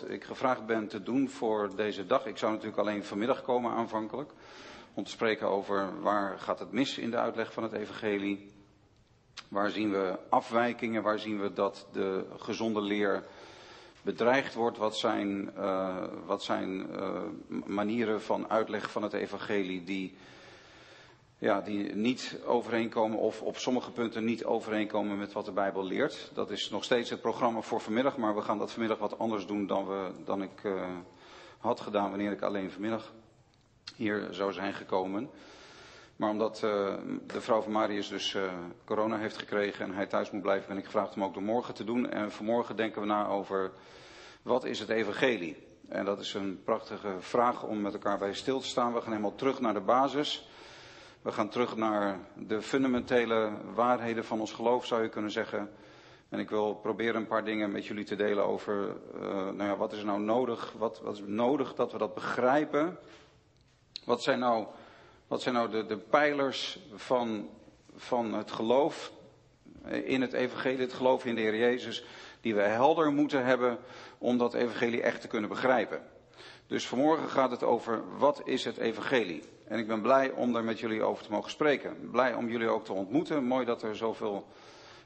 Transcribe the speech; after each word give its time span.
ik 0.00 0.24
gevraagd 0.24 0.66
ben 0.66 0.88
te 0.88 1.02
doen 1.02 1.28
voor 1.28 1.76
deze 1.76 2.06
dag. 2.06 2.26
Ik 2.26 2.38
zou 2.38 2.52
natuurlijk 2.52 2.78
alleen 2.78 3.04
vanmiddag 3.04 3.42
komen 3.42 3.72
aanvankelijk. 3.72 4.30
Om 4.94 5.04
te 5.04 5.10
spreken 5.10 5.48
over 5.48 6.00
waar 6.00 6.38
gaat 6.38 6.58
het 6.58 6.72
mis 6.72 6.98
in 6.98 7.10
de 7.10 7.16
uitleg 7.16 7.52
van 7.52 7.62
het 7.62 7.72
evangelie. 7.72 8.50
Waar 9.48 9.70
zien 9.70 9.90
we 9.90 10.18
afwijkingen, 10.28 11.02
waar 11.02 11.18
zien 11.18 11.40
we 11.40 11.52
dat 11.52 11.86
de 11.92 12.26
gezonde 12.36 12.80
leer 12.80 13.24
bedreigd 14.02 14.54
wordt. 14.54 14.78
Wat 14.78 14.96
zijn, 14.96 15.50
uh, 15.56 16.04
wat 16.26 16.42
zijn 16.42 16.86
uh, 16.90 17.22
manieren 17.66 18.22
van 18.22 18.50
uitleg 18.50 18.90
van 18.90 19.02
het 19.02 19.12
evangelie 19.12 19.84
die 19.84 20.16
ja, 21.42 21.60
die 21.60 21.94
niet 21.94 22.38
overeenkomen 22.46 23.18
of 23.18 23.42
op 23.42 23.56
sommige 23.56 23.90
punten 23.90 24.24
niet 24.24 24.44
overeenkomen 24.44 25.18
met 25.18 25.32
wat 25.32 25.44
de 25.44 25.52
Bijbel 25.52 25.84
leert. 25.84 26.30
Dat 26.34 26.50
is 26.50 26.70
nog 26.70 26.84
steeds 26.84 27.10
het 27.10 27.20
programma 27.20 27.60
voor 27.60 27.80
vanmiddag, 27.80 28.16
maar 28.16 28.34
we 28.34 28.40
gaan 28.40 28.58
dat 28.58 28.70
vanmiddag 28.70 28.98
wat 28.98 29.18
anders 29.18 29.46
doen 29.46 29.66
dan, 29.66 29.86
we, 29.86 30.10
dan 30.24 30.42
ik 30.42 30.62
uh, 30.62 30.84
had 31.58 31.80
gedaan 31.80 32.10
wanneer 32.10 32.32
ik 32.32 32.42
alleen 32.42 32.70
vanmiddag 32.70 33.12
hier 33.96 34.28
zou 34.30 34.52
zijn 34.52 34.74
gekomen. 34.74 35.30
Maar 36.16 36.30
omdat 36.30 36.62
uh, 36.64 36.94
de 37.26 37.40
vrouw 37.40 37.62
van 37.62 37.72
Marius 37.72 38.08
dus 38.08 38.34
uh, 38.34 38.52
corona 38.84 39.18
heeft 39.18 39.38
gekregen 39.38 39.84
en 39.84 39.94
hij 39.94 40.06
thuis 40.06 40.30
moet 40.30 40.42
blijven, 40.42 40.68
ben 40.68 40.78
ik 40.78 40.84
gevraagd 40.84 41.14
om 41.14 41.24
ook 41.24 41.34
de 41.34 41.40
morgen 41.40 41.74
te 41.74 41.84
doen. 41.84 42.10
En 42.10 42.32
vanmorgen 42.32 42.76
denken 42.76 43.00
we 43.00 43.06
na 43.06 43.26
over 43.26 43.72
wat 44.42 44.64
is 44.64 44.78
het 44.78 44.88
evangelie? 44.88 45.66
En 45.88 46.04
dat 46.04 46.20
is 46.20 46.34
een 46.34 46.60
prachtige 46.64 47.14
vraag 47.18 47.62
om 47.64 47.80
met 47.80 47.92
elkaar 47.92 48.18
bij 48.18 48.34
stil 48.34 48.60
te 48.60 48.66
staan. 48.66 48.92
We 48.92 49.00
gaan 49.00 49.10
helemaal 49.10 49.34
terug 49.34 49.60
naar 49.60 49.74
de 49.74 49.80
basis. 49.80 50.50
We 51.22 51.32
gaan 51.32 51.48
terug 51.48 51.76
naar 51.76 52.18
de 52.36 52.62
fundamentele 52.62 53.52
waarheden 53.74 54.24
van 54.24 54.40
ons 54.40 54.52
geloof, 54.52 54.86
zou 54.86 55.02
je 55.02 55.08
kunnen 55.08 55.30
zeggen. 55.30 55.70
En 56.28 56.38
ik 56.38 56.50
wil 56.50 56.74
proberen 56.74 57.14
een 57.14 57.26
paar 57.26 57.44
dingen 57.44 57.72
met 57.72 57.86
jullie 57.86 58.04
te 58.04 58.16
delen 58.16 58.44
over, 58.44 58.96
uh, 59.14 59.22
nou 59.30 59.64
ja, 59.64 59.76
wat 59.76 59.92
is 59.92 60.02
nou 60.02 60.20
nodig? 60.20 60.74
Wat, 60.78 61.00
wat, 61.00 61.16
is 61.16 61.22
nodig 61.26 61.74
dat 61.74 61.92
we 61.92 61.98
dat 61.98 62.14
begrijpen? 62.14 62.98
Wat 64.04 64.22
zijn 64.22 64.38
nou, 64.38 64.66
wat 65.26 65.42
zijn 65.42 65.54
nou 65.54 65.70
de, 65.70 65.86
de 65.86 65.98
pijlers 65.98 66.78
van, 66.94 67.48
van 67.96 68.34
het 68.34 68.50
geloof 68.50 69.12
in 70.04 70.20
het 70.20 70.32
evangelie, 70.32 70.80
het 70.80 70.92
geloof 70.92 71.24
in 71.24 71.34
de 71.34 71.40
Heer 71.40 71.56
Jezus, 71.56 72.04
die 72.40 72.54
we 72.54 72.62
helder 72.62 73.12
moeten 73.12 73.44
hebben 73.44 73.78
om 74.18 74.38
dat 74.38 74.54
evangelie 74.54 75.02
echt 75.02 75.20
te 75.20 75.28
kunnen 75.28 75.48
begrijpen? 75.48 76.02
Dus 76.66 76.86
vanmorgen 76.86 77.28
gaat 77.28 77.50
het 77.50 77.62
over 77.62 78.18
wat 78.18 78.40
is 78.44 78.64
het 78.64 78.76
evangelie? 78.76 79.42
En 79.72 79.78
ik 79.78 79.86
ben 79.86 80.00
blij 80.02 80.30
om 80.30 80.52
daar 80.52 80.64
met 80.64 80.80
jullie 80.80 81.02
over 81.02 81.24
te 81.24 81.30
mogen 81.30 81.50
spreken. 81.50 82.10
Blij 82.10 82.34
om 82.34 82.48
jullie 82.48 82.68
ook 82.68 82.84
te 82.84 82.92
ontmoeten. 82.92 83.44
Mooi 83.44 83.64
dat 83.64 83.82
er 83.82 83.96
zoveel 83.96 84.46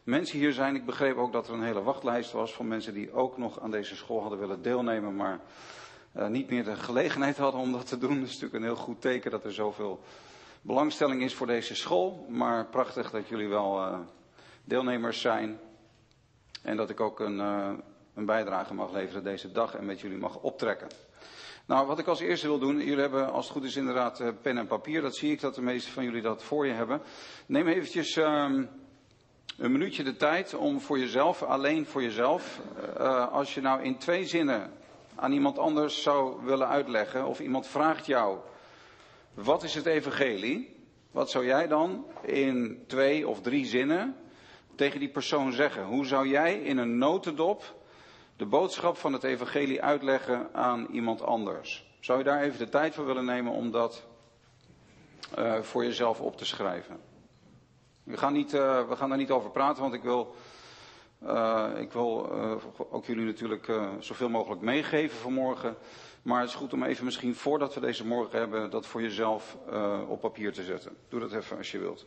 mensen 0.03 0.39
hier 0.39 0.53
zijn. 0.53 0.75
Ik 0.75 0.87
begreep 0.87 1.17
ook 1.17 1.33
dat 1.33 1.49
er 1.49 1.55
een 1.55 1.63
hele 1.63 1.83
wachtlijst 1.83 2.33
was 2.33 2.55
van 2.55 2.69
mensen 2.69 2.95
die 2.95 3.13
ook 3.13 3.39
nog 3.39 3.61
aan 3.61 3.71
deze 3.71 3.97
school 3.97 4.21
hadden 4.21 4.39
willen 4.39 4.63
deelnemen, 4.63 5.17
maar 5.17 5.41
uh, 6.17 6.27
niet 6.27 6.51
meer 6.51 6.65
de 6.65 6.77
gelegenheid 6.77 7.37
hadden 7.37 7.61
om 7.61 7.73
dat 7.73 7.87
te 7.87 7.99
doen. 7.99 8.15
Dat 8.21 8.29
is 8.29 8.33
natuurlijk 8.33 8.55
een 8.55 8.63
heel 8.63 8.83
goed 8.83 9.01
teken 9.01 9.31
dat 9.31 9.45
er 9.45 9.53
zoveel 9.53 10.01
belangstelling 10.61 11.23
is 11.23 11.35
voor 11.35 11.47
deze 11.47 11.75
school. 11.75 12.27
Maar 12.29 12.67
prachtig 12.67 13.11
dat 13.11 13.29
jullie 13.29 13.49
wel 13.49 13.79
uh, 13.79 13.99
deelnemers 14.65 15.21
zijn. 15.21 15.59
En 16.63 16.77
dat 16.77 16.91
ik 16.91 17.01
ook 17.01 17.21
een, 17.21 17.39
uh, 17.39 17.71
een 18.15 18.27
bijdrage 18.27 18.75
mag 18.75 18.93
leveren 18.93 19.25
deze 19.25 19.53
dag 19.53 19.75
en 19.75 19.85
met 19.85 20.01
jullie 20.01 20.19
mag 20.19 20.37
optrekken. 20.37 20.89
Nou, 21.67 21.87
wat 21.87 21.99
ik 21.99 22.07
als 22.07 22.21
eerste 22.21 22.47
wil 22.47 22.59
doen, 22.59 22.77
jullie 22.77 23.01
hebben 23.01 23.33
als 23.33 23.45
het 23.45 23.57
goed 23.57 23.65
is 23.65 23.77
inderdaad 23.77 24.21
uh, 24.21 24.29
pen 24.43 24.59
en 24.59 24.67
papier. 24.67 25.03
Dat 25.03 25.17
zie 25.17 25.33
ik 25.33 25.41
dat 25.41 25.55
de 25.55 25.63
meeste 25.63 25.91
van 25.91 26.05
jullie 26.05 26.23
dat 26.23 26.43
voor 26.43 26.67
je 26.67 26.73
hebben. 26.73 27.03
Neem 27.47 27.67
eventjes 27.67 28.17
um, 28.17 28.69
een 29.59 29.73
minuutje 29.73 30.03
de 30.03 30.17
tijd 30.17 30.55
om 30.55 30.81
voor 30.81 30.99
jezelf, 30.99 31.43
alleen 31.43 31.87
voor 31.87 32.03
jezelf, 32.03 32.61
uh, 32.99 33.33
als 33.33 33.55
je 33.55 33.61
nou 33.61 33.83
in 33.83 33.99
twee 33.99 34.25
zinnen 34.25 34.73
aan 35.15 35.33
iemand 35.33 35.59
anders 35.59 36.03
zou 36.03 36.45
willen 36.45 36.69
uitleggen, 36.69 37.27
of 37.27 37.41
iemand 37.41 37.67
vraagt 37.67 38.07
jou, 38.07 38.39
wat 39.35 39.63
is 39.63 39.75
het 39.75 39.87
evangelie? 39.87 40.77
Wat 41.11 41.31
zou 41.31 41.47
jij 41.47 41.67
dan 41.67 42.07
in 42.23 42.85
twee 42.87 43.29
of 43.29 43.41
drie 43.41 43.65
zinnen 43.65 44.17
tegen 44.75 45.01
die 45.01 45.11
persoon 45.11 45.53
zeggen? 45.53 45.85
Hoe 45.85 46.07
zou 46.07 46.29
jij 46.29 46.59
in 46.59 46.79
een 46.79 46.99
notendop 46.99 47.76
de 48.37 48.47
boodschap 48.47 48.97
van 48.97 49.13
het 49.13 49.25
evangelie 49.25 49.83
uitleggen 49.83 50.49
aan 50.53 50.87
iemand 50.91 51.23
anders. 51.23 51.95
Zou 52.01 52.19
je 52.19 52.25
daar 52.25 52.43
even 52.43 52.59
de 52.59 52.69
tijd 52.69 52.95
voor 52.95 53.07
willen 53.07 53.25
nemen 53.25 53.53
om 53.53 53.71
dat 53.71 54.07
uh, 55.39 55.61
voor 55.61 55.85
jezelf 55.85 56.21
op 56.21 56.37
te 56.37 56.45
schrijven? 56.45 57.01
We 58.03 58.17
gaan, 58.17 58.33
niet, 58.33 58.55
uh, 58.55 58.89
we 58.89 58.97
gaan 58.97 59.09
daar 59.09 59.19
niet 59.19 59.31
over 59.31 59.51
praten, 59.51 59.83
want 59.83 59.95
ik 59.95 60.03
wil, 60.03 60.35
uh, 61.23 61.71
ik 61.77 61.93
wil 61.93 62.31
ook 62.91 63.05
jullie 63.05 63.25
natuurlijk 63.25 63.73
zoveel 63.99 64.29
mogelijk 64.29 64.61
meegeven 64.61 65.19
vanmorgen. 65.19 65.77
Maar 66.23 66.41
het 66.41 66.49
is 66.49 66.55
goed 66.55 66.73
om 66.73 66.83
even 66.83 67.05
misschien 67.05 67.35
voordat 67.35 67.75
we 67.75 67.81
deze 67.81 68.07
morgen 68.07 68.39
hebben, 68.39 68.71
dat 68.71 68.87
voor 68.87 69.03
jezelf 69.03 69.57
op 70.09 70.21
papier 70.21 70.53
te 70.53 70.63
zetten. 70.63 70.97
Doe 71.09 71.21
dat 71.21 71.33
even 71.33 71.57
als 71.57 71.71
je 71.71 71.79
wilt. 71.79 72.07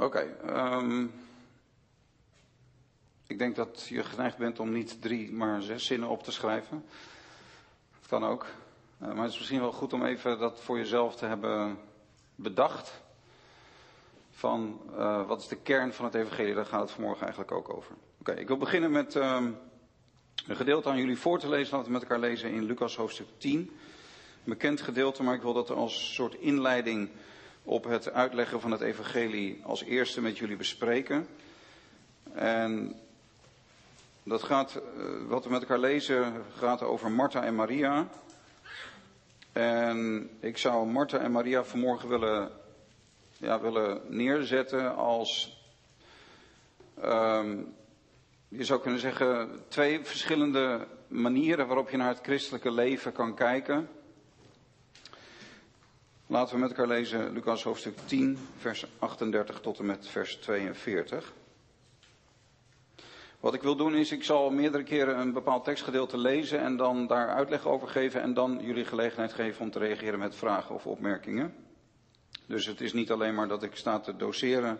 Oké, 0.00 0.36
um, 0.46 1.12
ik 3.26 3.38
denk 3.38 3.56
dat 3.56 3.86
je 3.88 4.04
geneigd 4.04 4.36
bent 4.36 4.60
om 4.60 4.72
niet 4.72 5.02
drie, 5.02 5.32
maar 5.32 5.62
zes 5.62 5.86
zinnen 5.86 6.08
op 6.08 6.22
te 6.22 6.32
schrijven. 6.32 6.84
Dat 7.98 8.08
kan 8.08 8.24
ook. 8.24 8.46
Uh, 9.02 9.08
maar 9.08 9.22
het 9.22 9.32
is 9.32 9.38
misschien 9.38 9.60
wel 9.60 9.72
goed 9.72 9.92
om 9.92 10.04
even 10.04 10.38
dat 10.38 10.60
voor 10.60 10.76
jezelf 10.78 11.16
te 11.16 11.26
hebben 11.26 11.78
bedacht. 12.34 13.02
Van 14.30 14.80
uh, 14.90 15.26
wat 15.26 15.40
is 15.40 15.48
de 15.48 15.56
kern 15.56 15.92
van 15.92 16.04
het 16.04 16.14
evangelie, 16.14 16.54
daar 16.54 16.66
gaat 16.66 16.80
het 16.80 16.90
vanmorgen 16.90 17.22
eigenlijk 17.22 17.52
ook 17.52 17.74
over. 17.74 17.94
Oké, 18.20 18.32
ik 18.32 18.46
wil 18.46 18.58
beginnen 18.58 18.90
met 18.90 19.14
um, 19.14 19.58
een 20.46 20.56
gedeelte 20.56 20.88
aan 20.88 20.98
jullie 20.98 21.18
voor 21.18 21.38
te 21.38 21.48
lezen. 21.48 21.76
Laten 21.76 21.92
we 21.92 21.98
met 21.98 22.02
elkaar 22.02 22.20
lezen 22.20 22.50
in 22.50 22.64
Lucas 22.64 22.96
hoofdstuk 22.96 23.28
10. 23.36 23.58
Een 23.58 23.70
bekend 24.44 24.80
gedeelte, 24.80 25.22
maar 25.22 25.34
ik 25.34 25.42
wil 25.42 25.52
dat 25.52 25.70
als 25.70 26.14
soort 26.14 26.34
inleiding 26.34 27.10
op 27.62 27.84
het 27.84 28.12
uitleggen 28.12 28.60
van 28.60 28.70
het 28.70 28.80
evangelie 28.80 29.60
als 29.62 29.84
eerste 29.84 30.20
met 30.20 30.38
jullie 30.38 30.56
bespreken. 30.56 31.26
En 32.32 33.00
dat 34.22 34.42
gaat, 34.42 34.74
eh, 34.74 34.82
wat 35.28 35.44
we 35.44 35.50
met 35.50 35.60
elkaar 35.60 35.78
lezen, 35.78 36.44
gaat 36.56 36.82
over 36.82 37.10
Martha 37.10 37.42
en 37.42 37.54
Maria. 37.54 38.08
En 39.52 40.30
ik 40.40 40.58
zou 40.58 40.86
Martha 40.86 41.18
en 41.18 41.32
Maria 41.32 41.64
vanmorgen 41.64 42.08
willen, 42.08 42.50
ja, 43.36 43.60
willen 43.60 44.00
neerzetten 44.08 44.96
als, 44.96 45.58
um, 47.04 47.74
je 48.48 48.64
zou 48.64 48.80
kunnen 48.80 49.00
zeggen, 49.00 49.62
twee 49.68 50.04
verschillende 50.04 50.86
manieren 51.08 51.66
waarop 51.66 51.90
je 51.90 51.96
naar 51.96 52.08
het 52.08 52.22
christelijke 52.22 52.70
leven 52.70 53.12
kan 53.12 53.34
kijken. 53.34 53.88
Laten 56.30 56.54
we 56.54 56.60
met 56.60 56.70
elkaar 56.70 56.86
lezen 56.86 57.32
Lucas 57.32 57.62
hoofdstuk 57.62 57.96
10, 58.04 58.38
vers 58.56 58.86
38 58.98 59.60
tot 59.60 59.78
en 59.78 59.86
met 59.86 60.08
vers 60.08 60.36
42. 60.36 61.32
Wat 63.40 63.54
ik 63.54 63.62
wil 63.62 63.76
doen 63.76 63.94
is, 63.94 64.12
ik 64.12 64.24
zal 64.24 64.50
meerdere 64.50 64.82
keren 64.82 65.18
een 65.18 65.32
bepaald 65.32 65.64
tekstgedeelte 65.64 66.18
lezen 66.18 66.60
en 66.60 66.76
dan 66.76 67.06
daar 67.06 67.28
uitleg 67.28 67.66
over 67.66 67.88
geven 67.88 68.22
en 68.22 68.34
dan 68.34 68.58
jullie 68.62 68.84
gelegenheid 68.84 69.32
geven 69.32 69.62
om 69.62 69.70
te 69.70 69.78
reageren 69.78 70.18
met 70.18 70.36
vragen 70.36 70.74
of 70.74 70.86
opmerkingen. 70.86 71.54
Dus 72.46 72.66
het 72.66 72.80
is 72.80 72.92
niet 72.92 73.10
alleen 73.10 73.34
maar 73.34 73.48
dat 73.48 73.62
ik 73.62 73.76
sta 73.76 74.00
te 74.00 74.16
doseren, 74.16 74.78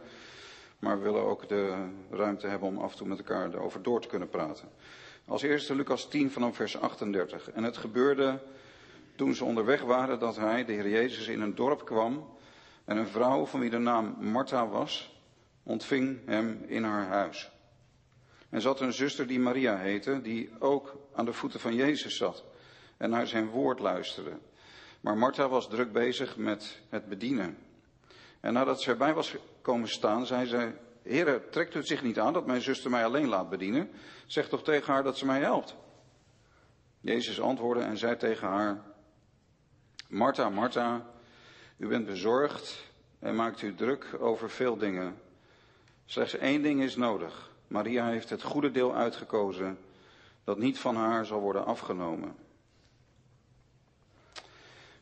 maar 0.79 0.99
we 0.99 1.05
willen 1.05 1.25
ook 1.25 1.49
de 1.49 1.89
ruimte 2.11 2.47
hebben 2.47 2.69
om 2.69 2.79
af 2.79 2.93
en 2.93 2.99
toe 2.99 3.09
met 3.09 3.19
elkaar 3.19 3.55
erover 3.55 3.83
door 3.83 4.01
te 4.01 4.09
kunnen 4.09 4.29
praten. 4.29 4.69
Als 5.27 5.43
eerste 5.43 5.75
Lucas 5.75 6.09
10 6.09 6.31
vanaf 6.31 6.57
vers 6.57 6.81
38. 6.81 7.51
En 7.51 7.65
het 7.65 7.77
gebeurde 7.77 8.41
toen 9.17 9.35
ze 9.35 9.45
onderweg 9.45 9.83
waren 9.83 10.19
dat 10.19 10.37
hij, 10.37 10.65
de 10.65 10.73
Heer 10.73 10.89
Jezus, 10.89 11.27
in 11.27 11.41
een 11.41 11.55
dorp 11.55 11.85
kwam 11.85 12.39
en 12.85 12.97
een 12.97 13.09
vrouw 13.09 13.47
van 13.47 13.61
wie 13.61 13.71
de 13.71 13.79
naam 13.79 14.17
Martha 14.21 14.69
was, 14.69 15.21
ontving 15.63 16.19
hem 16.27 16.65
in 16.67 16.85
haar 16.85 17.07
huis. 17.07 17.51
En 18.49 18.61
zat 18.61 18.81
een 18.81 18.93
zuster 18.93 19.27
die 19.27 19.41
Maria 19.41 19.77
heette, 19.77 20.21
die 20.21 20.51
ook 20.59 20.97
aan 21.15 21.25
de 21.25 21.33
voeten 21.33 21.61
van 21.61 21.75
Jezus 21.75 22.17
zat 22.17 22.45
en 22.97 23.11
naar 23.11 23.27
zijn 23.27 23.49
woord 23.49 23.79
luisterde. 23.79 24.39
Maar 25.01 25.17
Martha 25.17 25.49
was 25.49 25.69
druk 25.69 25.93
bezig 25.93 26.37
met 26.37 26.81
het 26.89 27.09
bedienen. 27.09 27.59
En 28.41 28.53
nadat 28.53 28.83
ze 28.83 28.91
erbij 28.91 29.15
was 29.15 29.37
komen 29.63 29.89
staan, 29.89 30.27
zei 30.27 30.47
ze, 30.47 30.73
Heere, 31.03 31.49
trekt 31.51 31.75
u 31.75 31.79
het 31.79 31.87
zich 31.87 32.03
niet 32.03 32.19
aan 32.19 32.33
dat 32.33 32.47
mijn 32.47 32.61
zuster 32.61 32.91
mij 32.91 33.05
alleen 33.05 33.29
laat 33.29 33.49
bedienen? 33.49 33.91
Zeg 34.27 34.49
toch 34.49 34.63
tegen 34.63 34.93
haar 34.93 35.03
dat 35.03 35.19
ze 35.19 35.27
mij 35.27 35.41
helpt. 35.41 35.77
Jezus 37.01 37.41
antwoordde 37.41 37.85
en 37.85 37.99
zei 37.99 38.17
tegen 38.17 38.49
haar, 38.49 38.83
Martha, 40.11 40.49
Martha, 40.49 41.07
u 41.77 41.87
bent 41.87 42.07
bezorgd 42.07 42.91
en 43.19 43.35
maakt 43.35 43.63
u 43.63 43.75
druk 43.75 44.17
over 44.19 44.51
veel 44.51 44.77
dingen. 44.77 45.21
Slechts 46.07 46.37
één 46.37 46.63
ding 46.63 46.83
is 46.83 46.97
nodig. 46.97 47.51
Maria 47.67 48.07
heeft 48.07 48.31
het 48.31 48.43
goede 48.43 48.71
deel 48.71 48.95
uitgekozen 48.95 49.79
dat 50.45 50.59
niet 50.59 50.79
van 50.79 50.97
haar 50.97 51.27
zal 51.27 51.41
worden 51.41 51.65
afgenomen. 51.65 52.35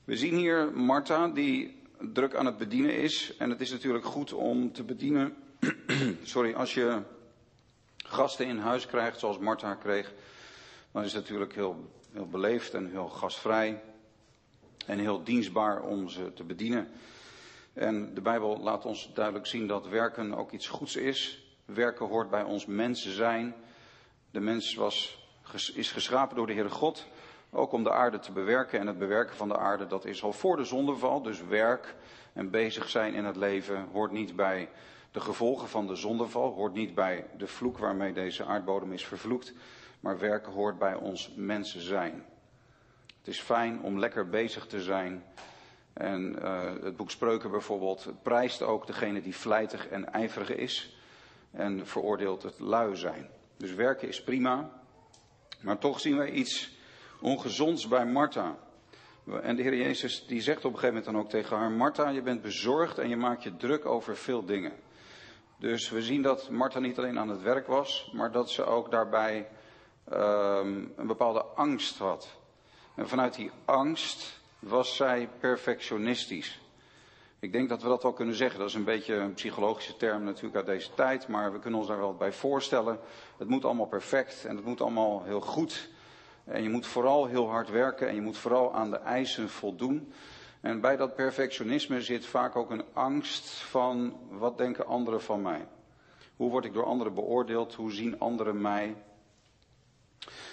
We 0.04 0.16
zien 0.16 0.34
hier 0.34 0.72
Martha 0.72 1.28
die 1.28 1.82
druk 2.12 2.34
aan 2.34 2.46
het 2.46 2.58
bedienen 2.58 2.96
is. 2.96 3.36
En 3.36 3.50
het 3.50 3.60
is 3.60 3.70
natuurlijk 3.70 4.04
goed 4.04 4.32
om 4.32 4.72
te 4.72 4.82
bedienen. 4.84 5.36
Sorry, 6.22 6.54
als 6.54 6.74
je 6.74 7.02
gasten 7.96 8.46
in 8.46 8.58
huis 8.58 8.86
krijgt 8.86 9.18
zoals 9.18 9.38
Martha 9.38 9.74
kreeg. 9.74 10.12
Dan 10.92 11.04
is 11.04 11.12
het 11.12 11.22
natuurlijk 11.22 11.54
heel, 11.54 11.90
heel 12.12 12.28
beleefd 12.28 12.74
en 12.74 12.90
heel 12.90 13.08
gastvrij. 13.08 13.82
En 14.88 14.98
heel 14.98 15.24
dienstbaar 15.24 15.82
om 15.82 16.08
ze 16.08 16.32
te 16.32 16.44
bedienen. 16.44 16.88
En 17.72 18.14
de 18.14 18.20
Bijbel 18.20 18.58
laat 18.58 18.84
ons 18.84 19.10
duidelijk 19.14 19.46
zien 19.46 19.66
dat 19.66 19.88
werken 19.88 20.34
ook 20.34 20.52
iets 20.52 20.68
goeds 20.68 20.96
is. 20.96 21.46
Werken 21.64 22.06
hoort 22.06 22.30
bij 22.30 22.42
ons 22.42 22.66
mensen 22.66 23.12
zijn. 23.12 23.54
De 24.30 24.40
mens 24.40 24.74
was, 24.74 25.26
is 25.74 25.92
geschapen 25.92 26.36
door 26.36 26.46
de 26.46 26.52
Heere 26.52 26.70
God, 26.70 27.06
ook 27.50 27.72
om 27.72 27.82
de 27.82 27.92
aarde 27.92 28.18
te 28.18 28.32
bewerken. 28.32 28.80
En 28.80 28.86
het 28.86 28.98
bewerken 28.98 29.36
van 29.36 29.48
de 29.48 29.56
aarde, 29.56 29.86
dat 29.86 30.04
is 30.04 30.22
al 30.22 30.32
voor 30.32 30.56
de 30.56 30.64
zondeval. 30.64 31.22
Dus 31.22 31.44
werk 31.44 31.94
en 32.32 32.50
bezig 32.50 32.88
zijn 32.88 33.14
in 33.14 33.24
het 33.24 33.36
leven 33.36 33.88
hoort 33.92 34.12
niet 34.12 34.36
bij 34.36 34.68
de 35.12 35.20
gevolgen 35.20 35.68
van 35.68 35.86
de 35.86 35.96
zondeval, 35.96 36.52
hoort 36.52 36.74
niet 36.74 36.94
bij 36.94 37.26
de 37.36 37.46
vloek 37.46 37.78
waarmee 37.78 38.12
deze 38.12 38.44
aardbodem 38.44 38.92
is 38.92 39.06
vervloekt. 39.06 39.52
Maar 40.00 40.18
werken 40.18 40.52
hoort 40.52 40.78
bij 40.78 40.94
ons 40.94 41.32
mensen 41.36 41.80
zijn. 41.80 42.24
Het 43.28 43.36
is 43.36 43.42
fijn 43.42 43.82
om 43.82 43.98
lekker 43.98 44.28
bezig 44.28 44.66
te 44.66 44.80
zijn. 44.80 45.24
En 45.92 46.36
uh, 46.42 46.62
het 46.82 46.96
boek 46.96 47.10
Spreuken 47.10 47.50
bijvoorbeeld 47.50 48.12
prijst 48.22 48.62
ook 48.62 48.86
degene 48.86 49.22
die 49.22 49.36
vlijtig 49.36 49.88
en 49.88 50.12
ijverig 50.12 50.50
is 50.50 50.98
en 51.50 51.86
veroordeelt 51.86 52.42
het 52.42 52.58
lui 52.58 52.96
zijn. 52.96 53.28
Dus 53.56 53.74
werken 53.74 54.08
is 54.08 54.22
prima, 54.22 54.70
maar 55.60 55.78
toch 55.78 56.00
zien 56.00 56.16
wij 56.16 56.30
iets 56.30 56.76
ongezonds 57.20 57.88
bij 57.88 58.06
Martha. 58.06 58.56
En 59.42 59.56
de 59.56 59.62
Heer 59.62 59.76
Jezus 59.76 60.26
die 60.26 60.40
zegt 60.40 60.64
op 60.64 60.72
een 60.72 60.78
gegeven 60.78 60.94
moment 60.94 61.12
dan 61.12 61.22
ook 61.22 61.30
tegen 61.30 61.56
haar, 61.56 61.70
Martha, 61.70 62.08
je 62.08 62.22
bent 62.22 62.42
bezorgd 62.42 62.98
en 62.98 63.08
je 63.08 63.16
maakt 63.16 63.42
je 63.42 63.56
druk 63.56 63.86
over 63.86 64.16
veel 64.16 64.44
dingen. 64.44 64.72
Dus 65.58 65.90
we 65.90 66.02
zien 66.02 66.22
dat 66.22 66.50
Martha 66.50 66.78
niet 66.78 66.98
alleen 66.98 67.18
aan 67.18 67.28
het 67.28 67.42
werk 67.42 67.66
was, 67.66 68.10
maar 68.14 68.32
dat 68.32 68.50
ze 68.50 68.64
ook 68.64 68.90
daarbij 68.90 69.48
um, 70.12 70.92
een 70.96 71.06
bepaalde 71.06 71.42
angst 71.42 71.98
had. 71.98 72.37
En 72.98 73.08
vanuit 73.08 73.34
die 73.34 73.50
angst 73.64 74.40
was 74.58 74.96
zij 74.96 75.28
perfectionistisch. 75.40 76.60
Ik 77.38 77.52
denk 77.52 77.68
dat 77.68 77.82
we 77.82 77.88
dat 77.88 78.02
wel 78.02 78.12
kunnen 78.12 78.34
zeggen. 78.34 78.58
Dat 78.58 78.68
is 78.68 78.74
een 78.74 78.84
beetje 78.84 79.14
een 79.14 79.34
psychologische 79.34 79.96
term 79.96 80.24
natuurlijk 80.24 80.56
uit 80.56 80.66
deze 80.66 80.94
tijd, 80.94 81.28
maar 81.28 81.52
we 81.52 81.58
kunnen 81.58 81.78
ons 81.78 81.88
daar 81.88 81.98
wel 81.98 82.14
bij 82.14 82.32
voorstellen. 82.32 82.98
Het 83.36 83.48
moet 83.48 83.64
allemaal 83.64 83.86
perfect 83.86 84.44
en 84.44 84.56
het 84.56 84.64
moet 84.64 84.80
allemaal 84.80 85.22
heel 85.24 85.40
goed. 85.40 85.88
En 86.44 86.62
je 86.62 86.68
moet 86.68 86.86
vooral 86.86 87.26
heel 87.26 87.48
hard 87.48 87.70
werken 87.70 88.08
en 88.08 88.14
je 88.14 88.20
moet 88.20 88.38
vooral 88.38 88.74
aan 88.74 88.90
de 88.90 88.98
eisen 88.98 89.48
voldoen. 89.48 90.12
En 90.60 90.80
bij 90.80 90.96
dat 90.96 91.14
perfectionisme 91.14 92.02
zit 92.02 92.26
vaak 92.26 92.56
ook 92.56 92.70
een 92.70 92.84
angst 92.92 93.48
van 93.48 94.16
wat 94.30 94.58
denken 94.58 94.86
anderen 94.86 95.22
van 95.22 95.42
mij? 95.42 95.68
Hoe 96.36 96.50
word 96.50 96.64
ik 96.64 96.72
door 96.72 96.84
anderen 96.84 97.14
beoordeeld? 97.14 97.74
Hoe 97.74 97.92
zien 97.92 98.18
anderen 98.18 98.60
mij? 98.60 98.96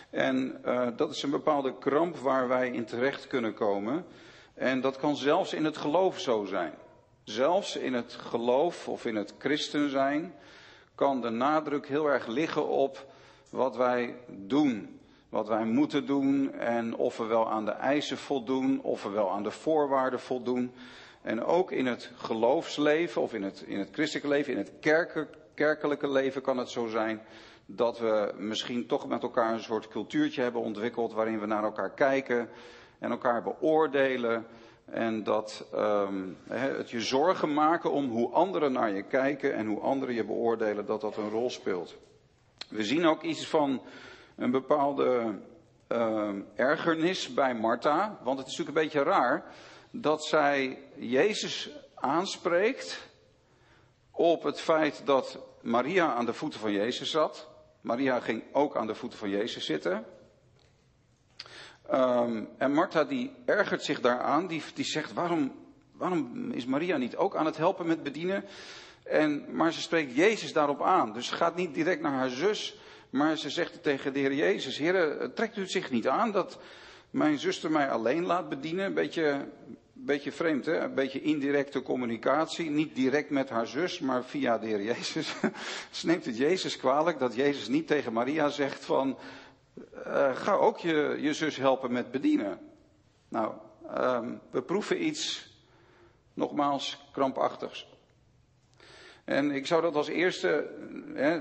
En 0.09 0.61
uh, 0.65 0.87
dat 0.95 1.09
is 1.11 1.23
een 1.23 1.29
bepaalde 1.29 1.77
kramp 1.77 2.17
waar 2.17 2.47
wij 2.47 2.69
in 2.69 2.85
terecht 2.85 3.27
kunnen 3.27 3.53
komen. 3.53 4.05
En 4.53 4.81
dat 4.81 4.97
kan 4.97 5.15
zelfs 5.15 5.53
in 5.53 5.65
het 5.65 5.77
geloof 5.77 6.19
zo 6.19 6.45
zijn. 6.45 6.73
Zelfs 7.23 7.75
in 7.75 7.93
het 7.93 8.13
geloof 8.13 8.87
of 8.87 9.05
in 9.05 9.15
het 9.15 9.33
christen 9.37 9.89
zijn 9.89 10.33
kan 10.95 11.21
de 11.21 11.29
nadruk 11.29 11.87
heel 11.87 12.07
erg 12.07 12.27
liggen 12.27 12.67
op 12.67 13.05
wat 13.49 13.75
wij 13.75 14.15
doen. 14.27 14.99
Wat 15.29 15.47
wij 15.47 15.65
moeten 15.65 16.05
doen 16.05 16.53
en 16.53 16.95
of 16.95 17.17
we 17.17 17.25
wel 17.25 17.49
aan 17.49 17.65
de 17.65 17.71
eisen 17.71 18.17
voldoen, 18.17 18.81
of 18.81 19.03
we 19.03 19.09
wel 19.09 19.31
aan 19.31 19.43
de 19.43 19.51
voorwaarden 19.51 20.19
voldoen. 20.19 20.71
En 21.21 21.43
ook 21.43 21.71
in 21.71 21.85
het 21.85 22.11
geloofsleven 22.15 23.21
of 23.21 23.33
in 23.33 23.43
het, 23.43 23.63
in 23.67 23.79
het 23.79 23.89
christelijke 23.91 24.29
leven, 24.29 24.51
in 24.51 24.57
het 24.57 24.71
kerkelijke 25.53 26.11
leven 26.11 26.41
kan 26.41 26.57
het 26.57 26.69
zo 26.69 26.87
zijn 26.87 27.21
dat 27.65 27.99
we 27.99 28.33
misschien 28.37 28.87
toch 28.87 29.07
met 29.07 29.23
elkaar 29.23 29.53
een 29.53 29.63
soort 29.63 29.87
cultuurtje 29.87 30.41
hebben 30.41 30.61
ontwikkeld 30.61 31.13
waarin 31.13 31.39
we 31.39 31.45
naar 31.45 31.63
elkaar 31.63 31.93
kijken 31.93 32.49
en 32.99 33.11
elkaar 33.11 33.43
beoordelen. 33.43 34.45
En 34.85 35.23
dat 35.23 35.67
um, 35.73 36.37
het 36.47 36.89
je 36.89 37.01
zorgen 37.01 37.53
maken 37.53 37.91
om 37.91 38.09
hoe 38.09 38.31
anderen 38.31 38.71
naar 38.71 38.91
je 38.91 39.03
kijken 39.03 39.55
en 39.55 39.67
hoe 39.67 39.79
anderen 39.79 40.15
je 40.15 40.25
beoordelen, 40.25 40.85
dat 40.85 41.01
dat 41.01 41.17
een 41.17 41.29
rol 41.29 41.49
speelt. 41.49 41.95
We 42.69 42.83
zien 42.83 43.05
ook 43.05 43.21
iets 43.21 43.47
van 43.47 43.81
een 44.35 44.51
bepaalde 44.51 45.39
uh, 45.89 46.29
ergernis 46.55 47.33
bij 47.33 47.55
Martha. 47.55 48.19
Want 48.23 48.39
het 48.39 48.47
is 48.47 48.57
natuurlijk 48.57 48.77
een 48.77 48.83
beetje 48.83 49.11
raar 49.11 49.43
dat 49.91 50.25
zij 50.25 50.79
Jezus 50.95 51.69
aanspreekt 51.95 53.09
op 54.11 54.43
het 54.43 54.61
feit 54.61 55.01
dat 55.05 55.39
Maria 55.61 56.13
aan 56.13 56.25
de 56.25 56.33
voeten 56.33 56.59
van 56.59 56.71
Jezus 56.71 57.11
zat. 57.11 57.47
Maria 57.85 58.19
ging 58.19 58.43
ook 58.51 58.75
aan 58.75 58.87
de 58.87 58.95
voeten 58.95 59.19
van 59.19 59.29
Jezus 59.29 59.65
zitten. 59.65 60.05
Um, 61.93 62.49
en 62.57 62.73
Martha 62.73 63.03
die 63.03 63.31
ergert 63.45 63.83
zich 63.83 64.01
daaraan, 64.01 64.47
die, 64.47 64.63
die 64.73 64.85
zegt, 64.85 65.13
waarom, 65.13 65.55
waarom 65.91 66.51
is 66.51 66.65
Maria 66.65 66.97
niet 66.97 67.15
ook 67.15 67.35
aan 67.35 67.45
het 67.45 67.57
helpen 67.57 67.87
met 67.87 68.03
bedienen? 68.03 68.45
En, 69.03 69.55
maar 69.55 69.73
ze 69.73 69.81
spreekt 69.81 70.15
Jezus 70.15 70.53
daarop 70.53 70.81
aan. 70.81 71.13
Dus 71.13 71.27
ze 71.27 71.35
gaat 71.35 71.55
niet 71.55 71.73
direct 71.73 72.01
naar 72.01 72.11
haar 72.11 72.29
zus, 72.29 72.77
maar 73.09 73.37
ze 73.37 73.49
zegt 73.49 73.83
tegen 73.83 74.13
de 74.13 74.19
Heer 74.19 74.33
Jezus, 74.33 74.77
Heer, 74.77 75.31
trekt 75.33 75.57
u 75.57 75.61
het 75.61 75.71
zich 75.71 75.91
niet 75.91 76.07
aan 76.07 76.31
dat 76.31 76.59
mijn 77.09 77.39
zuster 77.39 77.71
mij 77.71 77.89
alleen 77.89 78.25
laat 78.25 78.49
bedienen? 78.49 78.85
Een 78.85 78.93
beetje, 78.93 79.47
beetje 80.03 80.31
vreemd, 80.31 80.65
hè? 80.65 80.79
Een 80.79 80.93
beetje 80.93 81.21
indirecte 81.21 81.81
communicatie. 81.81 82.69
Niet 82.69 82.95
direct 82.95 83.29
met 83.29 83.49
haar 83.49 83.67
zus, 83.67 83.99
maar 83.99 84.23
via 84.23 84.57
de 84.57 84.67
Heer 84.67 84.83
Jezus. 84.83 85.35
ze 85.91 86.05
neemt 86.07 86.25
het 86.25 86.37
Jezus 86.37 86.77
kwalijk 86.77 87.19
dat 87.19 87.35
Jezus 87.35 87.67
niet 87.67 87.87
tegen 87.87 88.13
Maria 88.13 88.49
zegt 88.49 88.85
van, 88.85 89.17
uh, 90.07 90.35
ga 90.35 90.53
ook 90.53 90.77
je, 90.77 91.17
je 91.19 91.33
zus 91.33 91.57
helpen 91.57 91.91
met 91.91 92.11
bedienen. 92.11 92.59
Nou, 93.27 93.53
um, 93.97 94.41
we 94.51 94.61
proeven 94.61 95.05
iets, 95.05 95.53
nogmaals, 96.33 97.07
krampachtigs. 97.11 97.87
En 99.23 99.51
ik 99.51 99.67
zou 99.67 99.81
dat 99.81 99.95
als 99.95 100.07
eerste, 100.07 100.69
hè, 101.13 101.39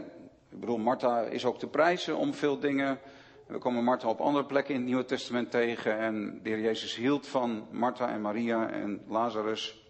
Ik 0.55 0.61
bedoel, 0.61 0.79
Martha 0.79 1.21
is 1.21 1.45
ook 1.45 1.59
te 1.59 1.67
prijzen 1.67 2.17
om 2.17 2.35
veel 2.35 2.59
dingen. 2.59 2.99
We 3.47 3.59
komen 3.59 3.85
Martha 3.85 4.09
op 4.09 4.21
andere 4.21 4.45
plekken 4.45 4.75
in 4.75 4.81
het 4.81 4.89
Nieuwe 4.89 5.05
Testament 5.05 5.51
tegen. 5.51 5.99
En 5.99 6.41
de 6.43 6.49
heer 6.49 6.61
Jezus 6.61 6.97
hield 6.97 7.27
van 7.27 7.67
Martha 7.71 8.13
en 8.13 8.21
Maria 8.21 8.71
en 8.71 9.05
Lazarus. 9.09 9.85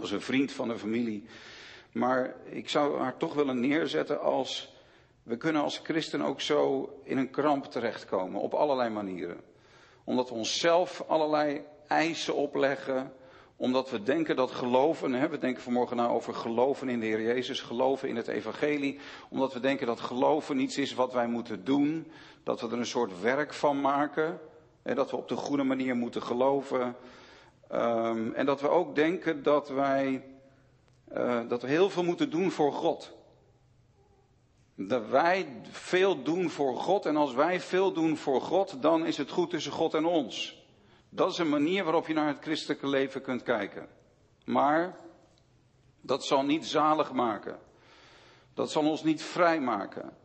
Als 0.00 0.10
een 0.10 0.20
vriend 0.20 0.52
van 0.52 0.68
de 0.68 0.78
familie. 0.78 1.24
Maar 1.92 2.34
ik 2.44 2.68
zou 2.68 3.00
haar 3.00 3.16
toch 3.16 3.34
willen 3.34 3.60
neerzetten 3.60 4.20
als. 4.20 4.74
We 5.22 5.36
kunnen 5.36 5.62
als 5.62 5.80
christen 5.82 6.22
ook 6.22 6.40
zo 6.40 6.88
in 7.04 7.18
een 7.18 7.30
kramp 7.30 7.64
terechtkomen. 7.64 8.40
Op 8.40 8.54
allerlei 8.54 8.90
manieren. 8.90 9.40
Omdat 10.04 10.28
we 10.28 10.34
onszelf 10.34 11.04
allerlei 11.06 11.62
eisen 11.86 12.34
opleggen 12.34 13.12
omdat 13.62 13.90
we 13.90 14.02
denken 14.02 14.36
dat 14.36 14.50
geloven, 14.50 15.12
hè, 15.12 15.28
we 15.28 15.38
denken 15.38 15.62
vanmorgen 15.62 15.96
nou 15.96 16.10
over 16.10 16.34
geloven 16.34 16.88
in 16.88 17.00
de 17.00 17.06
Heer 17.06 17.22
Jezus, 17.22 17.60
geloven 17.60 18.08
in 18.08 18.16
het 18.16 18.28
Evangelie. 18.28 18.98
Omdat 19.28 19.52
we 19.52 19.60
denken 19.60 19.86
dat 19.86 20.00
geloven 20.00 20.58
iets 20.58 20.78
is 20.78 20.94
wat 20.94 21.12
wij 21.12 21.26
moeten 21.26 21.64
doen. 21.64 22.12
Dat 22.42 22.60
we 22.60 22.66
er 22.66 22.78
een 22.78 22.86
soort 22.86 23.20
werk 23.20 23.54
van 23.54 23.80
maken. 23.80 24.40
Hè, 24.82 24.94
dat 24.94 25.10
we 25.10 25.16
op 25.16 25.28
de 25.28 25.36
goede 25.36 25.62
manier 25.62 25.96
moeten 25.96 26.22
geloven. 26.22 26.96
Um, 27.72 28.32
en 28.34 28.46
dat 28.46 28.60
we 28.60 28.68
ook 28.68 28.94
denken 28.94 29.42
dat 29.42 29.68
wij, 29.68 30.24
uh, 31.16 31.40
dat 31.48 31.62
we 31.62 31.68
heel 31.68 31.90
veel 31.90 32.04
moeten 32.04 32.30
doen 32.30 32.50
voor 32.50 32.72
God. 32.72 33.12
Dat 34.74 35.08
wij 35.08 35.46
veel 35.70 36.22
doen 36.22 36.50
voor 36.50 36.76
God 36.76 37.06
en 37.06 37.16
als 37.16 37.34
wij 37.34 37.60
veel 37.60 37.92
doen 37.92 38.16
voor 38.16 38.40
God, 38.40 38.82
dan 38.82 39.06
is 39.06 39.16
het 39.16 39.30
goed 39.30 39.50
tussen 39.50 39.72
God 39.72 39.94
en 39.94 40.04
ons. 40.04 40.61
Dat 41.14 41.30
is 41.30 41.38
een 41.38 41.48
manier 41.48 41.84
waarop 41.84 42.06
je 42.06 42.14
naar 42.14 42.26
het 42.26 42.42
christelijke 42.42 42.88
leven 42.88 43.22
kunt 43.22 43.42
kijken. 43.42 43.88
Maar 44.44 44.96
dat 46.00 46.24
zal 46.24 46.44
niet 46.44 46.66
zalig 46.66 47.12
maken. 47.12 47.58
Dat 48.54 48.70
zal 48.70 48.90
ons 48.90 49.02
niet 49.02 49.22
vrij 49.22 49.60
maken. 49.60 50.16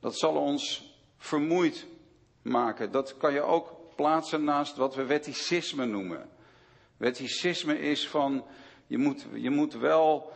Dat 0.00 0.18
zal 0.18 0.34
ons 0.34 0.94
vermoeid 1.16 1.86
maken. 2.42 2.90
Dat 2.90 3.16
kan 3.16 3.32
je 3.32 3.42
ook 3.42 3.72
plaatsen 3.96 4.44
naast 4.44 4.76
wat 4.76 4.94
we 4.94 5.04
wetticisme 5.04 5.84
noemen. 5.84 6.30
Wetticisme 6.96 7.78
is 7.78 8.08
van, 8.08 8.44
je 8.86 8.98
moet, 8.98 9.26
je 9.32 9.50
moet 9.50 9.74
wel 9.74 10.32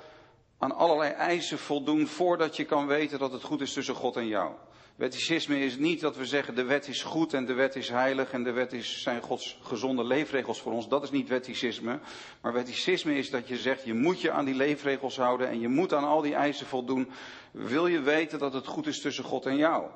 aan 0.59 0.73
allerlei 0.73 1.13
eisen 1.13 1.59
voldoen 1.59 2.07
voordat 2.07 2.57
je 2.57 2.65
kan 2.65 2.87
weten 2.87 3.19
dat 3.19 3.33
het 3.33 3.43
goed 3.43 3.61
is 3.61 3.73
tussen 3.73 3.95
God 3.95 4.17
en 4.17 4.27
jou. 4.27 4.53
Wetticisme 4.97 5.59
is 5.59 5.77
niet 5.77 6.01
dat 6.01 6.17
we 6.17 6.27
zeggen 6.27 6.55
de 6.55 6.65
wet 6.65 6.89
is 6.89 7.03
goed 7.03 7.35
en 7.35 7.45
de 7.45 7.53
wet 7.53 7.77
is 7.77 7.89
heilig 7.89 8.33
en 8.33 8.43
de 8.43 8.53
wet 8.53 8.73
is, 8.73 9.03
zijn 9.03 9.21
Gods 9.21 9.59
gezonde 9.63 10.05
leefregels 10.05 10.61
voor 10.61 10.73
ons. 10.73 10.89
Dat 10.89 11.03
is 11.03 11.11
niet 11.11 11.29
wetticisme. 11.29 11.99
Maar 12.41 12.53
wetticisme 12.53 13.15
is 13.15 13.31
dat 13.31 13.49
je 13.49 13.57
zegt 13.57 13.85
je 13.85 13.95
moet 13.95 14.21
je 14.21 14.31
aan 14.31 14.45
die 14.45 14.55
leefregels 14.55 15.17
houden 15.17 15.49
en 15.49 15.61
je 15.61 15.69
moet 15.69 15.93
aan 15.93 16.05
al 16.05 16.21
die 16.21 16.35
eisen 16.35 16.67
voldoen. 16.67 17.11
Wil 17.51 17.87
je 17.87 18.01
weten 18.01 18.39
dat 18.39 18.53
het 18.53 18.67
goed 18.67 18.87
is 18.87 19.01
tussen 19.01 19.25
God 19.25 19.47
en 19.47 19.57
jou? 19.57 19.91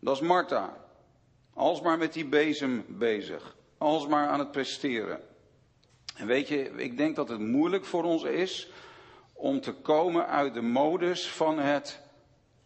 Dat 0.00 0.14
is 0.14 0.22
Martha. 0.22 0.76
Alsmaar 1.54 1.98
met 1.98 2.12
die 2.12 2.26
bezem 2.26 2.84
bezig. 2.88 3.56
Alsmaar 3.78 4.28
aan 4.28 4.38
het 4.38 4.50
presteren. 4.50 5.20
En 6.16 6.26
weet 6.26 6.48
je, 6.48 6.70
ik 6.76 6.96
denk 6.96 7.16
dat 7.16 7.28
het 7.28 7.40
moeilijk 7.40 7.84
voor 7.84 8.04
ons 8.04 8.22
is 8.22 8.70
om 9.32 9.60
te 9.60 9.72
komen 9.72 10.26
uit 10.26 10.54
de 10.54 10.62
modus 10.62 11.28
van 11.28 11.58
het 11.58 12.00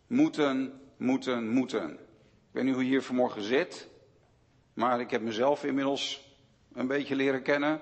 moeten, 0.06 0.79
moeten, 1.00 1.48
moeten. 1.48 1.90
Ik 1.92 2.56
weet 2.56 2.64
niet 2.64 2.74
hoe 2.74 2.82
je 2.82 2.88
hier 2.88 3.02
vanmorgen 3.02 3.42
zit, 3.42 3.88
maar 4.74 5.00
ik 5.00 5.10
heb 5.10 5.22
mezelf 5.22 5.64
inmiddels 5.64 6.28
een 6.72 6.86
beetje 6.86 7.16
leren 7.16 7.42
kennen. 7.42 7.80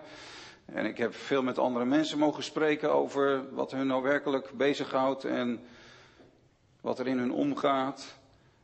En 0.65 0.87
ik 0.87 0.99
heb 0.99 1.15
veel 1.15 1.43
met 1.43 1.59
andere 1.59 1.85
mensen 1.85 2.19
mogen 2.19 2.43
spreken 2.43 2.93
over 2.93 3.55
wat 3.55 3.71
hun 3.71 3.87
nou 3.87 4.03
werkelijk 4.03 4.53
bezighoudt 4.53 5.25
en 5.25 5.61
wat 6.81 6.99
er 6.99 7.07
in 7.07 7.19
hun 7.19 7.33
omgaat. 7.33 8.19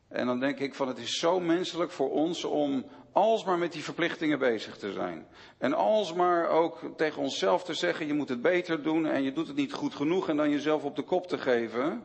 En 0.08 0.26
dan 0.26 0.40
denk 0.40 0.58
ik 0.58 0.74
van 0.74 0.88
het 0.88 0.98
is 0.98 1.18
zo 1.18 1.40
menselijk 1.40 1.90
voor 1.90 2.10
ons 2.10 2.44
om 2.44 2.84
alsmaar 3.12 3.58
met 3.58 3.72
die 3.72 3.84
verplichtingen 3.84 4.38
bezig 4.38 4.76
te 4.76 4.92
zijn. 4.92 5.26
En 5.58 5.72
alsmaar 5.72 6.48
ook 6.48 6.80
tegen 6.96 7.22
onszelf 7.22 7.64
te 7.64 7.74
zeggen, 7.74 8.06
je 8.06 8.14
moet 8.14 8.28
het 8.28 8.42
beter 8.42 8.82
doen 8.82 9.06
en 9.06 9.22
je 9.22 9.32
doet 9.32 9.46
het 9.46 9.56
niet 9.56 9.72
goed 9.72 9.94
genoeg 9.94 10.28
en 10.28 10.36
dan 10.36 10.50
jezelf 10.50 10.84
op 10.84 10.96
de 10.96 11.02
kop 11.02 11.26
te 11.26 11.38
geven. 11.38 12.04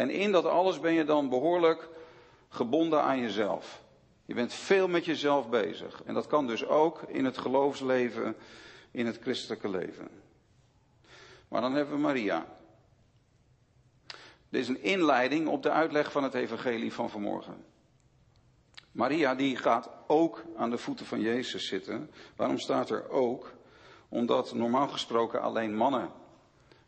En 0.00 0.10
in 0.10 0.32
dat 0.32 0.44
alles 0.44 0.80
ben 0.80 0.92
je 0.92 1.04
dan 1.04 1.28
behoorlijk 1.28 1.88
gebonden 2.48 3.02
aan 3.02 3.20
jezelf. 3.20 3.82
Je 4.24 4.34
bent 4.34 4.52
veel 4.52 4.88
met 4.88 5.04
jezelf 5.04 5.48
bezig. 5.48 6.02
En 6.04 6.14
dat 6.14 6.26
kan 6.26 6.46
dus 6.46 6.66
ook 6.66 7.02
in 7.02 7.24
het 7.24 7.38
geloofsleven, 7.38 8.36
in 8.90 9.06
het 9.06 9.18
christelijke 9.20 9.68
leven. 9.68 10.08
Maar 11.48 11.60
dan 11.60 11.74
hebben 11.74 11.94
we 11.94 12.00
Maria. 12.00 12.46
Dit 14.48 14.60
is 14.60 14.68
een 14.68 14.82
inleiding 14.82 15.48
op 15.48 15.62
de 15.62 15.70
uitleg 15.70 16.12
van 16.12 16.22
het 16.22 16.34
evangelie 16.34 16.92
van 16.92 17.10
vanmorgen. 17.10 17.64
Maria 18.92 19.34
die 19.34 19.56
gaat 19.56 19.90
ook 20.06 20.44
aan 20.56 20.70
de 20.70 20.78
voeten 20.78 21.06
van 21.06 21.20
Jezus 21.20 21.66
zitten. 21.66 22.10
Waarom 22.36 22.58
staat 22.58 22.90
er 22.90 23.10
ook? 23.10 23.52
Omdat 24.08 24.54
normaal 24.54 24.88
gesproken 24.88 25.42
alleen 25.42 25.76
mannen 25.76 26.10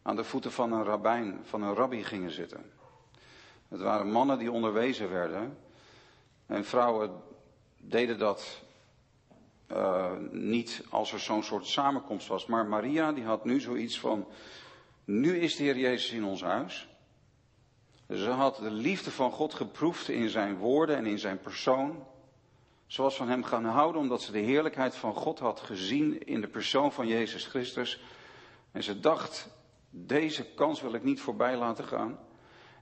aan 0.02 0.16
de 0.16 0.24
voeten 0.24 0.52
van 0.52 0.72
een 0.72 0.84
rabbijn, 0.84 1.40
van 1.42 1.62
een 1.62 1.74
rabbi 1.74 2.04
gingen 2.04 2.30
zitten. 2.30 2.80
Het 3.72 3.80
waren 3.80 4.10
mannen 4.10 4.38
die 4.38 4.52
onderwezen 4.52 5.10
werden. 5.10 5.58
En 6.46 6.64
vrouwen 6.64 7.10
deden 7.76 8.18
dat 8.18 8.62
uh, 9.70 10.12
niet 10.30 10.84
als 10.90 11.12
er 11.12 11.20
zo'n 11.20 11.42
soort 11.42 11.66
samenkomst 11.66 12.26
was. 12.28 12.46
Maar 12.46 12.66
Maria 12.66 13.12
die 13.12 13.24
had 13.24 13.44
nu 13.44 13.60
zoiets 13.60 14.00
van, 14.00 14.26
nu 15.04 15.38
is 15.38 15.56
de 15.56 15.62
Heer 15.62 15.78
Jezus 15.78 16.10
in 16.10 16.24
ons 16.24 16.42
huis. 16.42 16.88
Ze 18.08 18.28
had 18.28 18.56
de 18.56 18.70
liefde 18.70 19.10
van 19.10 19.30
God 19.30 19.54
geproefd 19.54 20.08
in 20.08 20.28
zijn 20.28 20.56
woorden 20.56 20.96
en 20.96 21.06
in 21.06 21.18
zijn 21.18 21.40
persoon. 21.40 22.04
Ze 22.86 23.02
was 23.02 23.16
van 23.16 23.28
hem 23.28 23.44
gaan 23.44 23.64
houden 23.64 24.00
omdat 24.00 24.22
ze 24.22 24.32
de 24.32 24.38
heerlijkheid 24.38 24.96
van 24.96 25.14
God 25.14 25.38
had 25.38 25.60
gezien 25.60 26.26
in 26.26 26.40
de 26.40 26.48
persoon 26.48 26.92
van 26.92 27.06
Jezus 27.06 27.46
Christus. 27.46 28.02
En 28.72 28.82
ze 28.82 29.00
dacht, 29.00 29.48
deze 29.90 30.44
kans 30.44 30.80
wil 30.80 30.94
ik 30.94 31.02
niet 31.02 31.20
voorbij 31.20 31.56
laten 31.56 31.84
gaan. 31.84 32.18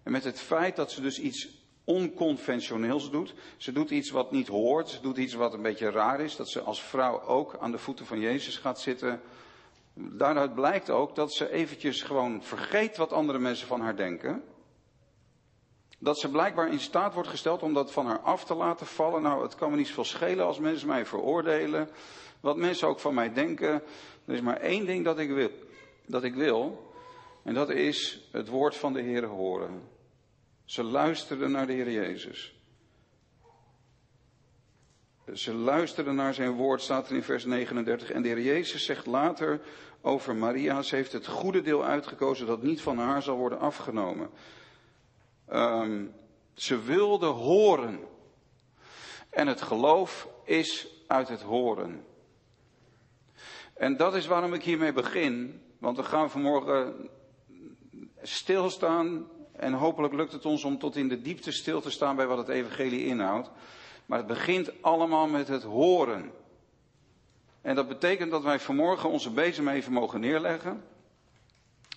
En 0.02 0.12
met 0.12 0.24
het 0.24 0.40
feit 0.40 0.76
dat 0.76 0.90
ze 0.90 1.00
dus 1.00 1.20
iets 1.20 1.60
onconventioneels 1.84 3.10
doet. 3.10 3.34
Ze 3.56 3.72
doet 3.72 3.90
iets 3.90 4.10
wat 4.10 4.32
niet 4.32 4.48
hoort. 4.48 4.88
Ze 4.88 5.00
doet 5.00 5.16
iets 5.16 5.34
wat 5.34 5.54
een 5.54 5.62
beetje 5.62 5.90
raar 5.90 6.20
is. 6.20 6.36
Dat 6.36 6.48
ze 6.48 6.60
als 6.60 6.82
vrouw 6.82 7.22
ook 7.22 7.56
aan 7.60 7.70
de 7.70 7.78
voeten 7.78 8.06
van 8.06 8.20
Jezus 8.20 8.56
gaat 8.56 8.80
zitten. 8.80 9.20
Daaruit 9.94 10.54
blijkt 10.54 10.90
ook 10.90 11.14
dat 11.14 11.32
ze 11.32 11.50
eventjes 11.50 12.02
gewoon 12.02 12.42
vergeet 12.42 12.96
wat 12.96 13.12
andere 13.12 13.38
mensen 13.38 13.66
van 13.66 13.80
haar 13.80 13.96
denken. 13.96 14.42
Dat 15.98 16.18
ze 16.18 16.30
blijkbaar 16.30 16.72
in 16.72 16.80
staat 16.80 17.14
wordt 17.14 17.28
gesteld 17.28 17.62
om 17.62 17.74
dat 17.74 17.92
van 17.92 18.06
haar 18.06 18.20
af 18.20 18.44
te 18.44 18.54
laten 18.54 18.86
vallen. 18.86 19.22
Nou, 19.22 19.42
het 19.42 19.54
kan 19.54 19.70
me 19.70 19.76
niet 19.76 19.90
veel 19.90 20.04
schelen 20.04 20.46
als 20.46 20.58
mensen 20.58 20.88
mij 20.88 21.06
veroordelen. 21.06 21.88
Wat 22.40 22.56
mensen 22.56 22.88
ook 22.88 23.00
van 23.00 23.14
mij 23.14 23.32
denken. 23.32 23.82
Er 24.24 24.34
is 24.34 24.40
maar 24.40 24.56
één 24.56 24.86
ding 24.86 25.04
dat 25.04 25.18
ik 25.18 25.30
wil. 25.30 25.50
Dat 26.06 26.24
ik 26.24 26.34
wil 26.34 26.89
en 27.50 27.56
dat 27.56 27.70
is 27.70 28.28
het 28.32 28.48
woord 28.48 28.76
van 28.76 28.92
de 28.92 29.00
Heer 29.00 29.24
horen. 29.24 29.88
Ze 30.64 30.82
luisterden 30.82 31.50
naar 31.50 31.66
de 31.66 31.72
Heer 31.72 31.90
Jezus. 31.90 32.54
Ze 35.32 35.54
luisterden 35.54 36.14
naar 36.14 36.34
zijn 36.34 36.52
woord, 36.52 36.82
staat 36.82 37.08
er 37.08 37.16
in 37.16 37.22
vers 37.22 37.44
39. 37.44 38.10
En 38.10 38.22
de 38.22 38.28
Heer 38.28 38.40
Jezus 38.40 38.84
zegt 38.84 39.06
later 39.06 39.60
over 40.00 40.36
Maria, 40.36 40.82
ze 40.82 40.96
heeft 40.96 41.12
het 41.12 41.26
goede 41.26 41.62
deel 41.62 41.84
uitgekozen 41.84 42.46
dat 42.46 42.62
niet 42.62 42.80
van 42.80 42.98
haar 42.98 43.22
zal 43.22 43.36
worden 43.36 43.58
afgenomen. 43.58 44.30
Um, 45.52 46.14
ze 46.54 46.82
wilde 46.82 47.26
horen. 47.26 48.00
En 49.30 49.46
het 49.46 49.62
geloof 49.62 50.28
is 50.44 50.88
uit 51.06 51.28
het 51.28 51.42
horen. 51.42 52.04
En 53.74 53.96
dat 53.96 54.14
is 54.14 54.26
waarom 54.26 54.54
ik 54.54 54.62
hiermee 54.62 54.92
begin. 54.92 55.62
Want 55.78 55.96
we 55.96 56.02
gaan 56.02 56.30
vanmorgen 56.30 57.10
stilstaan. 58.22 59.28
En 59.52 59.72
hopelijk 59.72 60.14
lukt 60.14 60.32
het 60.32 60.46
ons 60.46 60.64
om 60.64 60.78
tot 60.78 60.96
in 60.96 61.08
de 61.08 61.22
diepte 61.22 61.52
stil 61.52 61.80
te 61.80 61.90
staan 61.90 62.16
bij 62.16 62.26
wat 62.26 62.38
het 62.38 62.48
evangelie 62.48 63.04
inhoudt. 63.04 63.50
Maar 64.06 64.18
het 64.18 64.26
begint 64.26 64.82
allemaal 64.82 65.26
met 65.26 65.48
het 65.48 65.62
horen. 65.62 66.32
En 67.62 67.74
dat 67.74 67.88
betekent 67.88 68.30
dat 68.30 68.42
wij 68.42 68.60
vanmorgen 68.60 69.10
onze 69.10 69.30
bezem 69.30 69.68
even 69.68 69.92
mogen 69.92 70.20
neerleggen. 70.20 70.84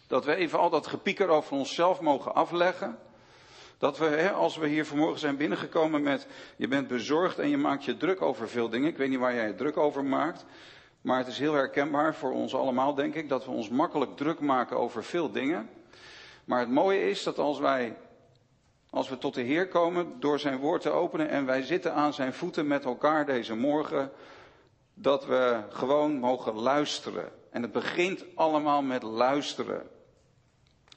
Dat 0.08 0.26
we 0.26 0.36
even 0.36 0.60
al 0.60 0.70
dat 0.70 0.88
gepieker 0.88 1.28
over 1.28 1.58
onszelf 1.58 2.02
mogen 2.02 2.36
afleggen. 2.36 3.00
Dat 3.78 3.98
we, 3.98 4.06
hè, 4.06 4.32
als 4.32 4.58
we 4.58 4.68
hier 4.68 4.86
vanmorgen 4.86 5.20
zijn 5.20 5.38
binnengekomen 5.38 6.02
met, 6.02 6.28
je 6.56 6.68
bent 6.68 6.88
bezorgd 6.88 7.40
en 7.40 7.50
je 7.50 7.58
maakt 7.58 7.86
je 7.86 7.98
druk 7.98 8.22
over 8.22 8.50
veel 8.50 8.70
dingen. 8.70 8.90
Ik 8.90 8.98
weet 8.98 9.10
niet 9.10 9.20
waar 9.20 9.34
jij 9.34 9.48
je 9.48 9.56
druk 9.56 9.78
over 9.78 10.06
maakt. 10.06 10.46
Maar 11.02 11.18
het 11.18 11.28
is 11.28 11.40
heel 11.40 11.54
herkenbaar 11.54 12.16
voor 12.16 12.32
ons 12.32 12.56
allemaal, 12.56 12.94
denk 12.94 13.16
ik, 13.16 13.30
dat 13.30 13.46
we 13.46 13.52
ons 13.52 13.70
makkelijk 13.70 14.16
druk 14.16 14.40
maken 14.40 14.78
over 14.78 15.04
veel 15.04 15.32
dingen. 15.32 15.70
Maar 16.46 16.60
het 16.60 16.70
mooie 16.70 17.10
is 17.10 17.24
dat 17.24 17.40
als 17.40 17.60
wij, 17.60 17.98
als 18.90 19.10
we 19.10 19.18
tot 19.18 19.34
de 19.34 19.42
Heer 19.42 19.68
komen 19.68 20.20
door 20.20 20.40
zijn 20.40 20.58
woord 20.58 20.82
te 20.82 20.90
openen 20.90 21.30
en 21.30 21.46
wij 21.46 21.62
zitten 21.62 21.94
aan 21.94 22.14
zijn 22.14 22.34
voeten 22.34 22.68
met 22.68 22.86
elkaar 22.86 23.26
deze 23.26 23.56
morgen, 23.56 24.12
dat 24.94 25.26
we 25.26 25.64
gewoon 25.70 26.20
mogen 26.20 26.54
luisteren. 26.54 27.32
En 27.50 27.62
het 27.62 27.72
begint 27.72 28.26
allemaal 28.36 28.82
met 28.82 29.04
luisteren. 29.04 29.90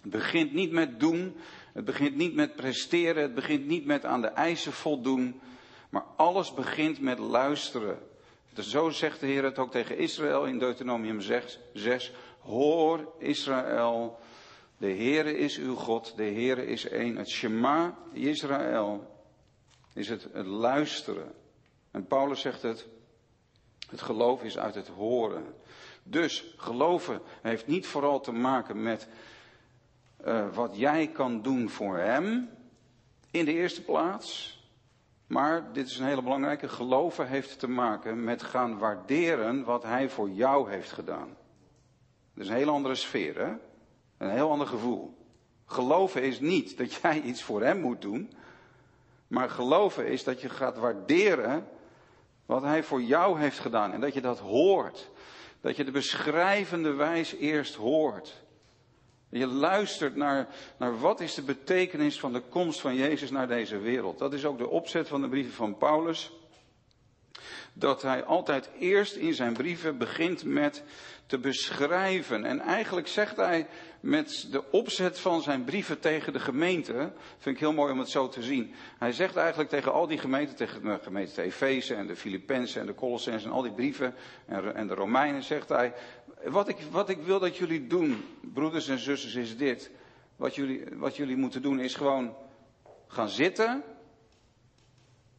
Het 0.03 0.11
begint 0.11 0.53
niet 0.53 0.73
met 0.73 1.01
doen, 1.01 1.37
het 1.73 1.85
begint 1.85 2.17
niet 2.17 2.35
met 2.35 2.57
presteren, 2.57 3.23
het 3.23 3.35
begint 3.35 3.67
niet 3.67 3.87
met 3.87 4.05
aan 4.05 4.21
de 4.21 4.29
eisen 4.29 4.73
voldoen, 4.73 5.41
maar 5.89 6.05
alles 6.17 6.55
begint 6.55 7.01
met 7.01 7.19
luisteren. 7.19 7.99
Zo 8.55 8.91
zegt 8.91 9.21
de 9.21 9.27
Heer 9.27 9.45
het 9.45 9.59
ook 9.59 9.71
tegen 9.71 9.99
Israël 9.99 10.45
in 10.45 10.59
Deuteronomium 10.59 11.21
6, 11.21 11.61
6 11.73 12.13
Hoor 12.41 13.13
Israël, 13.19 14.19
de 14.79 14.87
Heere 14.87 15.37
is 15.37 15.59
uw 15.59 15.75
God, 15.75 16.17
de 16.17 16.25
Heere 16.25 16.67
is 16.67 16.89
één. 16.89 17.17
Het 17.17 17.29
Shema 17.29 17.99
Israël 18.13 19.15
is 19.95 20.09
het, 20.09 20.29
luisteren. 20.35 21.35
En 21.91 22.07
Paulus 22.07 22.41
zegt 22.41 22.63
het, 22.63 22.87
het 23.91 24.01
geloof 24.01 24.43
is 24.43 24.59
uit 24.59 24.75
het 24.75 24.89
horen. 24.89 25.55
Dus 26.03 26.55
geloven 26.57 27.21
heeft 27.43 27.67
niet 27.67 27.87
vooral 27.87 28.21
te 28.21 28.33
maken 28.33 28.83
met 28.83 29.09
uh, 30.27 30.55
wat 30.55 30.77
jij 30.77 31.09
kan 31.09 31.43
doen 31.43 31.69
voor 31.69 31.97
Hem, 31.97 32.51
in 33.31 33.45
de 33.45 33.53
eerste 33.53 33.83
plaats. 33.83 34.55
Maar, 35.27 35.73
dit 35.73 35.87
is 35.87 35.99
een 35.99 36.07
hele 36.07 36.23
belangrijke, 36.23 36.69
geloven 36.69 37.29
heeft 37.29 37.59
te 37.59 37.69
maken 37.69 38.25
met 38.25 38.43
gaan 38.43 38.79
waarderen 38.79 39.65
wat 39.65 39.83
Hij 39.83 40.09
voor 40.09 40.31
jou 40.31 40.71
heeft 40.71 40.93
gedaan. 40.93 41.37
Dat 42.35 42.45
is 42.45 42.49
een 42.49 42.57
hele 42.57 42.71
andere 42.71 42.95
sfeer, 42.95 43.39
hè? 43.39 43.53
Een 44.19 44.31
heel 44.31 44.51
ander 44.51 44.67
gevoel. 44.67 45.17
Geloven 45.67 46.23
is 46.23 46.41
niet 46.41 46.79
dat 46.79 46.95
jij 46.95 47.21
iets 47.21 47.43
voor 47.43 47.63
Hem 47.63 47.81
moet 47.81 48.03
doen. 48.03 48.33
Maar 49.27 49.51
geloven 49.51 50.07
is 50.07 50.25
dat 50.25 50.41
je 50.41 50.49
gaat 50.49 50.77
waarderen 50.77 51.69
wat 52.47 52.63
Hij 52.63 52.83
voor 52.83 53.03
jou 53.03 53.41
heeft 53.41 53.59
gedaan. 53.59 53.93
En 53.93 54.01
dat 54.01 54.15
je 54.15 54.21
dat 54.21 54.39
hoort. 54.39 55.11
Dat 55.61 55.77
je 55.77 55.85
de 55.85 55.91
beschrijvende 55.91 56.93
wijs 56.93 57.35
eerst 57.35 57.75
hoort. 57.75 58.45
Je 59.29 59.47
luistert 59.47 60.17
naar, 60.17 60.49
naar 60.79 60.99
wat 60.99 61.21
is 61.21 61.35
de 61.35 61.43
betekenis 61.43 62.21
van 62.21 62.33
de 62.33 62.41
komst 62.41 62.81
van 62.81 62.95
Jezus 62.95 63.31
naar 63.31 63.49
deze 63.49 63.79
wereld. 63.79 64.19
Dat 64.19 64.33
is 64.33 64.45
ook 64.45 64.59
de 64.59 64.69
opzet 64.69 65.09
van 65.09 65.21
de 65.21 65.29
brieven 65.29 65.53
van 65.53 65.77
Paulus. 65.77 66.33
Dat 67.73 68.03
hij 68.03 68.25
altijd 68.25 68.71
eerst 68.79 69.15
in 69.15 69.35
zijn 69.35 69.53
brieven 69.53 69.99
begint 69.99 70.45
met 70.45 70.85
te 71.27 71.39
beschrijven. 71.39 72.45
En 72.45 72.61
eigenlijk 72.61 73.09
zegt 73.09 73.37
hij 73.37 73.67
met 74.07 74.49
de 74.51 74.71
opzet 74.71 75.19
van 75.19 75.43
zijn 75.43 75.65
brieven 75.65 76.01
tegen 76.01 76.33
de 76.33 76.41
gemeente, 76.41 77.13
vind 77.39 77.55
ik 77.55 77.61
heel 77.61 77.73
mooi 77.73 77.93
om 77.93 77.99
het 77.99 78.09
zo 78.09 78.29
te 78.29 78.43
zien. 78.43 78.75
Hij 78.99 79.13
zegt 79.13 79.37
eigenlijk 79.37 79.71
tegen 79.71 79.93
al 79.93 80.07
die 80.07 80.19
gemeenten, 80.19 80.57
tegen 80.57 80.83
de 80.83 80.99
gemeente 81.03 81.35
de 81.35 81.43
Efeze 81.43 81.95
en 81.95 82.07
de 82.07 82.17
Filippenzen 82.17 82.81
en 82.81 82.87
de 82.87 82.95
Colossensen 82.95 83.51
en 83.51 83.57
al 83.57 83.63
die 83.63 83.73
brieven 83.73 84.15
en 84.75 84.87
de 84.87 84.95
Romeinen, 84.95 85.43
zegt 85.43 85.69
hij, 85.69 85.95
wat 86.45 86.69
ik, 86.69 86.77
wat 86.91 87.09
ik 87.09 87.19
wil 87.19 87.39
dat 87.39 87.57
jullie 87.57 87.87
doen, 87.87 88.25
broeders 88.41 88.89
en 88.89 88.99
zusters, 88.99 89.35
is 89.35 89.57
dit. 89.57 89.91
Wat 90.37 90.55
jullie, 90.55 90.85
wat 90.93 91.17
jullie 91.17 91.37
moeten 91.37 91.63
doen 91.63 91.81
is 91.81 91.95
gewoon 91.95 92.37
gaan 93.07 93.29
zitten 93.29 93.83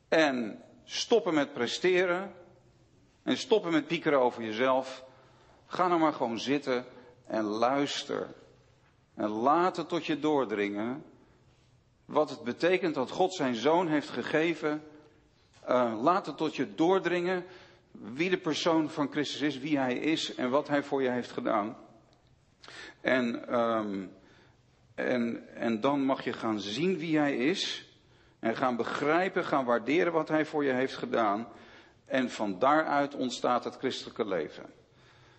en 0.08 0.64
stoppen 0.84 1.34
met 1.34 1.54
presteren 1.54 2.34
en 3.24 3.38
stoppen 3.38 3.72
met 3.72 3.88
piekeren 3.88 4.20
over 4.20 4.44
jezelf. 4.44 5.04
Ga 5.68 5.88
nou 5.88 6.00
maar 6.00 6.14
gewoon 6.14 6.40
zitten 6.40 6.86
en 7.28 7.44
luister. 7.44 8.28
En 9.18 9.30
laat 9.30 9.78
het 9.78 9.90
tot 9.90 10.06
je 10.06 10.20
doordringen 10.20 11.04
wat 12.06 12.30
het 12.30 12.44
betekent 12.44 12.96
dat 12.96 13.12
God 13.12 13.34
zijn 13.34 13.56
zoon 13.56 13.88
heeft 13.88 14.10
gegeven. 14.10 14.84
Uh, 15.70 15.94
laat 16.02 16.26
het 16.26 16.38
tot 16.38 16.56
je 16.56 16.76
doordringen 16.76 17.46
wie 17.92 18.30
de 18.30 18.38
persoon 18.38 18.90
van 18.90 19.12
Christus 19.12 19.42
is, 19.42 19.60
wie 19.60 19.78
hij 19.78 19.98
is 19.98 20.36
en 20.36 20.50
wat 20.50 20.68
hij 20.68 20.84
voor 20.84 21.02
je 21.02 21.10
heeft 21.10 21.32
gedaan. 21.32 21.78
En, 23.02 23.56
um, 23.60 24.12
en, 24.96 25.48
en 25.56 25.82
dan 25.82 26.02
mag 26.02 26.24
je 26.24 26.34
gaan 26.34 26.60
zien 26.60 26.98
wie 26.98 27.18
hij 27.18 27.36
is. 27.38 27.92
En 28.40 28.56
gaan 28.56 28.76
begrijpen, 28.76 29.46
gaan 29.46 29.66
waarderen 29.66 30.14
wat 30.14 30.28
hij 30.28 30.46
voor 30.46 30.64
je 30.64 30.74
heeft 30.74 30.96
gedaan. 30.96 31.48
En 32.06 32.30
van 32.30 32.60
daaruit 32.60 33.16
ontstaat 33.16 33.64
het 33.64 33.78
christelijke 33.78 34.28
leven. 34.28 34.66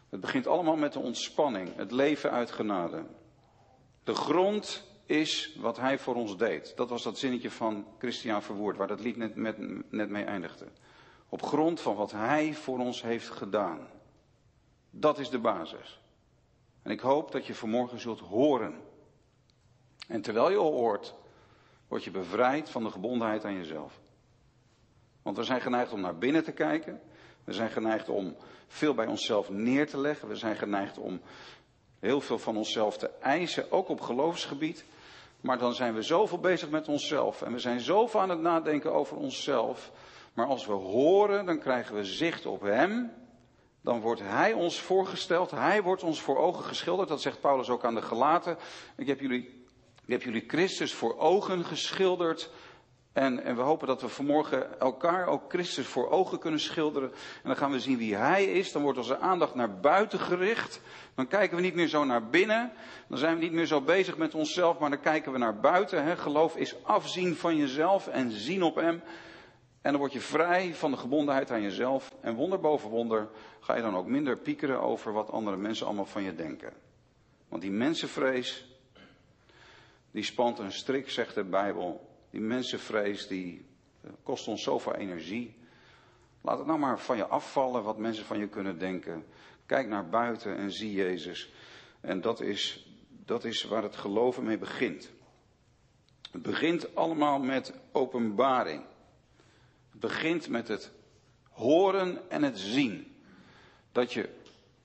Het 0.08 0.20
begint 0.20 0.46
allemaal 0.46 0.76
met 0.76 0.92
de 0.92 0.98
ontspanning, 0.98 1.76
het 1.76 1.92
leven 1.92 2.30
uit 2.30 2.50
genade. 2.50 3.04
De 4.08 4.14
grond 4.14 4.84
is 5.06 5.56
wat 5.60 5.76
hij 5.76 5.98
voor 5.98 6.14
ons 6.14 6.36
deed. 6.36 6.76
Dat 6.76 6.88
was 6.88 7.02
dat 7.02 7.18
zinnetje 7.18 7.50
van 7.50 7.86
Christian 7.98 8.42
Verwoerd, 8.42 8.76
waar 8.76 8.86
dat 8.86 9.00
lied 9.00 9.16
net, 9.16 9.34
met, 9.34 9.56
net 9.90 10.08
mee 10.08 10.24
eindigde. 10.24 10.66
Op 11.28 11.42
grond 11.42 11.80
van 11.80 11.94
wat 11.94 12.12
Hij 12.12 12.54
voor 12.54 12.78
ons 12.78 13.02
heeft 13.02 13.28
gedaan. 13.28 13.88
Dat 14.90 15.18
is 15.18 15.30
de 15.30 15.38
basis. 15.38 16.00
En 16.82 16.90
ik 16.90 17.00
hoop 17.00 17.32
dat 17.32 17.46
je 17.46 17.54
vanmorgen 17.54 18.00
zult 18.00 18.20
horen. 18.20 18.74
En 20.06 20.20
terwijl 20.20 20.50
je 20.50 20.56
hoort, 20.56 21.14
word 21.88 22.04
je 22.04 22.10
bevrijd 22.10 22.70
van 22.70 22.84
de 22.84 22.90
gebondenheid 22.90 23.44
aan 23.44 23.56
jezelf. 23.56 24.00
Want 25.22 25.36
we 25.36 25.44
zijn 25.44 25.60
geneigd 25.60 25.92
om 25.92 26.00
naar 26.00 26.18
binnen 26.18 26.44
te 26.44 26.52
kijken. 26.52 27.00
We 27.44 27.52
zijn 27.52 27.70
geneigd 27.70 28.08
om 28.08 28.36
veel 28.66 28.94
bij 28.94 29.06
onszelf 29.06 29.50
neer 29.50 29.88
te 29.88 29.98
leggen. 29.98 30.28
We 30.28 30.36
zijn 30.36 30.56
geneigd 30.56 30.98
om 30.98 31.20
heel 32.00 32.20
veel 32.20 32.38
van 32.38 32.56
onszelf 32.56 32.98
te 32.98 33.10
eisen, 33.20 33.72
ook 33.72 33.88
op 33.88 34.00
geloofsgebied. 34.00 34.84
Maar 35.40 35.58
dan 35.58 35.74
zijn 35.74 35.94
we 35.94 36.02
zoveel 36.02 36.38
bezig 36.38 36.70
met 36.70 36.88
onszelf 36.88 37.42
en 37.42 37.52
we 37.52 37.58
zijn 37.58 37.80
zoveel 37.80 38.20
aan 38.20 38.30
het 38.30 38.40
nadenken 38.40 38.92
over 38.92 39.16
onszelf, 39.16 39.92
maar 40.38 40.46
als 40.46 40.66
we 40.66 40.72
horen, 40.72 41.46
dan 41.46 41.58
krijgen 41.58 41.94
we 41.94 42.04
zicht 42.04 42.46
op 42.46 42.60
Hem. 42.60 43.12
Dan 43.80 44.00
wordt 44.00 44.20
Hij 44.20 44.52
ons 44.52 44.80
voorgesteld. 44.80 45.50
Hij 45.50 45.82
wordt 45.82 46.02
ons 46.02 46.20
voor 46.20 46.38
ogen 46.38 46.64
geschilderd. 46.64 47.08
Dat 47.08 47.22
zegt 47.22 47.40
Paulus 47.40 47.68
ook 47.68 47.84
aan 47.84 47.94
de 47.94 48.02
Gelaten. 48.02 48.56
Ik 48.96 49.06
heb 49.06 49.20
jullie, 49.20 49.64
ik 50.04 50.12
heb 50.12 50.22
jullie 50.22 50.44
Christus 50.46 50.94
voor 50.94 51.18
ogen 51.18 51.64
geschilderd. 51.64 52.50
En, 53.12 53.42
en, 53.44 53.56
we 53.56 53.62
hopen 53.62 53.86
dat 53.86 54.00
we 54.00 54.08
vanmorgen 54.08 54.80
elkaar 54.80 55.26
ook 55.26 55.42
Christus 55.48 55.86
voor 55.86 56.10
ogen 56.10 56.38
kunnen 56.38 56.60
schilderen. 56.60 57.10
En 57.12 57.48
dan 57.48 57.56
gaan 57.56 57.70
we 57.70 57.80
zien 57.80 57.98
wie 57.98 58.14
Hij 58.14 58.44
is. 58.44 58.72
Dan 58.72 58.82
wordt 58.82 58.98
onze 58.98 59.18
aandacht 59.18 59.54
naar 59.54 59.80
buiten 59.80 60.18
gericht. 60.18 60.80
Dan 61.14 61.26
kijken 61.26 61.56
we 61.56 61.62
niet 61.62 61.74
meer 61.74 61.88
zo 61.88 62.04
naar 62.04 62.28
binnen. 62.28 62.72
Dan 63.08 63.18
zijn 63.18 63.34
we 63.34 63.42
niet 63.42 63.52
meer 63.52 63.66
zo 63.66 63.80
bezig 63.80 64.16
met 64.16 64.34
onszelf, 64.34 64.78
maar 64.78 64.90
dan 64.90 65.00
kijken 65.00 65.32
we 65.32 65.38
naar 65.38 65.60
buiten. 65.60 66.04
Hè. 66.04 66.16
Geloof 66.16 66.56
is 66.56 66.84
afzien 66.84 67.36
van 67.36 67.56
jezelf 67.56 68.08
en 68.08 68.30
zien 68.30 68.62
op 68.62 68.74
Hem. 68.74 69.02
En 69.80 69.90
dan 69.90 70.00
word 70.00 70.12
je 70.12 70.20
vrij 70.20 70.74
van 70.74 70.90
de 70.90 70.96
gebondenheid 70.96 71.50
aan 71.50 71.62
jezelf. 71.62 72.14
En 72.20 72.34
wonder 72.34 72.60
boven 72.60 72.90
wonder 72.90 73.28
ga 73.60 73.76
je 73.76 73.82
dan 73.82 73.96
ook 73.96 74.06
minder 74.06 74.36
piekeren 74.36 74.80
over 74.80 75.12
wat 75.12 75.30
andere 75.30 75.56
mensen 75.56 75.86
allemaal 75.86 76.06
van 76.06 76.22
je 76.22 76.34
denken. 76.34 76.72
Want 77.48 77.62
die 77.62 77.70
mensenvrees, 77.70 78.78
die 80.10 80.22
spant 80.22 80.58
een 80.58 80.72
strik, 80.72 81.10
zegt 81.10 81.34
de 81.34 81.44
Bijbel. 81.44 82.07
Die 82.30 82.40
mensenvrees, 82.40 83.26
die 83.26 83.66
eh, 84.00 84.10
kost 84.22 84.48
ons 84.48 84.62
zoveel 84.62 84.94
energie. 84.94 85.56
Laat 86.40 86.58
het 86.58 86.66
nou 86.66 86.78
maar 86.78 87.00
van 87.00 87.16
je 87.16 87.26
afvallen 87.26 87.82
wat 87.82 87.98
mensen 87.98 88.24
van 88.24 88.38
je 88.38 88.48
kunnen 88.48 88.78
denken. 88.78 89.24
Kijk 89.66 89.88
naar 89.88 90.08
buiten 90.08 90.56
en 90.56 90.72
zie 90.72 90.92
Jezus. 90.92 91.52
En 92.00 92.20
dat 92.20 92.40
is, 92.40 92.88
dat 93.24 93.44
is 93.44 93.64
waar 93.64 93.82
het 93.82 93.96
geloven 93.96 94.44
mee 94.44 94.58
begint. 94.58 95.10
Het 96.32 96.42
begint 96.42 96.94
allemaal 96.94 97.38
met 97.38 97.74
openbaring 97.92 98.82
begint 100.00 100.48
met 100.48 100.68
het 100.68 100.90
horen 101.50 102.30
en 102.30 102.42
het 102.42 102.58
zien. 102.58 103.16
Dat 103.92 104.12
je 104.12 104.28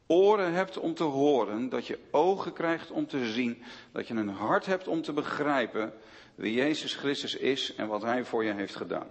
oren 0.07 0.53
hebt 0.53 0.77
om 0.77 0.93
te 0.93 1.03
horen, 1.03 1.69
dat 1.69 1.87
je 1.87 1.99
ogen 2.11 2.53
krijgt 2.53 2.91
om 2.91 3.07
te 3.07 3.25
zien, 3.25 3.63
dat 3.91 4.07
je 4.07 4.13
een 4.13 4.29
hart 4.29 4.65
hebt 4.65 4.87
om 4.87 5.01
te 5.01 5.13
begrijpen 5.13 5.93
wie 6.35 6.53
Jezus 6.53 6.95
Christus 6.95 7.35
is 7.35 7.75
en 7.75 7.87
wat 7.87 8.01
Hij 8.01 8.25
voor 8.25 8.43
je 8.43 8.53
heeft 8.53 8.75
gedaan. 8.75 9.07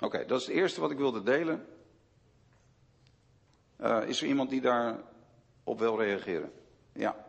Oké, 0.00 0.24
dat 0.26 0.40
is 0.40 0.46
het 0.46 0.54
eerste 0.54 0.80
wat 0.80 0.90
ik 0.90 0.98
wilde 0.98 1.22
delen. 1.22 1.66
Uh, 3.80 4.02
is 4.06 4.20
er 4.22 4.28
iemand 4.28 4.50
die 4.50 4.60
daarop 4.60 5.78
wil 5.78 6.00
reageren? 6.00 6.52
Ja. 6.92 7.25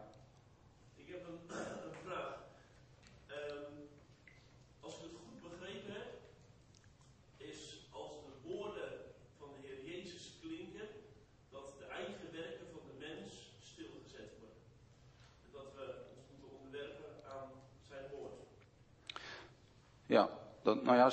Dat, 20.68 20.84
nou 20.84 20.98
ja, 20.98 21.12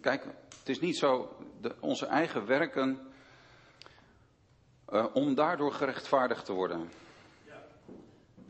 kijk, 0.00 0.24
het 0.58 0.68
is 0.68 0.80
niet 0.80 0.96
zo, 0.96 1.36
de, 1.60 1.74
onze 1.80 2.06
eigen 2.06 2.46
werken, 2.46 3.12
uh, 4.92 5.06
om 5.12 5.34
daardoor 5.34 5.72
gerechtvaardigd 5.72 6.44
te 6.44 6.52
worden. 6.52 6.90
Ja, 7.46 7.62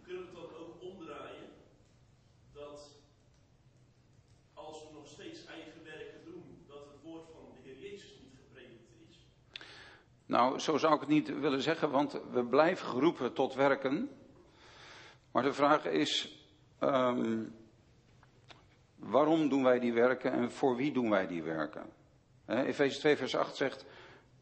kunnen 0.04 0.22
we 0.22 0.28
het 0.28 0.34
dan 0.34 0.60
ook 0.60 0.82
omdraaien, 0.82 1.48
dat 2.52 2.90
als 4.54 4.82
we 4.82 4.94
nog 4.94 5.08
steeds 5.08 5.46
eigen 5.46 5.84
werken 5.84 6.24
doen, 6.24 6.64
dat 6.68 6.84
het 6.92 7.02
woord 7.02 7.26
van 7.32 7.42
de 7.54 7.68
Heer 7.68 7.90
Jezus 7.90 8.18
niet 8.22 8.34
gepredikt 8.46 8.90
is? 9.08 9.26
Nou, 10.26 10.58
zo 10.58 10.76
zou 10.76 10.94
ik 10.94 11.00
het 11.00 11.08
niet 11.08 11.38
willen 11.38 11.62
zeggen, 11.62 11.90
want 11.90 12.20
we 12.32 12.44
blijven 12.44 12.86
geroepen 12.86 13.32
tot 13.32 13.54
werken. 13.54 14.10
Maar 15.32 15.42
de 15.42 15.52
vraag 15.52 15.84
is, 15.84 16.38
ehm, 16.78 17.42
waarom 19.06 19.48
doen 19.48 19.62
wij 19.62 19.78
die 19.78 19.92
werken 19.92 20.32
en 20.32 20.52
voor 20.52 20.76
wie 20.76 20.92
doen 20.92 21.10
wij 21.10 21.26
die 21.26 21.42
werken? 21.42 21.82
Efeze 22.46 22.98
2 22.98 23.16
vers 23.16 23.36
8 23.36 23.56
zegt, 23.56 23.84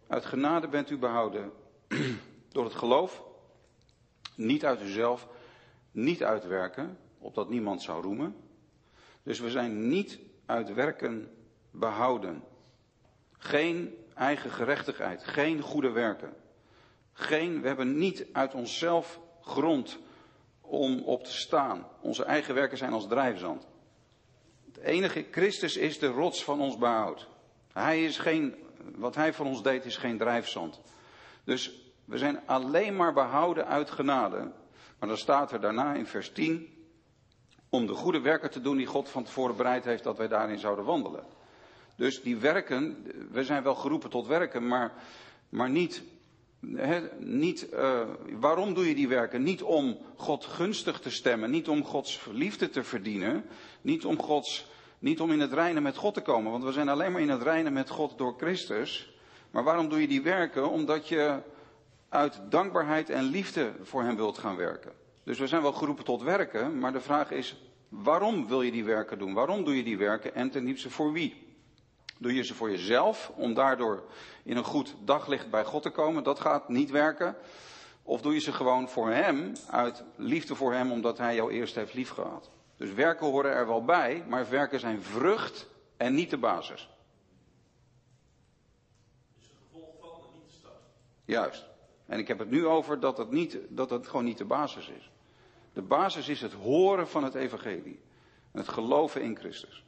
uit 0.09 0.25
genade 0.25 0.69
bent 0.69 0.91
u 0.91 0.99
behouden 0.99 1.53
door 2.53 2.65
het 2.65 2.75
geloof, 2.75 3.23
niet 4.35 4.65
uit 4.65 4.83
uzelf, 4.83 5.29
niet 5.91 6.25
uit 6.25 6.47
werken, 6.47 6.99
opdat 7.19 7.49
niemand 7.49 7.83
zou 7.83 8.03
roemen. 8.03 8.37
Dus 9.23 9.41
we 9.41 9.51
zijn 9.51 9.89
niet 9.89 10.19
uit 10.47 10.75
werken 10.75 11.31
behouden. 11.71 12.45
Geen 13.39 13.95
eigen 14.15 14.51
gerechtigheid, 14.51 15.25
geen 15.25 15.61
goede 15.61 15.91
werken. 15.91 16.35
Geen, 17.13 17.61
we 17.61 17.67
hebben 17.67 17.99
niet 17.99 18.27
uit 18.33 18.55
onszelf 18.55 19.21
grond 19.41 19.99
om 20.61 21.03
op 21.03 21.25
te 21.25 21.33
staan. 21.33 21.87
Onze 22.01 22.25
eigen 22.25 22.55
werken 22.55 22.79
zijn 22.79 22.93
als 22.93 23.09
drijfzand. 23.09 23.71
Het 24.73 24.85
enige, 24.85 25.27
Christus 25.31 25.77
is 25.77 25.99
de 25.99 26.07
rots 26.07 26.45
van 26.45 26.61
ons 26.61 26.79
behoud. 26.79 27.29
Hij 27.73 28.05
is 28.05 28.19
geen, 28.19 28.55
wat 28.95 29.15
hij 29.15 29.33
voor 29.33 29.47
ons 29.47 29.63
deed 29.63 29.85
is 29.85 29.97
geen 29.97 30.19
drijfzand. 30.19 30.81
Dus 31.45 31.93
we 32.05 32.19
zijn 32.19 32.41
alleen 32.47 32.97
maar 32.97 33.13
behouden 33.13 33.67
uit 33.67 33.91
genade. 33.91 34.53
Maar 34.99 35.09
dan 35.09 35.19
staat 35.19 35.53
er 35.53 35.61
daarna 35.61 35.95
in 35.95 36.07
vers 36.07 36.33
10, 36.33 36.69
om 37.69 37.87
de 37.87 37.93
goede 37.93 38.21
werken 38.21 38.51
te 38.51 38.61
doen 38.61 38.77
die 38.77 38.87
God 38.87 39.09
van 39.09 39.25
tevoren 39.25 39.57
bereid 39.57 39.85
heeft 39.85 40.05
dat 40.05 40.19
wij 40.19 40.29
daarin 40.29 40.59
zouden 40.59 40.85
wandelen. 40.85 41.25
Dus 41.97 42.23
die 42.23 42.37
werken, 42.37 43.07
we 43.31 43.45
zijn 43.45 43.63
wel 43.63 43.75
geroepen 43.75 44.11
tot 44.11 44.27
werken, 44.27 44.67
maar, 44.67 44.93
maar 45.49 45.71
niet, 45.71 46.03
niet 47.19 47.69
uh, 47.73 48.01
waarom 48.39 48.75
doe 48.75 48.89
je 48.89 48.95
die 48.95 49.09
werken? 49.09 49.43
Niet 49.43 49.63
om 49.63 49.99
God 50.17 50.45
gunstig 50.45 51.01
te 51.01 51.11
stemmen, 51.11 51.51
niet 51.51 51.69
om 51.69 51.85
Gods 51.85 52.21
liefde 52.33 52.71
te 52.71 52.85
verdienen, 52.85 53.45
niet 53.81 54.05
om 54.05 54.19
Gods, 54.23 54.67
niet 54.99 55.21
om 55.21 55.31
in 55.31 55.41
het 55.41 55.53
reinen 55.53 55.83
met 55.83 55.97
God 55.97 56.15
te 56.15 56.21
komen, 56.21 56.51
want 56.51 56.65
we 56.65 56.73
zijn 56.73 56.89
alleen 56.89 57.13
maar 57.13 57.21
in 57.21 57.29
het 57.29 57.43
reinen 57.43 57.73
met 57.73 57.91
God 57.91 58.19
door 58.19 58.35
Christus. 58.37 59.11
Maar 59.51 59.65
waarom 59.65 59.89
doe 59.89 60.01
je 60.01 60.09
die 60.09 60.23
werken? 60.23 60.71
Omdat 60.71 61.09
je 61.09 61.43
uit 62.09 62.41
dankbaarheid 62.49 63.11
en 63.11 63.23
liefde 63.25 63.73
voor 63.83 64.03
Hem 64.03 64.17
wilt 64.17 64.39
gaan 64.39 64.57
werken. 64.57 64.93
Dus 65.25 65.39
we 65.39 65.47
zijn 65.47 65.63
wel 65.63 65.73
geroepen 65.73 66.05
tot 66.05 66.23
werken, 66.23 66.79
maar 66.79 66.93
de 66.93 67.01
vraag 67.01 67.31
is, 67.31 67.57
waarom 67.89 68.49
wil 68.49 68.63
je 68.63 68.71
die 68.71 68.85
werken 68.85 69.19
doen? 69.19 69.35
Waarom 69.35 69.65
doe 69.65 69.77
je 69.77 69.83
die 69.83 69.99
werken 69.99 70.35
en 70.35 70.51
ten 70.51 70.65
diepste 70.65 70.91
voor 70.91 71.13
wie? 71.13 71.42
Doe 72.23 72.35
je 72.35 72.43
ze 72.43 72.55
voor 72.55 72.71
jezelf 72.71 73.33
om 73.35 73.55
daardoor 73.55 74.03
in 74.43 74.57
een 74.57 74.65
goed 74.65 74.95
daglicht 75.05 75.51
bij 75.51 75.65
God 75.65 75.83
te 75.83 75.91
komen? 75.91 76.23
Dat 76.23 76.41
gaat 76.41 76.69
niet 76.69 76.91
werken. 76.91 77.37
Of 78.03 78.21
doe 78.21 78.33
je 78.33 78.41
ze 78.41 78.53
gewoon 78.53 78.89
voor 78.89 79.11
Hem, 79.11 79.53
uit 79.71 80.05
liefde 80.17 80.55
voor 80.55 80.73
Hem, 80.73 80.93
omdat 80.93 81.19
Hij 81.19 81.35
jou 81.35 81.53
eerst 81.53 81.75
heeft 81.75 81.95
liefgehad? 81.95 82.51
Dus 82.77 82.93
werken 82.93 83.27
horen 83.27 83.53
er 83.53 83.67
wel 83.67 83.85
bij, 83.85 84.25
maar 84.29 84.51
werken 84.51 84.81
zijn 84.81 85.03
vrucht 85.03 85.69
en 85.97 86.15
niet 86.15 86.31
de 86.31 86.39
basis. 86.39 86.89
Dus 89.39 89.51
een 89.51 89.57
gevolg 89.67 89.95
van 90.01 90.25
en 90.25 90.33
niet 90.35 90.51
de 90.51 90.57
start. 90.57 90.83
Juist. 91.25 91.67
En 92.07 92.19
ik 92.19 92.29
heb 92.29 92.39
het 92.39 92.51
nu 92.51 92.67
over 92.67 93.01
dat 93.01 93.19
het, 93.19 93.31
niet, 93.31 93.59
dat 93.69 93.91
het 93.91 94.07
gewoon 94.07 94.25
niet 94.25 94.39
de 94.39 94.45
basis 94.45 94.89
is. 94.89 95.11
De 95.73 95.83
basis 95.83 96.29
is 96.29 96.41
het 96.41 96.53
horen 96.53 97.09
van 97.09 97.25
het 97.25 97.35
evangelie. 97.35 98.01
En 98.53 98.59
het 98.59 98.69
geloven 98.69 99.23
in 99.23 99.37
Christus. 99.37 99.85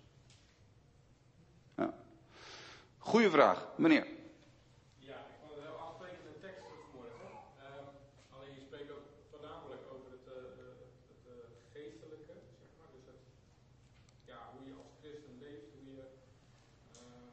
Ja. 1.76 1.94
Goeie 3.04 3.30
vraag, 3.30 3.58
meneer. 3.76 4.06
Ja, 5.10 5.18
ik 5.32 5.36
vond 5.40 5.50
het 5.52 5.58
een 5.60 5.66
heel 5.68 5.80
afsprekende 5.86 6.34
tekst 6.44 6.62
vanmorgen. 6.90 7.30
Um, 7.68 7.86
alleen 8.34 8.52
je 8.58 8.62
spreekt 8.68 8.90
ook 8.96 9.06
voornamelijk 9.32 9.82
over 9.94 10.08
het, 10.16 10.26
uh, 10.36 10.40
het 11.10 11.22
uh, 11.32 11.36
geestelijke, 11.74 12.34
zeg 12.60 12.70
maar. 12.78 12.90
Dus 12.96 13.04
het, 13.10 13.22
ja, 14.30 14.38
hoe 14.52 14.62
je 14.68 14.74
als 14.82 14.92
christen 15.00 15.36
leeft, 15.44 15.68
hoe 15.74 15.84
je, 15.94 16.02
uh, 17.02 17.32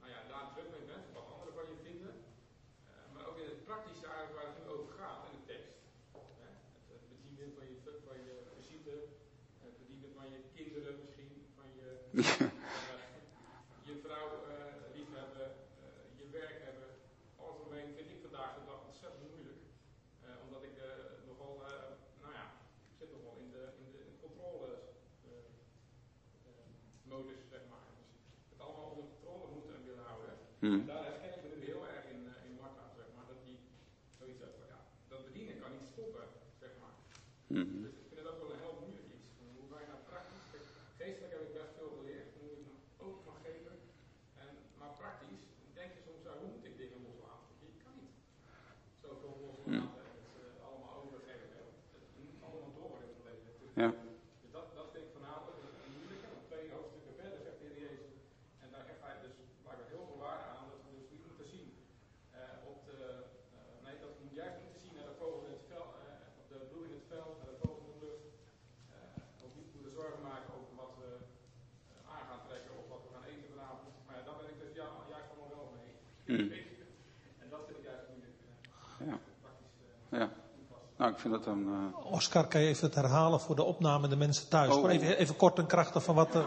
nou 0.00 0.08
ja, 0.14 0.20
daar 0.30 0.46
druk 0.54 0.68
mee 0.74 0.86
bent, 0.92 1.04
wat 1.16 1.26
anderen 1.32 1.54
van 1.58 1.66
je 1.72 1.78
vinden. 1.88 2.14
maar 3.12 3.24
ook 3.28 3.38
in 3.42 3.48
het 3.54 3.64
praktische 3.68 4.06
eigenlijk 4.06 4.36
waar 4.38 4.48
het 4.50 4.58
nu 4.60 4.64
over 4.74 4.90
gaat 5.00 5.20
in 5.28 5.34
de 5.38 5.44
tekst. 5.52 5.74
Hè? 6.42 6.50
Het, 6.92 7.02
bedienen 7.12 7.48
van 7.56 7.66
je, 7.70 7.76
van 8.08 8.18
je 8.28 8.34
visite, 8.56 8.94
het 9.64 9.74
bedienen 9.82 10.10
van 10.18 10.26
je 10.34 10.40
kinderen 10.56 10.94
misschien, 11.02 11.32
van 11.58 11.68
je... 11.78 11.86
je 13.90 13.96
vrouw 14.06 14.28
uh, 14.48 14.74
liefhebben, 14.96 15.50
uh, 15.50 16.18
je 16.20 16.26
werk 16.38 16.58
hebben. 16.66 16.88
Algemeen 17.46 17.88
vind 17.96 18.08
ik 18.14 18.20
vandaag 18.26 18.50
de 18.54 18.62
dag 18.70 18.80
ontzettend 18.90 19.24
moeilijk. 19.32 19.62
Uh, 20.24 20.28
omdat 20.44 20.62
ik 20.68 20.74
nogal, 21.28 21.52
nou 22.22 22.32
ja, 22.38 22.44
ik 22.90 22.94
zit 23.00 23.10
nogal 23.16 23.34
in 23.44 23.50
de, 23.54 23.62
in 23.80 23.86
de, 23.92 23.98
in 24.06 24.10
de 24.14 24.20
controle 24.26 24.68
modus, 27.12 27.42
zeg 27.54 27.62
maar. 27.70 27.86
Dus 27.98 28.10
het 28.52 28.60
allemaal 28.64 28.88
onder 28.92 29.06
controle 29.14 29.46
moeten 29.54 29.74
en 29.78 29.84
willen 29.90 30.06
houden. 30.10 30.34
Hmm. 30.62 30.80
En 30.80 30.86
daar 30.92 31.04
herken 31.10 31.30
ik 31.36 31.42
me 31.42 31.48
nu 31.54 31.60
heel 31.72 31.84
erg 31.94 32.04
in, 32.14 32.22
in 32.48 32.54
Marta, 32.60 32.84
zeg 33.00 33.08
maar. 33.14 33.26
Dat 33.32 33.40
die 33.48 33.58
zoiets 34.18 34.40
heeft 34.44 34.58
van, 34.60 34.68
ja, 34.74 34.80
dat 35.12 35.26
bedienen 35.28 35.56
kan 35.62 35.72
niet 35.76 35.90
stoppen, 35.94 36.26
zeg 36.62 36.72
maar. 36.82 36.96
Hmm. 37.52 37.82
Dus 37.84 37.94
ik 38.00 38.06
vind 38.08 38.20
het 38.20 38.30
ook 38.32 38.40
wel 38.42 38.52
een 38.52 38.64
heel 38.64 38.78
moeilijk 38.82 39.08
iets. 39.16 39.28
Hoe 39.56 39.68
wij 39.74 39.84
nou 39.90 40.00
praktisch, 40.12 40.44
kijk, 40.52 40.66
geestelijk 41.00 41.32
heb 41.34 41.42
ik 41.48 41.52
best 41.60 41.74
veel 41.78 41.92
geleerd, 41.98 42.28
hoe 42.38 42.50
ik 42.58 42.66
ook 43.06 43.18
mag 43.28 43.38
geven. 43.48 43.74
En, 44.44 44.50
maar 44.80 44.92
praktisch 45.02 45.44
denk 45.78 45.90
je 45.96 46.02
soms, 46.08 46.22
hoe 46.40 46.50
moet 46.54 46.68
ik 46.70 46.76
dingen 46.82 47.00
loslaten? 47.06 47.52
Je 47.64 47.82
kan 47.84 47.94
niet 48.02 48.16
zoveel 49.04 49.34
loslaten 49.46 50.02
en 50.10 50.16
het 50.24 50.34
uh, 50.42 50.66
allemaal 50.66 50.94
overgeven. 51.00 51.48
Het 51.96 52.06
moet 52.22 52.36
allemaal 52.46 52.74
door 52.80 52.96
in 53.04 53.10
het 53.14 53.22
leven. 53.28 53.50
Dus, 53.60 53.72
Ja. 53.84 53.90
dus 54.42 54.52
dat, 54.56 54.66
dat 54.78 54.88
vind 54.92 55.04
ik 55.06 55.12
vanavond 55.18 55.54
een 55.64 55.94
moeilijke. 55.96 56.28
Want 56.34 56.44
twee 56.50 56.66
hoofdstukken 56.74 57.14
verder 57.20 57.38
zegt 57.46 57.58
de 57.60 57.66
Heer 57.68 57.78
Jezus. 57.86 58.14
En 58.62 58.68
daar 58.72 58.84
hecht 58.90 59.02
hij 59.06 59.16
dus 59.26 59.36
blijkbaar 59.64 59.90
heel 59.94 60.06
veel 60.08 60.20
waarde 60.26 60.46
aan. 60.56 60.66
Dat 60.72 60.80
we 60.84 60.90
dus 60.98 61.10
niet 61.12 61.24
moeten 61.28 61.48
zien 61.54 61.68
uh, 62.38 62.70
op 62.72 62.78
de. 62.88 62.98
Uh, 63.56 63.58
nee, 63.84 63.96
dat 64.04 64.12
we 64.18 64.24
juist 64.42 64.58
moeten 64.64 64.82
zien 64.84 64.96
naar 64.98 65.08
de 65.12 65.20
vogel 65.22 65.42
in 65.48 65.56
het 65.58 65.68
veld, 65.72 65.90
uh, 66.00 66.40
op 66.40 66.46
de 66.52 66.58
bloei 66.70 66.84
in 66.90 66.96
het 67.00 67.08
veld, 67.14 67.32
naar 67.38 67.52
de 67.54 67.60
vogel 67.64 67.82
in 67.86 67.92
de 67.94 68.00
lucht. 68.06 68.26
Uh, 68.94 69.44
ook 69.44 69.54
niet 69.58 69.70
moeten 69.74 69.89
zorgen 70.00 70.22
maken 70.30 70.50
over 70.58 70.72
wat 70.82 70.92
we 71.00 71.08
uh, 71.14 72.12
aan 72.14 72.24
gaan 72.30 72.42
trekken 72.48 72.72
of 72.80 72.86
wat 72.92 73.02
we 73.04 73.10
gaan 73.14 73.26
eten 73.32 73.48
vanavond. 73.54 73.92
Maar 74.06 74.14
ja, 74.18 74.22
daar 74.28 74.38
ben 74.40 74.48
ik 74.54 74.58
dus 74.64 74.72
ja, 74.80 74.86
juist 75.14 75.28
allemaal 75.32 75.52
wel 75.58 75.68
mee. 75.78 75.90
Hmm. 76.30 76.48
En 77.42 77.48
dat 77.54 77.62
vind 77.66 77.76
ik 77.80 77.84
juist 77.90 78.04
moeilijk. 78.12 78.36
Uh, 78.44 79.06
Ja. 79.10 79.16
praktisch 79.44 79.78
uh, 79.84 80.18
Ja. 80.20 80.28
Nou, 80.98 81.08
ik 81.14 81.18
vind 81.24 81.34
het 81.38 81.46
een. 81.52 81.64
eh, 81.76 82.12
Oscar, 82.18 82.44
kan 82.52 82.60
je 82.60 82.68
even 82.72 82.86
het 82.86 82.94
herhalen 83.02 83.40
voor 83.40 83.56
de 83.56 83.62
opname, 83.72 84.08
de 84.08 84.16
mensen 84.24 84.48
thuis? 84.48 84.68
Oh. 84.68 84.74
Gewoon 84.74 84.90
even, 84.90 85.18
even 85.22 85.36
kort 85.36 85.58
en 85.58 85.66
krachtig 85.74 86.02
van 86.02 86.14
wat 86.14 86.34
er... 86.34 86.44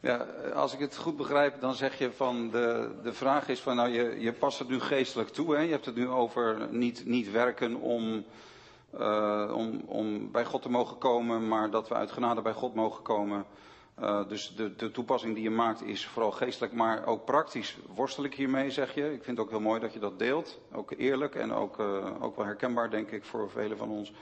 Ja, 0.00 0.26
als 0.54 0.72
ik 0.72 0.78
het 0.78 0.96
goed 0.96 1.16
begrijp, 1.16 1.60
dan 1.60 1.74
zeg 1.74 1.98
je 1.98 2.12
van 2.12 2.50
de, 2.50 2.90
de 3.02 3.12
vraag 3.12 3.48
is 3.48 3.60
van 3.60 3.76
nou 3.76 3.88
je, 3.88 4.20
je 4.20 4.32
past 4.32 4.58
het 4.58 4.68
nu 4.68 4.80
geestelijk 4.80 5.28
toe. 5.28 5.54
Hè? 5.54 5.60
Je 5.60 5.70
hebt 5.70 5.86
het 5.86 5.94
nu 5.94 6.08
over 6.08 6.68
niet, 6.70 7.06
niet 7.06 7.30
werken 7.30 7.76
om, 7.76 8.24
uh, 9.00 9.52
om, 9.54 9.82
om 9.86 10.30
bij 10.30 10.44
God 10.44 10.62
te 10.62 10.70
mogen 10.70 10.98
komen, 10.98 11.48
maar 11.48 11.70
dat 11.70 11.88
we 11.88 11.94
uit 11.94 12.12
genade 12.12 12.42
bij 12.42 12.52
God 12.52 12.74
mogen 12.74 13.02
komen. 13.02 13.44
Uh, 14.00 14.28
dus 14.28 14.54
de, 14.56 14.74
de 14.76 14.90
toepassing 14.90 15.34
die 15.34 15.42
je 15.42 15.50
maakt 15.50 15.82
is 15.82 16.06
vooral 16.06 16.30
geestelijk, 16.30 16.72
maar 16.72 17.06
ook 17.06 17.24
praktisch 17.24 17.78
worstel 17.94 18.24
ik 18.24 18.34
hiermee, 18.34 18.70
zeg 18.70 18.94
je. 18.94 19.12
Ik 19.12 19.24
vind 19.24 19.36
het 19.36 19.46
ook 19.46 19.50
heel 19.50 19.60
mooi 19.60 19.80
dat 19.80 19.92
je 19.92 19.98
dat 19.98 20.18
deelt. 20.18 20.60
Ook 20.72 20.90
eerlijk 20.96 21.34
en 21.34 21.52
ook, 21.52 21.78
uh, 21.78 22.22
ook 22.22 22.36
wel 22.36 22.44
herkenbaar, 22.44 22.90
denk 22.90 23.10
ik, 23.10 23.24
voor 23.24 23.50
velen 23.50 23.76
van 23.76 23.90
ons. 23.90 24.12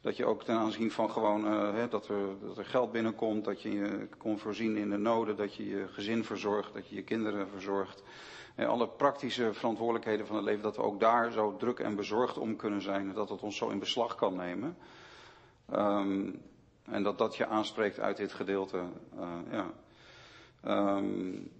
Dat 0.00 0.16
je 0.16 0.24
ook 0.24 0.44
ten 0.44 0.56
aanzien 0.56 0.90
van 0.90 1.10
gewoon 1.10 1.44
hè, 1.74 1.88
dat, 1.88 2.08
er, 2.08 2.38
dat 2.40 2.58
er 2.58 2.64
geld 2.64 2.92
binnenkomt, 2.92 3.44
dat 3.44 3.62
je 3.62 3.72
je 3.72 4.08
kon 4.18 4.38
voorzien 4.38 4.76
in 4.76 4.90
de 4.90 4.96
noden, 4.96 5.36
dat 5.36 5.54
je 5.54 5.68
je 5.68 5.88
gezin 5.88 6.24
verzorgt, 6.24 6.74
dat 6.74 6.88
je 6.88 6.94
je 6.94 7.02
kinderen 7.02 7.48
verzorgt. 7.48 8.02
Alle 8.66 8.88
praktische 8.88 9.54
verantwoordelijkheden 9.54 10.26
van 10.26 10.36
het 10.36 10.44
leven, 10.44 10.62
dat 10.62 10.76
we 10.76 10.82
ook 10.82 11.00
daar 11.00 11.32
zo 11.32 11.56
druk 11.56 11.78
en 11.78 11.96
bezorgd 11.96 12.38
om 12.38 12.56
kunnen 12.56 12.82
zijn, 12.82 13.12
dat 13.12 13.28
het 13.28 13.42
ons 13.42 13.56
zo 13.56 13.68
in 13.68 13.78
beslag 13.78 14.14
kan 14.14 14.36
nemen. 14.36 14.76
Um, 15.74 16.42
en 16.84 17.02
dat 17.02 17.18
dat 17.18 17.36
je 17.36 17.46
aanspreekt 17.46 18.00
uit 18.00 18.16
dit 18.16 18.32
gedeelte. 18.32 18.82
Uh, 19.18 19.28
ja. 19.50 19.70
Um, 20.96 21.50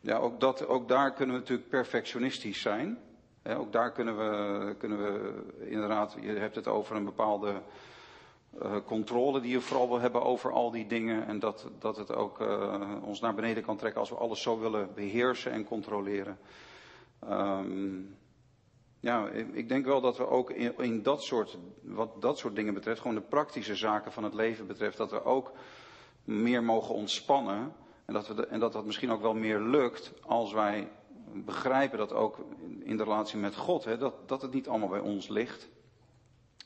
ja, 0.00 0.16
ook, 0.16 0.40
dat, 0.40 0.66
ook 0.66 0.88
daar 0.88 1.12
kunnen 1.12 1.34
we 1.34 1.40
natuurlijk 1.40 1.68
perfectionistisch 1.68 2.60
zijn. 2.60 2.98
Ook 3.44 3.72
daar 3.72 3.92
kunnen 3.92 4.16
we, 4.16 4.74
kunnen 4.74 4.98
we 4.98 5.42
inderdaad, 5.64 6.16
je 6.20 6.32
hebt 6.32 6.54
het 6.54 6.68
over 6.68 6.96
een 6.96 7.04
bepaalde 7.04 7.62
uh, 8.62 8.76
controle 8.86 9.40
die 9.40 9.50
je 9.50 9.60
vooral 9.60 9.88
wil 9.88 10.00
hebben 10.00 10.22
over 10.22 10.52
al 10.52 10.70
die 10.70 10.86
dingen. 10.86 11.26
En 11.26 11.38
dat, 11.38 11.66
dat 11.78 11.96
het 11.96 12.14
ook 12.14 12.40
uh, 12.40 12.92
ons 13.02 13.20
naar 13.20 13.34
beneden 13.34 13.62
kan 13.62 13.76
trekken 13.76 14.00
als 14.00 14.10
we 14.10 14.16
alles 14.16 14.42
zo 14.42 14.58
willen 14.58 14.90
beheersen 14.94 15.52
en 15.52 15.64
controleren. 15.64 16.38
Um, 17.30 18.16
ja, 19.00 19.28
ik 19.52 19.68
denk 19.68 19.84
wel 19.84 20.00
dat 20.00 20.16
we 20.16 20.26
ook 20.26 20.50
in, 20.50 21.02
dat 21.02 21.22
soort, 21.22 21.58
wat 21.82 22.22
dat 22.22 22.38
soort 22.38 22.56
dingen 22.56 22.74
betreft, 22.74 23.00
gewoon 23.00 23.16
de 23.16 23.22
praktische 23.22 23.76
zaken 23.76 24.12
van 24.12 24.24
het 24.24 24.34
leven 24.34 24.66
betreft, 24.66 24.96
dat 24.96 25.10
we 25.10 25.24
ook 25.24 25.52
meer 26.24 26.62
mogen 26.62 26.94
ontspannen. 26.94 27.72
En 28.04 28.14
dat, 28.14 28.28
we 28.28 28.46
en 28.46 28.60
dat 28.60 28.72
dat 28.72 28.84
misschien 28.84 29.10
ook 29.10 29.22
wel 29.22 29.34
meer 29.34 29.60
lukt 29.60 30.12
als 30.26 30.52
wij 30.52 30.88
begrijpen 31.34 31.98
dat 31.98 32.12
ook 32.12 32.38
in 32.82 32.96
de 32.96 33.04
relatie 33.04 33.38
met 33.38 33.56
God, 33.56 33.84
hè, 33.84 33.98
dat, 33.98 34.28
dat 34.28 34.42
het 34.42 34.52
niet 34.52 34.68
allemaal 34.68 34.88
bij 34.88 35.00
ons 35.00 35.28
ligt. 35.28 35.68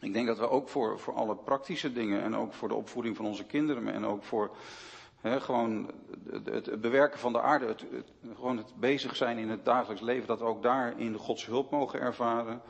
Ik 0.03 0.13
denk 0.13 0.27
dat 0.27 0.39
we 0.39 0.49
ook 0.49 0.69
voor, 0.69 0.99
voor 0.99 1.15
alle 1.15 1.37
praktische 1.37 1.93
dingen 1.93 2.23
en 2.23 2.37
ook 2.37 2.53
voor 2.53 2.69
de 2.69 2.75
opvoeding 2.75 3.17
van 3.17 3.27
onze 3.27 3.45
kinderen 3.45 3.89
en 3.89 4.07
ook 4.07 4.25
voor 4.25 4.51
gewoon 5.23 5.91
het, 6.45 6.81
bewerken 6.81 7.19
van 7.19 7.33
de 7.33 7.41
aarde, 7.41 7.67
het, 7.67 7.85
gewoon 8.35 8.57
het 8.57 8.75
bezig 8.77 9.17
zijn 9.17 9.39
in 9.39 9.49
het 9.49 9.65
dagelijks 9.65 10.03
leven, 10.03 10.27
dat 10.27 10.39
we 10.39 10.45
ook 10.45 10.63
daarin 10.63 11.17
Gods 11.17 11.47
hulp 11.47 11.71
mogen 11.71 12.01
ervaren. 12.01 12.63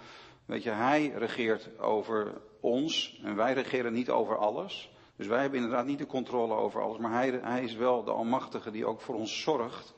Weet 0.45 0.63
je, 0.63 0.71
Hij 0.71 1.09
regeert 1.17 1.79
over 1.79 2.41
ons 2.61 3.21
en 3.25 3.37
wij 3.37 3.53
regeren 3.53 3.93
niet 3.93 4.11
over 4.11 4.37
alles. 4.37 4.93
Dus 5.17 5.27
wij 5.27 5.41
hebben 5.41 5.61
inderdaad 5.61 5.87
niet 5.87 5.99
de 5.99 6.07
controle 6.07 6.55
over 6.55 6.83
alles, 6.83 6.99
maar 6.99 7.13
hij, 7.13 7.31
hij 7.43 7.63
is 7.63 7.75
wel 7.75 8.05
de 8.05 8.11
Almachtige 8.11 8.71
die 8.71 8.87
ook 8.87 9.01
voor 9.01 9.15
ons 9.15 9.43
zorgt. 9.43 9.95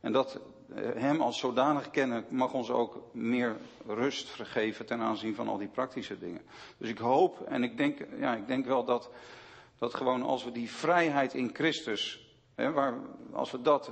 En 0.00 0.12
dat 0.12 0.40
Hem 0.74 1.20
als 1.20 1.38
zodanig 1.38 1.90
kennen 1.90 2.24
mag 2.28 2.52
ons 2.52 2.70
ook 2.70 3.02
meer 3.12 3.56
rust 3.86 4.28
vergeven 4.28 4.86
ten 4.86 5.00
aanzien 5.00 5.34
van 5.34 5.48
al 5.48 5.58
die 5.58 5.68
praktische 5.68 6.18
dingen. 6.18 6.42
Dus 6.76 6.88
ik 6.88 6.98
hoop 6.98 7.40
en 7.40 7.62
ik 7.62 7.76
denk, 7.76 7.98
ja, 8.18 8.34
ik 8.34 8.46
denk 8.46 8.66
wel 8.66 8.84
dat, 8.84 9.10
dat 9.78 9.94
gewoon 9.94 10.22
als 10.22 10.44
we 10.44 10.52
die 10.52 10.70
vrijheid 10.70 11.34
in 11.34 11.50
Christus, 11.52 12.34
hè, 12.54 12.72
waar, 12.72 12.94
als 13.32 13.50
we 13.50 13.62
dat, 13.62 13.90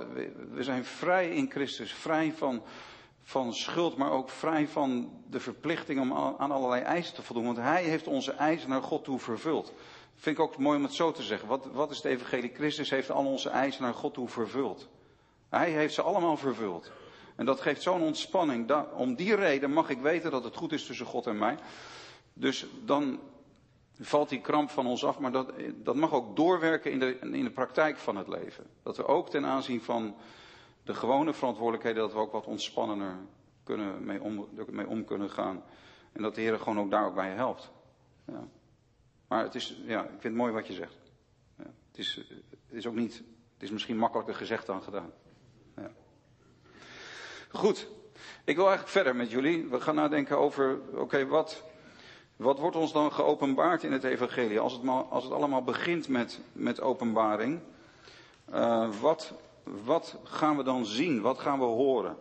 we, 0.51 0.63
zijn 0.63 0.85
vrij 0.85 1.29
in 1.29 1.51
Christus, 1.51 1.93
vrij 1.93 2.33
van, 2.33 2.61
van 3.23 3.53
schuld, 3.53 3.97
maar 3.97 4.11
ook 4.11 4.29
vrij 4.29 4.67
van 4.67 5.11
de 5.29 5.39
verplichting 5.39 5.99
om 5.99 6.13
aan 6.13 6.51
allerlei 6.51 6.81
eisen 6.81 7.15
te 7.15 7.21
voldoen. 7.21 7.45
Want 7.45 7.57
Hij 7.57 7.83
heeft 7.83 8.07
onze 8.07 8.31
eisen 8.31 8.69
naar 8.69 8.83
God 8.83 9.03
toe 9.03 9.19
vervuld. 9.19 9.73
Vind 10.15 10.37
ik 10.37 10.43
ook 10.43 10.57
mooi 10.57 10.77
om 10.77 10.83
het 10.83 10.93
zo 10.93 11.11
te 11.11 11.23
zeggen. 11.23 11.47
Wat, 11.47 11.67
wat 11.71 11.91
is 11.91 11.97
het 11.97 12.05
evangelie? 12.05 12.51
Christus 12.53 12.89
heeft 12.89 13.11
al 13.11 13.25
onze 13.25 13.49
eisen 13.49 13.83
naar 13.83 13.93
God 13.93 14.13
toe 14.13 14.27
vervuld. 14.27 14.89
Hij 15.49 15.71
heeft 15.71 15.93
ze 15.93 16.01
allemaal 16.01 16.37
vervuld. 16.37 16.91
En 17.35 17.45
dat 17.45 17.61
geeft 17.61 17.81
zo'n 17.81 18.01
ontspanning. 18.01 18.71
om 18.93 19.15
die 19.15 19.35
reden 19.35 19.71
mag 19.71 19.89
ik 19.89 19.99
weten 19.99 20.31
dat 20.31 20.43
het 20.43 20.55
goed 20.55 20.71
is 20.71 20.85
tussen 20.85 21.05
God 21.05 21.27
en 21.27 21.37
mij. 21.37 21.57
Dus 22.33 22.65
dan 22.85 23.19
valt 23.99 24.29
die 24.29 24.41
kramp 24.41 24.69
van 24.69 24.87
ons 24.87 25.05
af. 25.05 25.19
Maar 25.19 25.31
dat, 25.31 25.53
dat 25.75 25.95
mag 25.95 26.13
ook 26.13 26.35
doorwerken 26.35 26.91
in 26.91 26.99
de, 26.99 27.19
in 27.19 27.43
de 27.43 27.51
praktijk 27.51 27.97
van 27.97 28.15
het 28.15 28.27
leven. 28.27 28.65
Dat 28.83 28.97
we 28.97 29.05
ook 29.05 29.29
ten 29.29 29.45
aanzien 29.45 29.81
van 29.81 30.15
de 30.83 30.93
gewone 30.93 31.33
verantwoordelijkheden, 31.33 32.01
dat 32.01 32.13
we 32.13 32.19
ook 32.19 32.31
wat 32.31 32.45
ontspannender 32.45 33.15
kunnen, 33.63 34.05
mee, 34.05 34.87
om, 34.87 35.05
kunnen 35.05 35.29
gaan. 35.29 35.63
En 36.11 36.21
dat 36.21 36.35
de 36.35 36.41
Heer 36.41 36.59
gewoon 36.59 36.79
ook 36.79 36.91
daar 36.91 37.05
ook 37.05 37.15
bij 37.15 37.29
helpt. 37.29 37.71
Ja. 38.25 38.47
Maar 39.27 39.43
het 39.43 39.55
is, 39.55 39.81
ja, 39.85 40.03
ik 40.03 40.09
vind 40.09 40.23
het 40.23 40.33
mooi 40.33 40.53
wat 40.53 40.67
je 40.67 40.73
zegt. 40.73 40.97
Ja, 41.57 41.63
het, 41.87 41.97
is, 41.97 42.15
het 42.49 42.73
is 42.77 42.87
ook 42.87 42.95
niet, 42.95 43.23
het 43.53 43.63
is 43.63 43.71
misschien 43.71 43.97
makkelijker 43.97 44.35
gezegd 44.35 44.65
dan 44.65 44.83
gedaan. 44.83 45.11
Goed, 47.51 47.87
ik 48.43 48.55
wil 48.55 48.67
eigenlijk 48.67 48.95
verder 48.95 49.15
met 49.15 49.31
jullie. 49.31 49.67
We 49.69 49.81
gaan 49.81 49.95
nadenken 49.95 50.37
over, 50.37 50.79
oké, 50.93 51.27
wat, 51.27 51.63
wat 52.35 52.59
wordt 52.59 52.75
ons 52.75 52.93
dan 52.93 53.11
geopenbaard 53.11 53.83
in 53.83 53.91
het 53.91 54.03
evangelie? 54.03 54.59
Als 54.59 54.73
het, 54.73 54.81
als 55.09 55.23
het 55.23 55.33
allemaal 55.33 55.63
begint 55.63 56.07
met, 56.07 56.39
met 56.51 56.81
openbaring, 56.81 57.59
uh, 58.53 58.89
wat, 59.01 59.33
wat 59.63 60.17
gaan 60.23 60.57
we 60.57 60.63
dan 60.63 60.85
zien? 60.85 61.21
Wat 61.21 61.39
gaan 61.39 61.59
we 61.59 61.65
horen? 61.65 62.17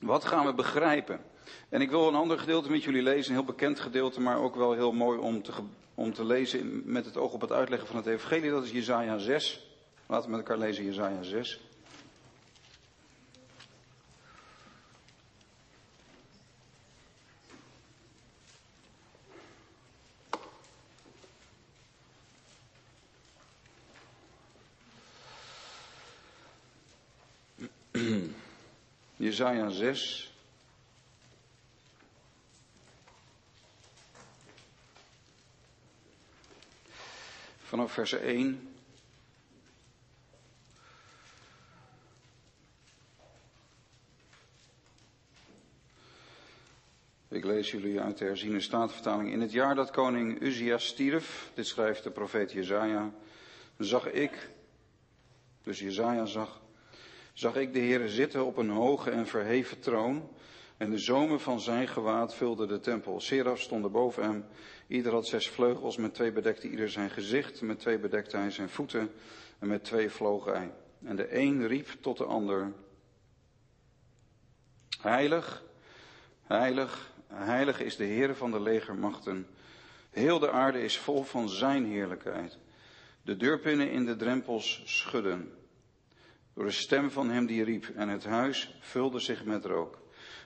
Wat 0.00 0.24
gaan 0.24 0.46
we 0.46 0.54
begrijpen? 0.54 1.20
En 1.68 1.80
ik 1.80 1.90
wil 1.90 2.08
een 2.08 2.14
ander 2.14 2.38
gedeelte 2.38 2.70
met 2.70 2.82
jullie 2.82 3.02
lezen, 3.02 3.30
een 3.30 3.36
heel 3.36 3.46
bekend 3.46 3.80
gedeelte, 3.80 4.20
maar 4.20 4.38
ook 4.38 4.54
wel 4.54 4.72
heel 4.72 4.92
mooi 4.92 5.18
om 5.18 5.42
te, 5.42 5.52
om 5.94 6.12
te 6.12 6.24
lezen 6.24 6.82
met 6.84 7.04
het 7.04 7.16
oog 7.16 7.32
op 7.32 7.40
het 7.40 7.52
uitleggen 7.52 7.88
van 7.88 7.96
het 7.96 8.06
evangelie. 8.06 8.50
Dat 8.50 8.64
is 8.64 8.70
Jezaja 8.70 9.18
6. 9.18 9.66
Laten 10.06 10.30
we 10.30 10.36
met 10.36 10.46
elkaar 10.46 10.58
lezen 10.58 10.84
Jezaja 10.84 11.22
6. 11.22 11.60
Jezaja 29.32 29.70
6. 29.70 30.32
Vanaf 37.62 37.92
vers 37.92 38.12
1. 38.12 38.74
Ik 47.28 47.44
lees 47.44 47.70
jullie 47.70 48.00
uit 48.00 48.18
de 48.18 48.24
herziene 48.24 48.60
staatvertaling. 48.60 49.32
In 49.32 49.40
het 49.40 49.52
jaar 49.52 49.74
dat 49.74 49.90
koning 49.90 50.40
Uzias 50.40 50.86
stierf, 50.86 51.50
dit 51.54 51.66
schrijft 51.66 52.02
de 52.02 52.10
profeet 52.10 52.52
Jezaja, 52.52 53.10
zag 53.78 54.06
ik, 54.06 54.50
dus 55.62 55.78
Jezaja 55.78 56.24
zag, 56.24 56.61
zag 57.32 57.56
ik 57.56 57.72
de 57.72 57.78
Heer 57.78 58.08
zitten 58.08 58.44
op 58.44 58.56
een 58.56 58.70
hoge 58.70 59.10
en 59.10 59.26
verheven 59.26 59.80
troon. 59.80 60.28
En 60.76 60.90
de 60.90 60.98
zomen 60.98 61.40
van 61.40 61.60
zijn 61.60 61.88
gewaad 61.88 62.34
vulden 62.34 62.68
de 62.68 62.80
tempel. 62.80 63.20
Seraf 63.20 63.60
stonden 63.60 63.92
boven 63.92 64.22
hem. 64.22 64.44
Ieder 64.86 65.12
had 65.12 65.26
zes 65.26 65.48
vleugels. 65.48 65.96
Met 65.96 66.14
twee 66.14 66.32
bedekte 66.32 66.68
ieder 66.68 66.90
zijn 66.90 67.10
gezicht. 67.10 67.60
Met 67.60 67.78
twee 67.78 67.98
bedekte 67.98 68.36
hij 68.36 68.50
zijn 68.50 68.68
voeten. 68.68 69.10
En 69.58 69.68
met 69.68 69.84
twee 69.84 70.10
vloog 70.10 70.44
hij. 70.44 70.72
En 71.04 71.16
de 71.16 71.36
een 71.38 71.66
riep 71.66 71.88
tot 72.00 72.18
de 72.18 72.24
ander. 72.24 72.72
Heilig, 75.00 75.64
heilig, 76.42 77.12
heilig 77.26 77.80
is 77.80 77.96
de 77.96 78.04
Heer 78.04 78.36
van 78.36 78.50
de 78.50 78.60
legermachten. 78.60 79.46
Heel 80.10 80.38
de 80.38 80.50
aarde 80.50 80.82
is 80.82 80.98
vol 80.98 81.22
van 81.22 81.48
zijn 81.48 81.84
heerlijkheid. 81.84 82.58
De 83.22 83.36
deurpinnen 83.36 83.90
in 83.90 84.04
de 84.04 84.16
drempels 84.16 84.82
schudden. 84.84 85.61
Door 86.54 86.64
de 86.64 86.70
stem 86.70 87.10
van 87.10 87.30
hem 87.30 87.46
die 87.46 87.64
riep. 87.64 87.88
En 87.94 88.08
het 88.08 88.24
huis 88.24 88.76
vulde 88.80 89.18
zich 89.18 89.44
met 89.44 89.64
rook. 89.64 89.98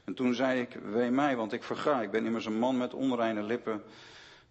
En 0.04 0.14
toen 0.14 0.34
zei 0.34 0.60
ik, 0.60 0.78
wee 0.82 1.10
mij, 1.10 1.36
want 1.36 1.52
ik 1.52 1.62
verga. 1.62 2.02
Ik 2.02 2.10
ben 2.10 2.26
immers 2.26 2.46
een 2.46 2.58
man 2.58 2.76
met 2.76 2.94
onreine 2.94 3.42
lippen. 3.42 3.82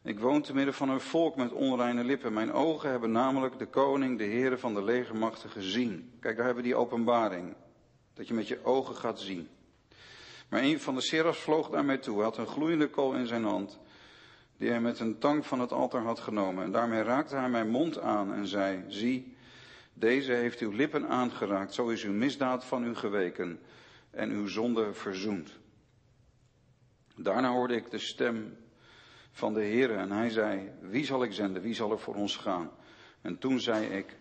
Ik 0.03 0.19
woon 0.19 0.41
te 0.41 0.53
midden 0.53 0.73
van 0.73 0.89
een 0.89 1.01
volk 1.01 1.35
met 1.35 1.51
onreine 1.51 2.03
lippen. 2.03 2.33
Mijn 2.33 2.51
ogen 2.51 2.89
hebben 2.89 3.11
namelijk 3.11 3.59
de 3.59 3.65
koning, 3.65 4.17
de 4.17 4.23
heren 4.23 4.59
van 4.59 4.73
de 4.73 4.83
legermachten 4.83 5.49
gezien. 5.49 6.11
Kijk, 6.19 6.35
daar 6.35 6.45
hebben 6.45 6.63
we 6.63 6.69
die 6.69 6.79
openbaring. 6.79 7.55
Dat 8.13 8.27
je 8.27 8.33
met 8.33 8.47
je 8.47 8.63
ogen 8.63 8.95
gaat 8.95 9.19
zien. 9.19 9.47
Maar 10.49 10.61
een 10.61 10.79
van 10.79 10.95
de 10.95 11.01
serafs 11.01 11.39
vloog 11.39 11.71
naar 11.71 11.85
mij 11.85 11.97
toe. 11.97 12.15
Hij 12.15 12.23
had 12.23 12.37
een 12.37 12.47
gloeiende 12.47 12.89
kool 12.89 13.13
in 13.13 13.27
zijn 13.27 13.43
hand. 13.43 13.79
Die 14.57 14.69
hij 14.69 14.81
met 14.81 14.99
een 14.99 15.19
tang 15.19 15.45
van 15.45 15.59
het 15.59 15.71
altaar 15.71 16.03
had 16.03 16.19
genomen. 16.19 16.63
En 16.63 16.71
daarmee 16.71 17.03
raakte 17.03 17.35
hij 17.35 17.49
mijn 17.49 17.69
mond 17.69 17.99
aan 17.99 18.33
en 18.33 18.47
zei, 18.47 18.83
zie, 18.87 19.35
deze 19.97 20.31
heeft 20.31 20.60
uw 20.60 20.71
lippen 20.71 21.08
aangeraakt. 21.08 21.73
Zo 21.73 21.88
is 21.88 22.03
uw 22.03 22.13
misdaad 22.13 22.65
van 22.65 22.84
u 22.84 22.95
geweken 22.95 23.60
en 24.12 24.29
uw 24.29 24.47
zonde 24.47 24.93
verzoend. 24.93 25.58
Daarna 27.15 27.51
hoorde 27.51 27.75
ik 27.75 27.91
de 27.91 27.97
stem 27.97 28.58
van 29.31 29.53
de 29.53 29.62
Heer 29.62 29.97
en 29.97 30.12
hij 30.12 30.29
zei, 30.29 30.71
wie 30.81 31.05
zal 31.05 31.23
ik 31.23 31.34
zenden, 31.34 31.62
wie 31.62 31.73
zal 31.73 31.91
er 31.91 31.99
voor 31.99 32.15
ons 32.15 32.36
gaan? 32.36 32.71
En 33.21 33.38
toen 33.38 33.60
zei 33.60 33.86
ik, 33.86 34.17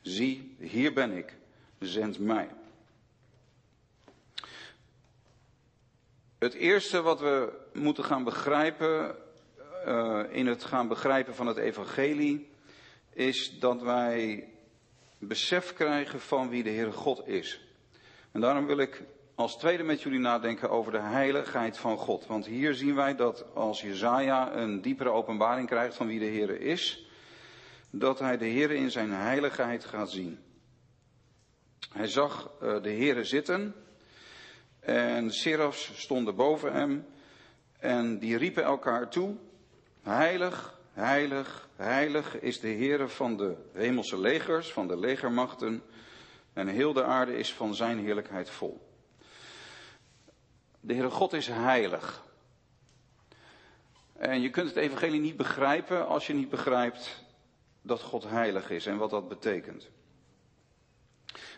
zie, 0.00 0.56
hier 0.58 0.92
ben 0.92 1.16
ik, 1.16 1.36
zend 1.78 2.18
mij. 2.18 2.48
Het 6.38 6.54
eerste 6.54 7.02
wat 7.02 7.20
we 7.20 7.52
moeten 7.72 8.04
gaan 8.04 8.24
begrijpen 8.24 9.16
uh, 9.86 10.22
in 10.30 10.46
het 10.46 10.64
gaan 10.64 10.88
begrijpen 10.88 11.34
van 11.34 11.46
het 11.46 11.56
evangelie 11.56 12.50
is 13.12 13.58
dat 13.58 13.82
wij 13.82 14.48
besef 15.18 15.72
krijgen 15.72 16.20
van 16.20 16.48
wie 16.48 16.62
de 16.62 16.70
Heere 16.70 16.92
God 16.92 17.28
is. 17.28 17.60
En 18.32 18.40
daarom 18.40 18.66
wil 18.66 18.78
ik 18.78 19.02
als 19.34 19.58
tweede 19.58 19.82
met 19.82 20.02
jullie 20.02 20.18
nadenken 20.18 20.70
over 20.70 20.92
de 20.92 21.00
heiligheid 21.00 21.78
van 21.78 21.96
God. 21.96 22.26
Want 22.26 22.46
hier 22.46 22.74
zien 22.74 22.94
wij 22.94 23.16
dat 23.16 23.44
als 23.54 23.80
Jezaja 23.80 24.54
een 24.54 24.82
diepere 24.82 25.10
openbaring 25.10 25.66
krijgt 25.68 25.96
van 25.96 26.06
wie 26.06 26.18
de 26.18 26.24
Heer 26.24 26.60
is, 26.60 27.08
dat 27.90 28.18
hij 28.18 28.36
de 28.36 28.44
Heer 28.44 28.70
in 28.70 28.90
zijn 28.90 29.12
heiligheid 29.12 29.84
gaat 29.84 30.10
zien. 30.10 30.38
Hij 31.92 32.06
zag 32.06 32.50
uh, 32.62 32.82
de 32.82 32.90
Heer 32.90 33.24
zitten 33.24 33.74
en 34.80 35.30
serafs 35.30 35.90
stonden 35.94 36.34
boven 36.34 36.72
hem 36.72 37.06
en 37.78 38.18
die 38.18 38.36
riepen 38.36 38.62
elkaar 38.62 39.08
toe, 39.08 39.36
heilig, 40.02 40.80
heilig, 40.92 41.67
heilig 41.78 42.40
is 42.40 42.60
de 42.60 42.68
Heer 42.68 43.08
van 43.08 43.36
de 43.36 43.56
hemelse 43.72 44.18
legers, 44.18 44.72
van 44.72 44.88
de 44.88 44.98
legermachten 44.98 45.82
en 46.52 46.68
heel 46.68 46.92
de 46.92 47.04
aarde 47.04 47.36
is 47.36 47.54
van 47.54 47.74
zijn 47.74 47.98
heerlijkheid 47.98 48.50
vol. 48.50 48.88
De 50.80 50.92
Heere 50.92 51.10
God 51.10 51.32
is 51.32 51.46
heilig. 51.46 52.22
En 54.12 54.40
je 54.40 54.50
kunt 54.50 54.68
het 54.68 54.76
evangelie 54.76 55.20
niet 55.20 55.36
begrijpen 55.36 56.06
als 56.06 56.26
je 56.26 56.34
niet 56.34 56.48
begrijpt 56.48 57.24
dat 57.82 58.02
God 58.02 58.24
heilig 58.24 58.70
is 58.70 58.86
en 58.86 58.96
wat 58.96 59.10
dat 59.10 59.28
betekent. 59.28 59.88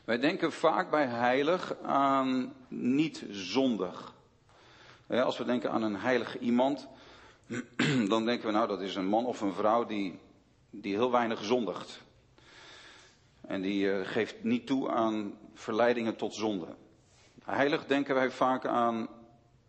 Wij 0.05 0.19
denken 0.19 0.53
vaak 0.53 0.91
bij 0.91 1.07
heilig 1.07 1.77
aan 1.83 2.53
niet 2.69 3.25
zondig. 3.31 4.15
Als 5.07 5.39
we 5.39 5.45
denken 5.45 5.71
aan 5.71 5.83
een 5.83 5.97
heilig 5.97 6.39
iemand, 6.39 6.89
dan 8.09 8.25
denken 8.25 8.47
we 8.47 8.53
nou 8.53 8.69
dat 8.69 8.81
is 8.81 8.95
een 8.95 9.07
man 9.07 9.27
of 9.27 9.41
een 9.41 9.53
vrouw 9.53 9.85
die, 9.87 10.21
die 10.71 10.95
heel 10.95 11.11
weinig 11.11 11.45
zondigt. 11.45 12.03
En 13.41 13.61
die 13.61 13.93
eh, 13.93 14.07
geeft 14.07 14.45
niet 14.45 14.67
toe 14.67 14.91
aan 14.91 15.39
verleidingen 15.55 16.17
tot 16.17 16.35
zonde. 16.35 16.67
Heilig 17.45 17.87
denken 17.87 18.15
wij 18.15 18.31
vaak 18.31 18.67
aan 18.67 19.09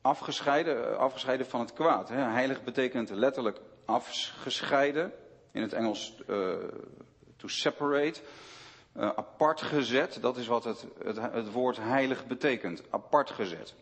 afgescheiden, 0.02 0.92
eh, 0.92 0.98
afgescheiden 0.98 1.46
van 1.46 1.60
het 1.60 1.74
kwaad. 1.74 2.10
Hè. 2.10 2.22
Heilig 2.22 2.64
betekent 2.64 3.10
letterlijk 3.10 3.60
afgescheiden. 3.86 5.14
In 5.52 5.62
het 5.62 5.74
Engels 5.74 6.22
eh, 6.28 6.54
to 7.38 7.48
separate. 7.48 8.22
Apart 8.96 9.62
gezet, 9.62 10.18
dat 10.22 10.38
is 10.38 10.48
wat 10.48 10.64
het, 10.64 10.86
het, 11.04 11.18
het 11.18 11.52
woord 11.52 11.78
heilig 11.78 12.26
betekent. 12.26 12.84
Apart 12.90 13.30
gezet. 13.30 13.76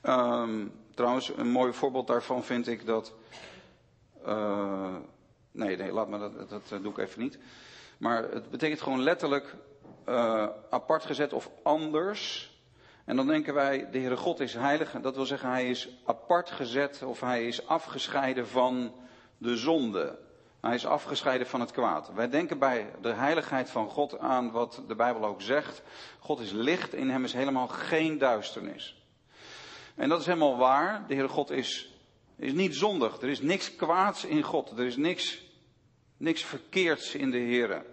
Ehm, 0.00 0.66
trouwens, 0.94 1.32
een 1.36 1.50
mooi 1.50 1.72
voorbeeld 1.72 2.06
daarvan 2.06 2.44
vind 2.44 2.68
ik 2.68 2.86
dat. 2.86 3.12
eh, 4.24 4.96
nee, 5.52 5.76
nee, 5.76 5.92
laat 5.92 6.08
me 6.08 6.18
dat, 6.18 6.48
dat, 6.48 6.68
dat 6.68 6.82
doe 6.82 6.92
ik 6.92 6.98
even 6.98 7.22
niet. 7.22 7.38
Maar 7.98 8.22
het 8.22 8.50
betekent 8.50 8.80
gewoon 8.80 9.02
letterlijk 9.02 9.54
eh, 10.04 10.46
apart 10.70 11.04
gezet 11.04 11.32
of 11.32 11.50
anders. 11.62 12.50
En 13.04 13.16
dan 13.16 13.26
denken 13.26 13.54
wij, 13.54 13.90
de 13.90 13.98
Heere 13.98 14.16
God 14.16 14.40
is 14.40 14.54
heilig. 14.54 14.92
Dat 15.00 15.14
wil 15.16 15.26
zeggen, 15.26 15.48
hij 15.48 15.70
is 15.70 15.88
apart 16.04 16.50
gezet 16.50 17.02
of 17.02 17.20
hij 17.20 17.46
is 17.46 17.66
afgescheiden 17.66 18.48
van 18.48 18.94
de 19.38 19.56
zonde. 19.56 20.18
Hij 20.60 20.74
is 20.74 20.86
afgescheiden 20.86 21.46
van 21.46 21.60
het 21.60 21.70
kwaad. 21.70 22.12
Wij 22.14 22.28
denken 22.28 22.58
bij 22.58 22.90
de 23.00 23.12
heiligheid 23.12 23.70
van 23.70 23.88
God 23.88 24.18
aan 24.18 24.50
wat 24.50 24.82
de 24.88 24.94
Bijbel 24.94 25.24
ook 25.24 25.42
zegt. 25.42 25.82
God 26.18 26.40
is 26.40 26.50
licht, 26.50 26.94
in 26.94 27.10
hem 27.10 27.24
is 27.24 27.32
helemaal 27.32 27.68
geen 27.68 28.18
duisternis. 28.18 29.01
En 29.94 30.08
dat 30.08 30.20
is 30.20 30.26
helemaal 30.26 30.56
waar. 30.56 31.04
De 31.06 31.14
Heere 31.14 31.28
God 31.28 31.50
is, 31.50 31.94
is 32.36 32.52
niet 32.52 32.74
zondig. 32.74 33.20
Er 33.20 33.28
is 33.28 33.40
niks 33.40 33.76
kwaads 33.76 34.24
in 34.24 34.42
God. 34.42 34.70
Er 34.70 34.86
is 34.86 34.96
niks, 34.96 35.42
niks 36.16 36.44
verkeerds 36.44 37.14
in 37.14 37.30
de 37.30 37.38
Heere. 37.38 37.84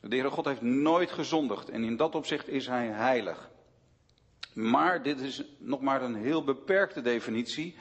De 0.00 0.16
Heere 0.16 0.30
God 0.30 0.44
heeft 0.44 0.62
nooit 0.62 1.10
gezondigd. 1.10 1.70
En 1.70 1.84
in 1.84 1.96
dat 1.96 2.14
opzicht 2.14 2.48
is 2.48 2.66
hij 2.66 2.86
heilig. 2.86 3.50
Maar 4.52 5.02
dit 5.02 5.20
is 5.20 5.42
nog 5.58 5.80
maar 5.80 6.02
een 6.02 6.14
heel 6.14 6.44
beperkte 6.44 7.00
definitie 7.00 7.76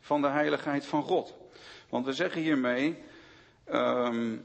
van 0.00 0.20
de 0.22 0.28
heiligheid 0.28 0.86
van 0.86 1.02
God. 1.02 1.34
Want 1.88 2.06
we 2.06 2.12
zeggen 2.12 2.42
hiermee, 2.42 2.98
ehm, 3.64 4.36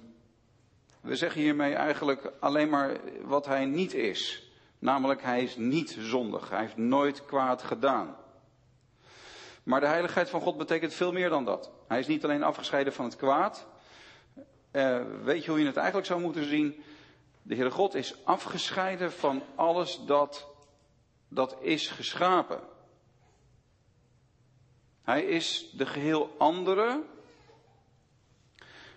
we 1.02 1.16
zeggen 1.16 1.42
hiermee 1.42 1.74
eigenlijk 1.74 2.32
alleen 2.40 2.70
maar 2.70 3.00
wat 3.22 3.46
hij 3.46 3.66
niet 3.66 3.94
is. 3.94 4.52
Namelijk, 4.80 5.22
hij 5.22 5.44
is 5.44 5.56
niet 5.56 5.98
zondig. 6.00 6.50
Hij 6.50 6.60
heeft 6.60 6.78
nooit 6.78 7.26
kwaad 7.26 7.64
gedaan. 7.64 8.16
Maar 9.68 9.80
de 9.80 9.88
heiligheid 9.88 10.30
van 10.30 10.42
God 10.42 10.58
betekent 10.58 10.94
veel 10.94 11.12
meer 11.12 11.30
dan 11.30 11.46
dat. 11.46 11.72
Hij 11.88 12.00
is 12.00 12.08
niet 12.08 12.24
alleen 12.24 12.44
afgescheiden 12.44 12.94
van 12.94 13.06
het 13.06 13.16
kwaad. 13.16 13.68
Eh, 14.72 15.02
weet 15.24 15.44
je 15.44 15.50
hoe 15.50 15.60
je 15.60 15.66
het 15.66 15.78
eigenlijk 15.78 16.08
zou 16.08 16.22
moeten 16.22 16.46
zien? 16.46 16.84
De 17.42 17.56
Heere 17.56 17.72
God 17.72 17.96
is 17.96 18.26
afgescheiden 18.26 19.12
van 19.12 19.44
alles 19.56 20.00
dat, 20.06 20.48
dat 21.28 21.56
is 21.60 21.88
geschapen. 21.88 22.60
Hij 25.04 25.24
is 25.24 25.70
de 25.78 25.86
geheel 25.86 26.36
andere. 26.38 27.04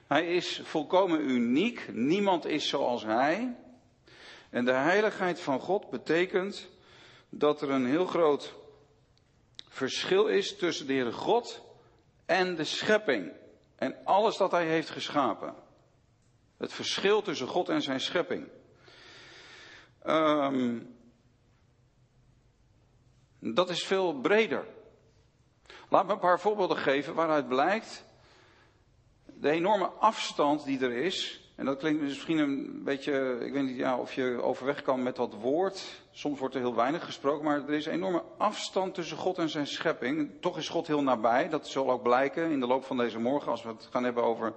Hij 0.06 0.34
is 0.34 0.60
volkomen 0.64 1.30
uniek. 1.30 1.88
Niemand 1.92 2.44
is 2.46 2.68
zoals 2.68 3.04
hij. 3.04 3.56
En 4.50 4.64
de 4.64 4.72
heiligheid 4.72 5.40
van 5.40 5.60
God 5.60 5.90
betekent 5.90 6.68
dat 7.28 7.62
er 7.62 7.70
een 7.70 7.86
heel 7.86 8.06
groot 8.06 8.58
verschil 9.70 10.26
is 10.26 10.56
tussen 10.56 10.86
de 10.86 10.92
Heere 10.92 11.12
God 11.12 11.62
en 12.26 12.56
de 12.56 12.64
schepping. 12.64 13.32
En 13.76 14.04
alles 14.04 14.36
dat 14.36 14.50
hij 14.50 14.66
heeft 14.66 14.90
geschapen. 14.90 15.54
Het 16.56 16.72
verschil 16.72 17.22
tussen 17.22 17.46
God 17.46 17.68
en 17.68 17.82
zijn 17.82 18.00
schepping. 18.00 18.48
Ehm, 20.02 20.78
dat 23.38 23.70
is 23.70 23.84
veel 23.84 24.20
breder. 24.20 24.66
Laat 25.88 26.06
me 26.06 26.12
een 26.12 26.18
paar 26.18 26.40
voorbeelden 26.40 26.76
geven 26.76 27.14
waaruit 27.14 27.48
blijkt 27.48 28.04
de 29.40 29.50
enorme 29.50 29.86
afstand 29.86 30.64
die 30.64 30.80
er 30.80 30.92
is. 30.92 31.49
En 31.60 31.66
dat 31.66 31.78
klinkt 31.78 32.02
misschien 32.02 32.38
een 32.38 32.84
beetje, 32.84 33.38
ik 33.40 33.52
weet 33.52 33.62
niet 33.62 33.76
ja, 33.76 33.98
of 33.98 34.14
je 34.14 34.42
overweg 34.42 34.82
kan 34.82 35.02
met 35.02 35.16
dat 35.16 35.34
woord. 35.34 36.02
Soms 36.10 36.38
wordt 36.38 36.54
er 36.54 36.60
heel 36.60 36.74
weinig 36.74 37.04
gesproken, 37.04 37.44
maar 37.44 37.68
er 37.68 37.74
is 37.74 37.86
een 37.86 37.92
enorme 37.92 38.22
afstand 38.36 38.94
tussen 38.94 39.16
God 39.16 39.38
en 39.38 39.48
zijn 39.48 39.66
schepping. 39.66 40.30
Toch 40.40 40.58
is 40.58 40.68
God 40.68 40.86
heel 40.86 41.02
nabij, 41.02 41.48
dat 41.48 41.68
zal 41.68 41.90
ook 41.90 42.02
blijken 42.02 42.50
in 42.50 42.60
de 42.60 42.66
loop 42.66 42.84
van 42.84 42.96
deze 42.96 43.18
morgen 43.18 43.50
als 43.50 43.62
we 43.62 43.68
het 43.68 43.88
gaan 43.90 44.04
hebben 44.04 44.22
over 44.22 44.52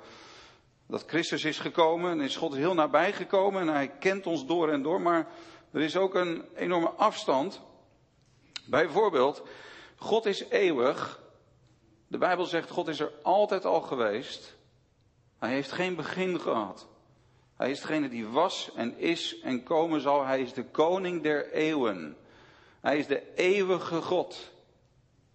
dat 0.87 1.03
Christus 1.07 1.43
is 1.43 1.59
gekomen. 1.59 2.11
En 2.11 2.21
is 2.21 2.35
God 2.35 2.55
heel 2.55 2.73
nabij 2.73 3.13
gekomen 3.13 3.61
en 3.61 3.67
hij 3.67 3.87
kent 3.99 4.27
ons 4.27 4.45
door 4.45 4.69
en 4.69 4.81
door, 4.81 5.01
maar 5.01 5.27
er 5.71 5.81
is 5.81 5.97
ook 5.97 6.15
een 6.15 6.43
enorme 6.55 6.89
afstand. 6.89 7.61
Bijvoorbeeld, 8.65 9.43
God 9.95 10.25
is 10.25 10.45
eeuwig. 10.49 11.21
De 12.07 12.17
Bijbel 12.17 12.45
zegt 12.45 12.69
God 12.69 12.87
is 12.87 12.99
er 12.99 13.11
altijd 13.21 13.65
al 13.65 13.81
geweest. 13.81 14.55
Hij 15.39 15.51
heeft 15.51 15.71
geen 15.71 15.95
begin 15.95 16.39
gehad. 16.39 16.91
Hij 17.57 17.71
is 17.71 17.81
degene 17.81 18.09
die 18.09 18.27
was 18.27 18.71
en 18.75 18.97
is 18.97 19.39
en 19.39 19.63
komen 19.63 20.01
zal. 20.01 20.25
Hij 20.25 20.41
is 20.41 20.53
de 20.53 20.63
koning 20.63 21.23
der 21.23 21.51
eeuwen. 21.51 22.17
Hij 22.81 22.97
is 22.97 23.07
de 23.07 23.33
eeuwige 23.35 24.01
God. 24.01 24.51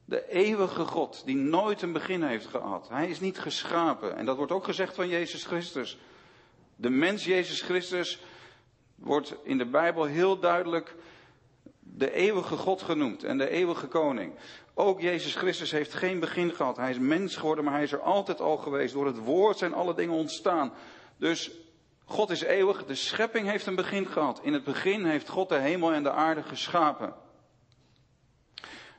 De 0.05 0.29
eeuwige 0.29 0.85
God 0.85 1.23
die 1.25 1.37
nooit 1.37 1.83
een 1.83 1.93
begin 1.93 2.23
heeft 2.23 2.47
gehad. 2.47 2.89
Hij 2.89 3.09
is 3.09 3.21
niet 3.21 3.39
geschapen. 3.39 4.17
En 4.17 4.25
dat 4.25 4.37
wordt 4.37 4.53
ook 4.53 4.65
gezegd 4.65 4.95
van 4.95 5.09
Jezus 5.09 5.45
Christus. 5.45 5.99
De 6.77 6.91
mens 6.91 7.25
Jezus 7.25 7.61
Christus 7.61 8.21
wordt 8.95 9.35
in 9.43 9.59
de 9.59 9.67
Bijbel 9.67 10.05
heel 10.05 10.39
duidelijk 10.39 10.95
de 11.81 12.13
eeuwige 12.13 12.57
God 12.57 12.83
genoemd 12.83 13.25
en 13.25 13.39
de 13.39 13.49
eeuwige 13.49 13.87
koning. 13.87 14.33
Ook 14.75 15.01
Jezus 15.01 15.35
Christus 15.35 15.71
heeft 15.71 15.95
geen 15.95 16.21
begin 16.21 16.53
gehad. 16.53 16.77
Hij 16.77 16.91
is 16.91 16.99
mens 16.99 17.37
geworden, 17.37 17.65
maar 17.65 17.75
hij 17.75 17.83
is 17.83 17.93
er 17.93 18.01
altijd 18.01 18.41
al 18.41 18.57
geweest. 18.57 18.95
Door 18.95 19.07
het 19.07 19.19
woord 19.19 19.59
zijn 19.59 19.75
alle 19.75 19.95
dingen 19.95 20.15
ontstaan. 20.15 20.73
Dus 21.17 21.51
God 22.09 22.31
is 22.31 22.43
eeuwig. 22.43 22.85
De 22.85 22.95
schepping 22.95 23.49
heeft 23.49 23.67
een 23.67 23.75
begin 23.75 24.07
gehad. 24.07 24.41
In 24.43 24.53
het 24.53 24.65
begin 24.65 25.05
heeft 25.05 25.29
God 25.29 25.49
de 25.49 25.59
hemel 25.59 25.93
en 25.93 26.03
de 26.03 26.11
aarde 26.11 26.43
geschapen. 26.43 27.15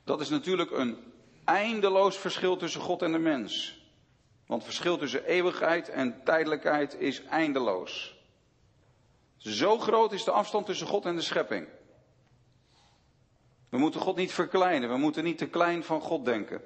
Dat 0.03 0.21
is 0.21 0.29
natuurlijk 0.29 0.71
een 0.71 0.97
eindeloos 1.45 2.17
verschil 2.17 2.57
tussen 2.57 2.81
God 2.81 3.01
en 3.01 3.11
de 3.11 3.17
mens. 3.17 3.81
Want 4.45 4.61
het 4.61 4.71
verschil 4.71 4.97
tussen 4.97 5.25
eeuwigheid 5.25 5.89
en 5.89 6.23
tijdelijkheid 6.23 6.95
is 6.99 7.23
eindeloos. 7.23 8.15
Zo 9.37 9.77
groot 9.77 10.11
is 10.11 10.23
de 10.23 10.31
afstand 10.31 10.65
tussen 10.65 10.87
God 10.87 11.05
en 11.05 11.15
de 11.15 11.21
schepping. 11.21 11.67
We 13.69 13.77
moeten 13.77 14.01
God 14.01 14.15
niet 14.15 14.31
verkleinen. 14.31 14.89
We 14.89 14.97
moeten 14.97 15.23
niet 15.23 15.37
te 15.37 15.47
klein 15.47 15.83
van 15.83 16.01
God 16.01 16.25
denken. 16.25 16.61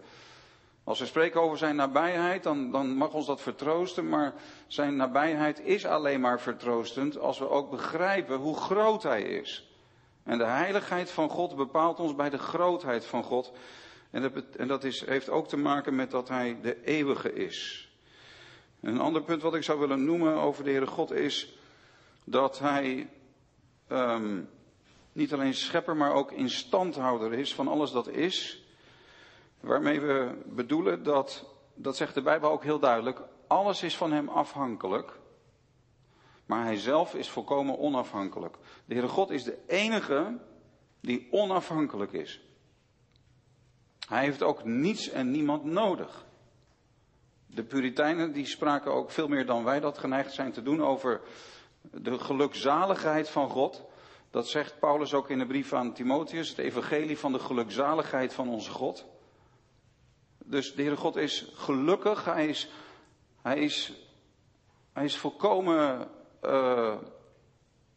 Als 0.83 0.99
we 0.99 1.05
spreken 1.05 1.41
over 1.41 1.57
zijn 1.57 1.75
nabijheid, 1.75 2.43
dan, 2.43 2.71
dan 2.71 2.95
mag 2.95 3.13
ons 3.13 3.25
dat 3.25 3.41
vertroosten. 3.41 4.09
Maar 4.09 4.33
zijn 4.67 4.95
nabijheid 4.95 5.59
is 5.59 5.85
alleen 5.85 6.21
maar 6.21 6.41
vertroostend 6.41 7.19
als 7.19 7.39
we 7.39 7.49
ook 7.49 7.69
begrijpen 7.69 8.37
hoe 8.37 8.55
groot 8.55 9.03
hij 9.03 9.21
is. 9.21 9.71
En 10.23 10.37
de 10.37 10.45
heiligheid 10.45 11.11
van 11.11 11.29
God 11.29 11.55
bepaalt 11.55 11.99
ons 11.99 12.15
bij 12.15 12.29
de 12.29 12.37
grootheid 12.37 13.05
van 13.05 13.23
God. 13.23 13.51
En 14.09 14.21
dat, 14.21 14.31
en 14.57 14.67
dat 14.67 14.83
is, 14.83 15.05
heeft 15.05 15.29
ook 15.29 15.47
te 15.47 15.57
maken 15.57 15.95
met 15.95 16.11
dat 16.11 16.29
hij 16.29 16.57
de 16.61 16.83
eeuwige 16.83 17.33
is. 17.33 17.89
Een 18.81 18.99
ander 18.99 19.23
punt 19.23 19.41
wat 19.41 19.55
ik 19.55 19.63
zou 19.63 19.79
willen 19.79 20.05
noemen 20.05 20.35
over 20.35 20.63
de 20.63 20.69
Heere 20.69 20.87
God 20.87 21.11
is 21.11 21.57
dat 22.23 22.59
hij 22.59 23.09
ehm, 23.88 24.41
niet 25.11 25.34
alleen 25.34 25.53
schepper, 25.53 25.95
maar 25.95 26.13
ook 26.13 26.31
instandhouder 26.31 27.34
is 27.34 27.55
van 27.55 27.67
alles 27.67 27.91
dat 27.91 28.07
is. 28.07 28.62
Waarmee 29.64 30.01
we 30.01 30.41
bedoelen 30.45 31.03
dat, 31.03 31.45
dat 31.76 31.97
zegt 31.97 32.14
de 32.14 32.22
Bijbel 32.22 32.51
ook 32.51 32.64
heel 32.64 32.80
duidelijk, 32.80 33.22
alles 33.47 33.84
is 33.84 33.97
van 33.97 34.11
hem 34.11 34.30
afhankelijk. 34.30 35.20
Maar 36.45 36.64
hij 36.64 36.78
zelf 36.78 37.16
is 37.16 37.30
volkomen 37.30 37.78
onafhankelijk. 37.78 38.57
De 38.86 38.93
Heere 38.93 39.07
God 39.07 39.30
is 39.30 39.43
de 39.43 39.57
enige 39.68 40.39
die 40.99 41.28
onafhankelijk 41.32 42.11
is. 42.11 42.41
Hij 44.07 44.24
heeft 44.24 44.43
ook 44.43 44.64
niets 44.64 45.09
en 45.09 45.32
niemand 45.32 45.64
nodig. 45.64 46.26
De 47.45 47.64
Puritijnen 47.64 48.34
die 48.34 48.45
spraken 48.45 48.93
ook 48.93 49.11
veel 49.11 49.28
meer 49.28 49.45
dan 49.45 49.64
wij 49.64 49.80
dat 49.80 49.97
geneigd 49.97 50.34
zijn 50.34 50.51
te 50.51 50.61
doen 50.61 50.84
over 50.84 51.22
de 51.82 52.20
gelukzaligheid 52.20 53.30
van 53.30 53.49
God. 53.49 53.84
Dat 54.30 54.47
zegt 54.47 54.80
Paulus 54.80 55.14
ook 55.14 55.30
in 55.30 55.39
de 55.39 55.47
brief 55.47 55.74
aan 55.74 55.93
Timotheus, 55.93 56.49
het 56.49 56.57
evangelie 56.57 57.18
van 57.18 57.32
de 57.32 57.39
gelukzaligheid 57.39 58.34
van 58.34 58.49
onze 58.49 58.72
God. 58.72 59.11
Dus 60.45 60.75
de 60.75 60.81
Heere 60.81 60.97
God 60.97 61.15
is 61.15 61.51
gelukkig, 61.53 62.25
hij 62.25 62.47
is, 62.47 62.69
hij 63.41 63.59
is, 63.59 63.93
hij 64.93 65.05
is 65.05 65.17
volkomen 65.17 66.07
uh, 66.43 66.95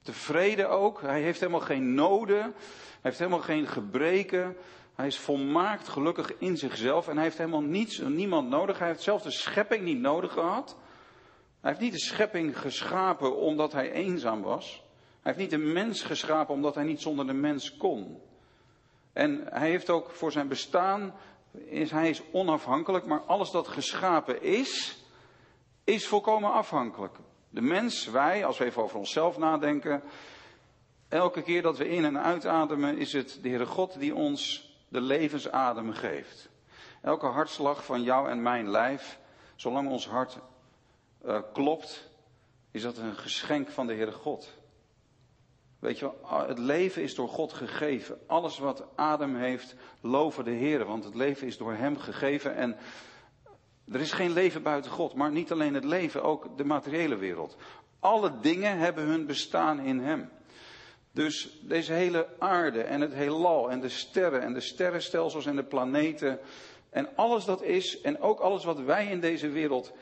tevreden 0.03 0.71
ook. 0.71 1.01
Hij 1.01 1.23
heeft 1.23 1.41
helemaal 1.41 1.61
geen 1.61 1.95
noden, 1.95 2.43
hij 2.43 2.53
heeft 3.01 3.19
helemaal 3.19 3.41
geen 3.41 3.67
gebreken. 3.67 4.57
Hij 4.95 5.07
is 5.07 5.19
volmaakt 5.19 5.89
gelukkig 5.89 6.39
in 6.39 6.57
zichzelf 6.57 7.09
en 7.09 7.15
hij 7.15 7.25
heeft 7.25 7.39
helemaal 7.39 7.63
niets 7.63 7.99
niemand 7.99 8.49
nodig. 8.49 8.79
Hij 8.79 8.89
heeft 8.89 9.03
zelfs 9.03 9.25
de 9.25 9.31
schepping 9.31 9.85
niet 9.85 10.01
nodig 10.01 10.33
gehad. 10.33 10.77
Hij 11.61 11.71
heeft 11.71 11.83
niet 11.83 11.93
de 11.93 12.07
schepping 12.07 12.59
geschapen 12.59 13.37
omdat 13.37 13.73
hij 13.73 13.91
eenzaam 13.91 14.43
was. 14.43 14.85
Hij 15.23 15.35
heeft 15.35 15.39
niet 15.39 15.51
de 15.51 15.67
mens 15.67 16.03
geschapen 16.03 16.55
omdat 16.55 16.75
hij 16.75 16.85
niet 16.85 17.01
zonder 17.01 17.27
de 17.27 17.33
mens 17.33 17.77
kon. 17.77 18.21
En 19.13 19.47
hij 19.51 19.71
heeft 19.71 19.91
ook 19.91 20.11
voor 20.11 20.33
zijn 20.33 20.49
bestaan, 20.49 21.15
is, 21.65 21.91
hij 21.91 22.09
is 22.09 22.23
onafhankelijk, 22.33 23.07
maar 23.07 23.21
alles 23.21 23.51
dat 23.51 23.69
geschapen 23.69 24.43
is, 24.43 24.99
is 25.85 26.07
volkomen 26.07 26.53
afhankelijk. 26.53 27.17
De 27.51 27.61
mens, 27.61 28.07
wij, 28.07 28.45
als 28.45 28.59
we 28.59 28.65
even 28.65 28.83
over 28.83 28.99
onszelf 28.99 29.39
nadenken, 29.39 30.03
elke 31.09 31.43
keer 31.43 31.63
dat 31.63 31.77
we 31.77 31.89
in 31.89 32.05
en 32.05 32.19
uitademen, 32.19 32.99
is 32.99 33.13
het 33.13 33.39
de 33.43 33.49
Heere 33.49 33.67
God 33.67 33.99
die 33.99 34.15
ons 34.15 34.71
de 34.89 35.01
levensadem 35.01 35.93
geeft. 35.93 36.49
Elke 37.03 37.27
hartslag 37.27 37.85
van 37.85 38.03
jou 38.03 38.29
en 38.31 38.43
mijn 38.43 38.71
lijf, 38.71 39.19
zolang 39.55 39.89
ons 39.89 40.09
hart 40.09 40.39
uh, 41.27 41.39
klopt, 41.53 42.09
is 42.71 42.83
dat 42.83 42.97
een 42.97 43.17
geschenk 43.17 43.69
van 43.69 43.87
de 43.87 43.95
Heere 43.95 44.13
God. 44.13 44.55
Weet 45.79 45.99
je 45.99 46.05
wel, 46.05 46.47
het 46.47 46.59
leven 46.59 47.03
is 47.03 47.15
door 47.15 47.29
God 47.29 47.53
gegeven. 47.53 48.19
Alles 48.27 48.59
wat 48.59 48.85
adem 48.95 49.37
heeft, 49.37 49.75
loven 50.01 50.45
de 50.45 50.51
Heer, 50.51 50.85
want 50.85 51.05
het 51.05 51.15
leven 51.15 51.47
is 51.47 51.57
door 51.57 51.73
Hem 51.73 51.99
gegeven. 51.99 52.55
En 52.55 52.77
er 53.93 54.01
is 54.01 54.13
geen 54.13 54.33
leven 54.33 54.63
buiten 54.63 54.91
God, 54.91 55.15
maar 55.15 55.31
niet 55.31 55.53
alleen 55.53 55.75
het 55.75 55.85
leven, 55.85 56.23
ook 56.23 56.57
de 56.57 56.65
materiële 56.65 57.17
wereld. 57.17 57.57
Alle 58.01 58.41
dingen 58.41 58.79
hebben 58.79 59.05
hun 59.05 59.27
bestaan 59.27 59.81
in 59.81 59.99
Hem. 59.99 60.29
Dus 61.13 61.59
deze 61.63 61.93
hele 61.93 62.29
aarde 62.39 62.83
en 62.83 63.01
het 63.01 63.13
heelal 63.13 63.71
en 63.71 63.81
de 63.81 63.89
sterren 63.89 64.43
en 64.43 64.53
de 64.53 64.61
sterrenstelsels 64.61 65.47
en 65.47 65.57
de 65.57 65.65
planeten 65.65 66.41
en 66.91 67.17
alles 67.17 67.45
dat 67.45 67.63
is 67.63 68.01
en 68.01 68.21
ook 68.21 68.41
alles 68.41 68.65
wat 68.65 68.81
wij 68.81 69.07
in 69.07 69.21
deze 69.21 69.49
wereld 69.49 69.93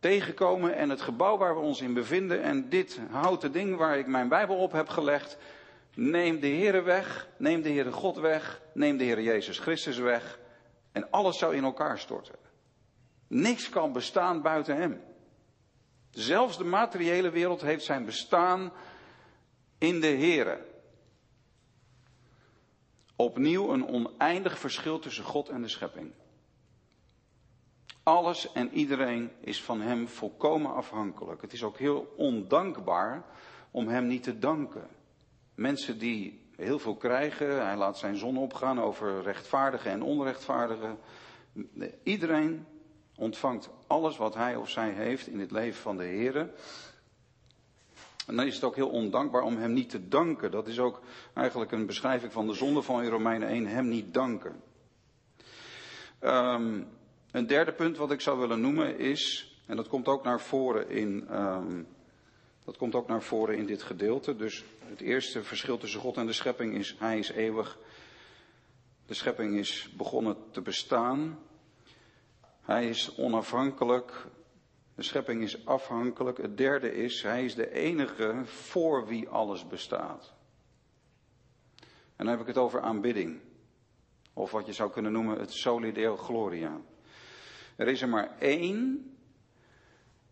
tegenkomen 0.00 0.74
en 0.74 0.90
het 0.90 1.00
gebouw 1.00 1.36
waar 1.36 1.54
we 1.54 1.60
ons 1.60 1.80
in 1.80 1.94
bevinden 1.94 2.42
en 2.42 2.68
dit 2.68 3.00
houten 3.10 3.52
ding 3.52 3.76
waar 3.76 3.98
ik 3.98 4.06
mijn 4.06 4.28
Bijbel 4.28 4.56
op 4.56 4.72
heb 4.72 4.88
gelegd, 4.88 5.38
neem 5.94 6.40
de 6.40 6.48
Heere 6.48 6.82
weg, 6.82 7.28
neem 7.36 7.62
de 7.62 7.68
Heere 7.68 7.92
God 7.92 8.16
weg, 8.16 8.62
neem 8.74 8.96
de 8.96 9.04
Heere 9.04 9.22
Jezus 9.22 9.58
Christus 9.58 9.98
weg 9.98 10.38
en 10.92 11.10
alles 11.10 11.38
zou 11.38 11.56
in 11.56 11.64
elkaar 11.64 11.98
storten. 11.98 12.34
Niks 13.26 13.68
kan 13.68 13.92
bestaan 13.92 14.42
buiten 14.42 14.76
Hem. 14.76 15.00
Zelfs 16.10 16.58
de 16.58 16.64
materiële 16.64 17.30
wereld 17.30 17.60
heeft 17.60 17.84
zijn 17.84 18.04
bestaan 18.04 18.72
in 19.78 20.00
de 20.00 20.06
Heere. 20.06 20.66
Opnieuw 23.16 23.72
een 23.72 23.88
oneindig 23.88 24.58
verschil 24.58 24.98
tussen 24.98 25.24
God 25.24 25.48
en 25.48 25.62
de 25.62 25.68
schepping. 25.68 26.12
Alles 28.08 28.52
en 28.52 28.72
iedereen 28.72 29.30
is 29.40 29.62
van 29.62 29.80
Hem 29.80 30.08
volkomen 30.08 30.74
afhankelijk. 30.74 31.42
Het 31.42 31.52
is 31.52 31.62
ook 31.62 31.78
heel 31.78 32.14
ondankbaar 32.16 33.24
om 33.70 33.88
Hem 33.88 34.06
niet 34.06 34.22
te 34.22 34.38
danken. 34.38 34.86
Mensen 35.54 35.98
die 35.98 36.50
heel 36.56 36.78
veel 36.78 36.96
krijgen, 36.96 37.66
Hij 37.66 37.76
laat 37.76 37.98
zijn 37.98 38.16
zon 38.16 38.36
opgaan 38.36 38.80
over 38.80 39.22
rechtvaardigen 39.22 39.90
en 39.90 40.02
onrechtvaardigen. 40.02 40.98
Iedereen 42.02 42.66
ontvangt 43.16 43.70
alles 43.86 44.16
wat 44.16 44.34
hij 44.34 44.56
of 44.56 44.70
zij 44.70 44.90
heeft 44.90 45.26
in 45.26 45.40
het 45.40 45.50
leven 45.50 45.80
van 45.80 45.96
de 45.96 46.04
Heer. 46.04 46.36
En 48.26 48.36
dan 48.36 48.46
is 48.46 48.54
het 48.54 48.64
ook 48.64 48.76
heel 48.76 48.90
ondankbaar 48.90 49.42
om 49.42 49.56
hem 49.56 49.72
niet 49.72 49.90
te 49.90 50.08
danken. 50.08 50.50
Dat 50.50 50.68
is 50.68 50.78
ook 50.78 51.00
eigenlijk 51.34 51.72
een 51.72 51.86
beschrijving 51.86 52.32
van 52.32 52.46
de 52.46 52.54
zonde 52.54 52.82
van 52.82 53.02
in 53.02 53.10
Romeinen 53.10 53.48
1, 53.48 53.66
hem 53.66 53.88
niet 53.88 54.14
danken. 54.14 54.62
Um, 56.20 56.96
een 57.30 57.46
derde 57.46 57.72
punt 57.72 57.96
wat 57.96 58.10
ik 58.10 58.20
zou 58.20 58.38
willen 58.38 58.60
noemen 58.60 58.98
is, 58.98 59.52
en 59.66 59.76
dat 59.76 59.88
komt 59.88 60.06
ook 60.06 60.24
naar 60.24 60.40
voren 60.40 60.88
in, 60.88 61.36
um, 61.36 61.86
dat 62.64 62.76
komt 62.76 62.94
ook 62.94 63.08
naar 63.08 63.22
voren 63.22 63.56
in 63.56 63.66
dit 63.66 63.82
gedeelte. 63.82 64.36
Dus 64.36 64.64
het 64.78 65.00
eerste 65.00 65.42
verschil 65.42 65.78
tussen 65.78 66.00
God 66.00 66.16
en 66.16 66.26
de 66.26 66.32
schepping 66.32 66.74
is, 66.74 66.96
hij 66.98 67.18
is 67.18 67.30
eeuwig. 67.30 67.78
De 69.06 69.14
schepping 69.14 69.56
is 69.56 69.92
begonnen 69.96 70.36
te 70.50 70.60
bestaan. 70.60 71.38
Hij 72.60 72.88
is 72.88 73.14
onafhankelijk. 73.16 74.26
De 74.94 75.02
schepping 75.02 75.42
is 75.42 75.66
afhankelijk. 75.66 76.38
Het 76.38 76.56
derde 76.56 76.94
is, 76.94 77.22
hij 77.22 77.44
is 77.44 77.54
de 77.54 77.72
enige 77.72 78.40
voor 78.44 79.06
wie 79.06 79.28
alles 79.28 79.66
bestaat. 79.66 80.34
En 82.16 82.24
dan 82.24 82.28
heb 82.28 82.40
ik 82.40 82.46
het 82.46 82.58
over 82.58 82.80
aanbidding. 82.80 83.40
Of 84.32 84.50
wat 84.50 84.66
je 84.66 84.72
zou 84.72 84.90
kunnen 84.90 85.12
noemen 85.12 85.38
het 85.38 85.52
solideo 85.52 86.16
gloria. 86.16 86.80
Er 87.78 87.88
is 87.88 88.02
er 88.02 88.08
maar 88.08 88.38
één 88.38 89.10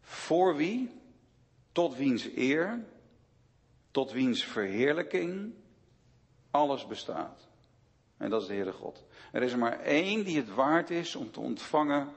voor 0.01 0.57
wie, 0.57 0.91
tot 1.73 1.97
wiens 1.97 2.29
eer, 2.35 2.85
tot 3.91 4.13
wiens 4.13 4.45
verheerlijking 4.45 5.53
alles 6.51 6.87
bestaat. 6.87 7.49
En 8.17 8.31
dat 8.31 8.43
is 8.43 8.49
de 8.49 8.55
Heere 8.55 8.73
God. 8.73 9.05
Er 9.33 9.43
is 9.43 9.53
er 9.53 9.59
maar 9.59 9.81
één 9.81 10.25
die 10.25 10.37
het 10.37 10.55
waard 10.55 10.91
is 10.91 11.15
om 11.15 11.31
te 11.31 11.41
ontvangen 11.41 12.09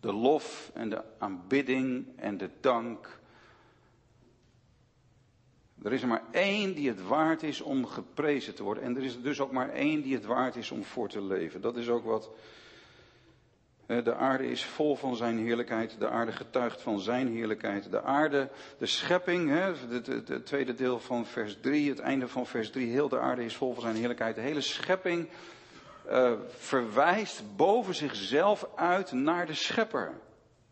de 0.00 0.12
lof 0.12 0.70
en 0.74 0.88
de 0.88 1.02
aanbidding 1.18 2.06
en 2.16 2.36
de 2.36 2.50
dank. 2.60 3.20
Er 5.82 5.92
is 5.92 6.02
er 6.02 6.08
maar 6.08 6.24
één 6.30 6.74
die 6.74 6.88
het 6.88 7.02
waard 7.02 7.42
is 7.42 7.60
om 7.60 7.86
geprezen 7.86 8.54
te 8.54 8.62
worden. 8.62 8.82
En 8.82 8.96
er 8.96 9.02
is 9.02 9.22
dus 9.22 9.40
ook 9.40 9.52
maar 9.52 9.70
één 9.70 10.02
die 10.02 10.14
het 10.14 10.24
waard 10.24 10.56
is 10.56 10.70
om 10.70 10.84
voor 10.84 11.08
te 11.08 11.22
leven. 11.22 11.60
Dat 11.60 11.76
is 11.76 11.88
ook 11.88 12.04
wat. 12.04 12.30
De 14.00 14.14
aarde 14.14 14.46
is 14.50 14.64
vol 14.64 14.96
van 14.96 15.16
zijn 15.16 15.38
heerlijkheid. 15.38 15.96
De 15.98 16.08
aarde 16.08 16.32
getuigt 16.32 16.82
van 16.82 17.00
zijn 17.00 17.28
heerlijkheid. 17.28 17.90
De 17.90 18.02
aarde, 18.02 18.48
de 18.78 18.86
schepping, 18.86 19.50
het 19.50 20.46
tweede 20.46 20.74
deel 20.74 21.00
van 21.00 21.26
vers 21.26 21.56
3, 21.60 21.88
het 21.88 21.98
einde 21.98 22.28
van 22.28 22.46
vers 22.46 22.70
3. 22.70 22.90
Heel 22.90 23.08
de 23.08 23.18
aarde 23.18 23.44
is 23.44 23.56
vol 23.56 23.72
van 23.72 23.82
zijn 23.82 23.96
heerlijkheid. 23.96 24.34
De 24.34 24.40
hele 24.40 24.60
schepping 24.60 25.28
uh, 26.10 26.32
verwijst 26.48 27.42
boven 27.56 27.94
zichzelf 27.94 28.68
uit 28.74 29.12
naar 29.12 29.46
de 29.46 29.54
schepper. 29.54 30.12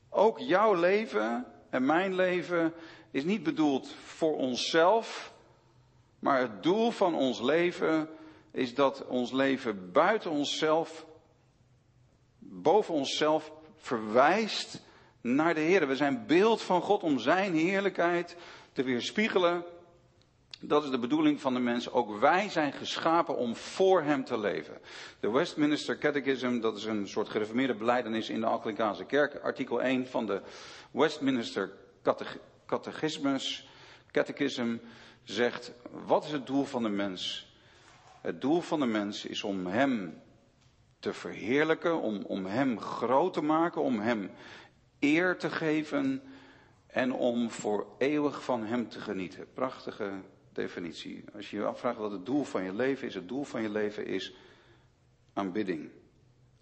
Ook 0.09 0.39
jouw 0.39 0.75
leven 0.75 1.47
en 1.71 1.87
mijn 1.87 2.15
leven 2.15 2.73
is 3.11 3.25
niet 3.25 3.43
bedoeld 3.43 3.95
voor 4.05 4.37
onszelf, 4.37 5.33
maar 6.19 6.41
het 6.41 6.63
doel 6.63 6.91
van 6.91 7.15
ons 7.15 7.41
leven 7.41 8.09
is 8.51 8.75
dat 8.75 9.07
ons 9.07 9.33
leven 9.33 9.93
buiten 9.93 10.31
onszelf, 10.31 11.07
boven 12.51 12.95
onszelf 12.95 13.53
verwijst 13.77 14.83
naar 15.21 15.55
de 15.55 15.61
Heer. 15.61 15.89
We 15.89 15.97
zijn 15.97 16.27
beeld 16.27 16.63
van 16.63 16.83
God 16.83 17.03
om 17.03 17.19
Zijn 17.19 17.55
heerlijkheid 17.55 18.37
te 18.73 18.83
weerspiegelen 18.83 19.65
dat 20.63 20.85
is 20.85 20.91
de 20.91 20.99
bedoeling 20.99 21.41
van 21.41 21.55
de 21.55 21.61
mens. 21.61 21.91
Ook 21.91 22.19
wij 22.19 22.49
zijn 22.49 22.73
geschapen 22.73 23.37
om 23.37 23.57
voor 23.57 24.03
hem 24.03 24.25
te 24.25 24.39
leven. 24.39 24.79
De 25.21 25.31
Westminster 25.31 25.99
Catechism, 25.99 26.61
dat 26.61 26.77
is 26.77 26.85
een 26.85 27.09
soort 27.09 27.29
gereformeerde 27.29 27.75
beleidenis 27.75 28.29
in 28.29 28.41
de 28.41 28.47
Anglikaanse 28.47 29.05
kerk. 29.05 29.35
Artikel 29.35 29.83
1 29.83 30.07
van 30.07 30.27
de 30.27 30.41
Westminster 30.91 31.73
Catechismus, 32.67 33.69
Catechism 34.11 34.77
zegt, 35.23 35.73
wat 36.07 36.25
is 36.25 36.33
het 36.33 36.47
doel 36.47 36.65
van 36.65 36.83
de 36.83 36.89
mens? 36.89 37.53
Het 38.21 38.41
doel 38.41 38.61
van 38.61 38.81
de 38.81 38.87
mens 38.87 39.25
is 39.25 39.43
om 39.43 39.67
hem 39.67 40.21
te 41.01 41.13
verheerlijken, 41.13 42.01
om, 42.01 42.23
om 42.23 42.47
hem 42.47 42.81
groot 42.81 43.33
te 43.33 43.43
maken, 43.43 43.83
om 43.83 44.01
hem 44.01 44.31
eer 44.99 45.39
te 45.39 45.51
geven 45.51 46.23
en 46.87 47.13
om 47.13 47.51
voor 47.51 47.87
eeuwig 47.99 48.45
van 48.45 48.65
hem 48.65 48.89
te 48.89 49.01
genieten. 49.01 49.47
Prachtige 49.55 50.13
definitie. 50.53 51.25
Als 51.35 51.51
je 51.51 51.57
je 51.57 51.65
afvraagt 51.65 51.99
wat 51.99 52.11
het 52.11 52.27
doel 52.27 52.45
van 52.45 52.63
je 52.63 52.75
leven 52.75 53.07
is, 53.07 53.15
het 53.15 53.29
doel 53.29 53.45
van 53.45 53.63
je 53.63 53.71
leven 53.71 54.07
is 54.07 54.35
aanbidding. 55.33 55.91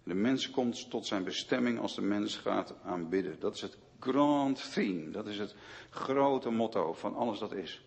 De 0.03 0.13
mens 0.13 0.49
komt 0.49 0.89
tot 0.89 1.05
zijn 1.05 1.23
bestemming 1.23 1.79
als 1.79 1.95
de 1.95 2.01
mens 2.01 2.37
gaat 2.37 2.73
aanbidden. 2.83 3.39
Dat 3.39 3.55
is 3.55 3.61
het 3.61 3.77
grand 3.99 4.73
theme, 4.73 5.11
dat 5.11 5.27
is 5.27 5.37
het 5.37 5.55
grote 5.89 6.49
motto 6.49 6.93
van 6.93 7.15
alles 7.15 7.39
dat 7.39 7.53
is. 7.53 7.81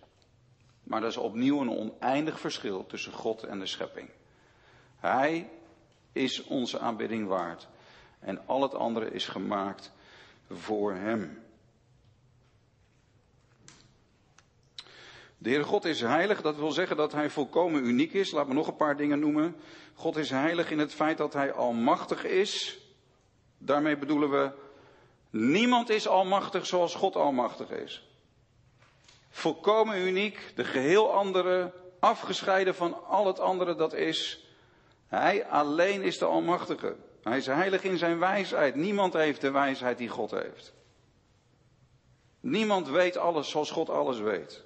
Maar 0.83 1.01
dat 1.01 1.11
is 1.11 1.17
opnieuw 1.17 1.61
een 1.61 1.71
oneindig 1.71 2.41
verschil 2.41 2.87
tussen 2.87 3.13
God 3.13 3.43
en 3.43 3.59
de 3.59 3.67
schepping. 3.67 4.09
Hij 4.97 5.51
is 6.13 6.45
onze 6.45 6.79
aanbidding 6.79 7.29
waard 7.29 7.69
en 8.21 8.47
al 8.47 8.63
het 8.63 8.75
andere 8.75 9.11
is 9.11 9.29
gemaakt 9.29 9.93
voor 10.51 10.93
Hem. 10.95 11.43
De 15.39 15.49
Heere 15.49 15.65
God 15.65 15.85
is 15.85 16.01
heilig, 16.01 16.43
dat 16.43 16.57
wil 16.57 16.73
zeggen 16.73 16.97
dat 16.97 17.13
Hij 17.13 17.31
volkomen 17.31 17.87
uniek 17.87 18.13
is. 18.13 18.31
Laat 18.31 18.49
me 18.49 18.55
nog 18.55 18.67
een 18.67 18.77
paar 18.77 18.97
dingen 18.97 19.19
noemen. 19.19 19.57
God 19.95 20.17
is 20.17 20.31
heilig 20.31 20.71
in 20.71 20.79
het 20.79 20.95
feit 20.95 21.19
dat 21.19 21.33
Hij 21.33 21.53
almachtig 21.53 22.25
is. 22.25 22.79
Daarmee 23.59 23.97
bedoelen 23.97 24.31
we, 24.31 24.51
niemand 25.31 25.89
is 25.89 26.09
almachtig 26.09 26.67
zoals 26.67 26.95
God 26.95 27.17
almachtig 27.17 27.71
is. 27.71 28.07
Volkomen 29.31 30.07
uniek, 30.07 30.53
de 30.55 30.65
geheel 30.65 31.13
andere, 31.13 31.73
afgescheiden 31.99 32.75
van 32.75 33.07
al 33.07 33.27
het 33.27 33.41
andere 33.41 33.75
dat 33.75 33.93
is. 33.93 34.47
Hij 35.13 35.47
alleen 35.47 36.03
is 36.03 36.19
de 36.19 36.25
Almachtige. 36.25 36.97
Hij 37.23 37.37
is 37.37 37.47
heilig 37.47 37.83
in 37.83 37.99
zijn 37.99 38.19
wijsheid. 38.19 38.75
Niemand 38.75 39.13
heeft 39.13 39.41
de 39.41 39.51
wijsheid 39.51 39.99
die 39.99 40.09
God 40.09 40.31
heeft. 40.31 40.75
Niemand 42.41 42.89
weet 42.89 43.17
alles 43.17 43.51
zoals 43.51 43.71
God 43.71 43.91
alles 43.91 44.19
weet. 44.19 44.65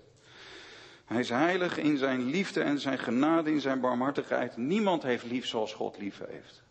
Hij 1.04 1.20
is 1.20 1.28
heilig 1.28 1.78
in 1.78 1.96
zijn 1.96 2.24
liefde 2.24 2.60
en 2.62 2.78
zijn 2.78 2.98
genade, 2.98 3.50
in 3.50 3.60
zijn 3.60 3.80
barmhartigheid. 3.80 4.56
Niemand 4.56 5.02
heeft 5.02 5.24
lief 5.24 5.46
zoals 5.46 5.74
God 5.74 5.98
lief 5.98 6.20
heeft. 6.28 6.62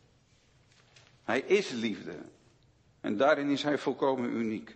Hij 1.24 1.40
is 1.40 1.70
liefde. 1.70 2.16
En 3.02 3.18
daarin 3.18 3.50
is 3.50 3.64
hij 3.64 3.78
volkomen 3.78 4.30
uniek. 4.30 4.76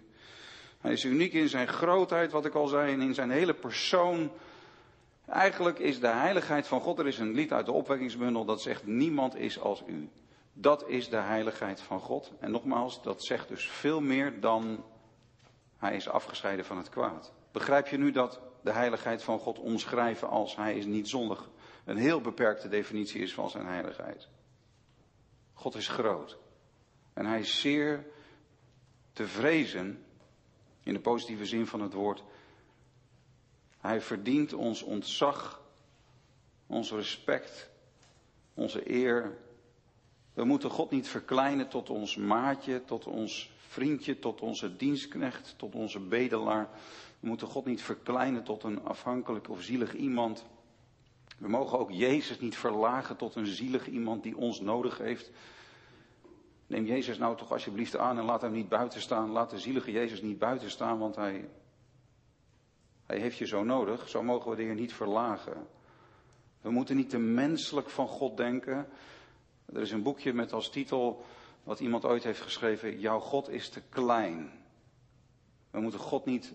Hij 0.81 0.91
is 0.91 1.03
uniek 1.03 1.33
in 1.33 1.49
zijn 1.49 1.67
grootheid, 1.67 2.31
wat 2.31 2.45
ik 2.45 2.53
al 2.53 2.67
zei, 2.67 2.93
en 2.93 3.01
in 3.01 3.13
zijn 3.13 3.31
hele 3.31 3.53
persoon. 3.53 4.31
Eigenlijk 5.29 5.79
is 5.79 5.99
de 5.99 6.07
heiligheid 6.07 6.67
van 6.67 6.81
God, 6.81 6.99
er 6.99 7.07
is 7.07 7.19
een 7.19 7.33
lied 7.33 7.51
uit 7.53 7.65
de 7.65 7.71
opwekkingsbundel 7.71 8.45
dat 8.45 8.61
zegt, 8.61 8.85
niemand 8.85 9.35
is 9.35 9.59
als 9.59 9.83
u. 9.87 10.09
Dat 10.53 10.87
is 10.87 11.09
de 11.09 11.17
heiligheid 11.17 11.81
van 11.81 11.99
God. 11.99 12.31
En 12.39 12.51
nogmaals, 12.51 13.01
dat 13.01 13.23
zegt 13.23 13.47
dus 13.47 13.69
veel 13.69 14.01
meer 14.01 14.39
dan 14.39 14.83
hij 15.77 15.95
is 15.95 16.09
afgescheiden 16.09 16.65
van 16.65 16.77
het 16.77 16.89
kwaad. 16.89 17.33
Begrijp 17.51 17.87
je 17.87 17.97
nu 17.97 18.11
dat 18.11 18.41
de 18.63 18.71
heiligheid 18.71 19.23
van 19.23 19.39
God 19.39 19.59
omschrijven 19.59 20.29
als 20.29 20.55
hij 20.55 20.75
is 20.75 20.85
niet 20.85 21.09
zondig 21.09 21.49
een 21.85 21.97
heel 21.97 22.21
beperkte 22.21 22.67
definitie 22.67 23.21
is 23.21 23.33
van 23.33 23.49
zijn 23.49 23.65
heiligheid? 23.65 24.27
God 25.53 25.75
is 25.75 25.87
groot. 25.87 26.37
En 27.13 27.25
hij 27.25 27.39
is 27.39 27.59
zeer 27.59 28.05
te 29.13 29.27
vrezen, 29.27 30.05
in 30.83 30.93
de 30.93 30.99
positieve 30.99 31.45
zin 31.45 31.67
van 31.67 31.81
het 31.81 31.93
woord. 31.93 32.23
Hij 33.79 34.01
verdient 34.01 34.53
ons 34.53 34.83
ontzag, 34.83 35.61
ons 36.67 36.91
respect, 36.91 37.69
onze 38.53 38.91
eer. 38.91 39.37
We 40.33 40.43
moeten 40.43 40.69
God 40.69 40.91
niet 40.91 41.07
verkleinen 41.07 41.69
tot 41.69 41.89
ons 41.89 42.15
maatje, 42.15 42.85
tot 42.85 43.05
ons 43.05 43.51
vriendje, 43.57 44.19
tot 44.19 44.41
onze 44.41 44.75
dienstknecht, 44.75 45.53
tot 45.57 45.75
onze 45.75 45.99
bedelaar. 45.99 46.69
We 47.19 47.27
moeten 47.27 47.47
God 47.47 47.65
niet 47.65 47.81
verkleinen 47.81 48.43
tot 48.43 48.63
een 48.63 48.83
afhankelijk 48.83 49.49
of 49.49 49.61
zielig 49.61 49.93
iemand. 49.93 50.45
We 51.37 51.47
mogen 51.47 51.79
ook 51.79 51.91
Jezus 51.91 52.39
niet 52.39 52.57
verlagen 52.57 53.15
tot 53.15 53.35
een 53.35 53.47
zielig 53.47 53.87
iemand 53.87 54.23
die 54.23 54.37
ons 54.37 54.61
nodig 54.61 54.97
heeft. 54.97 55.31
Neem 56.67 56.85
Jezus 56.85 57.17
nou 57.17 57.37
toch 57.37 57.51
alsjeblieft 57.51 57.97
aan 57.97 58.17
en 58.17 58.23
laat 58.23 58.41
hem 58.41 58.51
niet 58.51 58.69
buiten 58.69 59.01
staan. 59.01 59.29
Laat 59.29 59.49
de 59.49 59.59
zielige 59.59 59.91
Jezus 59.91 60.21
niet 60.21 60.39
buiten 60.39 60.69
staan, 60.69 60.99
want 60.99 61.15
hij, 61.15 61.49
hij 63.09 63.19
heeft 63.19 63.37
je 63.37 63.45
zo 63.45 63.63
nodig. 63.63 64.09
Zo 64.09 64.23
mogen 64.23 64.55
we 64.55 64.61
Heer 64.61 64.75
niet 64.75 64.93
verlagen. 64.93 65.67
We 66.61 66.69
moeten 66.69 66.95
niet 66.95 67.09
te 67.09 67.17
menselijk 67.17 67.89
van 67.89 68.07
God 68.07 68.37
denken. 68.37 68.87
Er 69.73 69.81
is 69.81 69.91
een 69.91 70.03
boekje 70.03 70.33
met 70.33 70.53
als 70.53 70.69
titel, 70.69 71.25
wat 71.63 71.79
iemand 71.79 72.05
ooit 72.05 72.23
heeft 72.23 72.41
geschreven, 72.41 72.99
Jouw 72.99 73.19
God 73.19 73.49
is 73.49 73.69
te 73.69 73.81
klein. 73.89 74.51
We 75.71 75.79
moeten 75.79 75.99
God 75.99 76.25
niet 76.25 76.53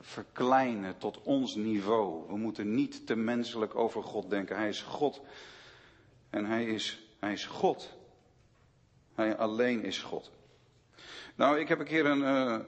verkleinen 0.00 0.98
tot 0.98 1.22
ons 1.22 1.54
niveau. 1.54 2.26
We 2.26 2.36
moeten 2.36 2.74
niet 2.74 3.06
te 3.06 3.16
menselijk 3.16 3.74
over 3.74 4.02
God 4.02 4.30
denken. 4.30 4.56
Hij 4.56 4.68
is 4.68 4.82
God. 4.82 5.20
En 6.30 6.44
hij 6.44 6.64
is, 6.64 7.06
hij 7.18 7.32
is 7.32 7.46
God. 7.46 7.96
Hij 9.14 9.36
alleen 9.36 9.84
is 9.84 9.98
God. 10.02 10.30
Nou, 11.34 11.58
ik 11.58 11.68
heb 11.68 11.78
een 11.78 11.86
keer 11.86 12.06
een, 12.06 12.20
uh, 12.20 12.58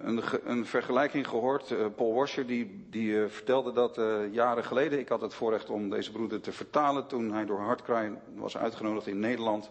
een, 0.00 0.22
een, 0.44 0.66
vergelijking 0.66 1.28
gehoord. 1.28 1.70
Uh, 1.70 1.86
Paul 1.96 2.14
Washer 2.14 2.46
die, 2.46 2.86
die 2.90 3.10
uh, 3.10 3.28
vertelde 3.28 3.72
dat 3.72 4.00
jaren 4.32 4.64
geleden. 4.64 4.98
Ik 4.98 5.08
had 5.08 5.20
het 5.20 5.34
voorrecht 5.34 5.70
om 5.70 5.90
deze 5.90 6.12
broeder 6.12 6.40
te 6.40 6.52
vertalen 6.52 7.06
toen 7.06 7.32
hij 7.32 7.44
door 7.44 7.60
Hartkraai 7.60 8.12
was 8.34 8.56
uitgenodigd 8.56 9.06
in 9.06 9.18
Nederland. 9.18 9.70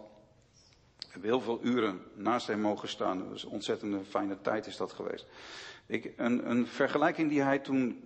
We 0.98 1.06
hebben 1.10 1.30
heel 1.30 1.40
veel 1.40 1.58
uren 1.62 2.00
naast 2.14 2.46
hem 2.46 2.60
mogen 2.60 2.88
staan. 2.88 3.28
Dus 3.28 3.44
een 3.44 3.50
ontzettende 3.50 4.04
fijne 4.04 4.40
tijd 4.40 4.66
is 4.66 4.76
dat 4.76 4.92
geweest. 4.92 5.26
Ik, 5.86 6.12
een, 6.16 6.50
een 6.50 6.66
vergelijking 6.66 7.28
die 7.28 7.42
hij 7.42 7.58
toen 7.58 8.02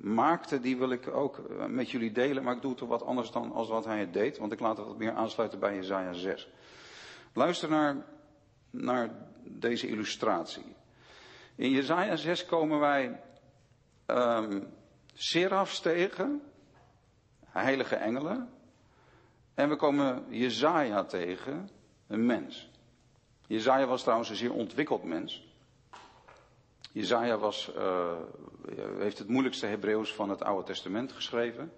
maakte, 0.00 0.60
die 0.60 0.76
wil 0.76 0.90
ik 0.90 1.08
ook 1.08 1.38
eh, 1.38 1.66
met 1.66 1.90
jullie 1.90 2.12
delen, 2.12 2.42
maar 2.42 2.54
ik 2.54 2.62
doe 2.62 2.70
het 2.70 2.80
wat 2.80 3.04
anders 3.04 3.30
dan 3.30 3.52
als 3.52 3.68
wat 3.68 3.84
hij 3.84 3.98
het 3.98 4.12
deed, 4.12 4.38
want 4.38 4.52
ik 4.52 4.60
laat 4.60 4.76
het 4.76 4.86
wat 4.86 4.98
meer 4.98 5.12
aansluiten 5.12 5.58
bij 5.58 5.74
Jezaja 5.74 6.12
6. 6.12 6.48
Luister 7.32 7.68
naar, 7.68 7.96
naar 8.76 9.10
deze 9.42 9.86
illustratie. 9.86 10.74
In 11.54 11.70
Jezaja 11.70 12.16
6 12.16 12.46
komen 12.46 12.78
wij 12.78 13.20
serafs 15.14 15.80
tegen, 15.80 16.42
heilige 17.44 17.96
engelen, 17.96 18.50
en 19.54 19.68
we 19.68 19.76
komen 19.76 20.24
Jezaja 20.28 21.04
tegen, 21.04 21.70
een 22.06 22.26
mens. 22.26 22.70
Jezaja 23.46 23.86
was 23.86 24.02
trouwens 24.02 24.30
een 24.30 24.36
zeer 24.36 24.52
ontwikkeld 24.52 25.04
mens. 25.04 25.46
Jezaja 26.92 27.38
was, 27.38 27.72
uh, 27.76 28.12
heeft 28.98 29.18
het 29.18 29.28
moeilijkste 29.28 29.66
Hebreeuws 29.66 30.14
van 30.14 30.30
het 30.30 30.42
Oude 30.42 30.66
Testament 30.66 31.12
geschreven. 31.12 31.72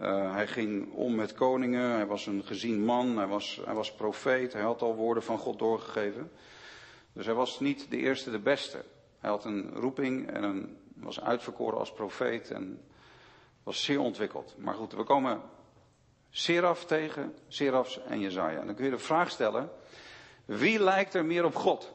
Uh, 0.00 0.32
hij 0.32 0.46
ging 0.46 0.92
om 0.92 1.14
met 1.14 1.34
koningen, 1.34 1.90
hij 1.90 2.06
was 2.06 2.26
een 2.26 2.44
gezien 2.44 2.84
man, 2.84 3.16
hij 3.16 3.26
was, 3.26 3.60
hij 3.64 3.74
was 3.74 3.92
profeet, 3.92 4.52
hij 4.52 4.62
had 4.62 4.82
al 4.82 4.94
woorden 4.94 5.22
van 5.22 5.38
God 5.38 5.58
doorgegeven. 5.58 6.30
Dus 7.12 7.26
hij 7.26 7.34
was 7.34 7.60
niet 7.60 7.90
de 7.90 7.96
eerste, 7.96 8.30
de 8.30 8.38
beste. 8.38 8.84
Hij 9.18 9.30
had 9.30 9.44
een 9.44 9.70
roeping 9.74 10.30
en 10.30 10.76
was 10.94 11.20
uitverkoren 11.20 11.78
als 11.78 11.92
profeet 11.92 12.50
en 12.50 12.80
was 13.62 13.84
zeer 13.84 14.00
ontwikkeld. 14.00 14.54
Maar 14.58 14.74
goed, 14.74 14.92
we 14.92 15.04
komen 15.04 15.40
Seraf 16.30 16.84
tegen, 16.84 17.34
Serafs 17.48 18.02
en 18.02 18.20
Jezaja. 18.20 18.64
Dan 18.64 18.74
kun 18.74 18.84
je 18.84 18.90
de 18.90 18.98
vraag 18.98 19.30
stellen, 19.30 19.70
wie 20.44 20.82
lijkt 20.82 21.14
er 21.14 21.24
meer 21.24 21.44
op 21.44 21.54
God? 21.54 21.92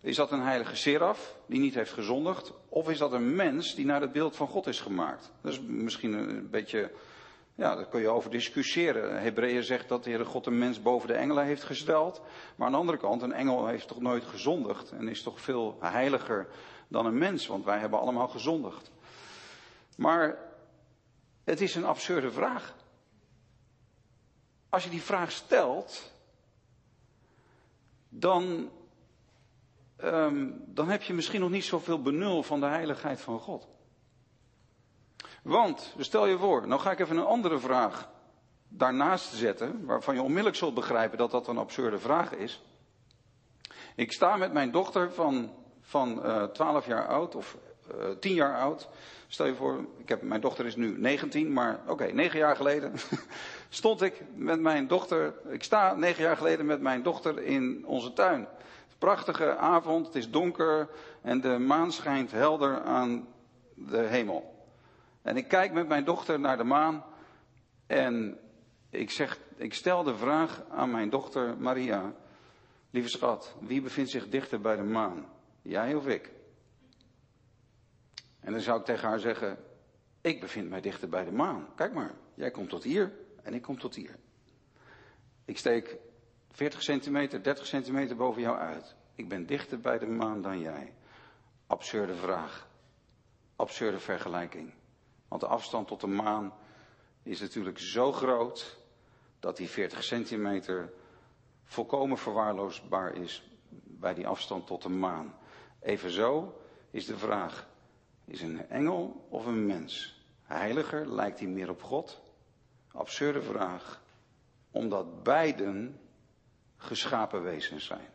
Is 0.00 0.16
dat 0.16 0.32
een 0.32 0.42
heilige 0.42 0.76
seraf 0.76 1.36
die 1.46 1.60
niet 1.60 1.74
heeft 1.74 1.92
gezondigd? 1.92 2.52
Of 2.68 2.90
is 2.90 2.98
dat 2.98 3.12
een 3.12 3.34
mens 3.34 3.74
die 3.74 3.84
naar 3.84 4.00
het 4.00 4.12
beeld 4.12 4.36
van 4.36 4.48
God 4.48 4.66
is 4.66 4.80
gemaakt? 4.80 5.32
Dat 5.40 5.52
is 5.52 5.60
misschien 5.60 6.12
een 6.12 6.50
beetje, 6.50 6.90
ja, 7.56 7.74
daar 7.74 7.88
kun 7.88 8.00
je 8.00 8.08
over 8.08 8.30
discussiëren. 8.30 9.22
Hebreeën 9.22 9.62
zegt 9.62 9.88
dat 9.88 10.04
de 10.04 10.10
Heere 10.10 10.24
God 10.24 10.46
een 10.46 10.58
mens 10.58 10.82
boven 10.82 11.08
de 11.08 11.14
engelen 11.14 11.44
heeft 11.44 11.62
gesteld. 11.62 12.22
Maar 12.56 12.66
aan 12.66 12.72
de 12.72 12.78
andere 12.78 12.98
kant, 12.98 13.22
een 13.22 13.32
engel 13.32 13.66
heeft 13.66 13.88
toch 13.88 14.00
nooit 14.00 14.24
gezondigd 14.24 14.90
en 14.90 15.08
is 15.08 15.22
toch 15.22 15.40
veel 15.40 15.76
heiliger 15.80 16.48
dan 16.88 17.06
een 17.06 17.18
mens, 17.18 17.46
want 17.46 17.64
wij 17.64 17.78
hebben 17.78 18.00
allemaal 18.00 18.28
gezondigd. 18.28 18.90
Maar 19.96 20.38
het 21.44 21.60
is 21.60 21.74
een 21.74 21.84
absurde 21.84 22.30
vraag. 22.30 22.74
Als 24.68 24.84
je 24.84 24.90
die 24.90 25.02
vraag 25.02 25.30
stelt, 25.30 26.12
dan 28.08 28.70
um, 30.04 30.62
dan 30.66 30.88
heb 30.88 31.02
je 31.02 31.14
misschien 31.14 31.40
nog 31.40 31.50
niet 31.50 31.64
zoveel 31.64 32.02
benul 32.02 32.42
van 32.42 32.60
de 32.60 32.66
heiligheid 32.66 33.20
van 33.20 33.38
God. 33.38 33.68
Want, 35.46 35.94
stel 35.98 36.26
je 36.26 36.38
voor, 36.38 36.66
nou 36.68 36.80
ga 36.80 36.90
ik 36.90 36.98
even 36.98 37.16
een 37.16 37.24
andere 37.24 37.58
vraag 37.58 38.08
daarnaast 38.68 39.32
zetten, 39.32 39.84
waarvan 39.84 40.14
je 40.14 40.22
onmiddellijk 40.22 40.56
zult 40.56 40.74
begrijpen 40.74 41.18
dat 41.18 41.30
dat 41.30 41.48
een 41.48 41.58
absurde 41.58 41.98
vraag 41.98 42.32
is. 42.32 42.62
Ik 43.96 44.12
sta 44.12 44.36
met 44.36 44.52
mijn 44.52 44.70
dochter 44.70 45.12
van, 45.12 45.52
van 45.80 46.20
uh, 46.24 46.42
eh, 46.42 46.50
12 46.50 46.86
jaar 46.86 47.06
oud, 47.06 47.34
of 47.34 47.56
uh, 47.94 48.10
eh, 48.10 48.16
10 48.18 48.34
jaar 48.34 48.58
oud. 48.58 48.88
Stel 49.26 49.46
je 49.46 49.54
voor, 49.54 49.84
ik 49.98 50.08
heb, 50.08 50.22
mijn 50.22 50.40
dochter 50.40 50.66
is 50.66 50.76
nu 50.76 50.98
19, 50.98 51.52
maar 51.52 51.80
oké, 51.82 51.92
okay, 51.92 52.10
9 52.10 52.38
jaar 52.38 52.56
geleden 52.56 52.92
stond 53.68 54.02
ik 54.02 54.22
met 54.34 54.60
mijn 54.60 54.86
dochter, 54.86 55.34
ik 55.48 55.62
sta 55.62 55.94
9 55.94 56.22
jaar 56.22 56.36
geleden 56.36 56.66
met 56.66 56.80
mijn 56.80 57.02
dochter 57.02 57.42
in 57.42 57.84
onze 57.86 58.12
tuin. 58.12 58.48
Prachtige 58.98 59.56
avond, 59.56 60.06
het 60.06 60.14
is 60.14 60.30
donker 60.30 60.88
en 61.22 61.40
de 61.40 61.58
maan 61.58 61.92
schijnt 61.92 62.32
helder 62.32 62.82
aan 62.82 63.28
de 63.74 63.98
hemel. 63.98 64.55
En 65.26 65.36
ik 65.36 65.48
kijk 65.48 65.72
met 65.72 65.88
mijn 65.88 66.04
dochter 66.04 66.40
naar 66.40 66.56
de 66.56 66.64
maan 66.64 67.04
en 67.86 68.38
ik 68.90 69.10
zeg, 69.10 69.38
ik 69.56 69.74
stel 69.74 70.02
de 70.02 70.16
vraag 70.16 70.64
aan 70.70 70.90
mijn 70.90 71.10
dochter 71.10 71.58
Maria, 71.58 72.14
lieve 72.90 73.08
schat, 73.08 73.56
wie 73.60 73.82
bevindt 73.82 74.10
zich 74.10 74.28
dichter 74.28 74.60
bij 74.60 74.76
de 74.76 74.82
maan? 74.82 75.26
Jij 75.62 75.94
of 75.94 76.06
ik? 76.06 76.32
En 78.40 78.52
dan 78.52 78.60
zou 78.60 78.78
ik 78.78 78.84
tegen 78.84 79.08
haar 79.08 79.18
zeggen, 79.18 79.58
ik 80.20 80.40
bevind 80.40 80.68
mij 80.68 80.80
dichter 80.80 81.08
bij 81.08 81.24
de 81.24 81.32
maan. 81.32 81.68
Kijk 81.74 81.92
maar, 81.92 82.14
jij 82.34 82.50
komt 82.50 82.68
tot 82.68 82.82
hier 82.82 83.12
en 83.42 83.54
ik 83.54 83.62
kom 83.62 83.78
tot 83.78 83.94
hier. 83.94 84.16
Ik 85.44 85.58
steek 85.58 85.96
40 86.50 86.82
centimeter, 86.82 87.42
30 87.42 87.66
centimeter 87.66 88.16
boven 88.16 88.42
jou 88.42 88.58
uit. 88.58 88.96
Ik 89.14 89.28
ben 89.28 89.46
dichter 89.46 89.80
bij 89.80 89.98
de 89.98 90.06
maan 90.06 90.42
dan 90.42 90.60
jij. 90.60 90.92
Absurde 91.66 92.14
vraag. 92.14 92.68
Absurde 93.56 93.98
vergelijking. 93.98 94.74
Want 95.28 95.40
de 95.40 95.46
afstand 95.46 95.88
tot 95.88 96.00
de 96.00 96.06
maan 96.06 96.52
is 97.22 97.40
natuurlijk 97.40 97.78
zo 97.78 98.12
groot 98.12 98.78
dat 99.40 99.56
die 99.56 99.68
40 99.68 100.04
centimeter 100.04 100.92
volkomen 101.64 102.18
verwaarloosbaar 102.18 103.14
is 103.14 103.50
bij 103.84 104.14
die 104.14 104.26
afstand 104.26 104.66
tot 104.66 104.82
de 104.82 104.88
maan. 104.88 105.34
Evenzo 105.80 106.60
is 106.90 107.06
de 107.06 107.18
vraag, 107.18 107.68
is 108.24 108.42
een 108.42 108.68
engel 108.68 109.26
of 109.28 109.46
een 109.46 109.66
mens? 109.66 110.24
Heiliger 110.42 111.12
lijkt 111.12 111.38
hij 111.38 111.48
meer 111.48 111.70
op 111.70 111.82
God? 111.82 112.20
Absurde 112.92 113.42
vraag. 113.42 114.02
Omdat 114.70 115.22
beiden 115.22 116.00
geschapen 116.76 117.42
wezens 117.42 117.84
zijn. 117.84 118.08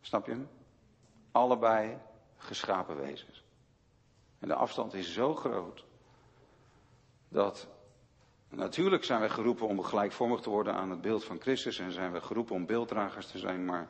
Snap 0.00 0.26
je? 0.26 0.44
Allebei 1.30 1.98
geschapen 2.36 2.96
wezens. 2.96 3.45
En 4.38 4.48
de 4.48 4.54
afstand 4.54 4.94
is 4.94 5.12
zo 5.12 5.34
groot 5.34 5.84
dat 7.28 7.68
natuurlijk 8.48 9.04
zijn 9.04 9.20
wij 9.20 9.28
geroepen 9.28 9.66
om 9.66 9.82
gelijkvormig 9.82 10.40
te 10.40 10.50
worden 10.50 10.74
aan 10.74 10.90
het 10.90 11.00
beeld 11.00 11.24
van 11.24 11.40
Christus 11.40 11.78
en 11.78 11.92
zijn 11.92 12.12
we 12.12 12.20
geroepen 12.20 12.54
om 12.54 12.66
beelddragers 12.66 13.26
te 13.26 13.38
zijn, 13.38 13.64
maar 13.64 13.88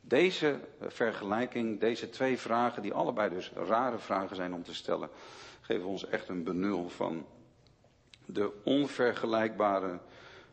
deze 0.00 0.60
vergelijking, 0.80 1.80
deze 1.80 2.10
twee 2.10 2.38
vragen, 2.38 2.82
die 2.82 2.94
allebei 2.94 3.30
dus 3.30 3.52
rare 3.52 3.98
vragen 3.98 4.36
zijn 4.36 4.54
om 4.54 4.62
te 4.62 4.74
stellen, 4.74 5.10
geven 5.60 5.88
ons 5.88 6.06
echt 6.06 6.28
een 6.28 6.44
benul 6.44 6.88
van 6.88 7.26
de 8.26 8.52
onvergelijkbare 8.64 9.98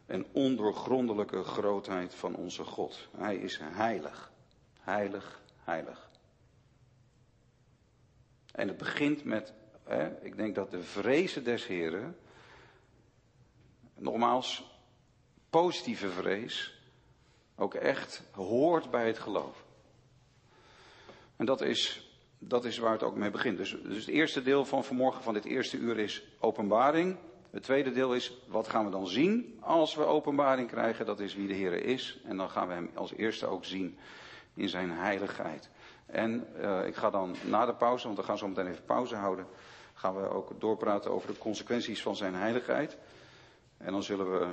en 0.06 0.26
ondoorgrondelijke 0.32 1.44
grootheid 1.44 2.16
van 2.16 2.36
onze 2.36 2.64
God. 2.64 3.08
Hij 3.18 3.36
is 3.36 3.60
heilig, 3.64 4.32
heilig, 4.80 5.42
heilig. 5.64 6.11
En 8.52 8.68
het 8.68 8.78
begint 8.78 9.24
met, 9.24 9.54
hè, 9.84 10.26
ik 10.26 10.36
denk 10.36 10.56
dat 10.56 10.72
de 10.72 10.84
vrezen 10.84 11.43
des 11.43 11.68
Heren, 11.68 12.18
nogmaals, 13.97 14.80
positieve 15.49 16.10
vrees, 16.10 16.80
ook 17.56 17.74
echt 17.74 18.24
hoort 18.32 18.91
bij 18.91 19.08
het 19.08 19.20
geloof. 19.20 19.66
En 21.36 21.45
dat 21.45 21.62
is, 21.62 22.12
dat 22.39 22.66
is 22.66 22.78
waar 22.78 22.91
het 22.91 23.04
ook 23.04 23.16
mee 23.16 23.30
begint. 23.30 23.58
Dus, 23.58 23.78
dus 23.84 24.06
het 24.06 24.16
eerste 24.16 24.41
deel 24.41 24.66
van 24.66 24.84
vanmorgen 24.84 25.24
van 25.24 25.34
dit 25.34 25.45
eerste 25.45 25.78
uur 25.78 25.99
is 25.99 26.24
openbaring. 26.39 27.18
Het 27.52 27.64
tweede 27.64 27.91
deel 27.91 28.16
is, 28.16 28.38
wat 28.47 28.68
gaan 28.68 28.86
we 28.86 28.91
dan 28.91 29.08
zien 29.08 29.58
als 29.60 29.95
we 29.95 30.04
openbaring 30.04 30.68
krijgen? 30.68 31.06
Dat 31.06 31.20
is 31.20 31.36
wie 31.36 31.47
de 31.47 31.54
Heer 31.54 31.86
is. 31.86 32.20
En 32.24 32.38
dan 32.38 32.49
gaan 32.49 32.68
we 32.68 32.74
hem 32.74 32.89
als 32.93 33.14
eerste 33.14 33.45
ook 33.45 33.66
zien 33.66 33.97
in 34.54 34.70
zijn 34.70 34.91
heiligheid. 34.91 35.70
En 36.12 36.47
uh, 36.59 36.88
ik 36.88 36.95
ga 36.95 37.09
dan 37.09 37.36
na 37.45 37.66
de 37.66 37.74
pauze, 37.74 38.05
want 38.05 38.18
we 38.18 38.24
gaan 38.24 38.38
zo 38.38 38.47
meteen 38.47 38.68
even 38.68 38.86
pauze 38.86 39.16
houden, 39.16 39.45
gaan 39.93 40.16
we 40.16 40.30
ook 40.30 40.59
doorpraten 40.59 41.12
over 41.12 41.34
de 41.34 41.38
consequenties 41.38 42.01
van 42.01 42.16
zijn 42.16 42.36
heiligheid. 42.36 42.97
En 43.78 43.91
dan 43.91 44.03
zullen 44.03 44.39
we 44.39 44.47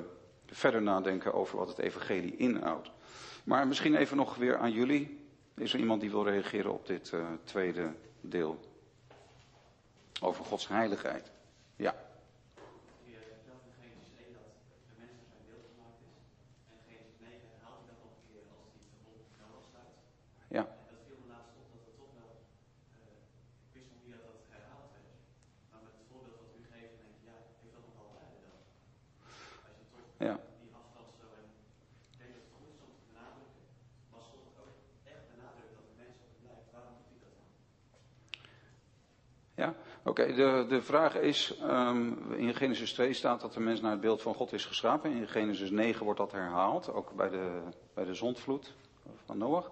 verder 0.47 0.83
nadenken 0.83 1.35
over 1.35 1.59
wat 1.59 1.69
het 1.69 1.79
evangelie 1.79 2.37
inhoudt. 2.37 2.91
Maar 3.45 3.67
misschien 3.67 3.95
even 3.95 4.17
nog 4.17 4.35
weer 4.35 4.57
aan 4.57 4.73
jullie. 4.73 5.27
Is 5.55 5.73
er 5.73 5.81
iemand 5.81 6.01
die 6.01 6.11
wil 6.11 6.25
reageren 6.25 6.73
op 6.73 6.87
dit 6.87 7.11
uh, 7.15 7.27
tweede 7.45 7.93
deel? 8.21 8.61
Over 10.21 10.45
Gods 10.45 10.69
heiligheid. 10.69 11.31
Ja. 20.51 20.67
Dat 20.91 21.01
viel 21.07 21.19
me 21.23 21.29
laatst 21.35 21.53
op 21.61 21.67
dat 21.73 21.83
het 21.87 21.97
toch 22.01 22.13
wel, 22.21 22.31
uh, 22.97 23.13
ik 23.67 23.73
wist 23.77 23.89
nog 23.93 24.01
niet 24.05 24.15
dat 24.17 24.25
dat 24.31 24.41
herhaald 24.55 24.91
werd. 24.97 25.13
Maar 25.71 25.83
met 25.87 25.95
het 25.99 26.07
voorbeeld 26.11 26.39
wat 26.43 26.53
u 26.61 26.63
geeft, 26.73 26.95
denk 27.01 27.13
ik, 27.17 27.23
ja, 27.31 27.37
heeft 27.61 27.75
dat 27.77 27.85
nog 27.89 27.97
wel 28.01 28.11
waarde 28.17 28.39
dan? 28.49 28.61
Als 29.69 29.77
je 29.81 29.87
toch 29.93 30.05
Ja. 30.29 30.35
die 30.65 30.73
afstand 30.81 31.11
zo 31.21 31.27
en 31.41 31.47
ik 32.13 32.19
denk 32.21 32.31
dat 32.37 32.43
het 32.47 32.55
goed 32.59 32.71
is 32.75 32.81
om 32.87 32.93
te 32.99 33.05
benadrukken, 33.11 33.65
maar 34.09 34.19
als 34.21 34.29
God 34.33 34.47
ook 34.65 34.77
echt 35.13 35.25
benadrukt 35.33 35.73
dat 35.79 35.87
de 35.91 35.97
mens 36.03 36.15
op 36.23 36.29
hem 36.33 36.41
blijft, 36.47 36.69
waarom 36.77 36.95
doet 36.99 37.11
hij 37.13 37.23
dat 37.27 37.35
dan? 37.39 37.49
Oké. 40.09 40.33
De, 40.33 40.65
de 40.69 40.83
vraag 40.83 41.15
is, 41.15 41.57
ehm, 41.63 42.13
in 42.33 42.55
Genesis 42.55 42.93
2 42.93 43.13
staat 43.13 43.41
dat 43.41 43.53
de 43.53 43.61
mens 43.61 43.81
naar 43.81 43.91
het 43.91 44.01
beeld 44.01 44.23
van 44.23 44.35
God 44.35 44.53
is 44.53 44.65
geschapen. 44.65 45.13
In 45.13 45.29
Genesis 45.29 45.71
9 45.71 46.05
wordt 46.05 46.19
dat 46.19 46.33
herhaald, 46.33 46.93
ook 46.93 47.13
bij 47.13 47.29
de, 47.29 47.61
bij 47.95 48.05
de 48.05 48.15
zondvloed 48.15 48.75
van 49.25 49.39
Noach. 49.39 49.71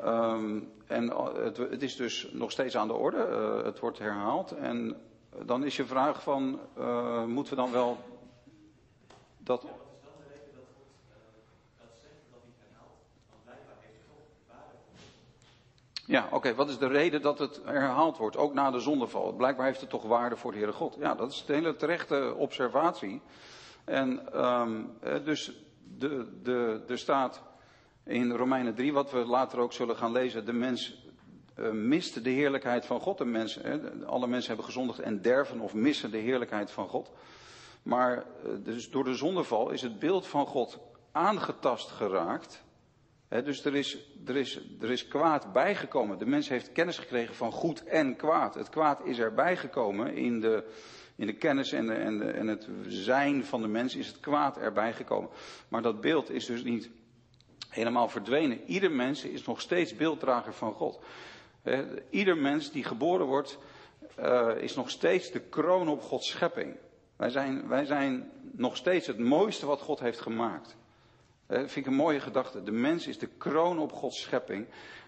Ehm, 0.00 0.60
en 0.86 1.08
het, 1.42 1.56
het 1.56 1.82
is 1.82 1.96
dus 1.96 2.28
nog 2.32 2.50
steeds 2.50 2.76
aan 2.76 2.86
de 2.86 2.94
orde, 2.94 3.24
eh, 3.24 3.64
het 3.64 3.78
wordt 3.78 3.98
herhaald. 3.98 4.52
En 4.52 4.96
dan 5.44 5.64
is 5.64 5.76
je 5.76 5.84
vraag 5.84 6.22
van, 6.22 6.60
eh, 6.76 7.24
moeten 7.24 7.54
we 7.54 7.62
dan 7.62 7.72
wel 7.72 7.98
dat... 9.38 9.62
Wat 9.62 9.70
is 9.70 10.02
dan 10.02 10.12
de 10.18 10.28
reden 10.28 10.54
dat 10.54 10.64
God 10.76 10.86
eh, 11.08 11.16
dat 11.80 11.98
zegt, 12.00 12.14
dat 12.30 12.40
hij 12.42 12.68
herhaalt? 12.68 12.98
Want 13.30 13.42
blijkbaar 13.44 13.76
heeft 13.80 13.94
hij 13.94 14.06
toch 14.08 14.26
waarde 14.48 14.76
voor 14.84 15.99
Ja, 16.10 16.28
oké, 16.30 16.54
wat 16.54 16.68
is 16.68 16.78
de 16.78 16.86
reden 16.86 17.22
dat 17.22 17.38
het 17.38 17.60
herhaald 17.64 18.16
wordt, 18.16 18.36
ook 18.36 18.54
na 18.54 18.70
de 18.70 18.80
zondeval? 18.80 19.32
Blijkbaar 19.32 19.66
heeft 19.66 19.80
het 19.80 19.90
toch 19.90 20.02
waarde 20.02 20.36
voor 20.36 20.50
de 20.52 20.56
Heere 20.56 20.72
God. 20.72 20.96
Ja, 20.98 21.14
dat 21.14 21.30
is 21.30 21.44
een 21.46 21.54
hele 21.54 21.76
terechte 21.76 22.34
observatie. 22.36 23.20
En 23.84 24.32
ehm, 24.32 24.82
eh, 25.00 25.24
dus 25.24 25.52
de, 25.98 26.40
de, 26.42 26.82
er 26.88 26.98
staat 26.98 27.42
in 28.04 28.30
Romeinen 28.30 28.74
3, 28.74 28.92
wat 28.92 29.10
we 29.10 29.18
later 29.18 29.58
ook 29.58 29.72
zullen 29.72 29.96
gaan 29.96 30.12
lezen, 30.12 30.44
de 30.44 30.52
mens 30.52 31.04
uh, 31.58 31.70
mist 31.70 32.24
de 32.24 32.30
heerlijkheid 32.30 32.86
van 32.86 33.00
God. 33.00 33.18
De 33.18 33.24
mens, 33.24 33.54
hè, 33.54 33.80
alle 34.06 34.26
mensen 34.26 34.48
hebben 34.48 34.66
gezondigd 34.66 34.98
en 34.98 35.22
derven 35.22 35.60
of 35.60 35.74
missen 35.74 36.10
de 36.10 36.18
heerlijkheid 36.18 36.70
van 36.70 36.88
God. 36.88 37.10
Maar 37.82 38.16
uh, 38.16 38.52
dus 38.64 38.90
door 38.90 39.04
de 39.04 39.14
zondeval 39.14 39.70
is 39.70 39.82
het 39.82 39.98
beeld 39.98 40.26
van 40.26 40.46
God 40.46 40.78
aangetast 41.12 41.90
geraakt. 41.90 42.64
Dus 43.30 43.64
er 43.64 43.76
is, 43.76 43.98
er, 44.26 44.36
is, 44.36 44.60
er 44.80 44.90
is 44.90 45.08
kwaad 45.08 45.52
bijgekomen. 45.52 46.18
De 46.18 46.26
mens 46.26 46.48
heeft 46.48 46.72
kennis 46.72 46.98
gekregen 46.98 47.34
van 47.34 47.52
goed 47.52 47.84
en 47.84 48.16
kwaad. 48.16 48.54
Het 48.54 48.68
kwaad 48.68 49.04
is 49.04 49.18
erbij 49.18 49.56
gekomen 49.56 50.14
in 50.14 50.40
de, 50.40 50.64
in 51.16 51.26
de 51.26 51.36
kennis 51.36 51.72
en, 51.72 51.86
de, 51.86 51.94
en, 51.94 52.18
de, 52.18 52.30
en 52.30 52.46
het 52.46 52.68
zijn 52.86 53.44
van 53.44 53.62
de 53.62 53.68
mens 53.68 53.96
is 53.96 54.06
het 54.06 54.20
kwaad 54.20 54.58
erbij 54.58 54.92
gekomen. 54.92 55.30
Maar 55.68 55.82
dat 55.82 56.00
beeld 56.00 56.30
is 56.30 56.46
dus 56.46 56.62
niet 56.62 56.90
helemaal 57.68 58.08
verdwenen. 58.08 58.64
Ieder 58.64 58.90
mens 58.90 59.24
is 59.24 59.44
nog 59.44 59.60
steeds 59.60 59.96
beelddrager 59.96 60.54
van 60.54 60.72
God. 60.72 61.00
Ieder 62.10 62.36
mens 62.36 62.70
die 62.72 62.84
geboren 62.84 63.26
wordt, 63.26 63.58
uh, 64.18 64.50
is 64.60 64.74
nog 64.74 64.90
steeds 64.90 65.30
de 65.30 65.40
kroon 65.40 65.88
op 65.88 66.02
Gods 66.02 66.28
schepping. 66.28 66.76
Wij 67.16 67.30
zijn, 67.30 67.68
wij 67.68 67.84
zijn 67.84 68.30
nog 68.52 68.76
steeds 68.76 69.06
het 69.06 69.18
mooiste 69.18 69.66
wat 69.66 69.80
God 69.80 70.00
heeft 70.00 70.20
gemaakt. 70.20 70.76
Dat 71.50 71.58
vind 71.58 71.76
ik 71.76 71.86
een 71.86 71.98
mooie 71.98 72.20
gedachte. 72.20 72.62
De 72.62 72.72
mens 72.72 73.06
is 73.06 73.18
de 73.18 73.28
kroon 73.38 73.78
op 73.78 73.92
Gods 73.92 74.20
schepping. 74.20 74.66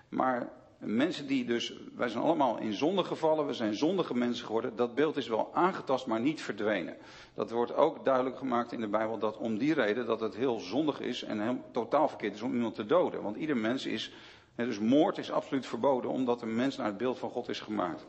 Maar 0.09 0.53
mensen 0.79 1.27
die 1.27 1.45
dus, 1.45 1.75
wij 1.95 2.09
zijn 2.09 2.23
allemaal 2.23 2.59
in 2.59 2.73
zonde 2.73 3.05
gevallen, 3.05 3.47
we 3.47 3.53
zijn 3.53 3.75
zondige 3.75 4.15
mensen 4.15 4.47
geworden. 4.47 4.77
Dat 4.77 4.95
beeld 4.95 5.17
is 5.17 5.29
wel 5.29 5.51
aangetast, 5.55 6.07
maar 6.07 6.21
niet 6.21 6.43
verdwenen. 6.43 6.97
Dat 7.35 7.51
wordt 7.51 7.75
ook 7.75 8.05
duidelijk 8.05 8.39
gemaakt 8.39 8.73
in 8.73 8.81
de 8.81 8.89
Bijbel 8.89 9.19
dat 9.19 9.37
om 9.37 9.59
die 9.59 9.75
reden 9.75 10.07
dat 10.07 10.21
het 10.21 10.37
heel 10.37 10.61
zondig 10.61 11.01
is 11.01 11.23
en 11.23 11.41
heel 11.41 11.65
totaal 11.73 12.09
verkeerd 12.09 12.35
is 12.35 12.43
om 12.43 12.55
iemand 12.55 12.75
te 12.75 12.87
doden. 12.87 13.23
Want 13.23 13.37
ieder 13.37 13.57
mens 13.57 13.87
is, 13.87 14.13
dus 14.57 14.79
moord 14.79 15.19
is 15.19 15.31
absoluut 15.31 15.67
verboden 15.67 16.11
omdat 16.11 16.43
een 16.43 16.55
mens 16.55 16.77
naar 16.77 16.87
het 16.87 16.97
beeld 16.97 17.19
van 17.19 17.31
God 17.31 17.49
is 17.49 17.61
gemaakt. 17.61 18.07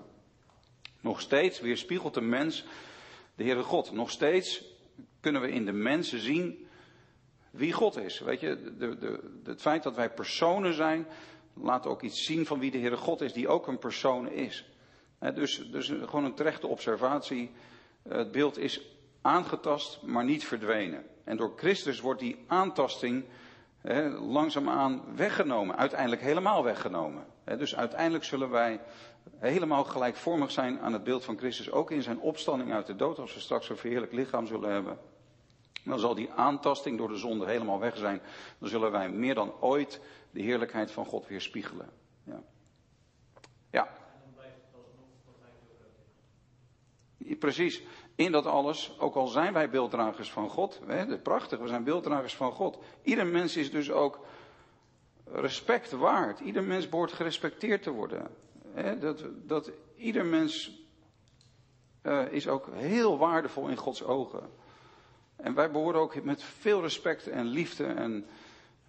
Nog 1.02 1.22
steeds 1.22 1.60
weerspiegelt 1.60 2.14
de 2.14 2.22
mens 2.22 2.66
de 3.36 3.44
Heere 3.44 3.64
God. 3.64 3.92
Nog 3.92 4.12
steeds 4.12 4.64
kunnen 5.20 5.42
we 5.42 5.52
in 5.52 5.66
de 5.66 5.72
mensen 5.72 6.20
zien 6.20 6.68
wie 7.54 7.74
God 7.74 7.98
is. 7.98 8.20
Weet 8.20 8.40
je, 8.40 8.76
de, 8.78 8.98
de, 8.98 9.20
het 9.44 9.62
feit 9.62 9.84
dat 9.84 9.96
wij 9.96 10.10
personen 10.10 10.74
zijn, 10.74 11.08
laat 11.54 11.86
ook 11.86 12.02
iets 12.02 12.26
zien 12.26 12.46
van 12.46 12.60
wie 12.60 12.72
de 12.72 12.78
Heere 12.78 12.98
God 12.98 13.22
is, 13.22 13.34
die 13.34 13.48
ook 13.48 13.68
een 13.68 13.78
persoon 13.78 14.30
is. 14.30 14.66
He, 15.20 15.34
dus, 15.34 15.72
dus 15.72 15.88
gewoon 15.88 16.26
een 16.26 16.34
terechte 16.34 16.68
observatie. 16.68 17.52
Het 18.10 18.32
beeld 18.32 18.58
is 18.58 18.82
aangetast, 19.22 20.02
maar 20.02 20.24
niet 20.24 20.46
verdwenen. 20.46 21.06
En 21.24 21.38
door 21.38 21.54
Christus 21.56 22.00
wordt 22.00 22.20
die 22.20 22.44
aantasting 22.48 23.26
he, 23.82 24.10
langzaamaan 24.10 25.04
weggenomen, 25.16 25.78
uiteindelijk 25.78 26.22
helemaal 26.22 26.64
weggenomen. 26.64 27.26
He, 27.44 27.58
dus 27.58 27.76
uiteindelijk 27.76 28.24
zullen 28.24 28.50
wij 28.50 28.80
helemaal 29.38 29.84
gelijkvormig 29.84 30.52
zijn 30.52 30.80
aan 30.80 30.94
het 30.94 31.04
beeld 31.04 31.24
van 31.24 31.38
Christus, 31.38 31.72
ook 31.72 31.92
in 31.92 32.04
zijn 32.04 32.20
opstanding 32.20 32.74
uit 32.74 32.88
de 32.88 32.96
dood, 32.96 33.20
als 33.20 33.34
we 33.34 33.40
straks 33.40 33.70
een 33.70 33.78
verheerlijk 33.78 34.14
lichaam 34.14 34.48
zullen 34.48 34.72
hebben. 34.72 34.98
Dan 35.84 36.00
zal 36.00 36.16
die 36.16 36.32
aantasting 36.32 36.98
door 36.98 37.08
de 37.08 37.18
zonde 37.18 37.46
helemaal 37.46 37.80
weg 37.80 37.98
zijn. 37.98 38.22
Dan 38.60 38.70
zullen 38.70 38.92
wij 38.92 39.10
meer 39.10 39.36
dan 39.36 39.54
ooit 39.60 40.02
de 40.32 40.42
heerlijkheid 40.42 40.92
van 40.92 41.06
God 41.06 41.28
weerspiegelen. 41.28 41.90
Ja. 42.24 42.44
ja. 43.72 44.02
Precies. 47.40 47.84
In 48.16 48.32
dat 48.32 48.46
alles, 48.46 49.00
ook 49.00 49.16
al 49.16 49.28
zijn 49.28 49.54
wij 49.54 49.70
beelddragers 49.70 50.32
van 50.32 50.50
God, 50.50 50.80
hè, 50.86 51.18
prachtig, 51.18 51.60
we 51.60 51.68
zijn 51.68 51.84
beelddragers 51.84 52.36
van 52.36 52.52
God. 52.52 52.78
Ieder 53.02 53.28
mens 53.28 53.58
is 53.58 53.72
dus 53.72 53.92
ook 53.92 54.26
respect 55.26 55.92
waard. 55.92 56.40
Ieder 56.40 56.64
mens 56.64 56.90
behoort 56.90 57.14
gerespecteerd 57.14 57.84
te 57.84 57.92
worden. 57.92 58.28
Hè, 58.74 59.00
dat, 59.00 59.26
dat 59.48 59.72
ieder 59.96 60.26
mens 60.26 60.82
uh, 62.04 62.32
is 62.32 62.48
ook 62.48 62.70
heel 62.74 63.18
waardevol 63.18 63.68
in 63.68 63.78
Gods 63.78 64.04
ogen. 64.04 64.50
En 65.36 65.54
wij 65.54 65.72
behoren 65.72 66.00
ook 66.00 66.24
met 66.24 66.44
veel 66.44 66.82
respect 66.82 67.28
en 67.28 67.46
liefde 67.46 67.86
en 67.86 68.26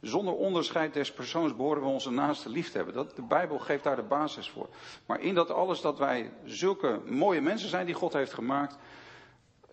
zonder 0.00 0.34
onderscheid 0.34 0.94
des 0.94 1.12
persoons 1.12 1.56
behoren 1.56 1.82
we 1.82 1.88
onze 1.88 2.10
naaste 2.10 2.48
lief 2.48 2.70
te 2.70 2.76
hebben. 2.76 2.94
Dat, 2.94 3.16
de 3.16 3.22
Bijbel 3.22 3.58
geeft 3.58 3.84
daar 3.84 3.96
de 3.96 4.02
basis 4.02 4.50
voor. 4.50 4.68
Maar 5.06 5.20
in 5.20 5.34
dat 5.34 5.50
alles 5.50 5.80
dat 5.80 5.98
wij 5.98 6.32
zulke 6.44 7.00
mooie 7.04 7.40
mensen 7.40 7.68
zijn 7.68 7.86
die 7.86 7.94
God 7.94 8.12
heeft 8.12 8.32
gemaakt, 8.32 8.76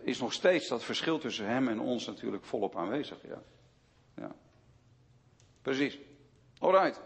is 0.03 0.19
nog 0.19 0.33
steeds 0.33 0.67
dat 0.67 0.83
verschil 0.83 1.19
tussen 1.19 1.45
hem 1.45 1.67
en 1.67 1.79
ons 1.79 2.05
natuurlijk 2.05 2.45
volop 2.45 2.75
aanwezig. 2.77 3.17
Ja. 3.27 3.41
ja. 4.15 4.31
Precies. 5.61 5.99
Alright. 6.59 7.01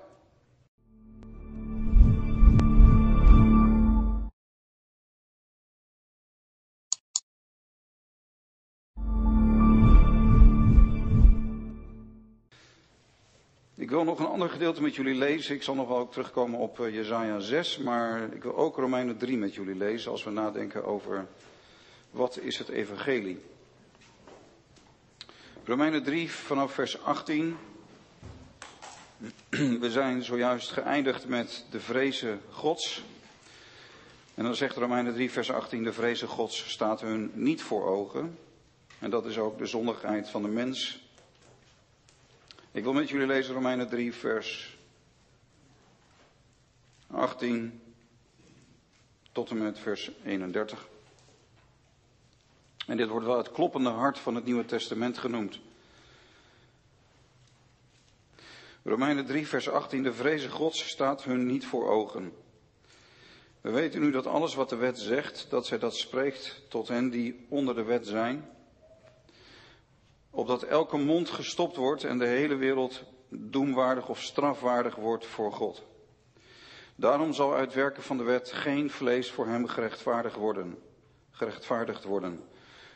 Wil 13.96 14.04
nog 14.04 14.20
een 14.20 14.26
ander 14.26 14.50
gedeelte 14.50 14.82
met 14.82 14.96
jullie 14.96 15.16
lezen. 15.16 15.56
Ik 15.56 15.64
zal 15.64 15.76
nog 15.76 15.88
wel 15.88 16.08
terugkomen 16.08 16.60
op 16.60 16.80
uh, 16.80 16.96
Jezaja 16.96 17.40
6, 17.40 17.78
maar 17.78 18.34
ik 18.34 18.44
wil 18.44 18.56
ook 18.56 18.78
Romeinen 18.78 19.18
3 19.18 19.38
met 19.38 19.54
jullie 19.54 19.76
lezen 19.76 20.12
als 20.12 20.24
we 20.24 20.32
nadenken 20.32 20.86
over 20.86 21.28
wat 22.12 22.38
is 22.38 22.58
het 22.58 22.70
evangelie. 22.70 23.42
Romeinen 25.64 26.04
3 26.04 26.32
vanaf 26.32 26.74
vers 26.74 27.04
18. 27.04 27.58
We 29.84 29.92
zijn 29.92 30.24
zojuist 30.24 30.72
geëindigd 30.72 31.28
met 31.28 31.66
de 31.70 31.80
vrezen 31.80 32.42
Gods. 32.50 33.04
En 34.34 34.44
dan 34.44 34.56
zegt 34.56 34.76
Romeinen 34.76 35.14
3 35.14 35.32
vers 35.32 35.52
18, 35.52 35.84
de 35.84 35.94
vrezen 35.94 36.28
Gods 36.28 36.70
staat 36.70 37.02
hun 37.02 37.32
niet 37.34 37.62
voor 37.62 37.86
ogen. 37.86 38.38
En 39.00 39.10
dat 39.10 39.26
is 39.26 39.38
ook 39.38 39.58
de 39.58 39.66
zondigheid 39.66 40.30
van 40.30 40.42
de 40.42 40.50
mens 40.50 41.05
ik 42.76 42.84
wil 42.84 42.94
met 42.94 43.10
jullie 43.10 43.28
lezen 43.28 43.54
Romeinen 43.54 43.90
3, 43.90 44.14
vers 44.14 44.78
18 47.08 47.82
tot 49.32 49.50
en 49.50 49.58
met 49.58 49.80
vers 49.80 50.12
31. 50.24 50.88
En 52.88 52.98
dit 52.98 53.10
wordt 53.10 53.26
wel 53.26 53.38
het 53.38 53.52
kloppende 53.52 53.90
hart 53.90 54.20
van 54.20 54.36
het 54.36 54.46
Nieuwe 54.46 54.66
Testament 54.66 55.18
genoemd. 55.18 55.60
Romeinen 58.84 59.26
3, 59.26 59.48
vers 59.48 59.70
18. 59.70 60.04
De 60.04 60.14
vreze 60.14 60.50
Gods 60.50 60.88
staat 60.88 61.24
hun 61.24 61.46
niet 61.46 61.66
voor 61.66 61.90
ogen. 61.90 62.34
We 63.62 63.70
weten 63.70 64.02
nu 64.02 64.12
dat 64.12 64.28
alles 64.28 64.56
wat 64.56 64.70
de 64.70 64.76
wet 64.76 65.00
zegt, 65.00 65.50
dat 65.50 65.66
zij 65.66 65.80
dat 65.80 65.96
spreekt 65.96 66.62
tot 66.70 66.88
hen 66.88 67.10
die 67.10 67.46
onder 67.50 67.76
de 67.76 67.84
wet 67.84 68.08
zijn 68.08 68.55
opdat 70.36 70.64
elke 70.64 70.98
mond 70.98 71.30
gestopt 71.30 71.76
wordt 71.76 72.04
en 72.04 72.18
de 72.18 72.26
hele 72.26 72.56
wereld 72.56 73.04
doemwaardig 73.30 74.10
of 74.10 74.22
strafwaardig 74.22 74.96
wordt 74.96 75.26
voor 75.26 75.52
God. 75.52 75.84
Daarom 76.96 77.34
zal 77.34 77.56
uit 77.56 77.74
werken 77.74 78.04
van 78.04 78.18
de 78.18 78.24
wet 78.24 78.52
geen 78.52 78.90
vlees 78.90 79.32
voor 79.32 79.48
hem 79.48 79.68
gerechtvaardigd 79.68 80.36
worden. 80.36 80.78
Gerechtvaardigd 81.32 82.04
worden. 82.04 82.44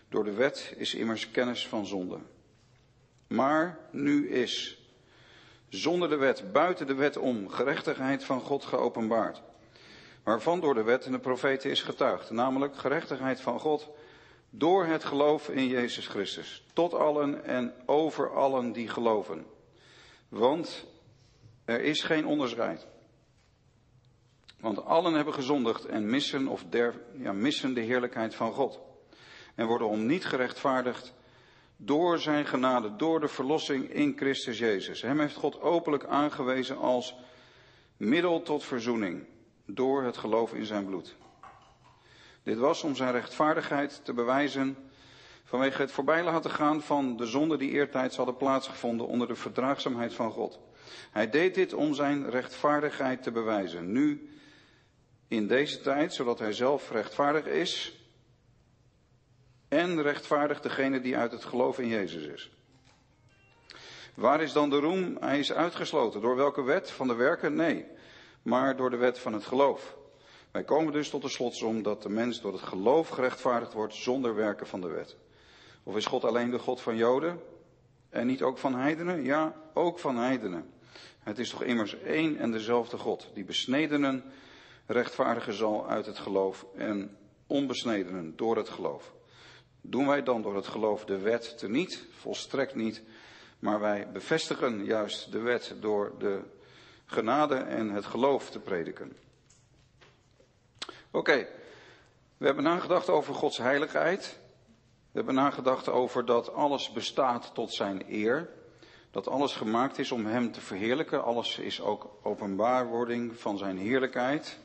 Door 0.09 0.23
de 0.23 0.33
wet 0.33 0.73
is 0.77 0.93
immers 0.93 1.31
kennis 1.31 1.67
van 1.67 1.85
zonde. 1.85 2.17
Maar 3.27 3.79
nu 3.91 4.29
is, 4.29 4.81
zonder 5.69 6.09
de 6.09 6.15
wet, 6.15 6.51
buiten 6.51 6.87
de 6.87 6.93
wet 6.93 7.17
om, 7.17 7.49
gerechtigheid 7.49 8.23
van 8.23 8.41
God 8.41 8.65
geopenbaard. 8.65 9.41
Waarvan 10.23 10.59
door 10.59 10.73
de 10.73 10.83
wet 10.83 11.05
en 11.05 11.11
de 11.11 11.19
profeten 11.19 11.69
is 11.69 11.81
getuigd, 11.81 12.29
namelijk 12.31 12.77
gerechtigheid 12.77 13.41
van 13.41 13.59
God 13.59 13.89
door 14.49 14.85
het 14.85 15.03
geloof 15.03 15.49
in 15.49 15.67
Jezus 15.67 16.07
Christus. 16.07 16.63
Tot 16.73 16.93
allen 16.93 17.43
en 17.43 17.73
over 17.85 18.35
allen 18.35 18.71
die 18.71 18.87
geloven. 18.87 19.45
Want 20.29 20.85
er 21.65 21.81
is 21.81 22.03
geen 22.03 22.25
onderscheid. 22.25 22.87
Want 24.59 24.85
allen 24.85 25.13
hebben 25.13 25.33
gezondigd 25.33 25.85
en 25.85 26.09
missen, 26.09 26.47
of 26.47 26.65
ja, 27.17 27.31
missen 27.31 27.73
de 27.73 27.81
heerlijkheid 27.81 28.35
van 28.35 28.51
God. 28.51 28.79
En 29.55 29.67
worden 29.67 29.87
om 29.87 30.05
niet 30.05 30.25
gerechtvaardigd 30.25 31.13
door 31.77 32.19
zijn 32.19 32.45
genade, 32.45 32.95
door 32.95 33.19
de 33.19 33.27
verlossing 33.27 33.89
in 33.89 34.13
Christus 34.17 34.59
Jezus. 34.59 35.01
Hem 35.01 35.19
heeft 35.19 35.35
God 35.35 35.61
openlijk 35.61 36.05
aangewezen 36.05 36.77
als 36.77 37.15
middel 37.97 38.41
tot 38.41 38.63
verzoening 38.63 39.25
door 39.65 40.03
het 40.03 40.17
geloof 40.17 40.53
in 40.53 40.65
zijn 40.65 40.85
bloed. 40.85 41.15
Dit 42.43 42.57
was 42.57 42.83
om 42.83 42.95
zijn 42.95 43.11
rechtvaardigheid 43.11 44.01
te 44.03 44.13
bewijzen 44.13 44.77
vanwege 45.43 45.81
het 45.81 45.91
voorbij 45.91 46.23
laten 46.23 46.51
gaan 46.51 46.81
van 46.81 47.17
de 47.17 47.25
zonde 47.25 47.57
die 47.57 47.71
eertijds 47.71 48.15
hadden 48.15 48.37
plaatsgevonden 48.37 49.07
onder 49.07 49.27
de 49.27 49.35
verdraagzaamheid 49.35 50.13
van 50.13 50.31
God. 50.31 50.59
Hij 51.11 51.29
deed 51.29 51.55
dit 51.55 51.73
om 51.73 51.93
zijn 51.93 52.29
rechtvaardigheid 52.29 53.23
te 53.23 53.31
bewijzen. 53.31 53.91
Nu, 53.91 54.29
in 55.27 55.47
deze 55.47 55.81
tijd, 55.81 56.13
zodat 56.13 56.39
hij 56.39 56.53
zelf 56.53 56.91
rechtvaardig 56.91 57.45
is 57.45 57.99
en 59.67 60.01
rechtvaardig 60.01 60.61
degene 60.61 61.01
die 61.01 61.17
uit 61.17 61.31
het 61.31 61.45
geloof 61.45 61.79
in 61.79 61.87
Jezus 61.87 62.23
is. 62.23 62.51
Waar 64.13 64.41
is 64.41 64.53
dan 64.53 64.69
de 64.69 64.79
roem? 64.79 65.17
Hij 65.19 65.39
is 65.39 65.53
uitgesloten. 65.53 66.21
Door 66.21 66.35
welke 66.35 66.63
wet? 66.63 66.91
Van 66.91 67.07
de 67.07 67.15
werken? 67.15 67.55
Nee, 67.55 67.85
maar 68.41 68.75
door 68.75 68.89
de 68.89 68.97
wet 68.97 69.19
van 69.19 69.33
het 69.33 69.45
geloof. 69.45 69.97
Wij 70.51 70.63
komen 70.63 70.93
dus 70.93 71.09
tot 71.09 71.21
de 71.21 71.29
slotsom 71.29 71.83
dat 71.83 72.03
de 72.03 72.09
mens 72.09 72.41
door 72.41 72.53
het 72.53 72.61
geloof 72.61 73.09
gerechtvaardigd 73.09 73.73
wordt 73.73 73.93
zonder 73.93 74.35
werken 74.35 74.67
van 74.67 74.81
de 74.81 74.87
wet. 74.87 75.17
Of 75.83 75.95
is 75.95 76.05
God 76.05 76.23
alleen 76.23 76.49
de 76.49 76.59
God 76.59 76.81
van 76.81 76.95
Joden 76.95 77.39
en 78.09 78.27
niet 78.27 78.41
ook 78.41 78.57
van 78.57 78.75
heidenen? 78.75 79.23
Ja, 79.23 79.55
ook 79.73 79.99
van 79.99 80.17
heidenen. 80.17 80.73
Het 81.19 81.39
is 81.39 81.49
toch 81.49 81.63
immers 81.63 82.01
één 82.01 82.37
en 82.37 82.51
dezelfde 82.51 82.97
God, 82.97 83.29
die 83.33 83.43
besnedenen 83.43 84.23
rechtvaardigen 84.85 85.53
zal 85.53 85.87
uit 85.87 86.05
het 86.05 86.17
geloof 86.17 86.65
en 86.75 87.17
onbesnedenen 87.47 88.35
door 88.35 88.57
het 88.57 88.69
geloof. 88.69 89.13
Doen 89.81 90.07
wij 90.07 90.23
dan 90.23 90.41
door 90.41 90.55
het 90.55 90.67
geloof 90.67 91.05
de 91.05 91.17
wet 91.17 91.57
te 91.57 91.69
niet? 91.69 92.07
Volstrekt 92.11 92.75
niet. 92.75 93.03
Maar 93.59 93.79
wij 93.79 94.11
bevestigen 94.11 94.85
juist 94.85 95.31
de 95.31 95.39
wet 95.39 95.75
door 95.79 96.13
de 96.17 96.41
genade 97.05 97.55
en 97.55 97.89
het 97.89 98.05
geloof 98.05 98.49
te 98.49 98.59
prediken. 98.59 99.28
Oké, 101.11 101.47
we 102.37 102.45
hebben 102.45 102.63
nagedacht 102.63 103.09
over 103.09 103.33
Gods 103.33 103.57
heiligheid. 103.57 104.39
We 105.11 105.17
hebben 105.17 105.33
nagedacht 105.33 105.89
over 105.89 106.25
dat 106.25 106.53
alles 106.53 106.91
bestaat 106.91 107.51
tot 107.53 107.73
zijn 107.73 108.03
eer. 108.07 108.49
Dat 109.11 109.27
alles 109.27 109.55
gemaakt 109.55 109.99
is 109.99 110.11
om 110.11 110.25
hem 110.25 110.51
te 110.51 110.61
verheerlijken. 110.61 111.23
Alles 111.23 111.57
is 111.57 111.81
ook 111.81 112.19
openbaarwording 112.23 113.39
van 113.39 113.57
zijn 113.57 113.77
heerlijkheid. 113.77 114.59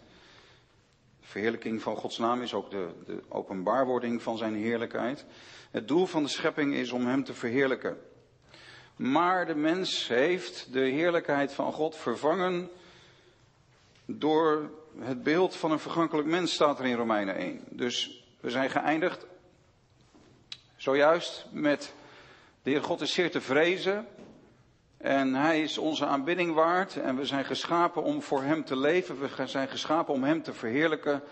De 1.20 1.26
verheerlijking 1.26 1.82
van 1.82 1.97
Gods 1.97 2.18
naam 2.18 2.42
is 2.42 2.55
ook 2.55 2.70
de, 2.70 2.88
de 3.07 3.22
openbaarwording 3.28 4.22
van 4.22 4.36
zijn 4.36 4.55
heerlijkheid. 4.55 5.24
Het 5.70 5.88
doel 5.88 6.07
van 6.07 6.22
de 6.22 6.28
schepping 6.28 6.74
is 6.74 6.92
om 6.92 7.07
hem 7.07 7.24
te 7.24 7.34
verheerlijken. 7.34 7.99
Maar 8.97 9.47
de 9.47 9.55
mens 9.55 10.09
heeft 10.09 10.72
de 10.72 10.84
heerlijkheid 10.84 11.53
van 11.53 11.72
God 11.72 11.97
vervangen 11.97 12.70
door 14.07 14.70
het 14.98 15.22
beeld 15.22 15.57
van 15.57 15.70
een 15.70 15.78
vergankelijk 15.78 16.28
mens 16.28 16.52
staat 16.52 16.78
er 16.78 16.84
in 16.84 16.96
Romeinen 16.96 17.36
1. 17.36 17.61
Dus 17.70 18.24
we 18.40 18.50
zijn 18.50 18.70
geëindigd 18.70 19.26
zojuist 20.76 21.46
met 21.50 21.94
de 22.62 22.70
Heer 22.70 22.82
God 22.82 23.00
is 23.00 23.12
zeer 23.12 23.30
te 23.30 23.40
vrezen. 23.40 24.07
En 24.96 25.34
Hij 25.34 25.62
is 25.62 25.78
onze 25.78 26.07
aanbidding 26.07 26.55
waard. 26.55 26.96
En 26.96 27.16
we 27.16 27.26
zijn 27.26 27.44
geschapen 27.44 28.02
om 28.02 28.22
voor 28.22 28.42
Hem 28.42 28.64
te 28.64 28.76
leven. 28.76 29.20
We 29.20 29.46
zijn 29.46 29.68
geschapen 29.68 30.14
om 30.14 30.24
Hem 30.24 30.42
te 30.42 30.52
verheerlijken. 30.52 31.22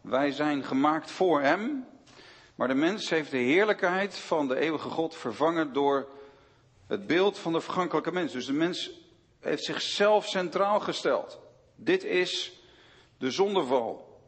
Wij 0.00 0.30
zijn 0.30 0.64
gemaakt 0.64 1.10
voor 1.10 1.40
Hem. 1.40 1.86
Maar 2.54 2.68
de 2.68 2.74
mens 2.74 3.10
heeft 3.10 3.30
de 3.30 3.36
heerlijkheid 3.36 4.18
van 4.18 4.48
de 4.48 4.56
eeuwige 4.56 4.88
God 4.88 5.16
vervangen 5.16 5.72
door 5.72 6.08
het 6.86 7.06
beeld 7.06 7.38
van 7.38 7.52
de 7.52 7.60
vergankelijke 7.60 8.12
mens. 8.12 8.32
Dus 8.32 8.46
de 8.46 8.52
mens 8.52 8.90
heeft 9.40 9.64
zichzelf 9.64 10.26
centraal 10.26 10.80
gesteld. 10.80 11.43
Dit 11.76 12.04
is 12.04 12.60
de 13.18 13.30
zondeval. 13.30 14.18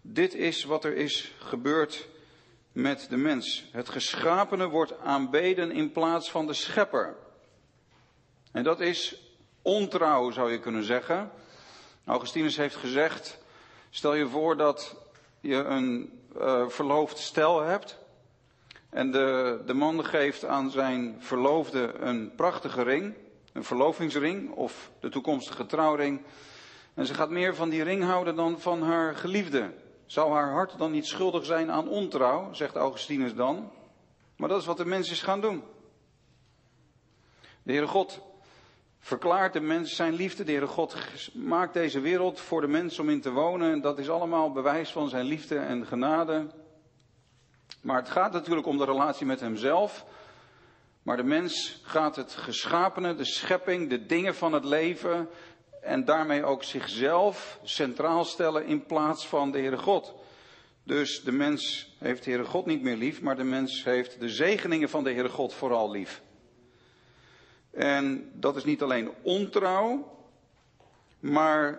Dit 0.00 0.34
is 0.34 0.64
wat 0.64 0.84
er 0.84 0.96
is 0.96 1.32
gebeurd 1.38 2.08
met 2.72 3.06
de 3.10 3.16
mens. 3.16 3.68
Het 3.72 3.88
geschapene 3.88 4.68
wordt 4.68 4.98
aanbeden 4.98 5.70
in 5.70 5.92
plaats 5.92 6.30
van 6.30 6.46
de 6.46 6.54
schepper. 6.54 7.16
En 8.52 8.62
dat 8.62 8.80
is 8.80 9.22
ontrouw, 9.62 10.30
zou 10.30 10.52
je 10.52 10.60
kunnen 10.60 10.84
zeggen. 10.84 11.30
Augustinus 12.04 12.56
heeft 12.56 12.76
gezegd, 12.76 13.38
stel 13.90 14.14
je 14.14 14.28
voor 14.28 14.56
dat 14.56 14.96
je 15.40 15.56
een 15.56 16.20
uh, 16.36 16.68
verloofd 16.68 17.18
stel 17.18 17.62
hebt. 17.62 17.98
En 18.90 19.10
de, 19.10 19.60
de 19.66 19.74
man 19.74 20.04
geeft 20.04 20.44
aan 20.44 20.70
zijn 20.70 21.16
verloofde 21.18 21.92
een 21.92 22.34
prachtige 22.34 22.82
ring, 22.82 23.14
een 23.52 23.64
verlovingsring 23.64 24.50
of 24.50 24.90
de 25.00 25.08
toekomstige 25.08 25.66
trouwring. 25.66 26.20
En 26.94 27.06
ze 27.06 27.14
gaat 27.14 27.30
meer 27.30 27.54
van 27.54 27.68
die 27.68 27.82
ring 27.82 28.02
houden 28.04 28.36
dan 28.36 28.60
van 28.60 28.82
haar 28.82 29.14
geliefde. 29.14 29.74
Zou 30.06 30.32
haar 30.32 30.50
hart 30.50 30.78
dan 30.78 30.90
niet 30.90 31.06
schuldig 31.06 31.44
zijn 31.44 31.70
aan 31.70 31.88
ontrouw, 31.88 32.52
zegt 32.52 32.76
Augustinus 32.76 33.34
dan? 33.34 33.70
Maar 34.36 34.48
dat 34.48 34.60
is 34.60 34.66
wat 34.66 34.76
de 34.76 34.84
mens 34.84 35.10
is 35.10 35.22
gaan 35.22 35.40
doen. 35.40 35.62
De 37.62 37.72
Heere 37.72 37.86
God 37.86 38.20
verklaart 38.98 39.52
de 39.52 39.60
mens 39.60 39.96
zijn 39.96 40.12
liefde. 40.12 40.44
De 40.44 40.50
Heere 40.50 40.66
God 40.66 40.96
maakt 41.34 41.74
deze 41.74 42.00
wereld 42.00 42.40
voor 42.40 42.60
de 42.60 42.66
mens 42.66 42.98
om 42.98 43.08
in 43.08 43.20
te 43.20 43.30
wonen. 43.30 43.72
En 43.72 43.80
dat 43.80 43.98
is 43.98 44.10
allemaal 44.10 44.52
bewijs 44.52 44.90
van 44.90 45.08
zijn 45.08 45.24
liefde 45.24 45.58
en 45.58 45.86
genade. 45.86 46.46
Maar 47.80 47.96
het 47.96 48.10
gaat 48.10 48.32
natuurlijk 48.32 48.66
om 48.66 48.78
de 48.78 48.84
relatie 48.84 49.26
met 49.26 49.40
hemzelf. 49.40 50.04
Maar 51.02 51.16
de 51.16 51.22
mens 51.22 51.80
gaat 51.84 52.16
het 52.16 52.32
geschapene, 52.32 53.14
de 53.14 53.24
schepping, 53.24 53.90
de 53.90 54.06
dingen 54.06 54.34
van 54.34 54.52
het 54.52 54.64
leven 54.64 55.28
en 55.82 56.04
daarmee 56.04 56.44
ook 56.44 56.62
zichzelf 56.62 57.58
centraal 57.62 58.24
stellen 58.24 58.66
in 58.66 58.86
plaats 58.86 59.26
van 59.26 59.50
de 59.50 59.58
Heere 59.58 59.78
God. 59.78 60.14
Dus 60.84 61.22
de 61.22 61.32
mens 61.32 61.94
heeft 61.98 62.24
de 62.24 62.30
Heere 62.30 62.44
God 62.44 62.66
niet 62.66 62.82
meer 62.82 62.96
lief, 62.96 63.20
maar 63.20 63.36
de 63.36 63.44
mens 63.44 63.84
heeft 63.84 64.20
de 64.20 64.28
zegeningen 64.28 64.88
van 64.88 65.04
de 65.04 65.12
Heere 65.12 65.28
God 65.28 65.54
vooral 65.54 65.90
lief. 65.90 66.22
En 67.70 68.30
dat 68.34 68.56
is 68.56 68.64
niet 68.64 68.82
alleen 68.82 69.10
ontrouw, 69.22 70.16
maar 71.20 71.78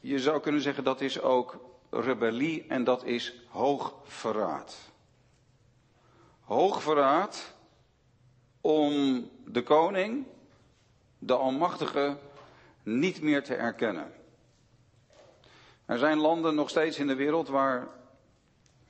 je 0.00 0.18
zou 0.18 0.40
kunnen 0.40 0.60
zeggen 0.60 0.84
dat 0.84 1.00
is 1.00 1.20
ook 1.20 1.60
rebellie 1.90 2.64
en 2.68 2.84
dat 2.84 3.04
is 3.04 3.34
hoogverraad. 3.48 4.76
Hoogverraad 6.40 7.56
om 8.60 9.24
de 9.44 9.62
koning, 9.62 10.26
de 11.18 11.34
Almachtige, 11.34 12.16
niet 12.96 13.22
meer 13.22 13.42
te 13.42 13.54
erkennen. 13.54 14.12
Er 15.86 15.98
zijn 15.98 16.18
landen 16.18 16.54
nog 16.54 16.68
steeds 16.68 16.98
in 16.98 17.06
de 17.06 17.14
wereld 17.14 17.48
waar 17.48 17.88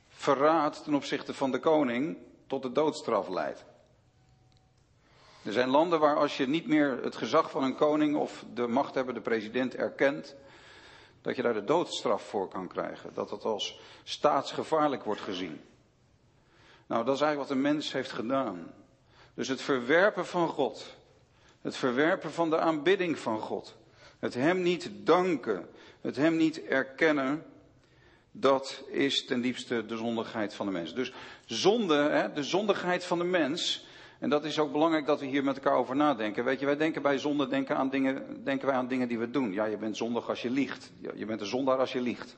verraad 0.09 0.85
ten 0.85 0.95
opzichte 0.95 1.35
van 1.35 1.51
de 1.51 1.59
koning 1.59 2.17
tot 2.47 2.63
de 2.63 2.73
doodstraf 2.73 3.29
leidt. 3.29 3.65
Er 5.45 5.53
zijn 5.53 5.69
landen 5.69 6.01
waar 6.01 6.17
als 6.17 6.37
je 6.37 6.49
niet 6.49 6.67
meer 6.67 7.03
het 7.03 7.17
gezag 7.17 7.51
van 7.51 7.63
een 7.63 7.75
koning 7.75 8.17
of 8.17 8.45
de 8.55 8.67
machthebbende 8.67 9.21
president 9.21 9.75
erkent, 9.75 10.37
dat 11.23 11.37
je 11.37 11.43
daar 11.43 11.55
de 11.55 11.65
doodstraf 11.65 12.23
voor 12.23 12.49
kan 12.49 12.69
krijgen. 12.69 13.15
Dat 13.15 13.29
dat 13.29 13.45
als 13.45 13.81
staatsgevaarlijk 14.05 15.05
wordt 15.05 15.21
gezien. 15.21 15.61
Nou, 16.87 17.05
dat 17.05 17.15
is 17.15 17.21
eigenlijk 17.21 17.51
wat 17.51 17.59
de 17.59 17.69
mens 17.69 17.93
heeft 17.93 18.13
gedaan. 18.13 18.73
Dus 19.35 19.49
het 19.49 19.61
verwerpen 19.61 20.27
van 20.27 20.49
God. 20.49 20.97
Het 21.61 21.77
verwerpen 21.77 22.33
van 22.33 22.51
de 22.51 22.59
aanbidding 22.59 23.19
van 23.19 23.41
God. 23.41 23.78
Het 24.19 24.35
Hem 24.35 24.63
niet 24.63 24.91
danken. 24.95 25.69
Het 26.01 26.17
Hem 26.17 26.37
niet 26.37 26.65
erkennen. 26.65 27.45
Dat 28.31 28.85
is 28.91 29.25
ten 29.25 29.41
diepste 29.41 29.87
de 29.87 29.97
zondigheid 29.97 30.55
van 30.55 30.67
de 30.67 30.73
mens. 30.73 30.95
Dus 30.95 31.13
zonde, 31.47 31.95
hè, 31.95 32.33
de 32.33 32.43
zondigheid 32.43 33.05
van 33.05 33.19
de 33.19 33.25
mens. 33.25 33.87
En 34.19 34.31
dat 34.31 34.45
is 34.45 34.59
ook 34.59 34.73
belangrijk 34.73 35.07
dat 35.07 35.21
we 35.21 35.27
hier 35.27 35.45
met 35.45 35.57
elkaar 35.57 35.77
over 35.77 35.97
nadenken. 35.97 36.45
Weet 36.45 36.61
je, 36.61 36.67
wij 36.67 36.77
denken 36.77 37.03
bij 37.03 37.19
zonde 37.19 37.49
denken, 37.49 37.77
aan 37.77 37.91
dingen, 37.91 38.45
denken 38.45 38.67
wij 38.67 38.77
aan 38.77 38.89
dingen 38.89 39.09
die 39.09 39.19
we 39.19 39.31
doen. 39.31 39.53
Ja, 39.53 39.65
je 39.65 39.77
bent 39.77 39.97
zondig 39.97 40.29
als 40.29 40.43
je 40.43 40.51
liegt. 40.51 40.93
Je 41.15 41.27
bent 41.27 41.41
een 41.41 41.47
zondaar 41.47 41.79
als 41.79 41.93
je 41.93 42.01
liegt. 42.01 42.37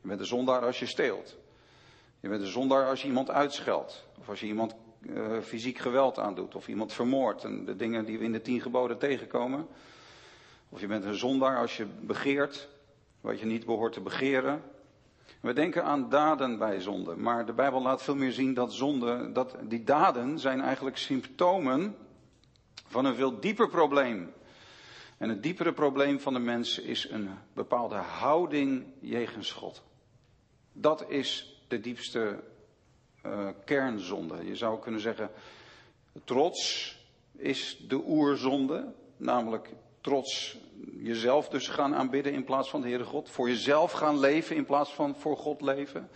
Je 0.00 0.08
bent 0.08 0.20
een 0.20 0.26
zondaar 0.26 0.60
als 0.60 0.78
je 0.78 0.86
steelt. 0.86 1.36
Je 2.20 2.28
bent 2.28 2.42
een 2.42 2.48
zondaar 2.48 2.86
als 2.86 3.02
je 3.02 3.08
iemand 3.08 3.30
uitscheldt. 3.30 4.06
Of 4.18 4.28
als 4.28 4.40
je 4.40 4.46
iemand 4.46 4.74
uh, 5.00 5.40
fysiek 5.40 5.78
geweld 5.78 6.18
aandoet. 6.18 6.54
Of 6.54 6.68
iemand 6.68 6.92
vermoordt. 6.92 7.44
En 7.44 7.64
de 7.64 7.76
dingen 7.76 8.04
die 8.04 8.18
we 8.18 8.24
in 8.24 8.32
de 8.32 8.42
tien 8.42 8.60
geboden 8.60 8.98
tegenkomen. 8.98 9.66
Of 10.72 10.80
je 10.80 10.86
bent 10.86 11.04
een 11.04 11.14
zondaar 11.14 11.58
als 11.58 11.76
je 11.76 11.86
begeert. 12.00 12.68
Wat 13.20 13.40
je 13.40 13.46
niet 13.46 13.66
behoort 13.66 13.92
te 13.92 14.00
begeren. 14.00 14.62
We 15.40 15.52
denken 15.52 15.84
aan 15.84 16.08
daden 16.08 16.58
bij 16.58 16.80
zonde. 16.80 17.16
Maar 17.16 17.46
de 17.46 17.52
Bijbel 17.52 17.82
laat 17.82 18.02
veel 18.02 18.16
meer 18.16 18.32
zien 18.32 18.54
dat 18.54 18.72
zonde. 18.72 19.32
Dat 19.32 19.56
die 19.62 19.84
daden 19.84 20.38
zijn 20.38 20.60
eigenlijk 20.60 20.96
symptomen. 20.96 21.96
van 22.86 23.04
een 23.04 23.14
veel 23.14 23.40
dieper 23.40 23.68
probleem. 23.68 24.32
En 25.18 25.28
het 25.28 25.42
diepere 25.42 25.72
probleem 25.72 26.20
van 26.20 26.32
de 26.32 26.38
mens 26.38 26.78
is 26.78 27.10
een 27.10 27.30
bepaalde 27.52 27.94
houding 27.94 28.86
jegens 29.00 29.52
God. 29.52 29.82
Dat 30.72 31.10
is 31.10 31.60
de 31.68 31.80
diepste 31.80 32.42
uh, 33.26 33.48
kernzonde. 33.64 34.44
Je 34.44 34.56
zou 34.56 34.80
kunnen 34.80 35.00
zeggen, 35.00 35.30
trots 36.24 36.96
is 37.32 37.84
de 37.88 38.02
oerzonde, 38.06 38.92
namelijk 39.16 39.74
trots 40.02 40.56
jezelf 40.96 41.48
dus 41.48 41.68
gaan 41.68 41.94
aanbidden 41.94 42.32
in 42.32 42.44
plaats 42.44 42.70
van 42.70 42.80
de 42.80 42.88
Heere 42.88 43.04
God, 43.04 43.30
voor 43.30 43.48
jezelf 43.48 43.92
gaan 43.92 44.18
leven 44.18 44.56
in 44.56 44.64
plaats 44.64 44.94
van 44.94 45.16
voor 45.16 45.36
God 45.36 45.60
leven. 45.60 46.10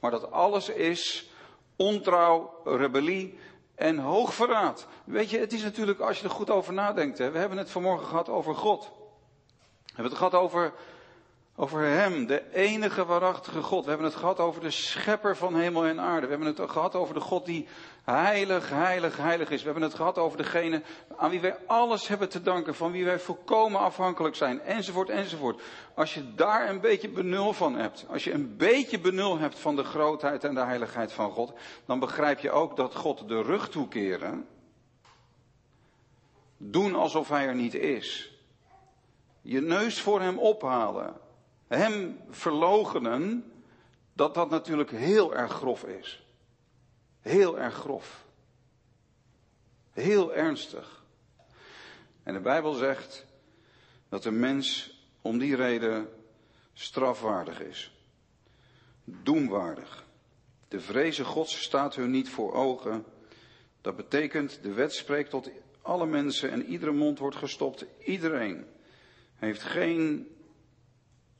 Maar 0.00 0.10
dat 0.10 0.30
alles 0.30 0.68
is 0.68 1.30
ontrouw, 1.76 2.60
rebellie 2.64 3.38
en 3.74 3.98
hoogverraad. 3.98 4.86
Weet 5.04 5.30
je, 5.30 5.38
het 5.38 5.52
is 5.52 5.62
natuurlijk, 5.62 6.00
als 6.00 6.18
je 6.18 6.24
er 6.24 6.30
goed 6.30 6.50
over 6.50 6.72
nadenkt, 6.72 7.18
hè, 7.18 7.30
we 7.30 7.38
hebben 7.38 7.58
het 7.58 7.70
vanmorgen 7.70 8.06
gehad 8.06 8.28
over 8.28 8.54
God. 8.54 8.90
We 9.84 9.94
hebben 9.94 10.04
het 10.04 10.16
gehad 10.16 10.34
over 10.34 10.72
over 11.60 11.82
Hem, 11.82 12.26
de 12.26 12.52
enige 12.52 13.04
waarachtige 13.04 13.62
God. 13.62 13.82
We 13.82 13.88
hebben 13.88 14.06
het 14.06 14.16
gehad 14.16 14.38
over 14.38 14.60
de 14.60 14.70
schepper 14.70 15.36
van 15.36 15.56
hemel 15.56 15.84
en 15.84 16.00
aarde. 16.00 16.26
We 16.26 16.32
hebben 16.32 16.54
het 16.54 16.70
gehad 16.70 16.94
over 16.94 17.14
de 17.14 17.20
God 17.20 17.46
die 17.46 17.66
heilig, 18.04 18.68
heilig, 18.68 19.16
heilig 19.16 19.50
is. 19.50 19.58
We 19.58 19.64
hebben 19.64 19.82
het 19.82 19.94
gehad 19.94 20.18
over 20.18 20.38
degene 20.38 20.82
aan 21.16 21.30
wie 21.30 21.40
wij 21.40 21.56
alles 21.66 22.08
hebben 22.08 22.28
te 22.28 22.42
danken, 22.42 22.74
van 22.74 22.92
wie 22.92 23.04
wij 23.04 23.18
volkomen 23.18 23.80
afhankelijk 23.80 24.34
zijn, 24.34 24.60
enzovoort, 24.60 25.08
enzovoort. 25.08 25.62
Als 25.94 26.14
je 26.14 26.34
daar 26.34 26.68
een 26.68 26.80
beetje 26.80 27.08
benul 27.08 27.52
van 27.52 27.74
hebt, 27.74 28.06
als 28.08 28.24
je 28.24 28.32
een 28.32 28.56
beetje 28.56 29.00
benul 29.00 29.38
hebt 29.38 29.58
van 29.58 29.76
de 29.76 29.84
grootheid 29.84 30.44
en 30.44 30.54
de 30.54 30.64
heiligheid 30.64 31.12
van 31.12 31.30
God, 31.30 31.52
dan 31.86 31.98
begrijp 31.98 32.38
je 32.38 32.50
ook 32.50 32.76
dat 32.76 32.94
God 32.94 33.28
de 33.28 33.42
rug 33.42 33.68
toekeren, 33.68 34.46
doen 36.56 36.94
alsof 36.94 37.28
Hij 37.28 37.46
er 37.46 37.54
niet 37.54 37.74
is, 37.74 38.32
je 39.42 39.60
neus 39.60 40.00
voor 40.00 40.20
Hem 40.20 40.38
ophalen, 40.38 41.26
hem 41.68 42.20
verlogenen, 42.30 43.52
dat 44.12 44.34
dat 44.34 44.50
natuurlijk 44.50 44.90
heel 44.90 45.34
erg 45.34 45.52
grof 45.52 45.84
is. 45.84 46.26
Heel 47.20 47.58
erg 47.58 47.74
grof. 47.74 48.26
Heel 49.90 50.34
ernstig. 50.34 51.04
En 52.22 52.34
de 52.34 52.40
Bijbel 52.40 52.72
zegt 52.72 53.26
dat 54.08 54.22
de 54.22 54.30
mens 54.30 54.96
om 55.22 55.38
die 55.38 55.56
reden 55.56 56.08
strafwaardig 56.72 57.60
is. 57.60 57.92
Doemwaardig. 59.04 60.06
De 60.68 60.80
vreze 60.80 61.24
Gods 61.24 61.62
staat 61.62 61.94
hun 61.94 62.10
niet 62.10 62.28
voor 62.28 62.52
ogen. 62.52 63.04
Dat 63.80 63.96
betekent, 63.96 64.62
de 64.62 64.72
wet 64.72 64.94
spreekt 64.94 65.30
tot 65.30 65.50
alle 65.82 66.06
mensen 66.06 66.50
en 66.50 66.64
iedere 66.64 66.92
mond 66.92 67.18
wordt 67.18 67.36
gestopt. 67.36 67.84
Iedereen 68.04 68.66
heeft 69.34 69.62
geen 69.62 70.28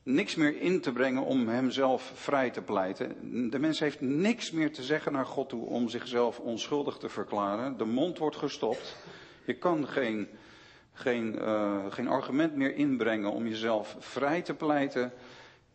niks 0.03 0.35
meer 0.35 0.61
in 0.61 0.81
te 0.81 0.91
brengen 0.91 1.23
om 1.23 1.47
hemzelf 1.47 2.11
vrij 2.15 2.49
te 2.49 2.61
pleiten. 2.61 3.49
De 3.49 3.59
mens 3.59 3.79
heeft 3.79 4.01
niks 4.01 4.51
meer 4.51 4.73
te 4.73 4.83
zeggen 4.83 5.11
naar 5.11 5.25
God 5.25 5.49
toe 5.49 5.65
om 5.65 5.89
zichzelf 5.89 6.39
onschuldig 6.39 6.97
te 6.97 7.09
verklaren. 7.09 7.77
De 7.77 7.85
mond 7.85 8.17
wordt 8.17 8.35
gestopt. 8.35 8.95
Je 9.45 9.53
kan 9.53 9.87
geen, 9.87 10.27
geen, 10.93 11.35
uh, 11.35 11.85
geen 11.89 12.07
argument 12.07 12.55
meer 12.55 12.75
inbrengen 12.75 13.31
om 13.31 13.47
jezelf 13.47 13.95
vrij 13.99 14.41
te 14.41 14.53
pleiten. 14.53 15.13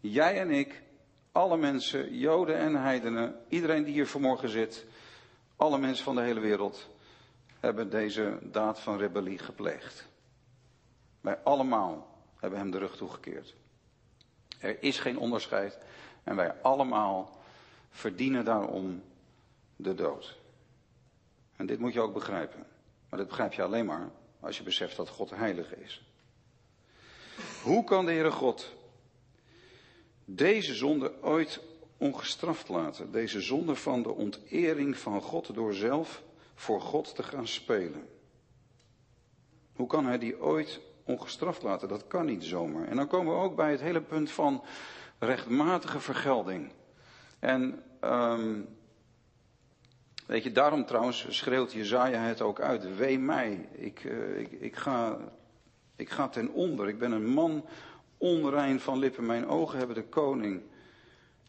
Jij 0.01 0.41
en 0.41 0.51
ik, 0.51 0.83
alle 1.33 1.57
mensen, 1.57 2.17
Joden 2.17 2.57
en 2.57 2.75
heidenen, 2.75 3.35
iedereen 3.49 3.85
die 3.85 3.93
hier 3.93 4.07
vanmorgen 4.07 4.49
zit, 4.49 4.87
alle 5.57 5.79
mensen 5.79 6.05
van 6.05 6.15
de 6.15 6.23
hele 6.23 6.41
wereld, 6.41 6.89
hebben 7.61 7.91
deze 7.91 8.39
daad 8.43 8.81
van 8.81 8.99
rebellie 8.99 9.39
gepleegd. 9.39 10.09
Wij 11.21 11.39
allemaal 11.39 12.19
hebben 12.41 12.59
hem 12.59 12.71
de 12.71 12.79
rug 12.79 12.97
toegekeerd. 12.97 13.55
Er 14.59 14.83
is 14.83 14.99
geen 14.99 15.19
onderscheid. 15.19 15.79
En 16.25 16.37
wij 16.37 16.55
allemaal 16.63 17.39
verdienen 17.91 18.45
daarom 18.45 19.03
de 19.77 19.95
dood. 19.95 20.37
En 21.57 21.67
dit 21.67 21.79
moet 21.79 21.93
je 21.93 22.01
ook 22.01 22.15
begrijpen. 22.15 22.67
Maar 23.09 23.19
dat 23.19 23.29
begrijp 23.29 23.53
je 23.53 23.63
alleen 23.63 23.87
maar 23.87 24.11
als 24.41 24.57
je 24.57 24.63
beseft 24.63 24.97
dat 24.97 25.09
God 25.09 25.31
heilig 25.31 25.75
is. 25.75 26.03
Hoe 27.63 27.85
kan 27.85 28.05
de 28.05 28.13
Heere 28.13 28.31
God 28.31 28.73
deze 30.25 30.75
zonde 30.75 31.23
ooit 31.23 31.61
ongestraft 31.97 32.69
laten? 32.69 33.13
Deze 33.13 33.41
zonde 33.41 33.75
van 33.75 34.03
de 34.03 34.11
ontering 34.11 34.97
van 34.97 35.21
God 35.21 35.55
door 35.55 35.75
zelf 35.75 36.23
voor 36.55 36.81
God 36.81 37.15
te 37.15 37.23
gaan 37.23 37.47
spelen. 37.47 38.09
Hoe 39.73 39.87
kan 39.87 40.07
hij 40.07 40.19
die 40.19 40.41
ooit 40.41 40.81
ongestraft 41.05 41.63
laten. 41.63 41.89
Dat 41.89 42.07
kan 42.07 42.27
niet 42.27 42.45
zomaar. 42.45 42.89
En 42.89 42.97
dan 42.97 43.07
komen 43.07 43.35
we 43.35 43.41
ook 43.41 43.57
bij 43.57 43.71
het 43.71 43.81
hele 43.81 44.01
punt 44.01 44.31
van 44.31 44.65
rechtmatige 45.19 46.01
vergelding. 46.01 46.73
En 47.39 47.83
um, 48.01 48.69
weet 50.27 50.43
je, 50.43 50.53
daarom 50.53 50.85
trouwens 50.85 51.27
schreeuwt 51.29 51.73
Jezaja 51.73 52.21
het 52.21 52.41
ook 52.41 52.61
uit. 52.61 52.97
Wee 52.97 53.19
mij, 53.19 53.69
ik, 53.73 54.05
uh, 54.05 54.39
ik, 54.39 54.53
ik, 54.53 54.77
ga, 54.77 55.19
ik 55.97 56.11
ga 56.11 56.29
ten 56.29 56.53
onder. 56.53 56.89
Ik 56.89 56.99
ben 56.99 57.13
een 57.13 57.27
man 57.27 57.65
onrein 58.19 58.81
van 58.81 58.99
lippen. 58.99 59.27
Mijn 59.27 59.49
ogen 59.49 59.79
hebben 59.79 59.97
de 59.97 60.09
koning, 60.09 60.63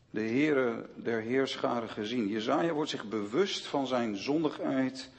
de 0.10 0.22
Heere 0.22 0.90
der 0.96 1.22
Heerscharen 1.22 1.90
gezien. 1.90 2.28
Jezaja 2.28 2.74
wordt 2.74 2.90
zich 2.90 3.10
bewust 3.10 3.66
van 3.66 3.88
zijn 3.88 4.18
zondigheid 4.18 5.10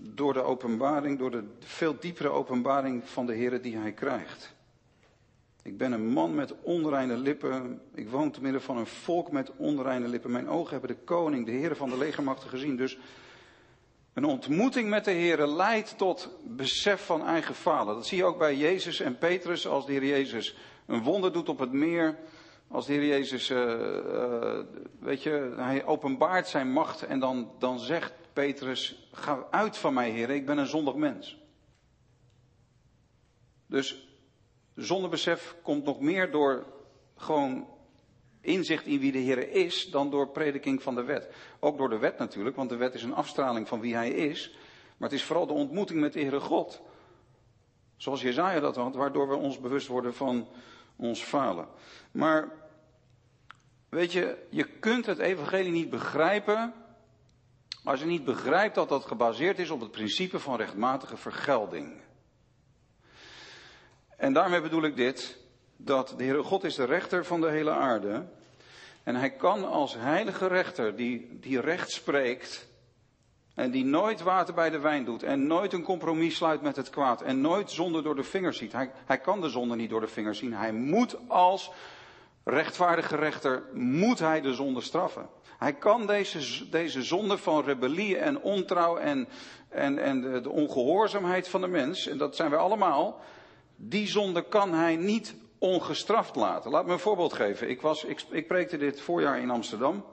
door 0.00 0.32
de 0.32 0.42
openbaring, 0.42 1.18
door 1.18 1.30
de 1.30 1.44
veel 1.58 1.96
diepere 2.00 2.28
openbaring 2.28 3.02
van 3.04 3.26
de 3.26 3.34
Heer 3.34 3.62
die 3.62 3.76
hij 3.76 3.92
krijgt. 3.92 4.54
Ik 5.62 5.78
ben 5.78 5.92
een 5.92 6.06
man 6.06 6.34
met 6.34 6.54
onreine 6.62 7.16
lippen. 7.16 7.80
Ik 7.94 8.08
woon 8.08 8.30
te 8.30 8.42
midden 8.42 8.62
van 8.62 8.76
een 8.76 8.86
volk 8.86 9.32
met 9.32 9.52
onreine 9.56 10.08
lippen. 10.08 10.30
Mijn 10.30 10.48
ogen 10.48 10.70
hebben 10.70 10.96
de 10.96 11.02
koning, 11.04 11.46
de 11.46 11.52
Heer 11.52 11.76
van 11.76 11.90
de 11.90 11.98
legermachten 11.98 12.48
gezien. 12.48 12.76
Dus 12.76 12.98
een 14.12 14.24
ontmoeting 14.24 14.88
met 14.88 15.04
de 15.04 15.10
Heer 15.10 15.46
leidt 15.46 15.98
tot 15.98 16.30
besef 16.44 17.06
van 17.06 17.26
eigen 17.26 17.54
falen. 17.54 17.94
Dat 17.94 18.06
zie 18.06 18.18
je 18.18 18.24
ook 18.24 18.38
bij 18.38 18.56
Jezus 18.56 19.00
en 19.00 19.18
Petrus 19.18 19.66
als 19.66 19.86
de 19.86 19.92
Heer 19.92 20.06
Jezus 20.06 20.56
een 20.86 21.02
wonder 21.02 21.32
doet 21.32 21.48
op 21.48 21.58
het 21.58 21.72
meer. 21.72 22.18
Als 22.68 22.86
de 22.86 22.92
Heer 22.92 23.06
Jezus, 23.06 23.50
uh, 23.50 23.58
uh, 23.58 24.58
weet 25.00 25.22
je, 25.22 25.54
hij 25.56 25.84
openbaart 25.84 26.48
zijn 26.48 26.72
macht 26.72 27.02
en 27.02 27.20
dan, 27.20 27.50
dan 27.58 27.78
zegt 27.78 28.12
Petrus, 28.32 29.08
ga 29.12 29.46
uit 29.50 29.76
van 29.76 29.94
mij 29.94 30.10
Heer, 30.10 30.30
ik 30.30 30.46
ben 30.46 30.58
een 30.58 30.66
zondig 30.66 30.94
mens. 30.94 31.40
Dus 33.66 34.08
zondebesef 34.74 35.56
komt 35.62 35.84
nog 35.84 36.00
meer 36.00 36.30
door 36.30 36.66
gewoon 37.16 37.68
inzicht 38.40 38.86
in 38.86 38.98
wie 38.98 39.12
de 39.12 39.18
Heer 39.18 39.50
is 39.50 39.90
dan 39.90 40.10
door 40.10 40.28
prediking 40.28 40.82
van 40.82 40.94
de 40.94 41.02
wet. 41.02 41.28
Ook 41.60 41.78
door 41.78 41.88
de 41.88 41.98
wet 41.98 42.18
natuurlijk, 42.18 42.56
want 42.56 42.70
de 42.70 42.76
wet 42.76 42.94
is 42.94 43.02
een 43.02 43.14
afstraling 43.14 43.68
van 43.68 43.80
wie 43.80 43.94
hij 43.94 44.10
is. 44.10 44.56
Maar 44.96 45.08
het 45.08 45.18
is 45.18 45.24
vooral 45.24 45.46
de 45.46 45.52
ontmoeting 45.52 46.00
met 46.00 46.12
de 46.12 46.20
Heere 46.20 46.40
God. 46.40 46.82
Zoals 47.96 48.22
Jezaja 48.22 48.60
dat 48.60 48.76
had, 48.76 48.94
waardoor 48.94 49.28
we 49.28 49.34
ons 49.34 49.60
bewust 49.60 49.86
worden 49.86 50.14
van 50.14 50.48
ons 50.96 51.20
falen. 51.20 51.68
Maar, 52.10 52.48
weet 53.88 54.12
je, 54.12 54.46
je 54.50 54.64
kunt 54.64 55.06
het 55.06 55.18
evangelie 55.18 55.72
niet 55.72 55.90
begrijpen 55.90 56.74
als 57.84 58.00
je 58.00 58.06
niet 58.06 58.24
begrijpt 58.24 58.74
dat 58.74 58.88
dat 58.88 59.04
gebaseerd 59.04 59.58
is 59.58 59.70
op 59.70 59.80
het 59.80 59.90
principe 59.90 60.38
van 60.38 60.56
rechtmatige 60.56 61.16
vergelding. 61.16 62.00
En 64.16 64.32
daarmee 64.32 64.60
bedoel 64.60 64.82
ik 64.82 64.96
dit, 64.96 65.38
dat 65.76 66.14
de 66.16 66.24
Heere 66.24 66.42
God 66.42 66.64
is 66.64 66.74
de 66.74 66.84
rechter 66.84 67.24
van 67.24 67.40
de 67.40 67.50
hele 67.50 67.70
aarde. 67.70 68.26
En 69.02 69.14
hij 69.14 69.30
kan 69.30 69.64
als 69.64 69.94
heilige 69.94 70.46
rechter, 70.46 70.96
die, 70.96 71.38
die 71.40 71.60
recht 71.60 71.90
spreekt, 71.90 72.70
en 73.54 73.70
die 73.70 73.84
nooit 73.84 74.22
water 74.22 74.54
bij 74.54 74.70
de 74.70 74.78
wijn 74.78 75.04
doet, 75.04 75.22
en 75.22 75.46
nooit 75.46 75.72
een 75.72 75.82
compromis 75.82 76.36
sluit 76.36 76.62
met 76.62 76.76
het 76.76 76.90
kwaad, 76.90 77.22
en 77.22 77.40
nooit 77.40 77.70
zonde 77.70 78.02
door 78.02 78.14
de 78.14 78.22
vingers 78.22 78.58
ziet. 78.58 78.72
Hij, 78.72 78.90
hij 79.06 79.18
kan 79.18 79.40
de 79.40 79.48
zonde 79.48 79.76
niet 79.76 79.90
door 79.90 80.00
de 80.00 80.08
vingers 80.08 80.38
zien. 80.38 80.54
Hij 80.54 80.72
moet 80.72 81.16
als 81.28 81.70
rechtvaardige 82.44 83.16
rechter, 83.16 83.62
moet 83.72 84.18
hij 84.18 84.40
de 84.40 84.54
zonde 84.54 84.80
straffen. 84.80 85.28
Hij 85.62 85.72
kan 85.72 86.06
deze, 86.06 86.68
deze 86.68 87.02
zonde 87.02 87.38
van 87.38 87.64
rebellie 87.64 88.18
en 88.18 88.40
ontrouw 88.40 88.96
en, 88.96 89.28
en, 89.68 89.98
en 89.98 90.20
de, 90.20 90.40
de 90.40 90.50
ongehoorzaamheid 90.50 91.48
van 91.48 91.60
de 91.60 91.66
mens, 91.66 92.06
en 92.06 92.18
dat 92.18 92.36
zijn 92.36 92.50
wij 92.50 92.58
allemaal, 92.58 93.20
die 93.76 94.06
zonde 94.06 94.48
kan 94.48 94.74
hij 94.74 94.96
niet 94.96 95.34
ongestraft 95.58 96.36
laten. 96.36 96.70
Laat 96.70 96.86
me 96.86 96.92
een 96.92 96.98
voorbeeld 96.98 97.32
geven. 97.32 97.70
Ik, 97.70 97.80
was, 97.80 98.04
ik, 98.04 98.24
ik 98.30 98.46
preekte 98.46 98.76
dit 98.76 99.00
voorjaar 99.00 99.38
in 99.38 99.50
Amsterdam. 99.50 100.04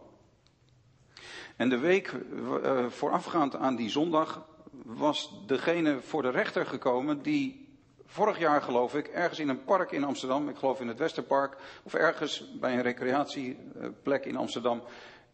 En 1.55 1.69
de 1.69 1.77
week 1.77 2.13
uh, 2.13 2.85
voorafgaand 2.87 3.55
aan 3.55 3.75
die 3.75 3.89
zondag 3.89 4.45
was 4.83 5.33
degene 5.45 6.01
voor 6.01 6.21
de 6.21 6.29
rechter 6.29 6.65
gekomen 6.65 7.21
die 7.21 7.67
vorig 8.05 8.39
jaar 8.39 8.61
geloof 8.61 8.95
ik 8.95 9.07
ergens 9.07 9.39
in 9.39 9.49
een 9.49 9.63
park 9.63 9.91
in 9.91 10.03
Amsterdam, 10.03 10.49
ik 10.49 10.57
geloof 10.57 10.79
in 10.79 10.87
het 10.87 10.99
Westerpark, 10.99 11.57
of 11.83 11.93
ergens 11.93 12.51
bij 12.59 12.73
een 12.73 12.81
recreatieplek 12.81 14.25
in 14.25 14.35
Amsterdam, 14.35 14.81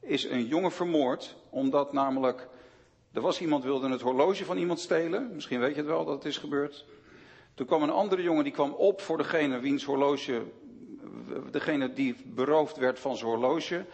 is 0.05 0.23
een 0.23 0.45
jongen 0.45 0.71
vermoord, 0.71 1.35
omdat 1.49 1.93
namelijk 1.93 2.47
er 3.15 3.21
was 3.21 3.41
iemand 3.41 3.63
wilde 3.63 3.89
het 3.89 4.01
horloge 4.01 4.45
van 4.45 4.57
iemand 4.57 4.79
stelen. 4.79 5.31
Misschien 5.33 5.59
weet 5.59 5.75
je 5.75 5.77
het 5.81 5.85
wel 5.85 6.05
dat 6.05 6.15
het 6.15 6.25
is 6.25 6.37
gebeurd. 6.37 6.85
Toen 7.53 7.65
kwam 7.65 7.83
een 7.83 7.89
andere 7.89 8.21
jongen 8.21 8.43
die 8.43 8.53
kwam 8.53 8.71
op 8.71 9.01
voor 9.01 9.17
degene 9.17 9.59
wiens 9.59 9.83
horloge, 9.83 10.41
degene 11.51 11.93
die 11.93 12.15
beroofd 12.25 12.77
werd 12.77 12.99
van 12.99 13.17
zijn 13.17 13.29
horloge. 13.29 13.85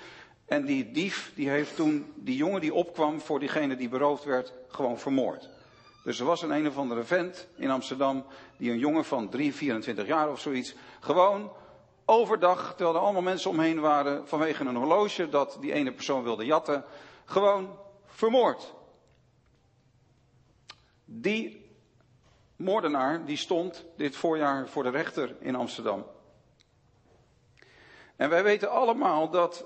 En 0.45 0.65
die 0.65 0.91
dief, 0.91 1.31
die 1.35 1.49
heeft 1.49 1.75
toen 1.75 2.13
die 2.15 2.35
jongen 2.35 2.61
die 2.61 2.73
opkwam 2.73 3.19
voor 3.19 3.39
diegene 3.39 3.75
die 3.75 3.89
beroofd 3.89 4.23
werd, 4.23 4.53
gewoon 4.67 4.99
vermoord. 4.99 5.49
Dus 6.03 6.19
er 6.19 6.25
was 6.25 6.41
een 6.41 6.51
een 6.51 6.67
of 6.67 6.77
andere 6.77 7.03
vent 7.03 7.47
in 7.55 7.69
Amsterdam, 7.69 8.25
die 8.57 8.71
een 8.71 8.79
jongen 8.79 9.05
van 9.05 9.29
3, 9.29 9.53
24 9.53 10.07
jaar 10.07 10.31
of 10.31 10.39
zoiets, 10.39 10.75
gewoon 10.99 11.51
overdag, 12.05 12.69
terwijl 12.75 12.95
er 12.95 13.01
allemaal 13.01 13.21
mensen 13.21 13.49
omheen 13.49 13.79
waren, 13.79 14.27
vanwege 14.27 14.63
een 14.63 14.75
horloge 14.75 15.29
dat 15.29 15.57
die 15.59 15.73
ene 15.73 15.91
persoon 15.91 16.23
wilde 16.23 16.45
jatten, 16.45 16.85
gewoon 17.25 17.79
vermoord. 18.05 18.73
Die 21.05 21.69
moordenaar, 22.55 23.25
die 23.25 23.37
stond 23.37 23.85
dit 23.97 24.15
voorjaar 24.15 24.67
voor 24.67 24.83
de 24.83 24.89
rechter 24.89 25.35
in 25.39 25.55
Amsterdam. 25.55 26.05
En 28.15 28.29
wij 28.29 28.43
weten 28.43 28.69
allemaal 28.69 29.29
dat, 29.29 29.65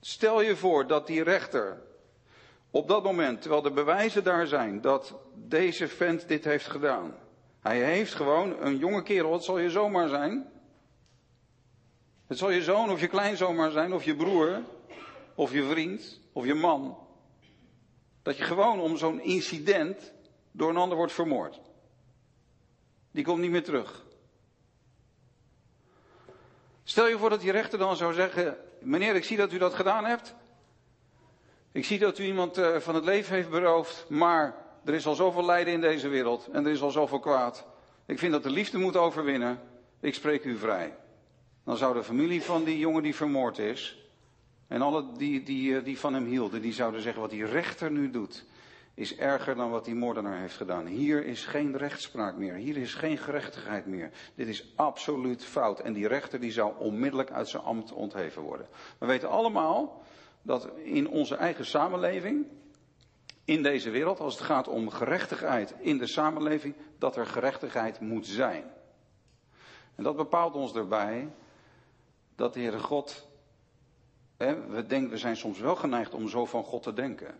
stel 0.00 0.40
je 0.40 0.56
voor 0.56 0.86
dat 0.86 1.06
die 1.06 1.22
rechter 1.22 1.82
op 2.70 2.88
dat 2.88 3.02
moment, 3.02 3.40
terwijl 3.40 3.62
de 3.62 3.70
bewijzen 3.70 4.24
daar 4.24 4.46
zijn 4.46 4.80
dat 4.80 5.14
deze 5.34 5.88
vent 5.88 6.28
dit 6.28 6.44
heeft 6.44 6.66
gedaan. 6.66 7.14
Hij 7.60 7.82
heeft 7.82 8.14
gewoon 8.14 8.60
een 8.60 8.76
jonge 8.76 9.02
kerel, 9.02 9.32
het 9.32 9.44
zal 9.44 9.58
je 9.58 9.70
zomaar 9.70 10.08
zijn. 10.08 10.51
Het 12.32 12.40
zal 12.40 12.50
je 12.50 12.62
zoon 12.62 12.90
of 12.90 13.00
je 13.00 13.06
kleinzoon 13.06 13.56
maar 13.56 13.70
zijn, 13.70 13.92
of 13.92 14.04
je 14.04 14.16
broer, 14.16 14.62
of 15.34 15.52
je 15.52 15.64
vriend, 15.64 16.20
of 16.32 16.44
je 16.44 16.54
man. 16.54 16.98
Dat 18.22 18.36
je 18.36 18.44
gewoon 18.44 18.80
om 18.80 18.96
zo'n 18.96 19.20
incident 19.20 20.12
door 20.52 20.70
een 20.70 20.76
ander 20.76 20.96
wordt 20.96 21.12
vermoord. 21.12 21.60
Die 23.10 23.24
komt 23.24 23.40
niet 23.40 23.50
meer 23.50 23.64
terug. 23.64 24.04
Stel 26.84 27.06
je 27.06 27.18
voor 27.18 27.30
dat 27.30 27.40
die 27.40 27.50
rechter 27.50 27.78
dan 27.78 27.96
zou 27.96 28.12
zeggen: 28.12 28.56
Meneer, 28.80 29.14
ik 29.14 29.24
zie 29.24 29.36
dat 29.36 29.52
u 29.52 29.58
dat 29.58 29.74
gedaan 29.74 30.04
hebt. 30.04 30.34
Ik 31.72 31.84
zie 31.84 31.98
dat 31.98 32.18
u 32.18 32.24
iemand 32.24 32.58
eh, 32.58 32.76
van 32.76 32.94
het 32.94 33.04
leven 33.04 33.34
heeft 33.34 33.50
beroofd, 33.50 34.08
maar 34.08 34.54
er 34.84 34.94
is 34.94 35.06
al 35.06 35.14
zoveel 35.14 35.44
lijden 35.44 35.72
in 35.72 35.80
deze 35.80 36.08
wereld 36.08 36.48
en 36.52 36.64
er 36.64 36.72
is 36.72 36.82
al 36.82 36.90
zoveel 36.90 37.20
kwaad. 37.20 37.66
Ik 38.06 38.18
vind 38.18 38.32
dat 38.32 38.42
de 38.42 38.50
liefde 38.50 38.78
moet 38.78 38.96
overwinnen. 38.96 39.60
Ik 40.00 40.14
spreek 40.14 40.44
u 40.44 40.58
vrij. 40.58 41.00
Dan 41.64 41.76
zou 41.76 41.94
de 41.94 42.04
familie 42.04 42.42
van 42.42 42.64
die 42.64 42.78
jongen 42.78 43.02
die 43.02 43.14
vermoord 43.14 43.58
is, 43.58 44.02
en 44.68 44.82
alle 44.82 45.04
die, 45.16 45.42
die, 45.42 45.76
eh, 45.76 45.84
die 45.84 45.98
van 45.98 46.14
hem 46.14 46.24
hielden, 46.24 46.62
die 46.62 46.72
zouden 46.72 47.00
zeggen 47.00 47.20
wat 47.20 47.30
die 47.30 47.44
rechter 47.44 47.90
nu 47.90 48.10
doet, 48.10 48.44
is 48.94 49.16
erger 49.16 49.54
dan 49.54 49.70
wat 49.70 49.84
die 49.84 49.94
moordenaar 49.94 50.38
heeft 50.38 50.56
gedaan. 50.56 50.86
Hier 50.86 51.24
is 51.24 51.44
geen 51.44 51.76
rechtspraak 51.76 52.36
meer. 52.36 52.54
Hier 52.54 52.76
is 52.76 52.94
geen 52.94 53.18
gerechtigheid 53.18 53.86
meer. 53.86 54.10
Dit 54.34 54.48
is 54.48 54.72
absoluut 54.76 55.44
fout. 55.44 55.80
En 55.80 55.92
die 55.92 56.06
rechter 56.06 56.40
die 56.40 56.52
zou 56.52 56.72
onmiddellijk 56.78 57.30
uit 57.30 57.48
zijn 57.48 57.62
ambt 57.62 57.92
ontheven 57.92 58.42
worden. 58.42 58.66
We 58.98 59.06
weten 59.06 59.28
allemaal 59.28 60.02
dat 60.42 60.68
in 60.76 61.08
onze 61.08 61.36
eigen 61.36 61.66
samenleving, 61.66 62.46
in 63.44 63.62
deze 63.62 63.90
wereld, 63.90 64.20
als 64.20 64.34
het 64.34 64.44
gaat 64.44 64.68
om 64.68 64.90
gerechtigheid 64.90 65.74
in 65.78 65.98
de 65.98 66.06
samenleving, 66.06 66.74
dat 66.98 67.16
er 67.16 67.26
gerechtigheid 67.26 68.00
moet 68.00 68.26
zijn. 68.26 68.64
En 69.94 70.04
dat 70.04 70.16
bepaalt 70.16 70.54
ons 70.54 70.74
erbij 70.74 71.28
dat 72.42 72.54
de 72.54 72.60
Heere 72.60 72.78
God, 72.78 73.28
hè, 74.36 74.66
we, 74.66 74.86
denken, 74.86 75.10
we 75.10 75.16
zijn 75.16 75.36
soms 75.36 75.58
wel 75.58 75.76
geneigd 75.76 76.14
om 76.14 76.28
zo 76.28 76.44
van 76.44 76.64
God 76.64 76.82
te 76.82 76.92
denken. 76.92 77.34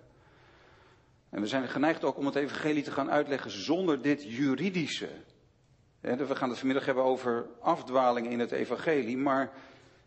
En 1.31 1.41
we 1.41 1.47
zijn 1.47 1.69
geneigd 1.69 2.05
ook 2.05 2.17
om 2.17 2.27
het 2.27 2.35
evangelie 2.35 2.83
te 2.83 2.91
gaan 2.91 3.11
uitleggen 3.11 3.51
zonder 3.51 4.03
dit 4.03 4.23
juridische. 4.23 5.09
We 6.01 6.37
gaan 6.37 6.49
het 6.49 6.59
vanmiddag 6.59 6.85
hebben 6.87 7.05
over 7.05 7.47
afdwaling 7.61 8.31
in 8.31 8.39
het 8.39 8.53
evangelie, 8.53 9.17
maar, 9.17 9.53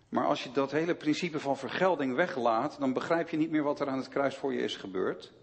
maar 0.10 0.26
als 0.26 0.44
je 0.44 0.52
dat 0.52 0.72
hele 0.72 0.96
principe 0.96 1.40
van 1.40 1.58
vergelding 1.58 2.16
weglaat, 2.16 2.80
dan 2.80 2.94
begrijp 2.94 3.30
je 3.30 3.38
niet 3.38 3.52
meer 3.52 3.64
wat 3.64 3.80
er 3.80 3.88
aan 3.88 3.98
het 3.98 4.10
kruis 4.10 4.36
voor 4.36 4.54
je 4.54 4.62
is 4.62 4.76
gebeurd. 4.76 5.34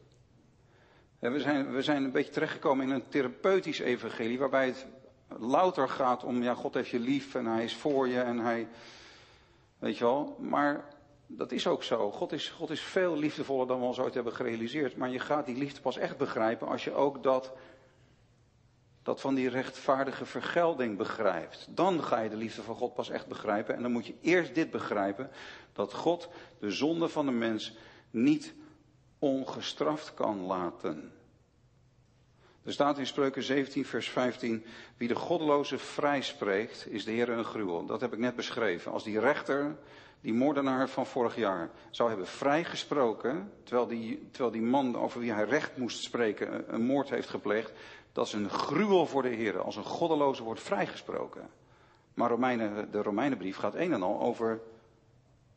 We 1.19 1.41
zijn, 1.41 1.73
we 1.73 1.83
zijn 1.83 2.05
een 2.05 2.13
beetje 2.13 2.33
terechtgekomen 2.33 2.87
in 2.87 2.95
een 2.95 3.09
therapeutisch 3.09 3.79
evangelie, 3.79 4.39
waarbij 4.39 4.67
het 4.67 4.87
louter 5.39 5.89
gaat 5.89 6.25
om, 6.25 6.43
ja, 6.43 6.55
God 6.55 6.75
heeft 6.75 6.91
je 6.91 7.01
lief 7.01 7.35
en 7.35 7.47
hij 7.47 7.65
is 7.65 7.77
voor 7.77 8.09
je 8.09 8.21
en 8.21 8.39
hij, 8.39 8.69
weet 9.83 9.99
je 9.99 10.05
wel, 10.05 10.37
maar 10.39 10.85
dat 11.27 11.53
is 11.53 11.67
ook 11.67 11.83
zo. 11.83 12.11
God 12.11 12.33
is, 12.33 12.49
God 12.49 12.71
is 12.71 12.81
veel 12.81 13.17
liefdevoller 13.17 13.67
dan 13.67 13.79
we 13.79 13.85
ons 13.85 13.99
ooit 13.99 14.15
hebben 14.15 14.33
gerealiseerd. 14.33 14.97
Maar 14.97 15.11
je 15.11 15.19
gaat 15.19 15.47
die 15.47 15.57
liefde 15.57 15.81
pas 15.81 15.97
echt 15.97 16.17
begrijpen 16.17 16.69
als 16.69 16.85
je 16.85 16.95
ook 16.95 17.23
dat, 17.23 17.53
dat 19.03 19.21
van 19.21 19.35
die 19.35 19.49
rechtvaardige 19.49 20.25
vergelding 20.25 20.97
begrijpt. 20.97 21.67
Dan 21.71 22.03
ga 22.03 22.21
je 22.21 22.31
de 22.31 22.37
liefde 22.37 22.63
van 22.63 22.75
God 22.75 22.95
pas 22.95 23.11
echt 23.11 23.27
begrijpen. 23.27 23.75
En 23.75 23.83
dan 23.83 23.93
moet 23.93 24.07
je 24.07 24.15
eerst 24.21 24.55
dit 24.55 24.71
begrijpen: 24.71 25.31
dat 25.73 25.93
God 25.95 26.29
de 26.59 26.71
zonde 26.71 27.09
van 27.09 27.27
de 27.27 27.33
mens 27.33 27.77
niet 28.11 28.55
ongestraft 29.19 30.15
kan 30.15 30.41
laten. 30.41 31.13
Er 32.65 32.73
staat 32.73 32.99
in 32.99 33.07
Spreuken 33.07 33.43
17, 33.43 33.85
vers 33.85 34.09
15: 34.09 34.65
Wie 34.97 35.09
de 35.09 35.15
goddeloze 35.15 35.79
vrijspreekt, 35.79 36.87
is 36.89 37.05
de 37.05 37.11
Heer 37.11 37.29
een 37.29 37.45
gruwel. 37.45 37.87
Dat 37.87 38.01
heb 38.01 38.13
ik 38.13 38.19
net 38.19 38.37
beschreven. 38.37 38.93
Als 38.93 39.05
die 39.05 39.21
rechter 39.21 39.77
die 40.21 40.35
moordenaar 40.35 40.89
van 40.89 41.07
vorig 41.07 41.37
jaar 41.37 41.71
zou 41.91 42.09
hebben 42.09 42.27
vrijgesproken, 42.27 43.53
terwijl 43.63 43.87
die, 43.87 44.29
terwijl 44.31 44.53
die 44.53 44.63
man 44.63 44.97
over 44.97 45.21
wie 45.21 45.33
hij 45.33 45.45
recht 45.45 45.77
moest 45.77 46.03
spreken 46.03 46.75
een 46.75 46.85
moord 46.85 47.11
heeft 47.11 47.29
gepleegd, 47.29 47.73
dat 48.13 48.27
is 48.27 48.33
een 48.33 48.51
gruwel 48.51 49.07
voor 49.07 49.23
de 49.23 49.29
Heer, 49.29 49.61
als 49.61 49.77
een 49.77 49.85
goddeloze 49.85 50.43
wordt 50.43 50.63
vrijgesproken. 50.63 51.51
Maar 52.15 52.31
Romeinen, 52.31 52.91
de 52.91 53.03
Romeinenbrief 53.03 53.57
gaat 53.57 53.75
een 53.75 53.93
en 53.93 54.03
al 54.03 54.21
over 54.21 54.61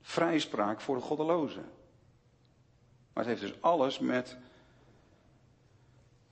vrijspraak 0.01 0.81
voor 0.81 0.95
de 0.95 1.01
goddelozen. 1.01 1.65
Maar 3.13 3.23
het 3.23 3.39
heeft 3.39 3.51
dus 3.51 3.61
alles 3.61 3.99
met 3.99 4.37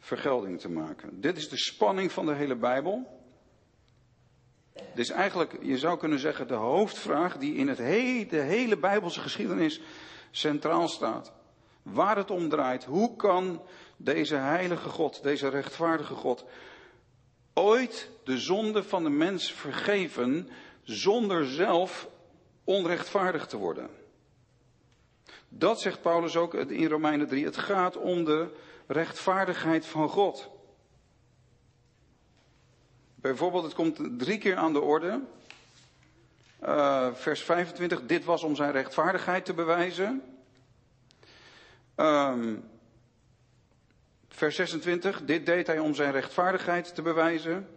vergelding 0.03 0.59
te 0.59 0.69
maken. 0.69 1.21
Dit 1.21 1.37
is 1.37 1.49
de 1.49 1.57
spanning 1.57 2.11
van 2.11 2.25
de 2.25 2.33
hele 2.33 2.55
Bijbel. 2.55 3.21
Dit 4.73 4.99
is 4.99 5.09
eigenlijk, 5.09 5.57
je 5.61 5.77
zou 5.77 5.97
kunnen 5.97 6.19
zeggen, 6.19 6.47
de 6.47 6.53
hoofdvraag 6.53 7.37
die 7.37 7.55
in 7.55 7.67
het 7.67 7.77
he 7.77 8.25
de 8.29 8.41
hele 8.41 8.77
Bijbelse 8.77 9.19
geschiedenis 9.19 9.81
centraal 10.31 10.87
staat. 10.87 11.33
Waar 11.81 12.17
het 12.17 12.31
om 12.31 12.49
draait, 12.49 12.83
hoe 12.83 13.15
kan 13.15 13.61
deze 13.97 14.35
heilige 14.35 14.89
God, 14.89 15.23
deze 15.23 15.49
rechtvaardige 15.49 16.13
God, 16.13 16.45
ooit 17.53 18.09
de 18.23 18.37
zonde 18.37 18.83
van 18.83 19.03
de 19.03 19.09
mens 19.09 19.51
vergeven 19.51 20.49
zonder 20.83 21.45
zelf 21.45 22.09
onrechtvaardig 22.63 23.47
te 23.47 23.57
worden? 23.57 23.89
Dat 25.49 25.81
zegt 25.81 26.01
Paulus 26.01 26.35
ook 26.35 26.53
in 26.53 26.87
Romeinen 26.87 27.27
3. 27.27 27.45
Het 27.45 27.57
gaat 27.57 27.97
om 27.97 28.23
de 28.23 28.47
rechtvaardigheid 28.93 29.85
van 29.85 30.09
God. 30.09 30.49
Bijvoorbeeld, 33.15 33.63
het 33.63 33.73
komt 33.73 34.19
drie 34.19 34.37
keer 34.37 34.55
aan 34.55 34.73
de 34.73 34.81
orde. 34.81 35.21
Uh, 36.63 37.13
vers 37.13 37.41
25, 37.41 38.05
dit 38.05 38.23
was 38.23 38.43
om 38.43 38.55
zijn 38.55 38.71
rechtvaardigheid 38.71 39.45
te 39.45 39.53
bewijzen. 39.53 40.21
Um, 41.95 42.69
vers 44.29 44.55
26, 44.55 45.23
dit 45.25 45.45
deed 45.45 45.67
hij 45.67 45.79
om 45.79 45.95
zijn 45.95 46.11
rechtvaardigheid 46.11 46.95
te 46.95 47.01
bewijzen. 47.01 47.67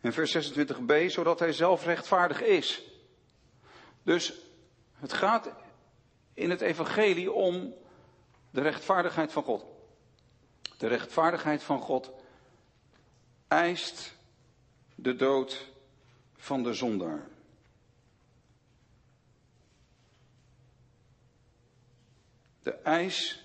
En 0.00 0.12
vers 0.12 0.52
26b, 0.52 1.06
zodat 1.06 1.38
hij 1.38 1.52
zelf 1.52 1.84
rechtvaardig 1.84 2.42
is. 2.42 2.82
Dus 4.02 4.34
het 4.94 5.12
gaat 5.12 5.50
in 6.34 6.50
het 6.50 6.60
evangelie 6.60 7.32
om 7.32 7.74
de 8.50 8.60
rechtvaardigheid 8.60 9.32
van 9.32 9.42
God. 9.42 9.73
De 10.76 10.86
rechtvaardigheid 10.86 11.62
van 11.62 11.80
God 11.80 12.10
eist 13.48 14.16
de 14.94 15.16
dood 15.16 15.72
van 16.36 16.62
de 16.62 16.74
zondaar. 16.74 17.26
De 22.62 22.72
eis 22.72 23.44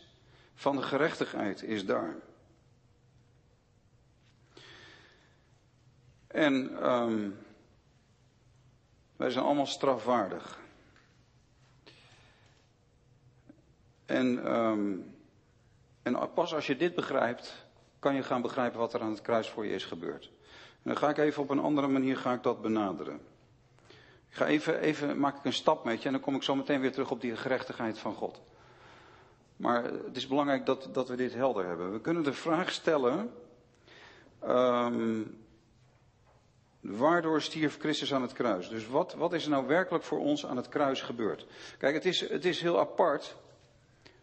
van 0.56 0.76
de 0.76 0.82
gerechtigheid 0.82 1.64
is 1.64 1.86
daar. 1.86 2.16
En 6.28 6.86
um, 6.92 7.40
wij 9.16 9.30
zijn 9.30 9.46
allemaal 9.46 9.66
strafwaardig. 9.66 10.60
En, 14.06 14.54
um, 14.54 15.19
en 16.16 16.34
pas 16.34 16.54
als 16.54 16.68
je 16.68 16.78
dit 16.78 16.96
begrijpt, 16.96 17.66
kan 18.00 18.16
je 18.16 18.24
gaan 18.24 18.42
begrijpen 18.42 18.80
wat 18.80 18.94
er 18.94 19.02
aan 19.02 19.12
het 19.12 19.22
kruis 19.22 19.50
voor 19.50 19.66
je 19.66 19.74
is 19.74 19.86
gebeurd. 19.86 20.32
En 20.74 20.82
dan 20.84 20.98
ga 20.98 21.10
ik 21.10 21.18
even 21.18 21.44
op 21.44 21.50
een 21.50 21.60
andere 21.60 21.88
manier 21.88 22.18
ga 22.18 22.34
ik 22.34 22.44
dat 22.44 22.62
benaderen. 22.62 23.20
Ik 24.30 24.36
ga 24.36 24.46
even, 24.46 24.80
even 24.80 25.20
maak 25.20 25.38
ik 25.38 25.46
een 25.46 25.54
stap 25.54 25.84
met 25.84 26.02
je 26.02 26.06
en 26.06 26.14
dan 26.14 26.22
kom 26.22 26.36
ik 26.36 26.44
zo 26.44 26.56
meteen 26.56 26.82
weer 26.82 26.92
terug 26.92 27.12
op 27.12 27.22
die 27.22 27.36
gerechtigheid 27.36 28.00
van 28.00 28.14
God. 28.14 28.42
Maar 29.56 29.84
het 29.84 30.16
is 30.16 30.28
belangrijk 30.28 30.66
dat, 30.66 30.90
dat 30.92 31.10
we 31.10 31.16
dit 31.16 31.34
helder 31.34 31.66
hebben. 31.66 31.92
We 31.92 32.02
kunnen 32.02 32.24
de 32.24 32.34
vraag 32.34 32.72
stellen, 32.72 33.32
um, 34.44 35.38
waardoor 36.80 37.42
stierf 37.42 37.80
Christus 37.80 38.14
aan 38.14 38.22
het 38.22 38.34
kruis? 38.34 38.70
Dus 38.70 38.88
wat, 38.88 39.14
wat 39.14 39.34
is 39.34 39.44
er 39.44 39.50
nou 39.50 39.68
werkelijk 39.68 40.04
voor 40.04 40.20
ons 40.20 40.46
aan 40.46 40.58
het 40.58 40.70
kruis 40.70 41.02
gebeurd? 41.02 41.46
Kijk, 41.78 41.94
het 41.94 42.06
is, 42.06 42.30
het 42.30 42.46
is 42.46 42.62
heel 42.62 42.80
apart 42.80 43.36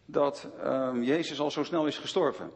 dat 0.07 0.49
um, 0.65 1.03
Jezus 1.03 1.41
al 1.41 1.51
zo 1.51 1.65
snel 1.65 1.87
is 1.87 1.99
gestorven. 1.99 2.51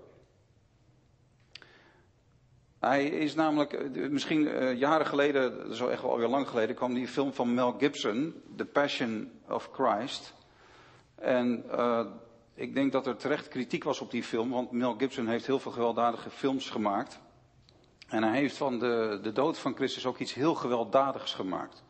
Hij 2.79 3.05
is 3.07 3.35
namelijk, 3.35 3.73
eh, 3.73 4.09
misschien 4.09 4.41
uh, 4.41 4.79
jaren 4.79 5.07
geleden, 5.07 5.69
al 5.81 5.91
echt 5.91 6.03
wel 6.03 6.11
alweer 6.11 6.29
lang 6.29 6.49
geleden, 6.49 6.77
kwam 6.77 6.95
die 6.95 7.09
film 7.09 7.33
van 7.33 7.55
Mel 7.55 7.75
Gibson, 7.79 8.43
The 8.57 8.65
Passion 8.65 9.31
of 9.49 9.71
Christ. 9.73 10.35
En 11.15 11.65
uh, 11.71 12.07
ik 12.55 12.75
denk 12.75 12.93
dat 12.93 13.07
er 13.07 13.17
terecht 13.17 13.49
kritiek 13.49 13.85
was 13.85 14.01
op 14.01 14.11
die 14.11 14.23
film, 14.23 14.51
want 14.51 14.71
Mel 14.71 14.95
Gibson 14.99 15.27
heeft 15.27 15.47
heel 15.47 15.59
veel 15.59 15.73
gewelddadige 15.73 16.31
films 16.31 16.71
gemaakt. 16.71 17.21
En 18.09 18.23
hij 18.23 18.39
heeft 18.39 18.57
van 18.57 18.79
de, 18.79 19.19
de 19.23 19.33
dood 19.33 19.59
van 19.59 19.75
Christus 19.75 20.07
ook 20.07 20.19
iets 20.19 20.35
heel 20.35 20.55
gewelddadigs 20.55 21.35
gemaakt. 21.35 21.83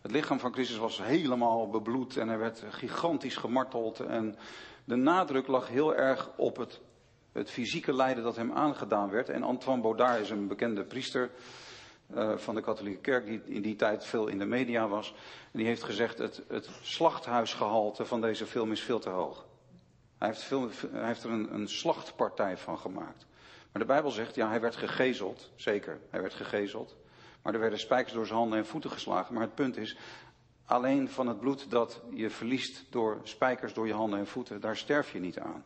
Het 0.00 0.12
lichaam 0.12 0.38
van 0.38 0.52
Christus 0.52 0.76
was 0.76 1.02
helemaal 1.02 1.70
bebloed 1.70 2.16
en 2.16 2.28
hij 2.28 2.38
werd 2.38 2.64
gigantisch 2.68 3.36
gemarteld. 3.36 4.00
En 4.00 4.36
de 4.84 4.96
nadruk 4.96 5.46
lag 5.46 5.68
heel 5.68 5.94
erg 5.94 6.30
op 6.36 6.56
het, 6.56 6.80
het 7.32 7.50
fysieke 7.50 7.92
lijden 7.92 8.24
dat 8.24 8.36
hem 8.36 8.52
aangedaan 8.52 9.10
werd. 9.10 9.28
En 9.28 9.42
Antoine 9.42 9.82
Baudard 9.82 10.20
is 10.20 10.30
een 10.30 10.46
bekende 10.46 10.84
priester 10.84 11.30
uh, 12.14 12.36
van 12.36 12.54
de 12.54 12.60
katholieke 12.60 13.00
kerk 13.00 13.26
die 13.26 13.42
in 13.44 13.62
die 13.62 13.76
tijd 13.76 14.04
veel 14.04 14.26
in 14.26 14.38
de 14.38 14.44
media 14.44 14.88
was. 14.88 15.14
En 15.52 15.58
die 15.58 15.66
heeft 15.66 15.82
gezegd 15.82 16.18
het, 16.18 16.42
het 16.48 16.68
slachthuisgehalte 16.82 18.04
van 18.04 18.20
deze 18.20 18.46
film 18.46 18.72
is 18.72 18.80
veel 18.80 18.98
te 18.98 19.08
hoog. 19.08 19.46
Hij 20.18 20.28
heeft, 20.28 20.50
heeft 20.92 21.24
er 21.24 21.30
een, 21.30 21.54
een 21.54 21.68
slachtpartij 21.68 22.56
van 22.56 22.78
gemaakt. 22.78 23.26
Maar 23.72 23.82
de 23.82 23.88
Bijbel 23.88 24.10
zegt, 24.10 24.34
ja, 24.34 24.48
hij 24.48 24.60
werd 24.60 24.76
gegezeld. 24.76 25.50
Zeker, 25.54 26.00
hij 26.10 26.20
werd 26.20 26.34
gegezeld. 26.34 26.96
Maar 27.42 27.54
er 27.54 27.60
werden 27.60 27.78
spijkers 27.78 28.14
door 28.14 28.26
zijn 28.26 28.38
handen 28.38 28.58
en 28.58 28.66
voeten 28.66 28.90
geslagen. 28.90 29.34
Maar 29.34 29.42
het 29.42 29.54
punt 29.54 29.76
is, 29.76 29.96
alleen 30.64 31.08
van 31.08 31.26
het 31.26 31.40
bloed 31.40 31.70
dat 31.70 32.00
je 32.10 32.30
verliest 32.30 32.84
door 32.90 33.20
spijkers 33.22 33.74
door 33.74 33.86
je 33.86 33.92
handen 33.92 34.18
en 34.18 34.26
voeten, 34.26 34.60
daar 34.60 34.76
sterf 34.76 35.12
je 35.12 35.20
niet 35.20 35.38
aan. 35.38 35.64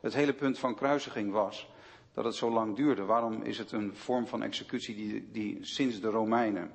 Het 0.00 0.14
hele 0.14 0.32
punt 0.32 0.58
van 0.58 0.74
kruisiging 0.74 1.32
was 1.32 1.68
dat 2.14 2.24
het 2.24 2.34
zo 2.34 2.50
lang 2.50 2.76
duurde. 2.76 3.04
Waarom 3.04 3.42
is 3.42 3.58
het 3.58 3.72
een 3.72 3.96
vorm 3.96 4.26
van 4.26 4.42
executie 4.42 4.94
die, 4.94 5.30
die 5.30 5.58
sinds 5.60 6.00
de 6.00 6.08
Romeinen 6.08 6.72